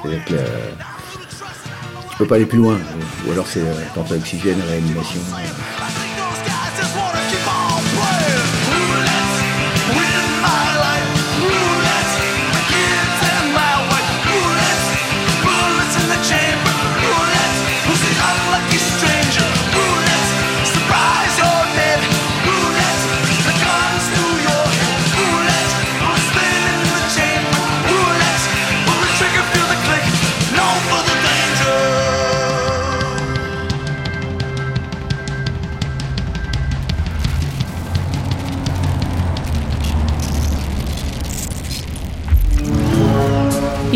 cest 0.04 0.34
tu 2.16 2.20
peux 2.20 2.28
pas 2.28 2.36
aller 2.36 2.46
plus 2.46 2.60
loin, 2.60 2.80
ou 3.28 3.32
alors 3.32 3.46
c'est 3.46 3.60
euh, 3.60 4.16
oxygène, 4.16 4.62
réanimation. 4.70 5.20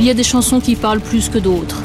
Y 0.10 0.11
a 0.11 0.15
des 0.15 0.23
chansons 0.23 0.60
qui 0.60 0.76
parlent 0.76 1.02
plus 1.02 1.30
que 1.30 1.38
d'autres. 1.38 1.84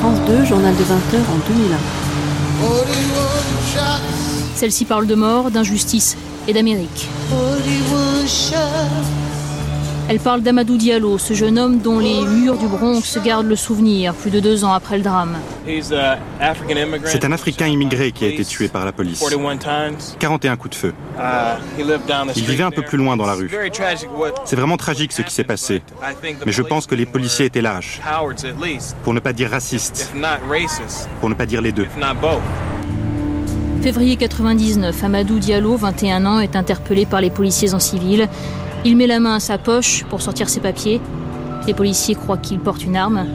France 0.00 0.18
2, 0.26 0.44
journal 0.44 0.74
de 0.74 0.82
20h 0.82 1.16
en 1.30 1.38
2001. 1.48 1.76
Celle-ci 4.56 4.84
parle 4.84 5.06
de 5.06 5.14
mort, 5.14 5.52
d'injustice 5.52 6.16
et 6.48 6.52
d'Amérique. 6.52 7.08
Elle 10.12 10.20
parle 10.20 10.42
d'Amadou 10.42 10.76
Diallo, 10.76 11.16
ce 11.16 11.32
jeune 11.32 11.58
homme 11.58 11.78
dont 11.78 11.98
les 11.98 12.20
murs 12.26 12.58
du 12.58 12.66
Bronx 12.66 13.18
gardent 13.24 13.46
le 13.46 13.56
souvenir 13.56 14.12
plus 14.12 14.30
de 14.30 14.40
deux 14.40 14.62
ans 14.62 14.74
après 14.74 14.98
le 14.98 15.02
drame. 15.02 15.38
C'est 17.06 17.24
un 17.24 17.32
Africain 17.32 17.66
immigré 17.66 18.12
qui 18.12 18.26
a 18.26 18.28
été 18.28 18.44
tué 18.44 18.68
par 18.68 18.84
la 18.84 18.92
police. 18.92 19.24
41 20.18 20.56
coups 20.56 20.76
de 20.76 20.78
feu. 20.78 20.94
Il 21.78 22.44
vivait 22.44 22.62
un 22.62 22.70
peu 22.70 22.82
plus 22.82 22.98
loin 22.98 23.16
dans 23.16 23.24
la 23.24 23.32
rue. 23.32 23.50
C'est 24.44 24.56
vraiment 24.56 24.76
tragique 24.76 25.12
ce 25.12 25.22
qui 25.22 25.32
s'est 25.32 25.44
passé. 25.44 25.80
Mais 26.44 26.52
je 26.52 26.60
pense 26.60 26.86
que 26.86 26.94
les 26.94 27.06
policiers 27.06 27.46
étaient 27.46 27.62
lâches. 27.62 28.02
Pour 29.04 29.14
ne 29.14 29.20
pas 29.20 29.32
dire 29.32 29.48
racistes. 29.48 30.12
Pour 31.20 31.30
ne 31.30 31.34
pas 31.34 31.46
dire 31.46 31.62
les 31.62 31.72
deux. 31.72 31.86
Février 33.82 34.16
99, 34.16 35.02
Amadou 35.02 35.40
Diallo, 35.40 35.74
21 35.76 36.24
ans, 36.24 36.38
est 36.38 36.54
interpellé 36.54 37.04
par 37.04 37.20
les 37.20 37.30
policiers 37.30 37.74
en 37.74 37.80
civil. 37.80 38.28
Il 38.84 38.96
met 38.96 39.06
la 39.06 39.20
main 39.20 39.36
à 39.36 39.40
sa 39.40 39.58
poche 39.58 40.04
pour 40.04 40.22
sortir 40.22 40.48
ses 40.48 40.60
papiers. 40.60 41.00
Les 41.66 41.74
policiers 41.74 42.16
croient 42.16 42.38
qu'il 42.38 42.58
porte 42.58 42.84
une 42.84 42.96
arme. 42.96 43.26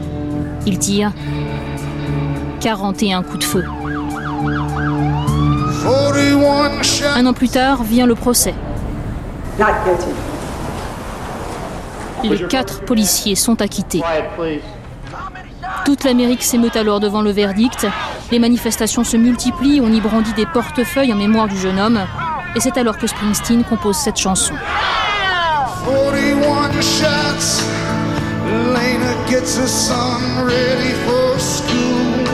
Il 0.66 0.78
tire. 0.78 1.12
41 2.60 3.22
coups 3.22 3.38
de 3.38 3.44
feu. 3.44 3.64
Un 7.16 7.26
an 7.26 7.32
plus 7.32 7.48
tard 7.48 7.82
vient 7.82 8.04
le 8.04 8.14
procès. 8.14 8.54
Les 12.24 12.46
quatre 12.48 12.84
policiers 12.84 13.34
sont 13.34 13.62
acquittés. 13.62 14.02
Toute 15.86 16.04
l'Amérique 16.04 16.42
s'émeut 16.42 16.70
alors 16.74 17.00
devant 17.00 17.22
le 17.22 17.30
verdict. 17.30 17.86
Les 18.30 18.38
manifestations 18.38 19.04
se 19.04 19.16
multiplient, 19.16 19.80
on 19.80 19.90
y 19.90 20.00
brandit 20.02 20.34
des 20.34 20.44
portefeuilles 20.44 21.12
en 21.14 21.16
mémoire 21.16 21.48
du 21.48 21.56
jeune 21.56 21.78
homme. 21.78 22.00
Et 22.54 22.60
c'est 22.60 22.76
alors 22.76 22.98
que 22.98 23.06
Springsteen 23.06 23.64
compose 23.64 23.96
cette 23.96 24.18
chanson. 24.18 24.54
41 25.88 26.72
shots. 26.82 27.62
Lena 28.74 29.14
gets 29.30 29.56
her 29.56 29.66
son 29.66 30.20
ready 30.44 30.92
for 31.06 31.38
school. 31.38 32.26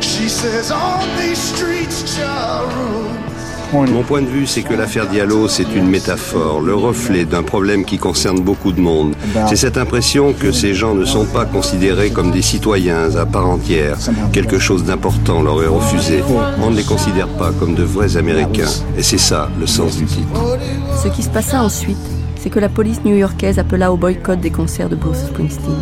She 0.00 0.30
says, 0.30 0.70
On 0.70 1.06
these 1.18 1.38
streets, 1.38 2.16
child 2.16 3.27
Mon 3.72 4.02
point 4.02 4.22
de 4.22 4.26
vue, 4.26 4.46
c'est 4.46 4.62
que 4.62 4.72
l'affaire 4.72 5.06
Diallo, 5.06 5.46
c'est 5.46 5.74
une 5.74 5.88
métaphore, 5.88 6.60
le 6.60 6.74
reflet 6.74 7.26
d'un 7.26 7.42
problème 7.42 7.84
qui 7.84 7.98
concerne 7.98 8.40
beaucoup 8.40 8.72
de 8.72 8.80
monde. 8.80 9.14
C'est 9.46 9.56
cette 9.56 9.76
impression 9.76 10.32
que 10.32 10.52
ces 10.52 10.72
gens 10.72 10.94
ne 10.94 11.04
sont 11.04 11.26
pas 11.26 11.44
considérés 11.44 12.10
comme 12.10 12.30
des 12.30 12.40
citoyens 12.40 13.14
à 13.16 13.26
part 13.26 13.46
entière. 13.46 13.98
Quelque 14.32 14.58
chose 14.58 14.84
d'important 14.84 15.42
leur 15.42 15.62
est 15.62 15.66
refusé. 15.66 16.22
On 16.62 16.70
ne 16.70 16.76
les 16.76 16.84
considère 16.84 17.28
pas 17.28 17.52
comme 17.58 17.74
de 17.74 17.82
vrais 17.82 18.16
Américains. 18.16 18.70
Et 18.96 19.02
c'est 19.02 19.18
ça 19.18 19.50
le 19.60 19.66
sens 19.66 19.98
du 19.98 20.06
titre. 20.06 20.58
Ce 21.02 21.08
qui 21.08 21.22
se 21.22 21.28
passa 21.28 21.62
ensuite, 21.62 21.98
c'est 22.40 22.50
que 22.50 22.60
la 22.60 22.70
police 22.70 23.00
new-yorkaise 23.04 23.58
appela 23.58 23.92
au 23.92 23.96
boycott 23.96 24.40
des 24.40 24.50
concerts 24.50 24.88
de 24.88 24.96
Bruce 24.96 25.26
Springsteen. 25.26 25.74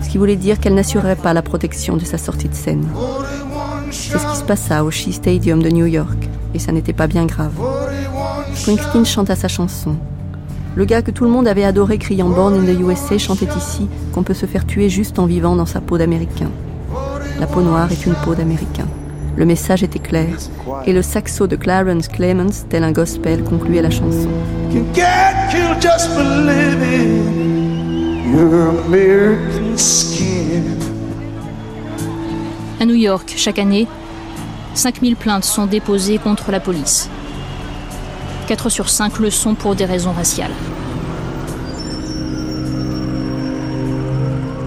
Ce 0.00 0.08
qui 0.08 0.18
voulait 0.18 0.36
dire 0.36 0.60
qu'elle 0.60 0.74
n'assurerait 0.74 1.16
pas 1.16 1.32
la 1.32 1.42
protection 1.42 1.96
de 1.96 2.04
sa 2.04 2.18
sortie 2.18 2.48
de 2.48 2.54
scène. 2.54 2.86
C'est 4.10 4.18
ce 4.18 4.26
qui 4.26 4.36
se 4.36 4.44
passa 4.44 4.84
au 4.84 4.90
Shea 4.90 5.12
Stadium 5.12 5.62
de 5.62 5.70
New 5.70 5.86
York 5.86 6.28
et 6.54 6.58
ça 6.58 6.72
n'était 6.72 6.92
pas 6.92 7.06
bien 7.06 7.24
grave. 7.24 7.52
Springsteen 8.54 9.04
chanta 9.06 9.34
sa 9.34 9.48
chanson. 9.48 9.96
Le 10.76 10.84
gars 10.84 11.02
que 11.02 11.10
tout 11.10 11.24
le 11.24 11.30
monde 11.30 11.48
avait 11.48 11.64
adoré 11.64 11.98
criant 11.98 12.28
Born 12.28 12.54
in 12.54 12.64
the 12.64 12.78
USA 12.78 13.16
chantait 13.16 13.48
ici 13.56 13.88
qu'on 14.12 14.22
peut 14.22 14.34
se 14.34 14.46
faire 14.46 14.66
tuer 14.66 14.90
juste 14.90 15.18
en 15.18 15.26
vivant 15.26 15.56
dans 15.56 15.66
sa 15.66 15.80
peau 15.80 15.96
d'Américain. 15.96 16.50
La 17.40 17.46
peau 17.46 17.62
noire 17.62 17.90
est 17.90 18.04
une 18.04 18.14
peau 18.14 18.34
d'Américain. 18.34 18.86
Le 19.36 19.46
message 19.46 19.82
était 19.82 19.98
clair, 19.98 20.28
et 20.86 20.92
le 20.92 21.02
saxo 21.02 21.46
de 21.46 21.56
Clarence 21.56 22.06
Clemens, 22.08 22.66
tel 22.68 22.84
un 22.84 22.92
gospel, 22.92 23.42
concluait 23.42 23.82
la 23.82 23.90
chanson. 23.90 24.28
À 32.84 32.86
New 32.86 32.96
York, 32.96 33.32
chaque 33.38 33.58
année, 33.58 33.88
5000 34.74 35.16
plaintes 35.16 35.44
sont 35.44 35.64
déposées 35.64 36.18
contre 36.18 36.52
la 36.52 36.60
police. 36.60 37.08
4 38.46 38.68
sur 38.68 38.90
5 38.90 39.20
le 39.20 39.30
sont 39.30 39.54
pour 39.54 39.74
des 39.74 39.86
raisons 39.86 40.12
raciales. 40.12 40.50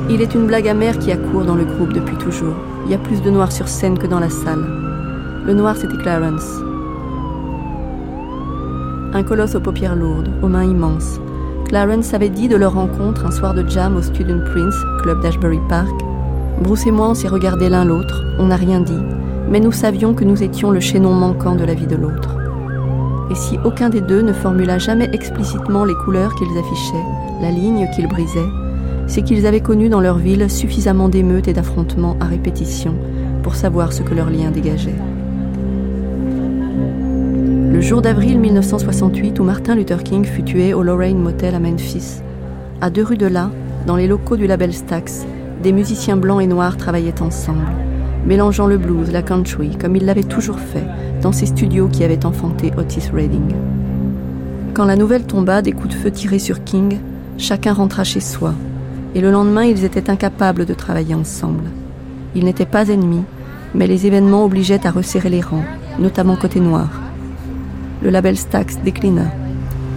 Il 0.09 0.19
est 0.19 0.33
une 0.33 0.47
blague 0.47 0.67
amère 0.67 0.97
qui 0.97 1.11
accourt 1.11 1.45
dans 1.45 1.53
le 1.53 1.65
groupe 1.65 1.93
depuis 1.93 2.17
toujours. 2.17 2.55
Il 2.85 2.91
y 2.91 2.95
a 2.95 2.97
plus 2.97 3.21
de 3.21 3.29
noirs 3.29 3.51
sur 3.51 3.67
scène 3.67 3.99
que 3.99 4.07
dans 4.07 4.19
la 4.19 4.31
salle. 4.31 4.65
Le 5.45 5.53
noir, 5.53 5.75
c'était 5.77 5.97
Clarence. 5.97 6.55
Un 9.13 9.21
colosse 9.21 9.53
aux 9.53 9.61
paupières 9.61 9.95
lourdes, 9.95 10.31
aux 10.41 10.47
mains 10.47 10.65
immenses. 10.65 11.19
Clarence 11.67 12.15
avait 12.15 12.29
dit 12.29 12.47
de 12.47 12.55
leur 12.55 12.73
rencontre 12.73 13.27
un 13.27 13.31
soir 13.31 13.53
de 13.53 13.63
jam 13.69 13.95
au 13.95 14.01
Student 14.01 14.43
Prince, 14.43 14.75
club 15.03 15.21
d'Ashbury 15.21 15.59
Park. 15.69 16.06
Bruce 16.61 16.87
et 16.87 16.91
moi, 16.91 17.09
on 17.09 17.13
s'est 17.13 17.27
regardés 17.27 17.69
l'un 17.69 17.85
l'autre, 17.85 18.23
on 18.39 18.47
n'a 18.47 18.55
rien 18.55 18.79
dit, 18.79 18.99
mais 19.49 19.59
nous 19.59 19.71
savions 19.71 20.13
que 20.13 20.23
nous 20.23 20.41
étions 20.41 20.71
le 20.71 20.79
chaînon 20.79 21.13
manquant 21.13 21.55
de 21.55 21.63
la 21.63 21.75
vie 21.75 21.85
de 21.85 21.95
l'autre. 21.95 22.35
Et 23.29 23.35
si 23.35 23.59
aucun 23.63 23.89
des 23.89 24.01
deux 24.01 24.21
ne 24.21 24.33
formula 24.33 24.79
jamais 24.79 25.09
explicitement 25.13 25.85
les 25.85 25.93
couleurs 25.93 26.33
qu'ils 26.35 26.57
affichaient, 26.57 27.05
la 27.41 27.51
ligne 27.51 27.87
qu'ils 27.95 28.07
brisaient, 28.07 28.49
c'est 29.05 29.21
qu'ils 29.21 29.45
avaient 29.45 29.61
connu 29.61 29.87
dans 29.87 30.01
leur 30.01 30.17
ville 30.17 30.49
suffisamment 30.49 31.09
d'émeutes 31.09 31.47
et 31.47 31.53
d'affrontements 31.53 32.17
à 32.19 32.25
répétition 32.25 32.95
pour 33.43 33.55
savoir 33.55 33.93
ce 33.93 34.01
que 34.01 34.15
leur 34.15 34.29
lien 34.29 34.49
dégageait. 34.49 34.95
Le 37.71 37.81
jour 37.81 38.01
d'avril 38.01 38.39
1968 38.39 39.39
où 39.39 39.43
Martin 39.43 39.75
Luther 39.75 40.03
King 40.03 40.25
fut 40.25 40.43
tué 40.43 40.73
au 40.73 40.81
Lorraine 40.81 41.19
Motel 41.19 41.53
à 41.53 41.59
Memphis, 41.59 42.21
à 42.81 42.89
deux 42.89 43.03
rues 43.03 43.17
de 43.17 43.27
là, 43.27 43.51
dans 43.85 43.95
les 43.95 44.07
locaux 44.07 44.35
du 44.35 44.47
label 44.47 44.73
Stax, 44.73 45.25
des 45.61 45.71
musiciens 45.71 46.17
blancs 46.17 46.41
et 46.41 46.47
noirs 46.47 46.77
travaillaient 46.77 47.21
ensemble 47.21 47.65
mélangeant 48.27 48.67
le 48.67 48.77
blues, 48.77 49.09
la 49.11 49.21
country, 49.21 49.77
comme 49.79 49.95
il 49.95 50.05
l'avait 50.05 50.23
toujours 50.23 50.59
fait 50.59 50.83
dans 51.21 51.31
ses 51.31 51.45
studios 51.45 51.87
qui 51.87 52.03
avaient 52.03 52.25
enfanté 52.25 52.71
Otis 52.77 53.09
Redding. 53.13 53.55
Quand 54.73 54.85
la 54.85 54.97
nouvelle 54.97 55.25
tomba 55.25 55.61
des 55.61 55.71
coups 55.71 55.95
de 55.95 55.99
feu 55.99 56.11
tirés 56.11 56.37
sur 56.37 56.63
King, 56.65 56.99
chacun 57.37 57.73
rentra 57.73 58.03
chez 58.03 58.19
soi, 58.19 58.53
et 59.15 59.21
le 59.21 59.31
lendemain 59.31 59.63
ils 59.63 59.85
étaient 59.85 60.09
incapables 60.09 60.65
de 60.65 60.73
travailler 60.73 61.15
ensemble. 61.15 61.63
Ils 62.35 62.43
n'étaient 62.43 62.65
pas 62.65 62.89
ennemis, 62.89 63.23
mais 63.73 63.87
les 63.87 64.05
événements 64.05 64.43
obligeaient 64.43 64.85
à 64.85 64.91
resserrer 64.91 65.29
les 65.29 65.41
rangs, 65.41 65.65
notamment 65.97 66.35
côté 66.35 66.59
noir. 66.59 66.89
Le 68.03 68.09
label 68.09 68.37
Stax 68.37 68.77
déclina. 68.83 69.31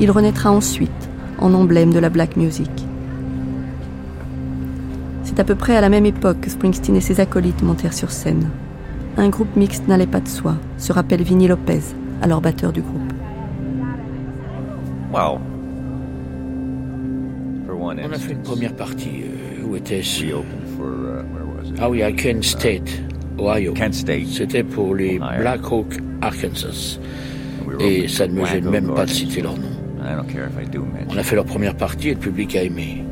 Il 0.01 0.11
renaîtra 0.11 0.51
ensuite 0.51 1.11
en 1.39 1.53
emblème 1.53 1.93
de 1.93 1.99
la 1.99 2.09
black 2.09 2.37
music. 2.37 2.71
C'est 5.31 5.39
à 5.39 5.45
peu 5.45 5.55
près 5.55 5.77
à 5.77 5.81
la 5.81 5.89
même 5.89 6.07
époque 6.07 6.41
que 6.41 6.51
Springsteen 6.51 6.97
et 6.97 7.01
ses 7.01 7.21
acolytes 7.21 7.63
montèrent 7.63 7.93
sur 7.93 8.11
scène. 8.11 8.51
Un 9.17 9.29
groupe 9.29 9.55
mixte 9.55 9.87
n'allait 9.87 10.09
pas 10.09 10.19
de 10.19 10.27
soi, 10.27 10.57
se 10.77 10.93
rappelle 10.93 11.23
Vinnie 11.23 11.47
Lopez, 11.47 11.83
alors 12.21 12.41
batteur 12.41 12.73
du 12.73 12.81
groupe. 12.81 13.13
Wow. 15.13 15.39
On 17.81 17.91
a 17.91 18.19
fait 18.19 18.33
une 18.33 18.43
première 18.43 18.75
partie. 18.75 19.23
Euh, 19.23 19.67
où 19.69 19.77
était-ce? 19.77 20.25
Ah 21.79 21.89
oui, 21.89 22.03
à 22.03 22.11
Kent 22.11 22.43
State, 22.43 23.01
Ohio. 23.39 23.73
Kent 23.73 23.95
State. 23.95 24.27
C'était 24.27 24.65
pour 24.65 24.97
les 24.97 25.21
Black 25.21 25.61
Hawk, 25.71 25.97
Arkansas. 26.23 26.99
Et 27.79 28.09
ça 28.09 28.27
ne 28.27 28.33
me 28.33 28.45
gêne 28.47 28.69
même 28.69 28.93
pas 28.95 29.05
de 29.05 29.11
citer 29.11 29.43
leur 29.43 29.57
nom. 29.57 29.71
On 31.09 31.17
a 31.17 31.23
fait 31.23 31.37
leur 31.37 31.45
première 31.45 31.77
partie 31.77 32.09
et 32.09 32.15
le 32.15 32.21
public 32.21 32.57
a 32.57 32.65
aimé. 32.65 33.05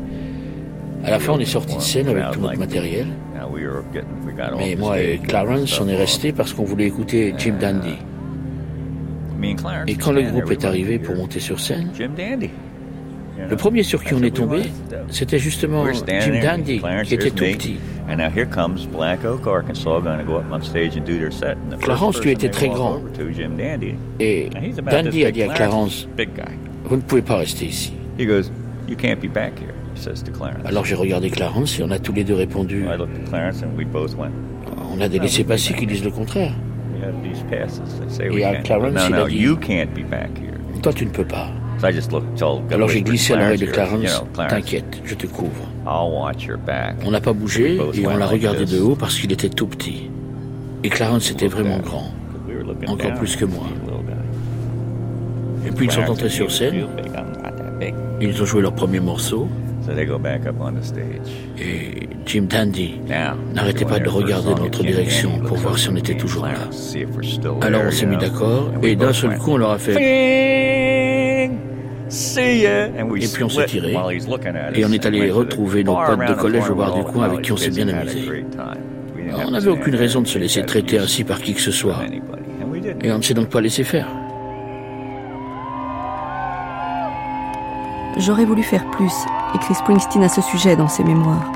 À 1.04 1.10
la 1.10 1.18
fin, 1.18 1.32
on 1.34 1.38
est 1.38 1.44
sorti 1.44 1.76
de 1.76 1.80
scène 1.80 2.08
avec 2.08 2.30
tout 2.32 2.40
notre 2.40 2.58
matériel. 2.58 3.06
Mais 4.58 4.76
moi 4.76 4.98
et 5.00 5.18
Clarence, 5.18 5.80
on 5.80 5.88
est 5.88 5.96
restés 5.96 6.32
parce 6.32 6.52
qu'on 6.52 6.64
voulait 6.64 6.86
écouter 6.86 7.34
Jim 7.38 7.54
Dandy. 7.60 7.94
Et 9.86 9.94
quand 9.94 10.12
le 10.12 10.22
groupe 10.22 10.50
est 10.50 10.64
arrivé 10.64 10.98
pour 10.98 11.14
monter 11.14 11.40
sur 11.40 11.60
scène, 11.60 11.90
le 13.48 13.56
premier 13.56 13.84
sur 13.84 14.02
qui 14.02 14.14
on 14.14 14.22
est 14.22 14.34
tombé, 14.34 14.62
c'était 15.10 15.38
justement 15.38 15.84
Jim 15.92 16.40
Dandy, 16.42 16.82
qui 17.04 17.14
était 17.14 17.30
tout 17.30 17.44
petit. 17.44 17.76
Clarence 21.80 22.20
lui 22.22 22.32
était 22.32 22.48
très 22.50 22.68
grand. 22.68 23.00
Et 24.18 24.50
Dandy 24.90 25.24
a 25.24 25.30
dit 25.30 25.42
à 25.44 25.48
Clarence, 25.54 26.08
vous 26.84 26.96
ne 26.96 27.02
pouvez 27.02 27.22
pas 27.22 27.36
rester 27.36 27.66
ici. 27.66 27.92
Alors 30.64 30.84
j'ai 30.84 30.94
regardé 30.94 31.30
Clarence 31.30 31.78
et 31.78 31.82
on 31.82 31.90
a 31.90 31.98
tous 31.98 32.12
les 32.12 32.24
deux 32.24 32.34
répondu. 32.34 32.86
On 34.92 35.00
a 35.00 35.08
des 35.08 35.18
laissés-passer 35.18 35.74
qui 35.74 35.86
disent 35.86 36.04
le 36.04 36.10
contraire. 36.10 36.52
Et 38.32 38.44
à 38.44 38.56
Clarence, 38.56 38.92
il 39.08 39.14
a 39.14 39.24
dit 39.26 39.36
Toi, 40.82 40.92
tu 40.92 41.06
ne 41.06 41.10
peux 41.10 41.24
pas. 41.24 41.48
Alors 42.72 42.88
j'ai 42.88 43.02
glissé 43.02 43.34
à 43.34 43.36
l'oreille 43.36 43.58
de 43.58 43.66
Clarence 43.66 44.24
T'inquiète, 44.48 45.00
je 45.04 45.14
te 45.14 45.26
couvre. 45.26 45.68
On 47.04 47.10
n'a 47.12 47.20
pas 47.20 47.32
bougé 47.32 47.78
et 47.94 48.06
on 48.06 48.16
l'a 48.16 48.26
regardé 48.26 48.64
de 48.66 48.80
haut 48.80 48.96
parce 48.96 49.16
qu'il 49.18 49.32
était 49.32 49.48
tout 49.48 49.66
petit. 49.68 50.10
Et 50.84 50.88
Clarence 50.90 51.30
était 51.30 51.46
vraiment 51.48 51.78
grand, 51.78 52.10
encore 52.88 53.14
plus 53.14 53.36
que 53.36 53.44
moi. 53.44 53.64
Et 55.66 55.70
puis 55.70 55.86
ils 55.86 55.92
sont 55.92 56.02
entrés 56.10 56.30
sur 56.30 56.50
scène. 56.50 56.86
Ils 58.20 58.42
ont 58.42 58.44
joué 58.44 58.62
leur 58.62 58.72
premier 58.74 59.00
morceau. 59.00 59.48
Et 61.58 62.08
Jim 62.26 62.46
Tandy 62.48 63.00
n'arrêtait 63.54 63.84
pas 63.84 63.98
de 63.98 64.08
regarder 64.08 64.54
dans 64.54 64.64
notre 64.64 64.82
direction 64.82 65.38
pour 65.40 65.56
voir 65.56 65.78
si 65.78 65.88
on 65.88 65.96
était 65.96 66.16
toujours 66.16 66.46
là. 66.46 66.52
Alors 67.62 67.82
on 67.86 67.90
s'est 67.90 68.06
mis 68.06 68.16
d'accord 68.16 68.70
et 68.82 68.96
d'un 68.96 69.12
seul 69.12 69.38
coup 69.38 69.52
on 69.52 69.56
leur 69.56 69.70
a 69.70 69.78
fait. 69.78 69.94
Et 71.40 71.50
puis 73.32 73.44
on 73.44 73.48
s'est 73.48 73.66
tiré 73.66 73.96
et 74.74 74.84
on 74.84 74.92
est 74.92 75.06
allé 75.06 75.30
retrouver 75.30 75.84
nos 75.84 75.94
potes 75.94 76.28
de 76.28 76.34
collège 76.34 76.70
au 76.70 76.74
bar 76.74 76.94
du 76.94 77.04
coin 77.04 77.24
avec 77.24 77.42
qui 77.42 77.52
on 77.52 77.56
s'est 77.56 77.70
bien 77.70 77.88
amusé. 77.88 78.44
On 79.46 79.50
n'avait 79.50 79.70
aucune 79.70 79.94
raison 79.94 80.22
de 80.22 80.26
se 80.26 80.38
laisser 80.38 80.64
traiter 80.64 80.98
ainsi 80.98 81.22
par 81.24 81.40
qui 81.40 81.54
que 81.54 81.60
ce 81.60 81.70
soit. 81.70 82.00
Et 83.02 83.12
on 83.12 83.18
ne 83.18 83.22
s'est 83.22 83.34
donc 83.34 83.48
pas 83.48 83.60
laissé 83.60 83.84
faire. 83.84 84.08
J'aurais 88.18 88.44
voulu 88.46 88.62
faire 88.62 88.84
plus, 88.90 89.12
écrit 89.54 89.74
Springsteen 89.74 90.22
à 90.22 90.28
ce 90.28 90.40
sujet 90.40 90.76
dans 90.76 90.88
ses 90.88 91.04
mémoires. 91.04 91.52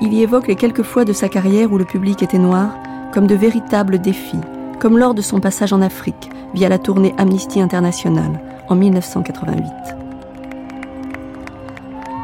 Il 0.00 0.12
y 0.12 0.22
évoque 0.22 0.48
les 0.48 0.56
quelques 0.56 0.82
fois 0.82 1.04
de 1.04 1.12
sa 1.12 1.28
carrière 1.28 1.72
où 1.72 1.78
le 1.78 1.84
public 1.84 2.22
était 2.22 2.38
noir 2.38 2.70
comme 3.12 3.26
de 3.26 3.34
véritables 3.34 4.00
défis, 4.00 4.40
comme 4.80 4.98
lors 4.98 5.14
de 5.14 5.22
son 5.22 5.40
passage 5.40 5.72
en 5.72 5.80
Afrique 5.80 6.30
via 6.52 6.68
la 6.68 6.78
tournée 6.78 7.14
Amnesty 7.16 7.60
International 7.60 8.40
en 8.68 8.74
1988. 8.74 9.64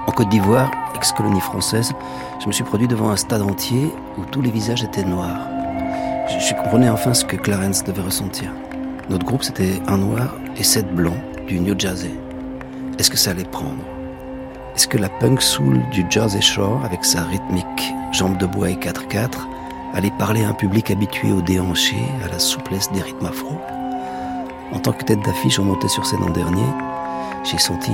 En 0.06 0.12
Côte 0.12 0.28
d'Ivoire, 0.28 0.70
ex-colonie 0.96 1.40
française, 1.40 1.92
je 2.40 2.46
me 2.46 2.52
suis 2.52 2.64
produit 2.64 2.88
devant 2.88 3.10
un 3.10 3.16
stade 3.16 3.42
entier 3.42 3.92
où 4.18 4.24
tous 4.24 4.42
les 4.42 4.50
visages 4.50 4.82
étaient 4.82 5.04
noirs. 5.04 5.48
Je, 6.28 6.38
je 6.44 6.54
comprenais 6.54 6.90
enfin 6.90 7.14
ce 7.14 7.24
que 7.24 7.36
Clarence 7.36 7.84
devait 7.84 8.02
ressentir. 8.02 8.50
Notre 9.08 9.24
groupe, 9.24 9.44
c'était 9.44 9.80
un 9.86 9.98
noir 9.98 10.34
et 10.56 10.64
sept 10.64 10.92
blancs 10.94 11.20
du 11.46 11.60
New 11.60 11.78
Jersey. 11.78 12.10
Est-ce 12.98 13.10
que 13.10 13.16
ça 13.16 13.30
allait 13.30 13.44
prendre? 13.44 13.82
Est-ce 14.74 14.86
que 14.88 14.98
la 14.98 15.08
punk 15.08 15.42
soul 15.42 15.80
du 15.90 16.04
Jersey 16.08 16.40
Shore, 16.40 16.80
avec 16.84 17.04
sa 17.04 17.22
rythmique 17.22 17.92
jambes 18.12 18.38
de 18.38 18.46
bois 18.46 18.70
et 18.70 18.76
4-4, 18.76 19.30
allait 19.94 20.12
parler 20.18 20.44
à 20.44 20.50
un 20.50 20.54
public 20.54 20.90
habitué 20.90 21.32
au 21.32 21.40
déhanché, 21.42 21.96
à 22.24 22.28
la 22.28 22.38
souplesse 22.38 22.90
des 22.92 23.02
rythmes 23.02 23.26
afro? 23.26 23.60
En 24.72 24.78
tant 24.78 24.92
que 24.92 25.04
tête 25.04 25.20
d'affiche, 25.22 25.58
on 25.58 25.64
montait 25.64 25.88
sur 25.88 26.06
scène 26.06 26.22
en 26.22 26.30
dernier. 26.30 26.66
J'ai 27.44 27.58
senti 27.58 27.90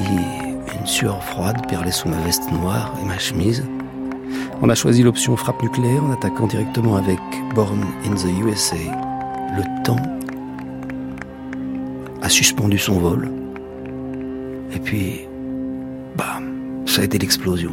une 0.79 0.87
sueur 0.87 1.23
froide 1.25 1.67
perler 1.69 1.91
sous 1.91 2.09
ma 2.09 2.19
veste 2.19 2.51
noire 2.53 2.93
et 3.03 3.07
ma 3.07 3.19
chemise. 3.19 3.65
On 4.63 4.69
a 4.69 4.75
choisi 4.75 5.03
l'option 5.03 5.37
frappe 5.37 5.63
nucléaire 5.63 6.05
en 6.05 6.13
attaquant 6.13 6.47
directement 6.47 6.97
avec 6.97 7.19
Born 7.55 7.81
in 8.05 8.15
the 8.15 8.29
USA. 8.45 8.77
Le 9.57 9.83
temps 9.83 9.97
a 12.23 12.29
suspendu 12.29 12.79
son 12.79 12.99
vol. 12.99 13.31
Et 14.73 14.79
puis, 14.79 15.27
ça 16.97 17.03
a 17.03 17.05
été 17.05 17.19
l'explosion. 17.19 17.73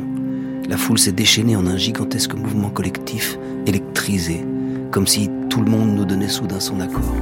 La 0.68 0.76
foule 0.76 1.00
s'est 1.00 1.14
déchaînée 1.14 1.56
en 1.56 1.66
un 1.66 1.78
gigantesque 1.78 2.34
mouvement 2.34 2.70
collectif, 2.70 3.40
électrisé, 3.66 4.46
comme 4.92 5.08
si 5.08 5.30
tout 5.50 5.62
le 5.62 5.72
monde 5.72 5.96
nous 5.96 6.04
donnait 6.04 6.28
soudain 6.28 6.60
son 6.60 6.82
accord. 6.82 7.16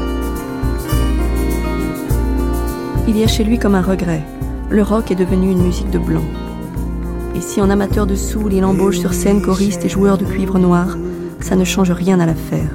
Il 3.07 3.15
y 3.15 3.23
a 3.23 3.27
chez 3.27 3.43
lui 3.43 3.59
comme 3.59 3.75
un 3.75 3.83
regret. 3.83 4.23
Le 4.71 4.81
rock 4.81 5.11
est 5.11 5.15
devenu 5.15 5.51
une 5.51 5.61
musique 5.61 5.91
de 5.91 5.99
blanc. 5.99 6.25
Et 7.35 7.41
si 7.41 7.61
en 7.61 7.69
amateur 7.69 8.07
de 8.07 8.15
soul, 8.15 8.51
il 8.51 8.65
embauche 8.65 8.97
sur 8.97 9.13
scène 9.13 9.43
choristes 9.43 9.85
et 9.85 9.89
joueurs 9.89 10.17
de 10.17 10.25
cuivre 10.25 10.57
noir, 10.57 10.97
ça 11.39 11.55
ne 11.55 11.63
change 11.63 11.91
rien 11.91 12.19
à 12.19 12.25
l'affaire. 12.25 12.71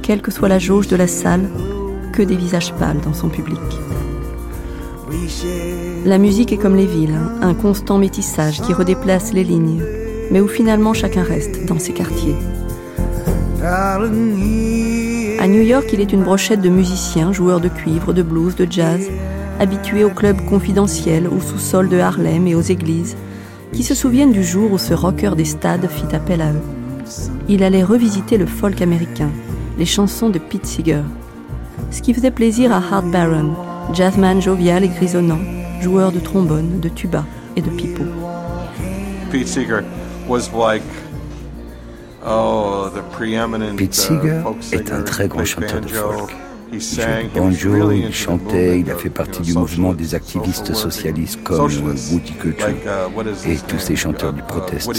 Quelle 0.00 0.22
que 0.22 0.30
soit 0.30 0.48
la 0.48 0.58
jauge 0.58 0.88
de 0.88 0.96
la 0.96 1.06
salle, 1.06 1.50
que 2.14 2.22
des 2.22 2.36
visages 2.36 2.72
pâles 2.72 3.02
dans 3.04 3.12
son 3.12 3.28
public. 3.28 3.60
La 6.04 6.18
musique 6.18 6.52
est 6.52 6.58
comme 6.58 6.76
les 6.76 6.86
villes, 6.86 7.18
un 7.40 7.54
constant 7.54 7.98
métissage 7.98 8.60
qui 8.60 8.72
redéplace 8.72 9.32
les 9.32 9.44
lignes, 9.44 9.82
mais 10.30 10.40
où 10.40 10.48
finalement 10.48 10.92
chacun 10.92 11.22
reste 11.22 11.66
dans 11.66 11.78
ses 11.78 11.92
quartiers. 11.92 12.36
À 13.62 15.48
New 15.48 15.62
York, 15.62 15.88
il 15.92 16.00
est 16.00 16.12
une 16.12 16.22
brochette 16.22 16.60
de 16.60 16.68
musiciens, 16.68 17.32
joueurs 17.32 17.60
de 17.60 17.68
cuivre, 17.68 18.12
de 18.12 18.22
blues, 18.22 18.54
de 18.56 18.66
jazz, 18.68 19.08
habitués 19.60 20.04
aux 20.04 20.10
clubs 20.10 20.44
confidentiels, 20.46 21.28
au 21.28 21.40
sous-sol 21.40 21.88
de 21.88 21.98
Harlem 21.98 22.46
et 22.46 22.54
aux 22.54 22.60
églises, 22.60 23.16
qui 23.72 23.82
se 23.82 23.94
souviennent 23.94 24.32
du 24.32 24.44
jour 24.44 24.72
où 24.72 24.78
ce 24.78 24.94
rocker 24.94 25.34
des 25.36 25.44
stades 25.44 25.88
fit 25.88 26.14
appel 26.14 26.42
à 26.42 26.52
eux. 26.52 26.62
Il 27.48 27.62
allait 27.62 27.82
revisiter 27.82 28.36
le 28.36 28.46
folk 28.46 28.82
américain, 28.82 29.30
les 29.78 29.86
chansons 29.86 30.30
de 30.30 30.38
Pete 30.38 30.66
Seeger, 30.66 31.02
ce 31.90 32.02
qui 32.02 32.14
faisait 32.14 32.30
plaisir 32.30 32.72
à 32.72 32.76
Hart 32.76 33.06
Barron, 33.10 33.54
jazzman 33.92 34.40
jovial 34.40 34.84
et 34.84 34.88
grisonnant, 34.88 35.40
joueur 35.80 36.12
de 36.12 36.20
trombone, 36.20 36.80
de 36.80 36.88
tuba 36.88 37.24
et 37.56 37.60
de 37.60 37.70
pipeau. 37.70 38.04
Pete 39.30 39.48
Seeger 39.48 39.84
was 40.28 40.50
like 40.52 40.82
oh, 42.24 42.90
the 42.94 43.02
preeminent, 43.16 43.76
Pete 43.76 43.94
Seeger 43.94 44.42
uh, 44.44 44.74
est 44.74 44.92
un 44.92 45.02
très 45.02 45.28
grand 45.28 45.44
chanteur 45.44 45.80
de 45.80 45.88
folk. 45.88 46.34
Il 46.72 46.80
banjo, 47.32 47.92
il 47.92 48.12
chantait, 48.12 48.80
il 48.80 48.90
a 48.90 48.96
fait 48.96 49.10
partie 49.10 49.42
du 49.42 49.52
mouvement 49.52 49.92
des 49.92 50.16
activistes 50.16 50.74
socialistes 50.74 51.40
comme 51.44 51.70
Woody 51.70 52.34
Guthrie 52.42 52.74
uh, 52.84 53.48
et 53.48 53.58
tous 53.68 53.78
ces 53.78 53.94
chanteurs 53.94 54.32
du 54.32 54.42
protest. 54.42 54.90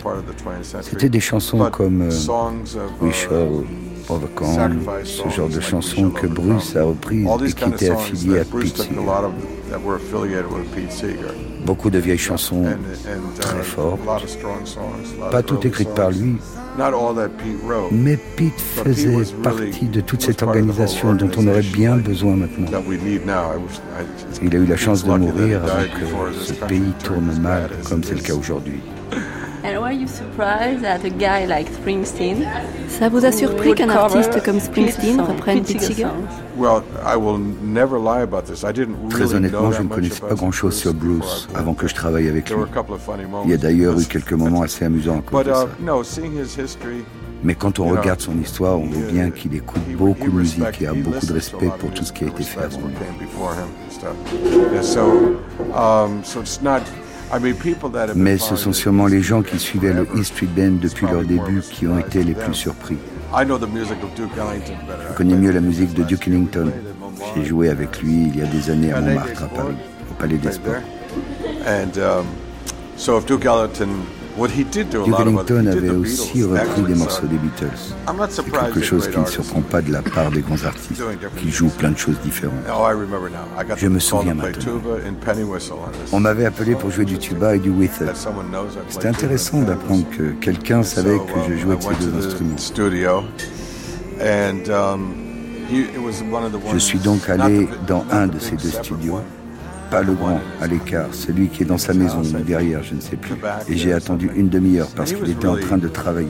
c'était 0.82 1.08
des 1.08 1.20
chansons 1.20 1.70
comme 1.70 2.02
euh, 2.02 2.10
We 3.00 3.14
Shall 3.14 3.64
Overcome, 4.08 4.80
ce 5.04 5.28
genre 5.28 5.48
de 5.48 5.60
chansons 5.60 6.10
que 6.10 6.26
Bruce 6.26 6.76
a 6.76 6.84
reprises 6.84 7.28
et 7.46 7.52
qui 7.52 7.64
étaient 7.64 7.90
affiliées 7.90 8.40
à 8.40 8.44
Pete 8.44 8.76
Seeger. 8.76 8.96
Beaucoup 11.64 11.90
de 11.90 11.98
vieilles 11.98 12.18
chansons 12.18 12.64
très 13.38 13.62
fortes, 13.62 14.00
pas 15.30 15.42
toutes 15.42 15.64
écrites 15.64 15.94
par 15.94 16.10
lui, 16.10 16.36
Mais 17.92 18.16
Pete 18.36 18.60
faisait 18.60 19.34
partie 19.42 19.86
de 19.86 20.00
toute 20.00 20.22
cette 20.22 20.42
organisation 20.42 21.14
dont 21.14 21.30
on 21.36 21.46
aurait 21.46 21.62
bien 21.62 21.96
besoin 21.96 22.36
maintenant. 22.36 22.68
Il 24.42 24.56
a 24.56 24.58
eu 24.58 24.66
la 24.66 24.76
chance 24.76 25.04
de 25.04 25.10
mourir 25.10 25.62
avant 25.64 25.82
que 25.82 26.44
ce 26.44 26.52
pays 26.52 26.92
tourne 27.04 27.38
mal, 27.40 27.70
comme 27.88 28.02
c'est 28.02 28.14
le 28.14 28.20
cas 28.20 28.34
aujourd'hui. 28.34 28.80
Ça 32.88 33.08
vous 33.08 33.24
a 33.24 33.32
surpris 33.32 33.74
qu'un 33.74 33.88
artiste 33.90 34.42
comme 34.42 34.58
Springsteen 34.60 35.20
reprenne 35.20 35.62
Pete 35.62 35.80
Seeger 35.80 36.06
Très 39.10 39.34
honnêtement, 39.34 39.72
je 39.72 39.82
ne 39.82 39.88
connaissais 39.88 40.20
pas 40.20 40.34
grand-chose 40.34 40.76
sur 40.76 40.92
Bruce 40.92 41.48
avant 41.54 41.74
que 41.74 41.86
je 41.86 41.94
travaille 41.94 42.28
avec 42.28 42.50
lui. 42.50 42.56
Il 43.44 43.50
y 43.50 43.54
a 43.54 43.56
d'ailleurs 43.56 43.98
eu 43.98 44.04
quelques 44.04 44.32
moments 44.32 44.62
assez 44.62 44.84
amusants 44.84 45.18
à 45.18 45.22
cause 45.22 45.44
de 45.44 45.52
ça. 45.52 45.68
Mais 47.44 47.54
quand 47.56 47.80
on 47.80 47.88
regarde 47.88 48.20
son 48.20 48.38
histoire, 48.38 48.78
on 48.78 48.86
voit 48.86 49.10
bien 49.10 49.30
qu'il 49.30 49.54
écoute 49.54 49.82
beaucoup 49.96 50.30
de 50.30 50.36
musique 50.36 50.80
et 50.80 50.86
a 50.86 50.92
beaucoup 50.92 51.26
de 51.26 51.32
respect 51.32 51.70
pour 51.78 51.90
tout 51.90 52.04
ce 52.04 52.12
qui 52.12 52.24
a 52.24 52.28
été 52.28 52.42
fait 52.42 52.60
avant 52.60 52.80
lui. 52.86 52.94
Mais 58.14 58.38
ce 58.38 58.56
sont 58.56 58.72
sûrement 58.72 59.06
les 59.06 59.22
gens 59.22 59.42
qui 59.42 59.58
suivaient 59.58 59.92
le 59.92 60.06
E 60.14 60.22
Street 60.22 60.48
Band 60.54 60.78
depuis 60.80 61.06
leur 61.06 61.22
début 61.22 61.60
qui 61.60 61.86
ont 61.86 61.98
été 61.98 62.22
les 62.22 62.34
plus 62.34 62.54
surpris. 62.54 62.96
Je 65.08 65.14
connais 65.16 65.34
mieux 65.36 65.50
la 65.52 65.60
musique 65.60 65.94
de 65.94 66.02
Duke 66.02 66.28
Ellington. 66.28 66.70
J'ai 67.34 67.44
joué 67.44 67.70
avec 67.70 68.02
lui 68.02 68.24
il 68.28 68.36
y 68.36 68.42
a 68.42 68.46
des 68.46 68.70
années 68.70 68.92
à 68.92 69.00
Montmartre, 69.00 69.44
à 69.44 69.48
Paris, 69.48 69.76
au 70.10 70.14
Palais 70.14 70.36
des 70.36 70.52
Sports. 70.52 70.74
Duke 74.36 75.20
Ellington 75.20 75.66
avait 75.66 75.90
aussi 75.90 76.42
repris 76.42 76.82
des 76.82 76.94
morceaux 76.94 77.26
des 77.26 77.36
Beatles. 77.36 77.66
C'est 78.30 78.50
quelque 78.50 78.80
chose 78.80 79.08
qui 79.08 79.18
ne 79.18 79.26
surprend 79.26 79.60
pas 79.60 79.82
de 79.82 79.92
la 79.92 80.02
part 80.02 80.30
des 80.30 80.40
grands 80.40 80.64
artistes, 80.64 81.02
qui 81.38 81.50
jouent 81.50 81.68
plein 81.68 81.90
de 81.90 81.98
choses 81.98 82.18
différentes. 82.24 82.54
Je 83.76 83.88
me 83.88 83.98
souviens 83.98 84.34
maintenant. 84.34 84.80
On 86.12 86.20
m'avait 86.20 86.46
appelé 86.46 86.74
pour 86.74 86.90
jouer 86.90 87.04
du 87.04 87.18
tuba 87.18 87.56
et 87.56 87.58
du 87.58 87.70
whistle. 87.70 88.10
C'était 88.88 89.08
intéressant 89.08 89.62
d'apprendre 89.62 90.04
que 90.16 90.32
quelqu'un 90.40 90.82
savait 90.82 91.18
que 91.18 91.50
je 91.50 91.56
jouais 91.56 91.76
de 91.76 91.82
ces 91.82 91.94
deux 91.96 92.26
instruments. 92.26 92.56
Je 96.72 96.78
suis 96.78 96.98
donc 96.98 97.28
allé 97.28 97.68
dans 97.86 98.04
un 98.10 98.26
de 98.26 98.38
ces 98.38 98.56
deux 98.56 98.70
studios 98.70 99.20
pas 99.92 100.02
le 100.02 100.14
grand, 100.14 100.40
à 100.62 100.66
l'écart, 100.66 101.12
celui 101.12 101.48
qui 101.48 101.64
est 101.64 101.66
dans 101.66 101.76
sa 101.76 101.92
maison 101.92 102.22
ou 102.22 102.42
derrière, 102.42 102.82
je 102.82 102.94
ne 102.94 103.00
sais 103.00 103.16
plus. 103.16 103.34
Et 103.68 103.76
j'ai 103.76 103.92
attendu 103.92 104.30
une 104.34 104.48
demi-heure 104.48 104.88
parce 104.96 105.12
qu'il 105.12 105.28
était 105.28 105.46
en 105.46 105.58
train 105.58 105.76
de 105.76 105.88
travailler. 105.88 106.28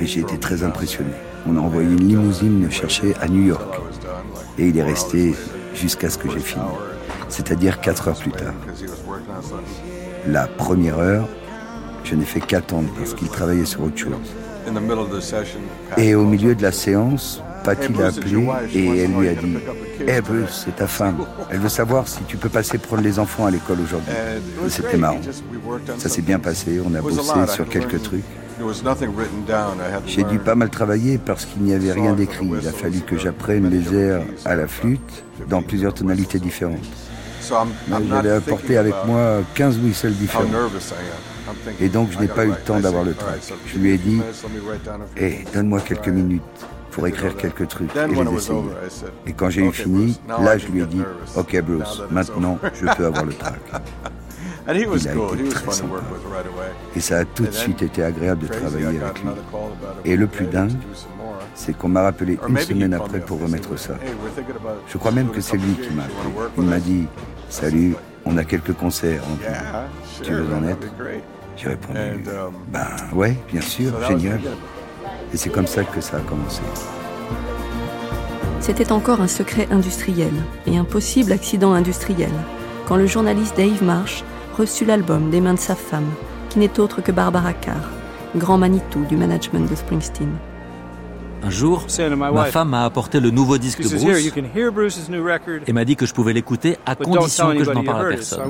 Et 0.00 0.06
j'ai 0.06 0.20
été 0.20 0.38
très 0.38 0.62
impressionné. 0.62 1.10
On 1.48 1.56
a 1.56 1.60
envoyé 1.60 1.88
une 1.88 2.08
limousine 2.08 2.60
me 2.60 2.70
chercher 2.70 3.14
à 3.20 3.26
New 3.26 3.42
York. 3.42 3.80
Et 4.56 4.68
il 4.68 4.78
est 4.78 4.84
resté 4.84 5.34
jusqu'à 5.74 6.08
ce 6.08 6.16
que 6.16 6.30
j'ai 6.30 6.38
fini. 6.38 6.64
C'est-à-dire 7.28 7.80
quatre 7.80 8.06
heures 8.06 8.18
plus 8.18 8.30
tard. 8.30 8.54
La 10.28 10.46
première 10.46 11.00
heure, 11.00 11.28
je 12.04 12.14
n'ai 12.14 12.24
fait 12.24 12.40
qu'attendre 12.40 12.88
parce 12.96 13.14
qu'il 13.14 13.28
travaillait 13.28 13.64
sur 13.64 13.82
autre 13.82 13.98
chose. 13.98 14.43
Et 15.96 16.14
au 16.14 16.24
milieu 16.24 16.54
de 16.54 16.62
la 16.62 16.72
séance, 16.72 17.42
Patty 17.64 17.92
l'a 17.94 18.06
appelé 18.08 18.46
et 18.74 18.98
elle 18.98 19.12
lui 19.14 19.28
a 19.28 19.34
dit 19.34 19.56
Hé 20.06 20.20
Bruce, 20.20 20.64
c'est 20.64 20.76
ta 20.76 20.86
femme. 20.86 21.24
Elle 21.50 21.60
veut 21.60 21.68
savoir 21.68 22.06
si 22.08 22.22
tu 22.24 22.36
peux 22.36 22.48
passer 22.48 22.78
prendre 22.78 23.02
les 23.02 23.18
enfants 23.18 23.46
à 23.46 23.50
l'école 23.50 23.78
aujourd'hui. 23.80 24.12
C'était 24.68 24.96
marrant. 24.96 25.20
Ça 25.98 26.08
s'est 26.08 26.22
bien 26.22 26.38
passé, 26.38 26.80
on 26.84 26.94
a 26.94 27.00
bossé 27.00 27.22
sur 27.52 27.68
quelques 27.68 28.02
trucs. 28.02 28.24
J'ai 30.06 30.22
dû 30.24 30.38
pas 30.38 30.54
mal 30.54 30.70
travailler 30.70 31.18
parce 31.18 31.44
qu'il 31.44 31.62
n'y 31.62 31.74
avait 31.74 31.92
rien 31.92 32.12
d'écrit. 32.12 32.48
Il 32.62 32.68
a 32.68 32.72
fallu 32.72 33.00
que 33.00 33.18
j'apprenne 33.18 33.68
les 33.68 33.92
airs 33.96 34.22
à 34.44 34.54
la 34.54 34.68
flûte 34.68 35.24
dans 35.48 35.62
plusieurs 35.62 35.94
tonalités 35.94 36.38
différentes. 36.38 36.78
J'avais 38.08 38.30
apporté 38.30 38.76
avec 38.78 38.94
moi 39.06 39.40
15 39.54 39.78
whistles 39.78 40.12
différents. 40.12 40.44
Et 41.80 41.88
donc 41.88 42.10
je 42.12 42.18
n'ai 42.18 42.28
pas 42.28 42.44
eu 42.44 42.50
le 42.50 42.56
temps 42.56 42.80
d'avoir 42.80 43.04
le 43.04 43.14
track. 43.14 43.40
Je 43.66 43.78
lui 43.78 43.92
ai 43.92 43.98
dit, 43.98 44.20
hé, 45.16 45.44
donne-moi 45.52 45.80
quelques 45.80 46.08
minutes 46.08 46.42
pour 46.90 47.06
écrire 47.06 47.36
quelques 47.36 47.68
trucs 47.68 47.90
et 47.96 48.06
les 48.06 48.34
essayer. 48.34 48.60
Et 49.26 49.32
quand 49.32 49.50
j'ai 49.50 49.62
eu 49.62 49.72
fini, 49.72 50.20
là 50.28 50.58
je 50.58 50.68
lui 50.68 50.82
ai 50.82 50.86
dit, 50.86 51.02
ok 51.36 51.60
Bruce, 51.62 52.02
maintenant 52.10 52.58
je 52.74 52.86
peux 52.96 53.06
avoir 53.06 53.24
le 53.24 53.34
track. 53.34 53.60
Il 54.66 54.72
a 54.72 54.80
été 54.80 55.48
très 55.48 55.72
sympa. 55.72 55.96
Et 56.96 57.00
ça 57.00 57.18
a 57.18 57.24
tout 57.24 57.44
de 57.44 57.52
suite 57.52 57.82
été 57.82 58.02
agréable 58.02 58.46
de 58.46 58.46
travailler 58.46 58.86
avec 58.86 59.22
lui. 59.22 59.28
Et 60.04 60.16
le 60.16 60.26
plus 60.26 60.46
dingue, 60.46 60.72
c'est 61.54 61.76
qu'on 61.76 61.88
m'a 61.88 62.02
rappelé 62.02 62.38
une 62.48 62.58
semaine 62.58 62.94
après 62.94 63.20
pour 63.20 63.40
remettre 63.40 63.78
ça. 63.78 63.94
Je 64.88 64.98
crois 64.98 65.12
même 65.12 65.30
que 65.30 65.40
c'est 65.40 65.56
lui 65.56 65.74
qui 65.74 65.92
m'a 65.92 66.04
appelé. 66.04 66.52
Il 66.58 66.64
m'a 66.64 66.78
dit, 66.78 67.06
salut, 67.50 67.94
on 68.24 68.36
a 68.38 68.44
quelques 68.44 68.72
concerts. 68.72 69.22
Tu 70.22 70.32
veux 70.32 70.54
en 70.54 70.66
être 70.66 70.86
J'ai 71.56 71.68
répondu, 71.68 71.98
ben 72.68 72.86
ouais, 73.12 73.36
bien 73.50 73.60
sûr, 73.60 73.92
génial. 74.08 74.40
Et 75.32 75.36
c'est 75.36 75.50
comme 75.50 75.66
ça 75.66 75.84
que 75.84 76.00
ça 76.00 76.18
a 76.18 76.20
commencé. 76.20 76.62
C'était 78.60 78.92
encore 78.92 79.20
un 79.20 79.28
secret 79.28 79.68
industriel 79.70 80.32
et 80.66 80.78
un 80.78 80.84
possible 80.84 81.32
accident 81.32 81.72
industriel 81.72 82.30
quand 82.86 82.96
le 82.96 83.06
journaliste 83.06 83.56
Dave 83.56 83.82
Marsh 83.82 84.24
reçut 84.56 84.84
l'album 84.84 85.30
des 85.30 85.40
mains 85.40 85.54
de 85.54 85.58
sa 85.58 85.74
femme, 85.74 86.08
qui 86.50 86.58
n'est 86.58 86.78
autre 86.78 87.02
que 87.02 87.12
Barbara 87.12 87.52
Carr, 87.52 87.90
grand 88.36 88.58
Manitou 88.58 89.04
du 89.04 89.16
management 89.16 89.68
de 89.68 89.74
Springsteen. 89.74 90.30
Un 91.42 91.50
jour, 91.50 91.86
ma 92.32 92.44
femme 92.46 92.70
m'a 92.70 92.84
apporté 92.84 93.20
le 93.20 93.30
nouveau 93.30 93.58
disque 93.58 93.82
de 93.82 93.88
Bruce 93.88 94.32
et 95.66 95.72
m'a 95.72 95.84
dit 95.84 95.96
que 95.96 96.06
je 96.06 96.14
pouvais 96.14 96.32
l'écouter 96.32 96.78
à 96.86 96.94
condition 96.94 97.54
que 97.54 97.64
je 97.64 97.70
n'en 97.70 97.84
parle 97.84 98.06
à 98.06 98.08
personne. 98.08 98.40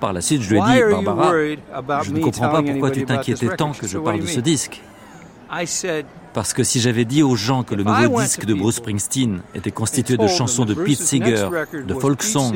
Par 0.00 0.12
la 0.14 0.20
suite, 0.22 0.42
je 0.42 0.50
lui 0.50 0.58
ai 0.58 0.62
dit, 0.62 1.04
Barbara, 1.04 1.32
je 2.02 2.10
ne 2.10 2.20
comprends 2.20 2.48
pas 2.48 2.62
pourquoi 2.62 2.90
tu 2.90 3.04
t'inquiétais 3.04 3.54
tant 3.56 3.72
que 3.72 3.86
je 3.86 3.98
parle 3.98 4.20
de 4.20 4.26
ce 4.26 4.40
disque. 4.40 4.80
Parce 6.32 6.52
que 6.52 6.62
si 6.62 6.80
j'avais 6.80 7.04
dit 7.04 7.22
aux 7.22 7.34
gens 7.34 7.64
que 7.64 7.74
le 7.74 7.82
nouveau 7.82 8.20
disque 8.20 8.44
de 8.44 8.54
Bruce 8.54 8.76
Springsteen 8.76 9.42
était 9.54 9.72
constitué 9.72 10.16
de 10.16 10.26
chansons 10.26 10.64
de 10.64 10.74
Pete 10.74 11.00
Seeger, 11.00 11.48
de 11.72 11.94
folk 11.94 12.22
song, 12.22 12.54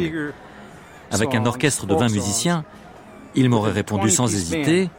avec 1.10 1.34
un 1.34 1.44
orchestre 1.44 1.86
de 1.86 1.94
20 1.94 2.12
musiciens, 2.12 2.64
ils 3.34 3.48
m'auraient 3.50 3.72
répondu 3.72 4.10
sans 4.10 4.32
hésiter 4.32 4.90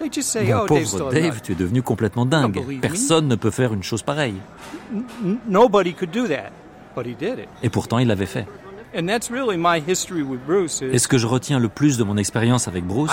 Mon 0.00 0.66
pauvre 0.66 1.10
Dave, 1.12 1.40
tu 1.42 1.52
es 1.52 1.54
devenu 1.54 1.82
complètement 1.82 2.24
dingue. 2.24 2.80
Personne 2.80 3.28
ne 3.28 3.34
peut 3.34 3.50
faire 3.50 3.74
une 3.74 3.82
chose 3.82 4.02
pareille. 4.02 4.36
Et 7.62 7.68
pourtant, 7.68 7.98
il 7.98 8.08
l'avait 8.08 8.26
fait. 8.26 8.46
Et 10.92 10.98
ce 10.98 11.08
que 11.08 11.18
je 11.18 11.26
retiens 11.26 11.58
le 11.58 11.68
plus 11.68 11.96
de 11.98 12.04
mon 12.04 12.16
expérience 12.16 12.66
avec 12.68 12.84
Bruce, 12.84 13.10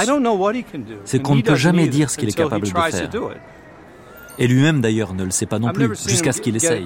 c'est 1.05 1.21
qu'on 1.21 1.35
ne 1.35 1.41
peut 1.41 1.55
jamais 1.55 1.87
dire 1.87 2.09
ce 2.09 2.17
qu'il 2.17 2.29
est 2.29 2.33
capable 2.33 2.65
de 2.65 2.71
faire. 2.71 3.09
Et 4.39 4.47
lui-même 4.47 4.81
d'ailleurs 4.81 5.13
ne 5.13 5.23
le 5.23 5.31
sait 5.31 5.47
pas 5.47 5.57
non 5.59 5.71
plus, 5.73 5.87
jusqu'à 6.07 6.31
ce 6.31 6.41
qu'il 6.41 6.55
essaye. 6.55 6.85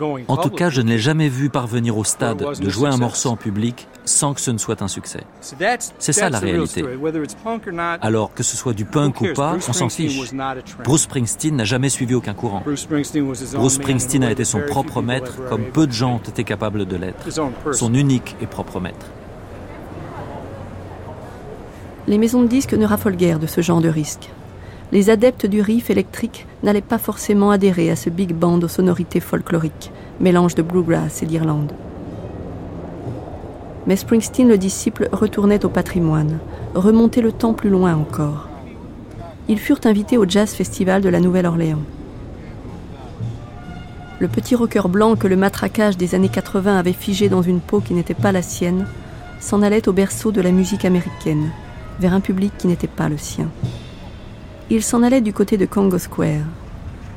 En 0.00 0.36
tout 0.36 0.50
cas, 0.50 0.70
je 0.70 0.80
ne 0.80 0.90
l'ai 0.90 0.98
jamais 0.98 1.28
vu 1.28 1.50
parvenir 1.50 1.96
au 1.96 2.04
stade 2.04 2.44
de 2.60 2.68
jouer 2.68 2.88
un 2.88 2.96
morceau 2.96 3.30
en 3.30 3.36
public 3.36 3.88
sans 4.04 4.32
que 4.32 4.40
ce 4.40 4.50
ne 4.50 4.58
soit 4.58 4.80
un 4.82 4.88
succès. 4.88 5.24
C'est 5.98 6.12
ça 6.12 6.30
la 6.30 6.38
réalité. 6.38 6.84
Alors 8.00 8.32
que 8.34 8.42
ce 8.42 8.56
soit 8.56 8.72
du 8.72 8.84
punk 8.84 9.20
ou 9.20 9.26
pas, 9.34 9.56
on 9.56 9.72
s'en 9.72 9.88
fiche. 9.88 10.32
Bruce 10.84 11.02
Springsteen 11.02 11.56
n'a 11.56 11.64
jamais 11.64 11.88
suivi 11.88 12.14
aucun 12.14 12.34
courant. 12.34 12.62
Bruce 12.64 13.74
Springsteen 13.74 14.24
a 14.24 14.30
été 14.30 14.44
son 14.44 14.60
propre 14.66 15.02
maître, 15.02 15.34
comme 15.48 15.64
peu 15.64 15.86
de 15.86 15.92
gens 15.92 16.14
ont 16.14 16.28
été 16.28 16.44
capables 16.44 16.86
de 16.86 16.96
l'être. 16.96 17.26
Son 17.72 17.94
unique 17.94 18.36
et 18.40 18.46
propre 18.46 18.80
maître. 18.80 19.06
Les 22.06 22.16
maisons 22.16 22.42
de 22.42 22.48
disques 22.48 22.72
ne 22.72 22.86
raffolent 22.86 23.16
guère 23.16 23.38
de 23.38 23.46
ce 23.46 23.60
genre 23.60 23.82
de 23.82 23.88
risque 23.90 24.30
les 24.90 25.10
adeptes 25.10 25.46
du 25.46 25.60
riff 25.60 25.90
électrique 25.90 26.46
n'allaient 26.62 26.80
pas 26.80 26.98
forcément 26.98 27.50
adhérer 27.50 27.90
à 27.90 27.96
ce 27.96 28.08
big 28.08 28.32
band 28.32 28.60
aux 28.60 28.68
sonorités 28.68 29.20
folkloriques, 29.20 29.92
mélange 30.18 30.54
de 30.54 30.62
bluegrass 30.62 31.22
et 31.22 31.26
d'Irlande. 31.26 31.72
Mais 33.86 33.96
Springsteen, 33.96 34.48
le 34.48 34.58
disciple, 34.58 35.08
retournait 35.12 35.64
au 35.64 35.68
patrimoine, 35.68 36.38
remontait 36.74 37.20
le 37.20 37.32
temps 37.32 37.54
plus 37.54 37.70
loin 37.70 37.94
encore. 37.94 38.48
Ils 39.48 39.58
furent 39.58 39.80
invités 39.84 40.18
au 40.18 40.28
Jazz 40.28 40.52
Festival 40.52 41.02
de 41.02 41.08
la 41.08 41.20
Nouvelle-Orléans. 41.20 41.82
Le 44.20 44.28
petit 44.28 44.54
rocker 44.54 44.88
blanc 44.88 45.16
que 45.16 45.28
le 45.28 45.36
matraquage 45.36 45.96
des 45.96 46.14
années 46.14 46.28
80 46.28 46.78
avait 46.78 46.92
figé 46.92 47.28
dans 47.28 47.42
une 47.42 47.60
peau 47.60 47.80
qui 47.80 47.94
n'était 47.94 48.14
pas 48.14 48.32
la 48.32 48.42
sienne 48.42 48.86
s'en 49.38 49.62
allait 49.62 49.88
au 49.88 49.92
berceau 49.92 50.32
de 50.32 50.40
la 50.40 50.50
musique 50.50 50.84
américaine, 50.84 51.50
vers 52.00 52.12
un 52.12 52.20
public 52.20 52.52
qui 52.58 52.66
n'était 52.66 52.88
pas 52.88 53.08
le 53.08 53.16
sien 53.16 53.48
il 54.70 54.82
s'en 54.82 55.02
allait 55.02 55.22
du 55.22 55.32
côté 55.32 55.56
de 55.56 55.64
Congo 55.64 55.96
Square, 55.96 56.44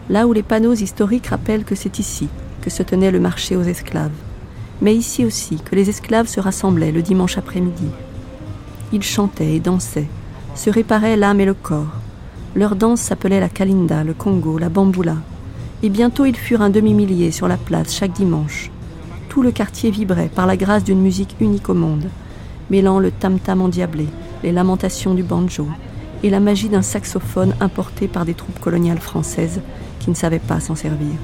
là 0.09 0.25
où 0.25 0.31
les 0.31 0.41
panneaux 0.41 0.73
historiques 0.73 1.27
rappellent 1.27 1.65
que 1.65 1.75
c'est 1.75 1.99
ici 1.99 2.29
que 2.61 2.69
se 2.69 2.81
tenait 2.81 3.11
le 3.11 3.19
marché 3.19 3.57
aux 3.57 3.63
esclaves, 3.63 4.11
mais 4.81 4.95
ici 4.95 5.25
aussi 5.25 5.57
que 5.57 5.75
les 5.75 5.89
esclaves 5.89 6.27
se 6.27 6.39
rassemblaient 6.39 6.93
le 6.93 7.01
dimanche 7.01 7.37
après-midi. 7.37 7.89
Ils 8.93 9.03
chantaient 9.03 9.55
et 9.55 9.59
dansaient, 9.59 10.07
se 10.55 10.69
réparaient 10.69 11.17
l'âme 11.17 11.41
et 11.41 11.45
le 11.45 11.53
corps. 11.53 11.91
Leur 12.55 12.77
danse 12.77 13.01
s'appelait 13.01 13.41
la 13.41 13.49
kalinda, 13.49 14.05
le 14.05 14.13
congo, 14.13 14.57
la 14.57 14.69
bamboula. 14.69 15.17
Et 15.83 15.89
bientôt 15.89 16.23
ils 16.23 16.37
furent 16.37 16.61
un 16.61 16.69
demi-millier 16.69 17.31
sur 17.31 17.49
la 17.49 17.57
place 17.57 17.93
chaque 17.93 18.13
dimanche. 18.13 18.71
Tout 19.27 19.41
le 19.41 19.51
quartier 19.51 19.91
vibrait 19.91 20.31
par 20.33 20.47
la 20.47 20.55
grâce 20.55 20.85
d'une 20.85 21.01
musique 21.01 21.35
unique 21.41 21.67
au 21.67 21.73
monde, 21.73 22.09
mêlant 22.69 22.99
le 22.99 23.11
tam-tam 23.11 23.61
endiablé, 23.61 24.07
les 24.41 24.53
lamentations 24.53 25.13
du 25.13 25.23
banjo 25.23 25.67
et 26.23 26.29
la 26.29 26.39
magie 26.39 26.69
d'un 26.69 26.81
saxophone 26.81 27.55
importé 27.59 28.07
par 28.07 28.25
des 28.25 28.33
troupes 28.33 28.59
coloniales 28.59 28.99
françaises 28.99 29.61
qui 29.99 30.09
ne 30.09 30.15
savaient 30.15 30.39
pas 30.39 30.59
s'en 30.59 30.75
servir. 30.75 31.15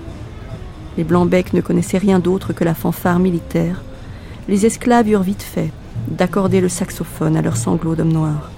Les 0.97 1.03
Blancs-Becs 1.03 1.53
ne 1.53 1.61
connaissaient 1.61 1.97
rien 1.97 2.19
d'autre 2.19 2.53
que 2.53 2.63
la 2.63 2.73
fanfare 2.73 3.19
militaire. 3.19 3.83
Les 4.47 4.65
esclaves 4.65 5.09
eurent 5.09 5.23
vite 5.23 5.43
fait 5.43 5.71
d'accorder 6.07 6.61
le 6.61 6.69
saxophone 6.69 7.37
à 7.37 7.41
leurs 7.41 7.57
sanglots 7.57 7.95
d'hommes 7.95 8.13
noirs. 8.13 8.49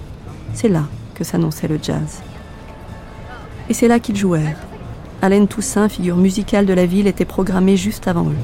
C'est 0.53 0.69
là 0.69 0.83
que 1.15 1.23
s'annonçait 1.23 1.67
le 1.67 1.79
jazz. 1.81 2.21
Et 3.69 3.73
c'est 3.73 3.87
là 3.87 3.99
qu'ils 3.99 4.15
jouèrent. 4.15 4.57
Alain 5.21 5.45
Toussaint, 5.45 5.89
figure 5.89 6.15
musicale 6.15 6.65
de 6.65 6.73
la 6.73 6.85
ville, 6.85 7.07
était 7.07 7.25
programmé 7.25 7.75
juste 7.75 8.07
avant 8.07 8.29
eux. 8.29 8.37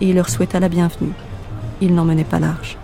Et 0.00 0.10
il 0.10 0.14
leur 0.14 0.28
souhaita 0.28 0.60
la 0.60 0.68
bienvenue. 0.68 1.12
Il 1.80 1.94
n'en 1.94 2.04
menait 2.04 2.24
pas 2.24 2.38
large. 2.38 2.76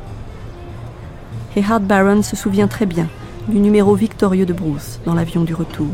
Et 1.56 1.62
Hart 1.62 1.82
Barron 1.82 2.22
se 2.22 2.36
souvient 2.36 2.68
très 2.68 2.86
bien 2.86 3.08
du 3.48 3.58
numéro 3.58 3.94
victorieux 3.94 4.46
de 4.46 4.52
Bruce 4.52 5.00
dans 5.04 5.14
l'avion 5.14 5.42
du 5.44 5.54
retour. 5.54 5.88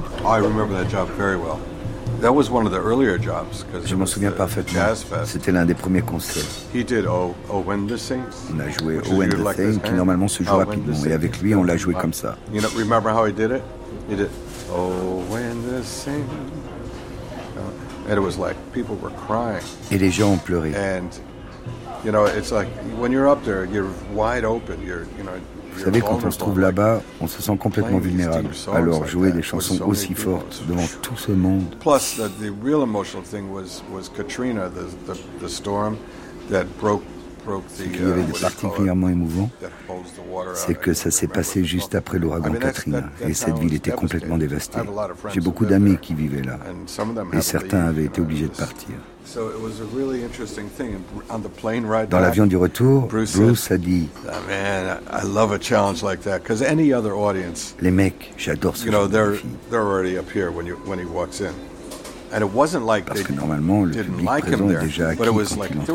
Je 3.85 3.95
m'en 3.97 4.07
souviens 4.07 4.31
parfaitement. 4.31 4.81
C'était 5.25 5.53
l'un 5.53 5.65
des 5.65 5.75
premiers 5.75 6.01
concerts. 6.03 6.43
On 8.55 8.61
a 8.61 8.69
joué 8.71 8.99
Oh 9.11 9.15
When 9.15 9.31
the 9.31 9.55
Thing, 9.55 9.81
qui 9.81 9.93
normalement 9.93 10.29
se 10.29 10.43
joue 10.43 10.57
rapidement, 10.57 10.95
et 11.05 11.13
avec 11.13 11.41
lui, 11.41 11.55
on 11.55 11.63
l'a 11.65 11.77
joué 11.77 11.95
comme 11.95 12.13
ça. 12.13 12.37
Et 19.91 19.99
les 19.99 20.11
gens 20.11 20.33
ont 20.33 20.37
pleuré. 20.39 20.73
Vous 25.75 25.81
savez, 25.85 26.01
quand 26.01 26.25
on 26.25 26.31
se 26.31 26.39
trouve 26.39 26.61
là-bas, 26.61 27.03
on 27.21 27.27
se 27.27 27.43
sent 27.43 27.57
complètement 27.59 27.99
vulnérable. 27.99 28.51
Alors 28.73 29.07
jouer 29.07 29.33
des 29.33 29.43
chansons 29.43 29.81
aussi 29.87 30.15
fortes 30.15 30.63
devant 30.69 30.87
tout 31.03 31.17
ce 31.17 31.33
monde. 31.33 31.65
Ce 37.69 37.83
qui 37.83 38.03
avait 38.03 38.23
de 38.23 38.41
particulièrement 38.41 39.09
émouvant, 39.09 39.51
c'est 40.55 40.79
que 40.79 40.93
ça 40.93 41.11
s'est 41.11 41.27
passé 41.27 41.65
juste 41.65 41.95
après 41.95 42.19
l'ouragan 42.19 42.55
Katrina. 42.55 43.05
et 43.27 43.35
cette 43.35 43.59
ville 43.59 43.75
était 43.75 43.91
complètement 43.91 44.39
dévastée. 44.39 44.79
J'ai 45.33 45.41
beaucoup 45.41 45.67
d'amis 45.67 45.99
qui 46.01 46.15
vivaient 46.15 46.43
là. 46.43 46.59
et 47.33 47.41
certains 47.41 47.87
avaient 47.87 48.05
été 48.05 48.21
obligés 48.21 48.47
de 48.49 48.57
partir. 48.57 48.95
Dans 52.11 52.21
l'avion 52.21 52.47
du 52.47 52.57
retour, 52.57 53.09
Bruce 53.09 53.71
a 53.71 53.79
dit 53.79 54.09
Les 57.81 57.91
mecs, 57.91 58.35
j'adore 58.37 58.77
ce 58.77 58.91
genre 58.91 59.09
de 59.09 59.37
parce 63.07 63.23
que 63.23 63.33
normalement, 63.33 63.85
le 63.85 63.93
public 63.93 64.29
présent 64.41 64.71
est 64.71 64.85
déjà 64.85 65.09
acquis 65.11 65.23
quand 65.25 65.41
il 65.49 65.57
en. 65.63 65.95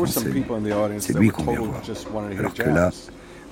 C'est 0.98 1.16
lui 1.18 1.28
qu'on 1.30 1.44
vient 1.44 1.60
voir. 1.60 1.82
Alors 2.38 2.54
que 2.54 2.62
là, 2.62 2.90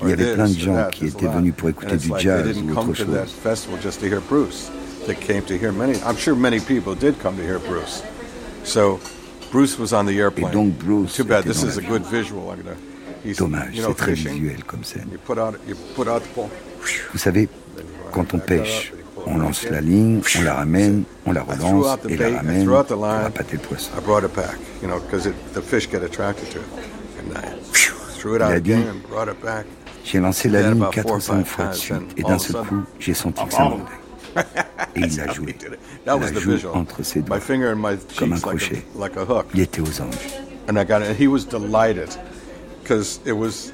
il 0.02 0.09
y 0.09 0.12
avait 0.12 0.35
plein 0.35 0.48
de 0.48 0.59
gens 0.59 0.89
qui 0.93 1.06
étaient 1.06 1.27
venus 1.27 1.55
pour 1.56 1.69
écouter 1.69 1.97
du 1.97 2.12
jazz 2.19 2.56
ou 2.62 2.70
autre 2.73 2.94
chose. 2.94 3.06
Et 10.36 10.43
donc 10.52 10.73
Bruce 10.78 11.19
était 11.20 11.52
dans 11.52 11.66
l'avion. 11.66 12.01
Dommage, 13.39 13.74
c'est 13.74 13.97
très 13.97 14.12
visuel 14.15 14.65
comme 14.66 14.85
scène. 14.85 15.09
Vous 17.12 17.19
savez, 17.19 17.48
quand 18.12 18.35
on 18.35 18.39
pêche, 18.39 18.93
on 19.27 19.36
lance 19.39 19.65
la 19.69 19.81
ligne, 19.81 20.20
on 20.39 20.43
la 20.43 20.55
ramène, 20.55 21.05
on 21.27 21.32
la 21.32 21.43
relance 21.43 21.99
et 22.09 22.16
la 22.16 22.36
ramène 22.36 22.65
pour 22.66 23.05
appâter 23.05 23.53
le 23.57 23.59
poisson. 23.62 23.90
Il 28.24 28.43
a 28.43 28.61
dit, 28.61 28.74
j'ai 30.05 30.19
lancé 30.20 30.49
la 30.49 30.70
ligne 30.70 30.85
4 30.90 31.15
ou 31.15 31.20
5 31.20 31.47
fois 31.47 31.66
de 31.66 31.74
suite 31.74 31.97
et 32.16 32.23
d'un 32.23 32.39
seul 32.39 32.57
coup, 32.66 32.82
j'ai 32.99 33.15
senti 33.15 33.45
que 33.45 33.53
ça 33.53 33.62
mordait. 33.65 33.82
Et 34.95 35.01
il 35.01 35.20
a 35.20 35.32
joué. 35.32 35.57
Il 36.07 36.12
a 36.12 36.32
joué 36.40 36.59
entre 36.73 37.03
ses 37.03 37.20
doigts, 37.23 37.39
comme 38.19 38.32
un 38.32 38.39
crochet. 38.40 38.85
Il 39.55 39.61
était 39.61 39.81
aux 39.81 40.01
anges. 40.01 40.28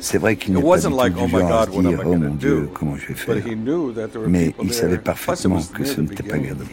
C'est 0.01 0.19
vrai 0.19 0.37
qu'il 0.37 0.55
n'est 0.55 0.63
pas 0.63 0.77
du 0.77 0.83
tout 0.83 0.89
du 0.91 1.31
genre 1.31 1.53
à 1.53 1.67
se 1.67 1.71
dire 1.81 2.01
Oh 2.05 2.17
mon 2.17 2.35
Dieu, 2.35 2.69
comment 2.75 2.97
je 2.97 3.09
vais 3.09 3.15
faire 3.15 3.37
Mais 4.27 4.55
il 4.63 4.73
savait 4.73 4.99
parfaitement 4.99 5.61
que 5.75 5.85
ce 5.85 6.01
n'était 6.01 6.23
pas 6.23 6.39
gardé. 6.39 6.65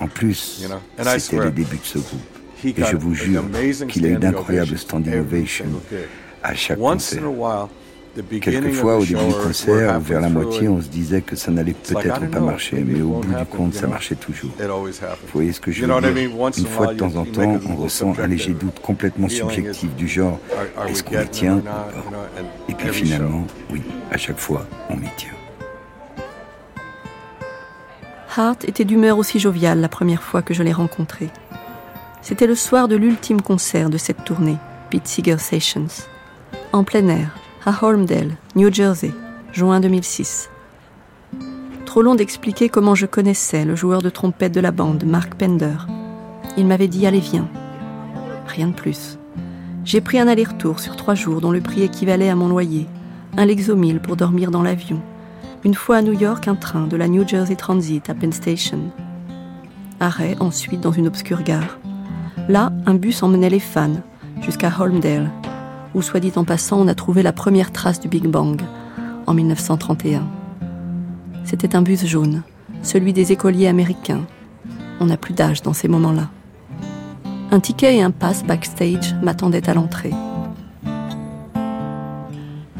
En 0.00 0.08
plus, 0.08 0.64
c'était 1.18 1.44
les 1.44 1.50
débuts 1.50 1.76
de 1.76 1.84
ce 1.84 1.98
groupe. 1.98 2.20
Et 2.64 2.74
je 2.90 2.96
vous 2.96 3.14
jure 3.14 3.44
qu'il 3.88 4.06
a 4.06 4.08
eu 4.08 4.16
d'incroyables 4.16 4.78
standing 4.78 5.18
ovations 5.20 5.66
à 6.42 6.54
chaque 6.54 6.78
concert. 6.78 7.22
Quelquefois, 8.40 8.98
au 8.98 9.04
début 9.04 9.26
du 9.26 9.34
concert, 9.34 9.98
vers 10.00 10.20
la 10.20 10.28
moitié, 10.28 10.68
on 10.68 10.80
se 10.80 10.88
disait 10.88 11.22
que 11.22 11.36
ça 11.36 11.50
n'allait 11.50 11.74
peut-être 11.74 12.30
pas 12.30 12.40
marcher, 12.40 12.84
mais 12.86 13.00
au 13.00 13.20
bout 13.20 13.34
du 13.34 13.44
compte, 13.46 13.74
ça 13.74 13.86
marchait 13.86 14.14
toujours. 14.14 14.50
Vous 14.58 15.32
voyez 15.32 15.52
ce 15.52 15.60
que 15.60 15.72
je 15.72 15.84
veux 15.84 16.00
dire? 16.00 16.30
Une 16.58 16.66
fois 16.66 16.92
de 16.92 16.98
temps 16.98 17.16
en 17.16 17.24
temps, 17.24 17.58
on 17.68 17.76
ressent 17.76 18.14
un 18.18 18.26
léger 18.26 18.52
doute 18.52 18.80
complètement 18.80 19.28
subjectif 19.28 19.94
du 19.96 20.08
genre. 20.08 20.38
est-ce 20.88 21.02
qu'on 21.02 21.20
y 21.20 21.28
tient 21.28 21.56
ou 21.56 21.60
pas? 21.60 21.90
Et 22.68 22.74
puis 22.74 22.88
finalement, 22.90 23.46
oui, 23.70 23.82
à 24.10 24.16
chaque 24.16 24.38
fois, 24.38 24.66
on 24.90 24.96
y 24.96 25.10
tient. 25.16 25.30
Hart 28.36 28.64
était 28.64 28.84
d'humeur 28.84 29.18
aussi 29.18 29.38
joviale 29.38 29.80
la 29.80 29.88
première 29.88 30.22
fois 30.22 30.42
que 30.42 30.54
je 30.54 30.62
l'ai 30.62 30.72
rencontré. 30.72 31.28
C'était 32.20 32.46
le 32.46 32.56
soir 32.56 32.88
de 32.88 32.96
l'ultime 32.96 33.42
concert 33.42 33.90
de 33.90 33.98
cette 33.98 34.24
tournée, 34.24 34.56
Pete 34.90 35.06
Seeger 35.06 35.38
Sessions, 35.38 35.86
en 36.72 36.82
plein 36.82 37.06
air, 37.08 37.36
à 37.66 37.82
Holmdale, 37.82 38.36
New 38.56 38.70
Jersey, 38.70 39.10
juin 39.52 39.80
2006. 39.80 40.50
Trop 41.86 42.02
long 42.02 42.14
d'expliquer 42.14 42.68
comment 42.68 42.94
je 42.94 43.06
connaissais 43.06 43.64
le 43.64 43.74
joueur 43.74 44.02
de 44.02 44.10
trompette 44.10 44.52
de 44.52 44.60
la 44.60 44.70
bande, 44.70 45.04
Mark 45.04 45.34
Pender. 45.34 45.76
Il 46.58 46.66
m'avait 46.66 46.88
dit 46.88 47.06
Allez, 47.06 47.20
viens. 47.20 47.48
Rien 48.46 48.68
de 48.68 48.74
plus. 48.74 49.18
J'ai 49.86 50.02
pris 50.02 50.18
un 50.18 50.28
aller-retour 50.28 50.78
sur 50.78 50.96
trois 50.96 51.14
jours 51.14 51.40
dont 51.40 51.52
le 51.52 51.62
prix 51.62 51.82
équivalait 51.82 52.28
à 52.28 52.34
mon 52.34 52.48
loyer, 52.48 52.86
un 53.38 53.46
Lexomil 53.46 54.00
pour 54.00 54.16
dormir 54.16 54.50
dans 54.50 54.62
l'avion, 54.62 55.00
une 55.64 55.74
fois 55.74 55.96
à 55.96 56.02
New 56.02 56.18
York 56.18 56.46
un 56.48 56.56
train 56.56 56.86
de 56.86 56.96
la 56.98 57.08
New 57.08 57.26
Jersey 57.26 57.56
Transit 57.56 58.10
à 58.10 58.14
Penn 58.14 58.32
Station. 58.32 58.90
Arrêt 60.00 60.36
ensuite 60.38 60.82
dans 60.82 60.92
une 60.92 61.06
obscure 61.06 61.42
gare. 61.42 61.78
Là, 62.48 62.72
un 62.84 62.94
bus 62.94 63.22
emmenait 63.22 63.48
les 63.48 63.60
fans 63.60 64.02
jusqu'à 64.42 64.70
Holmdale, 64.78 65.30
où, 65.94 66.02
soit 66.02 66.20
dit 66.20 66.32
en 66.36 66.44
passant, 66.44 66.80
on 66.80 66.88
a 66.88 66.94
trouvé 66.94 67.22
la 67.22 67.32
première 67.32 67.72
trace 67.72 68.00
du 68.00 68.08
Big 68.08 68.26
Bang, 68.26 68.60
en 69.26 69.34
1931. 69.34 70.22
C'était 71.44 71.76
un 71.76 71.82
bus 71.82 72.04
jaune, 72.04 72.42
celui 72.82 73.12
des 73.12 73.32
écoliers 73.32 73.68
américains. 73.68 74.24
On 75.00 75.06
n'a 75.06 75.16
plus 75.16 75.34
d'âge 75.34 75.62
dans 75.62 75.72
ces 75.72 75.88
moments-là. 75.88 76.28
Un 77.50 77.60
ticket 77.60 77.96
et 77.96 78.02
un 78.02 78.10
pass 78.10 78.44
backstage 78.44 79.14
m'attendaient 79.22 79.68
à 79.68 79.74
l'entrée. 79.74 80.12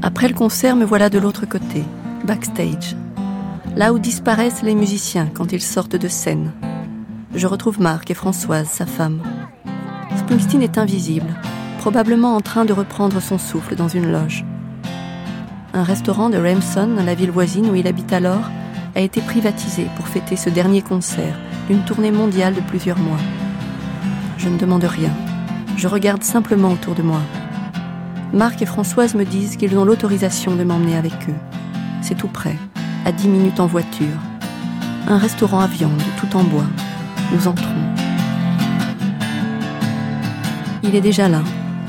Après 0.03 0.29
le 0.29 0.35
concert, 0.35 0.77
me 0.77 0.85
voilà 0.85 1.09
de 1.09 1.19
l'autre 1.19 1.47
côté, 1.47 1.83
backstage, 2.25 2.97
là 3.77 3.93
où 3.93 3.99
disparaissent 3.99 4.63
les 4.63 4.75
musiciens 4.75 5.29
quand 5.33 5.53
ils 5.53 5.63
sortent 5.63 5.97
de 5.97 6.09
scène. 6.09 6.53
Je 7.35 7.47
retrouve 7.47 7.81
Marc 7.81 8.11
et 8.11 8.15
Françoise, 8.15 8.69
sa 8.69 8.87
femme. 8.87 9.23
Springsteen 10.17 10.63
est 10.63 10.79
invisible, 10.79 11.35
probablement 11.85 12.35
en 12.35 12.41
train 12.41 12.65
de 12.65 12.73
reprendre 12.73 13.21
son 13.21 13.37
souffle 13.37 13.77
dans 13.77 13.89
une 13.89 14.11
loge. 14.11 14.47
Un 15.75 15.83
restaurant 15.83 16.31
de 16.31 16.39
Ramson, 16.39 16.89
la 17.05 17.15
ville 17.15 17.31
voisine 17.31 17.69
où 17.69 17.75
il 17.75 17.87
habite 17.87 18.11
alors, 18.15 18.49
a 18.97 19.01
été 19.01 19.21
privatisé 19.21 19.89
pour 19.95 20.09
fêter 20.09 20.35
ce 20.35 20.49
dernier 20.49 20.81
concert 20.81 21.37
d'une 21.69 21.85
tournée 21.85 22.11
mondiale 22.11 22.55
de 22.55 22.63
plusieurs 22.63 22.99
mois. 22.99 23.19
Je 24.39 24.49
ne 24.49 24.57
demande 24.57 24.85
rien. 24.85 25.11
Je 25.77 25.87
regarde 25.87 26.23
simplement 26.23 26.73
autour 26.73 26.95
de 26.95 27.03
moi. 27.03 27.21
Marc 28.33 28.63
et 28.63 28.67
Françoise 28.67 29.15
me 29.15 29.27
disent 29.27 29.59
qu'ils 29.59 29.77
ont 29.77 29.85
l'autorisation 29.85 30.57
de 30.57 30.65
m'emmener 30.65 30.97
avec 30.97 31.29
eux. 31.29 31.41
C'est 32.01 32.17
tout 32.17 32.29
près, 32.29 32.57
à 33.05 33.13
dix 33.13 33.29
minutes 33.29 33.61
en 33.61 33.67
voiture. 33.67 34.21
Un 35.07 35.19
restaurant 35.19 35.61
à 35.61 35.67
viande, 35.67 36.03
tout 36.19 36.35
en 36.35 36.45
bois. 36.45 36.65
Nous 37.31 37.47
entrons. 37.47 37.75
Il 40.83 40.95
est 40.95 41.03
déjà 41.03 41.29
là, 41.29 41.43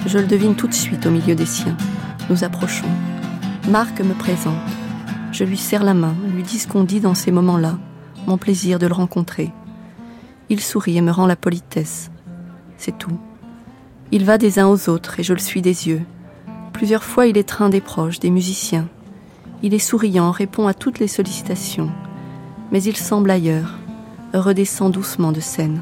Je 0.06 0.20
le 0.20 0.28
devine 0.28 0.56
tout 0.56 0.68
de 0.68 0.74
suite 0.74 1.08
au 1.08 1.12
milieu 1.12 1.34
des 1.34 1.48
siens. 1.48 1.76
Nous 2.30 2.44
approchons. 2.44 2.86
Marc 3.70 4.00
me 4.02 4.14
présente. 4.14 4.54
Je 5.32 5.44
lui 5.44 5.58
serre 5.58 5.84
la 5.84 5.96
main, 5.96 6.16
lui 6.34 6.44
dis 6.44 6.60
ce 6.60 6.68
qu'on 6.68 6.84
dit 6.84 7.00
dans 7.00 7.16
ces 7.16 7.32
moments-là, 7.32 7.80
mon 8.28 8.38
plaisir 8.38 8.78
de 8.78 8.86
le 8.86 8.94
rencontrer. 8.94 9.52
Il 10.50 10.62
sourit 10.62 10.98
et 10.98 11.02
me 11.02 11.12
rend 11.12 11.26
la 11.26 11.36
politesse. 11.36 12.12
C'est 12.78 12.98
tout. 12.98 13.18
Il 14.12 14.26
va 14.26 14.38
des 14.38 14.60
uns 14.60 14.68
aux 14.68 14.90
autres 14.90 15.20
et 15.20 15.24
je 15.24 15.34
le 15.34 15.40
suis 15.40 15.64
des 15.64 15.88
yeux. 15.88 16.04
Plusieurs 16.72 17.04
fois, 17.04 17.26
il 17.26 17.38
étreint 17.38 17.70
des 17.70 17.82
proches, 17.82 18.20
des 18.20 18.30
musiciens. 18.30 18.88
Il 19.64 19.74
est 19.74 19.80
souriant, 19.80 20.30
répond 20.30 20.68
à 20.68 20.76
toutes 20.76 21.00
les 21.00 21.08
sollicitations. 21.08 21.90
Mais 22.72 22.84
il 22.84 22.96
semble 22.96 23.32
ailleurs, 23.32 23.80
redescend 24.34 24.92
doucement 24.92 25.32
de 25.32 25.40
scène. 25.40 25.82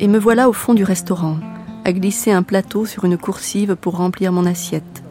Et 0.00 0.06
me 0.06 0.18
voilà 0.18 0.48
au 0.48 0.52
fond 0.52 0.74
du 0.74 0.84
restaurant, 0.84 1.38
à 1.84 1.92
glisser 1.92 2.30
un 2.30 2.44
plateau 2.44 2.86
sur 2.86 3.04
une 3.04 3.18
coursive 3.18 3.74
pour 3.74 3.96
remplir 3.96 4.30
mon 4.30 4.46
assiette. 4.46 5.02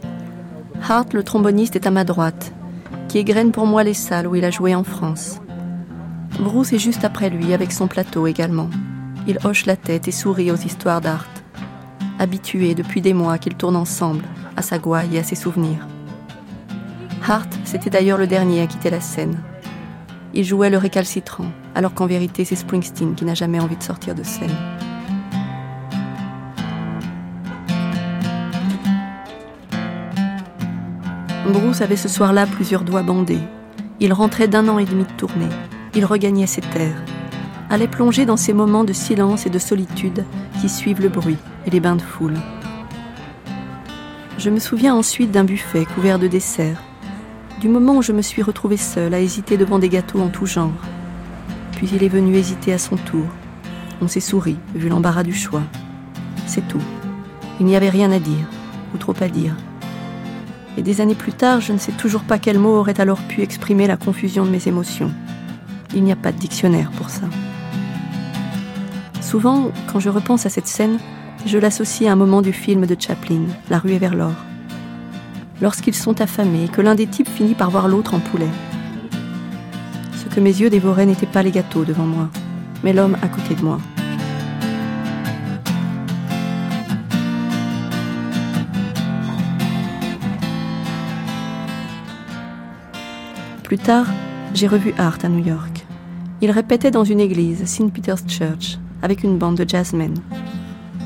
Hart, 0.87 1.13
le 1.13 1.23
tromboniste, 1.23 1.75
est 1.75 1.87
à 1.87 1.91
ma 1.91 2.05
droite, 2.05 2.53
qui 3.09 3.17
égrène 3.17 3.51
pour 3.51 3.65
moi 3.65 3.83
les 3.83 3.93
salles 3.93 4.27
où 4.27 4.35
il 4.35 4.45
a 4.45 4.51
joué 4.51 4.75
en 4.75 4.85
France. 4.85 5.41
Bruce 6.39 6.71
est 6.71 6.79
juste 6.79 7.03
après 7.03 7.29
lui, 7.29 7.53
avec 7.53 7.73
son 7.73 7.87
plateau 7.87 8.27
également. 8.27 8.69
Il 9.27 9.39
hoche 9.43 9.65
la 9.65 9.75
tête 9.75 10.07
et 10.07 10.11
sourit 10.13 10.51
aux 10.51 10.55
histoires 10.55 11.01
d'Art, 11.01 11.27
habitué 12.17 12.73
depuis 12.73 13.01
des 13.01 13.13
mois 13.13 13.37
qu'ils 13.37 13.55
tournent 13.55 13.75
ensemble, 13.75 14.23
à 14.55 14.61
sa 14.61 14.79
gouaille 14.79 15.17
et 15.17 15.19
à 15.19 15.23
ses 15.23 15.35
souvenirs. 15.35 15.85
Hart, 17.27 17.49
c'était 17.65 17.89
d'ailleurs 17.89 18.17
le 18.17 18.27
dernier 18.27 18.61
à 18.61 18.67
quitter 18.67 18.89
la 18.89 19.01
scène. 19.01 19.37
Il 20.33 20.45
jouait 20.45 20.69
le 20.69 20.77
récalcitrant, 20.77 21.51
alors 21.75 21.93
qu'en 21.93 22.05
vérité 22.05 22.45
c'est 22.45 22.55
Springsteen 22.55 23.15
qui 23.15 23.25
n'a 23.25 23.33
jamais 23.33 23.59
envie 23.59 23.75
de 23.75 23.83
sortir 23.83 24.15
de 24.15 24.23
scène. 24.23 24.55
Bruce 31.47 31.81
avait 31.81 31.95
ce 31.95 32.09
soir-là 32.09 32.45
plusieurs 32.45 32.83
doigts 32.83 33.03
bandés. 33.03 33.39
Il 34.01 34.11
rentrait 34.11 34.49
d'un 34.49 34.67
an 34.67 34.79
et 34.79 34.85
demi 34.85 35.03
de 35.03 35.11
tournée. 35.17 35.47
Il 35.95 36.03
regagnait 36.03 36.45
ses 36.45 36.61
terres. 36.61 37.01
Allait 37.69 37.87
plonger 37.87 38.25
dans 38.25 38.37
ces 38.37 38.53
moments 38.53 38.83
de 38.83 38.93
silence 38.93 39.45
et 39.45 39.49
de 39.49 39.59
solitude 39.59 40.25
qui 40.59 40.67
suivent 40.67 41.01
le 41.01 41.09
bruit 41.09 41.37
et 41.65 41.69
les 41.69 41.79
bains 41.79 41.95
de 41.95 42.01
foule. 42.01 42.35
Je 44.37 44.49
me 44.49 44.59
souviens 44.59 44.93
ensuite 44.93 45.31
d'un 45.31 45.45
buffet 45.45 45.85
couvert 45.85 46.19
de 46.19 46.27
desserts, 46.27 46.83
du 47.61 47.69
moment 47.69 47.95
où 47.95 48.01
je 48.01 48.11
me 48.11 48.21
suis 48.21 48.43
retrouvée 48.43 48.77
seule 48.77 49.13
à 49.13 49.19
hésiter 49.19 49.57
devant 49.57 49.79
des 49.79 49.89
gâteaux 49.89 50.21
en 50.21 50.29
tout 50.29 50.45
genre. 50.45 50.71
Puis 51.77 51.89
il 51.93 52.03
est 52.03 52.09
venu 52.09 52.35
hésiter 52.35 52.73
à 52.73 52.77
son 52.77 52.97
tour. 52.97 53.25
On 54.01 54.07
s'est 54.07 54.19
souri, 54.19 54.57
vu 54.75 54.89
l'embarras 54.89 55.23
du 55.23 55.33
choix. 55.33 55.63
C'est 56.45 56.67
tout. 56.67 56.83
Il 57.59 57.65
n'y 57.65 57.75
avait 57.75 57.89
rien 57.89 58.11
à 58.11 58.19
dire, 58.19 58.47
ou 58.93 58.97
trop 58.97 59.15
à 59.21 59.27
dire. 59.27 59.55
Et 60.77 60.83
des 60.83 61.01
années 61.01 61.15
plus 61.15 61.33
tard, 61.33 61.59
je 61.59 61.73
ne 61.73 61.79
sais 61.79 61.91
toujours 61.91 62.21
pas 62.21 62.37
quel 62.37 62.59
mot 62.59 62.77
aurait 62.77 63.01
alors 63.01 63.19
pu 63.19 63.41
exprimer 63.41 63.87
la 63.87 63.97
confusion 63.97 64.45
de 64.45 64.51
mes 64.51 64.67
émotions. 64.67 65.11
Il 65.95 66.03
n'y 66.03 66.11
a 66.11 66.15
pas 66.15 66.31
de 66.31 66.37
dictionnaire 66.37 66.91
pour 66.91 67.09
ça. 67.09 67.23
Souvent, 69.21 69.71
quand 69.91 69.99
je 69.99 70.09
repense 70.09 70.45
à 70.45 70.49
cette 70.49 70.67
scène, 70.67 70.99
je 71.45 71.57
l'associe 71.57 72.07
à 72.07 72.13
un 72.13 72.15
moment 72.15 72.41
du 72.43 72.53
film 72.53 72.85
de 72.85 72.95
Chaplin, 72.97 73.41
La 73.69 73.79
ruée 73.79 73.97
vers 73.97 74.15
l'or. 74.15 74.33
Lorsqu'ils 75.61 75.95
sont 75.95 76.21
affamés 76.21 76.65
et 76.65 76.69
que 76.69 76.81
l'un 76.81 76.93
des 76.93 77.07
types 77.07 77.27
finit 77.27 77.55
par 77.55 77.71
voir 77.71 77.87
l'autre 77.87 78.13
en 78.13 78.19
poulet. 78.19 78.47
Ce 80.13 80.33
que 80.33 80.39
mes 80.39 80.61
yeux 80.61 80.69
dévoraient 80.69 81.07
n'étaient 81.07 81.25
pas 81.25 81.41
les 81.41 81.51
gâteaux 81.51 81.85
devant 81.85 82.05
moi, 82.05 82.29
mais 82.83 82.93
l'homme 82.93 83.17
à 83.23 83.27
côté 83.27 83.55
de 83.55 83.63
moi. 83.63 83.79
Plus 93.67 93.77
tard, 93.77 94.07
j'ai 94.53 94.65
revu 94.65 94.93
Art 94.97 95.17
à 95.23 95.27
New 95.27 95.45
York. 95.45 95.85
Il 96.39 96.51
répétait 96.51 96.89
dans 96.89 97.03
une 97.03 97.19
église, 97.19 97.65
St. 97.65 97.91
Peter's 97.91 98.23
Church, 98.25 98.79
avec 99.01 99.23
une 99.23 99.37
bande 99.37 99.57
de 99.57 99.67
jazzmen. 99.67 100.13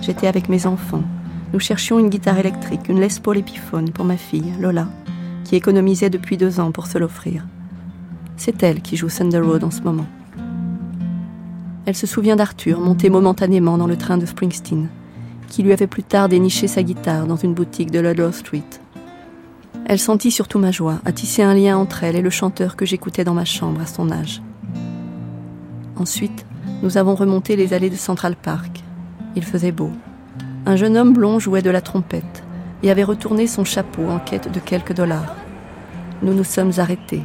J'étais 0.03 0.27
avec 0.27 0.47
mes 0.47 0.67
enfants. 0.67 1.01
Nous 1.53 1.59
cherchions 1.59 1.97
une 1.97 2.09
guitare 2.09 2.38
électrique, 2.38 2.88
une 2.88 2.99
Les 2.99 3.07
Paul 3.19 3.39
Epiphone 3.39 3.89
pour 3.89 4.05
ma 4.05 4.15
fille, 4.15 4.53
Lola, 4.59 4.88
qui 5.43 5.55
économisait 5.55 6.11
depuis 6.11 6.38
deux 6.38 6.59
ans 6.59 6.71
pour 6.71 6.85
se 6.85 6.99
l'offrir. 6.99 7.47
C'est 8.38 8.61
elle 8.61 8.81
qui 8.81 8.95
joue 8.95 9.09
Thunder 9.09 9.39
Road 9.39 9.63
en 9.63 9.71
ce 9.71 9.81
moment. 9.81 10.05
Elle 11.88 11.95
se 11.95 12.05
souvient 12.05 12.35
d'Arthur, 12.35 12.79
monté 12.79 13.09
momentanément 13.09 13.79
dans 13.79 13.88
le 13.88 13.97
train 13.97 14.19
de 14.19 14.27
Springsteen, 14.27 14.88
qui 15.47 15.63
lui 15.63 15.73
avait 15.73 15.88
plus 15.88 16.03
tard 16.03 16.29
déniché 16.29 16.67
sa 16.67 16.83
guitare 16.83 17.25
dans 17.25 17.38
une 17.38 17.55
boutique 17.55 17.89
de 17.89 18.01
Ludlow 18.01 18.31
Street. 18.31 18.61
Elle 19.86 19.99
sentit 19.99 20.32
surtout 20.32 20.60
ma 20.60 20.72
joie 20.72 20.99
à 21.06 21.12
tisser 21.12 21.41
un 21.41 21.53
lien 21.53 21.78
entre 21.78 22.03
elle 22.03 22.16
et 22.16 22.22
le 22.22 22.30
chanteur 22.30 22.76
que 22.76 22.86
j'écoutais 22.86 23.24
dans 23.24 23.34
ma 23.34 23.45
chambre 23.45 23.82
à 23.82 23.86
son 23.86 24.12
âge. 24.12 24.41
Ensuite, 25.95 26.45
nous 26.82 26.98
avons 26.98 27.16
remonté 27.16 27.56
les 27.56 27.74
allées 27.74 27.90
de 27.90 27.95
Central 27.95 28.36
Park. 28.36 28.84
Il 29.36 29.44
faisait 29.44 29.72
beau. 29.72 29.91
Un 30.66 30.76
jeune 30.76 30.98
homme 30.98 31.14
blond 31.14 31.40
jouait 31.40 31.62
de 31.62 31.70
la 31.70 31.82
trompette 31.82 32.44
et 32.84 32.91
avait 32.91 33.03
retourné 33.03 33.48
son 33.48 33.64
chapeau 33.64 34.08
en 34.08 34.20
quête 34.20 34.52
de 34.52 34.60
quelques 34.60 34.94
dollars. 34.94 35.36
Nous 36.22 36.34
nous 36.34 36.44
sommes 36.44 36.74
arrêtés. 36.78 37.24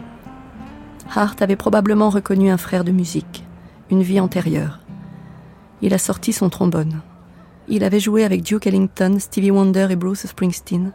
Hart 1.15 1.41
avait 1.41 1.57
probablement 1.57 2.11
reconnu 2.11 2.51
un 2.51 2.57
frère 2.57 2.85
de 2.85 2.93
musique, 2.93 3.45
une 3.91 4.03
vie 4.03 4.21
antérieure. 4.21 4.81
Il 5.83 5.95
a 5.95 5.99
sorti 5.99 6.33
son 6.33 6.49
trombone. 6.49 7.01
Il 7.69 7.85
avait 7.85 8.01
joué 8.01 8.25
avec 8.25 8.43
Duke 8.43 8.67
Ellington, 8.67 9.17
Stevie 9.19 9.51
Wonder 9.51 9.89
et 9.91 9.97
Bruce 9.97 10.27
Springsteen 10.27 10.93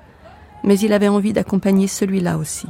mais 0.63 0.79
il 0.79 0.93
avait 0.93 1.07
envie 1.07 1.33
d'accompagner 1.33 1.87
celui-là 1.87 2.37
aussi. 2.37 2.67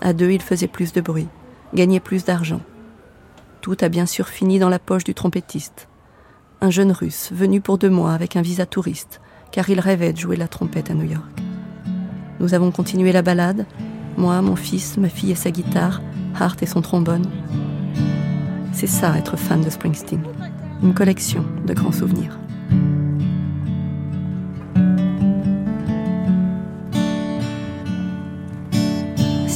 À 0.00 0.12
deux, 0.12 0.30
il 0.30 0.42
faisait 0.42 0.66
plus 0.66 0.92
de 0.92 1.00
bruit, 1.00 1.28
gagnait 1.74 2.00
plus 2.00 2.24
d'argent. 2.24 2.60
Tout 3.60 3.76
a 3.80 3.88
bien 3.88 4.06
sûr 4.06 4.28
fini 4.28 4.58
dans 4.58 4.68
la 4.68 4.78
poche 4.78 5.04
du 5.04 5.14
trompettiste. 5.14 5.88
Un 6.60 6.70
jeune 6.70 6.92
russe 6.92 7.30
venu 7.32 7.60
pour 7.60 7.78
deux 7.78 7.90
mois 7.90 8.12
avec 8.12 8.36
un 8.36 8.42
visa 8.42 8.66
touriste, 8.66 9.20
car 9.50 9.68
il 9.70 9.80
rêvait 9.80 10.12
de 10.12 10.18
jouer 10.18 10.36
la 10.36 10.48
trompette 10.48 10.90
à 10.90 10.94
New 10.94 11.10
York. 11.10 11.42
Nous 12.40 12.54
avons 12.54 12.70
continué 12.70 13.12
la 13.12 13.22
balade, 13.22 13.66
moi, 14.16 14.40
mon 14.40 14.56
fils, 14.56 14.96
ma 14.96 15.08
fille 15.08 15.32
et 15.32 15.36
sa 15.36 15.50
guitare, 15.50 16.00
Hart 16.38 16.62
et 16.62 16.66
son 16.66 16.82
trombone. 16.82 17.26
C'est 18.72 18.86
ça 18.86 19.16
être 19.16 19.36
fan 19.36 19.62
de 19.62 19.70
Springsteen, 19.70 20.22
une 20.82 20.94
collection 20.94 21.44
de 21.66 21.72
grands 21.72 21.92
souvenirs. 21.92 22.38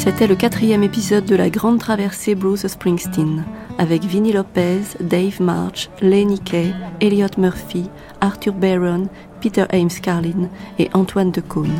C'était 0.02 0.26
le 0.26 0.34
quatrième 0.34 0.82
épisode 0.82 1.26
de 1.26 1.36
la 1.36 1.50
grande 1.50 1.78
traversée 1.78 2.34
Blues 2.34 2.66
Springsteen, 2.66 3.44
avec 3.76 4.02
Vinnie 4.02 4.32
Lopez, 4.32 4.80
Dave 4.98 5.42
March, 5.42 5.90
Lenny 6.00 6.40
Kay, 6.40 6.72
Elliot 7.02 7.28
Murphy, 7.36 7.84
Arthur 8.22 8.54
Barron, 8.54 9.08
Peter 9.42 9.66
Ames 9.70 9.90
Carlin 10.02 10.48
et 10.78 10.88
Antoine 10.94 11.30
Decaune. 11.30 11.76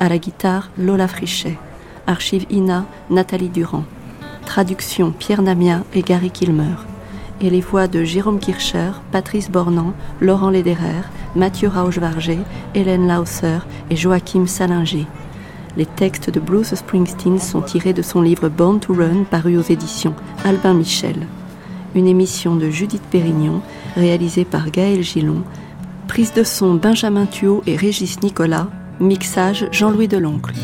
À 0.00 0.08
la 0.08 0.18
guitare, 0.18 0.70
Lola 0.76 1.06
Frichet. 1.06 1.56
Archive 2.08 2.44
INA, 2.50 2.86
Nathalie 3.08 3.50
Durand. 3.50 3.84
Traduction, 4.46 5.12
Pierre 5.12 5.42
Namia 5.42 5.84
et 5.94 6.02
Gary 6.02 6.32
Kilmer. 6.32 6.74
Et 7.40 7.50
les 7.50 7.60
voix 7.60 7.86
de 7.86 8.02
Jérôme 8.02 8.40
Kircher, 8.40 8.90
Patrice 9.12 9.48
Bornand, 9.48 9.92
Laurent 10.20 10.50
Lederer, 10.50 11.02
Mathieu 11.36 11.68
Rauschvarger, 11.68 12.40
Hélène 12.74 13.06
Lausser 13.06 13.58
et 13.90 13.96
Joachim 13.96 14.48
Salinger. 14.48 15.06
Les 15.76 15.86
textes 15.86 16.30
de 16.30 16.38
Bruce 16.38 16.74
Springsteen 16.74 17.40
sont 17.40 17.60
tirés 17.60 17.92
de 17.92 18.02
son 18.02 18.22
livre 18.22 18.48
Born 18.48 18.78
to 18.78 18.94
Run 18.94 19.24
paru 19.24 19.56
aux 19.56 19.62
éditions 19.62 20.14
Albin 20.44 20.74
Michel. 20.74 21.26
Une 21.96 22.06
émission 22.06 22.54
de 22.54 22.70
Judith 22.70 23.02
Pérignon 23.10 23.60
réalisée 23.96 24.44
par 24.44 24.70
Gaël 24.70 25.02
Gillon. 25.02 25.42
Prise 26.06 26.32
de 26.32 26.44
son 26.44 26.74
Benjamin 26.74 27.26
Thuot 27.26 27.64
et 27.66 27.74
Régis 27.74 28.20
Nicolas. 28.22 28.68
Mixage 29.00 29.66
Jean-Louis 29.72 30.06
Deloncle. 30.06 30.54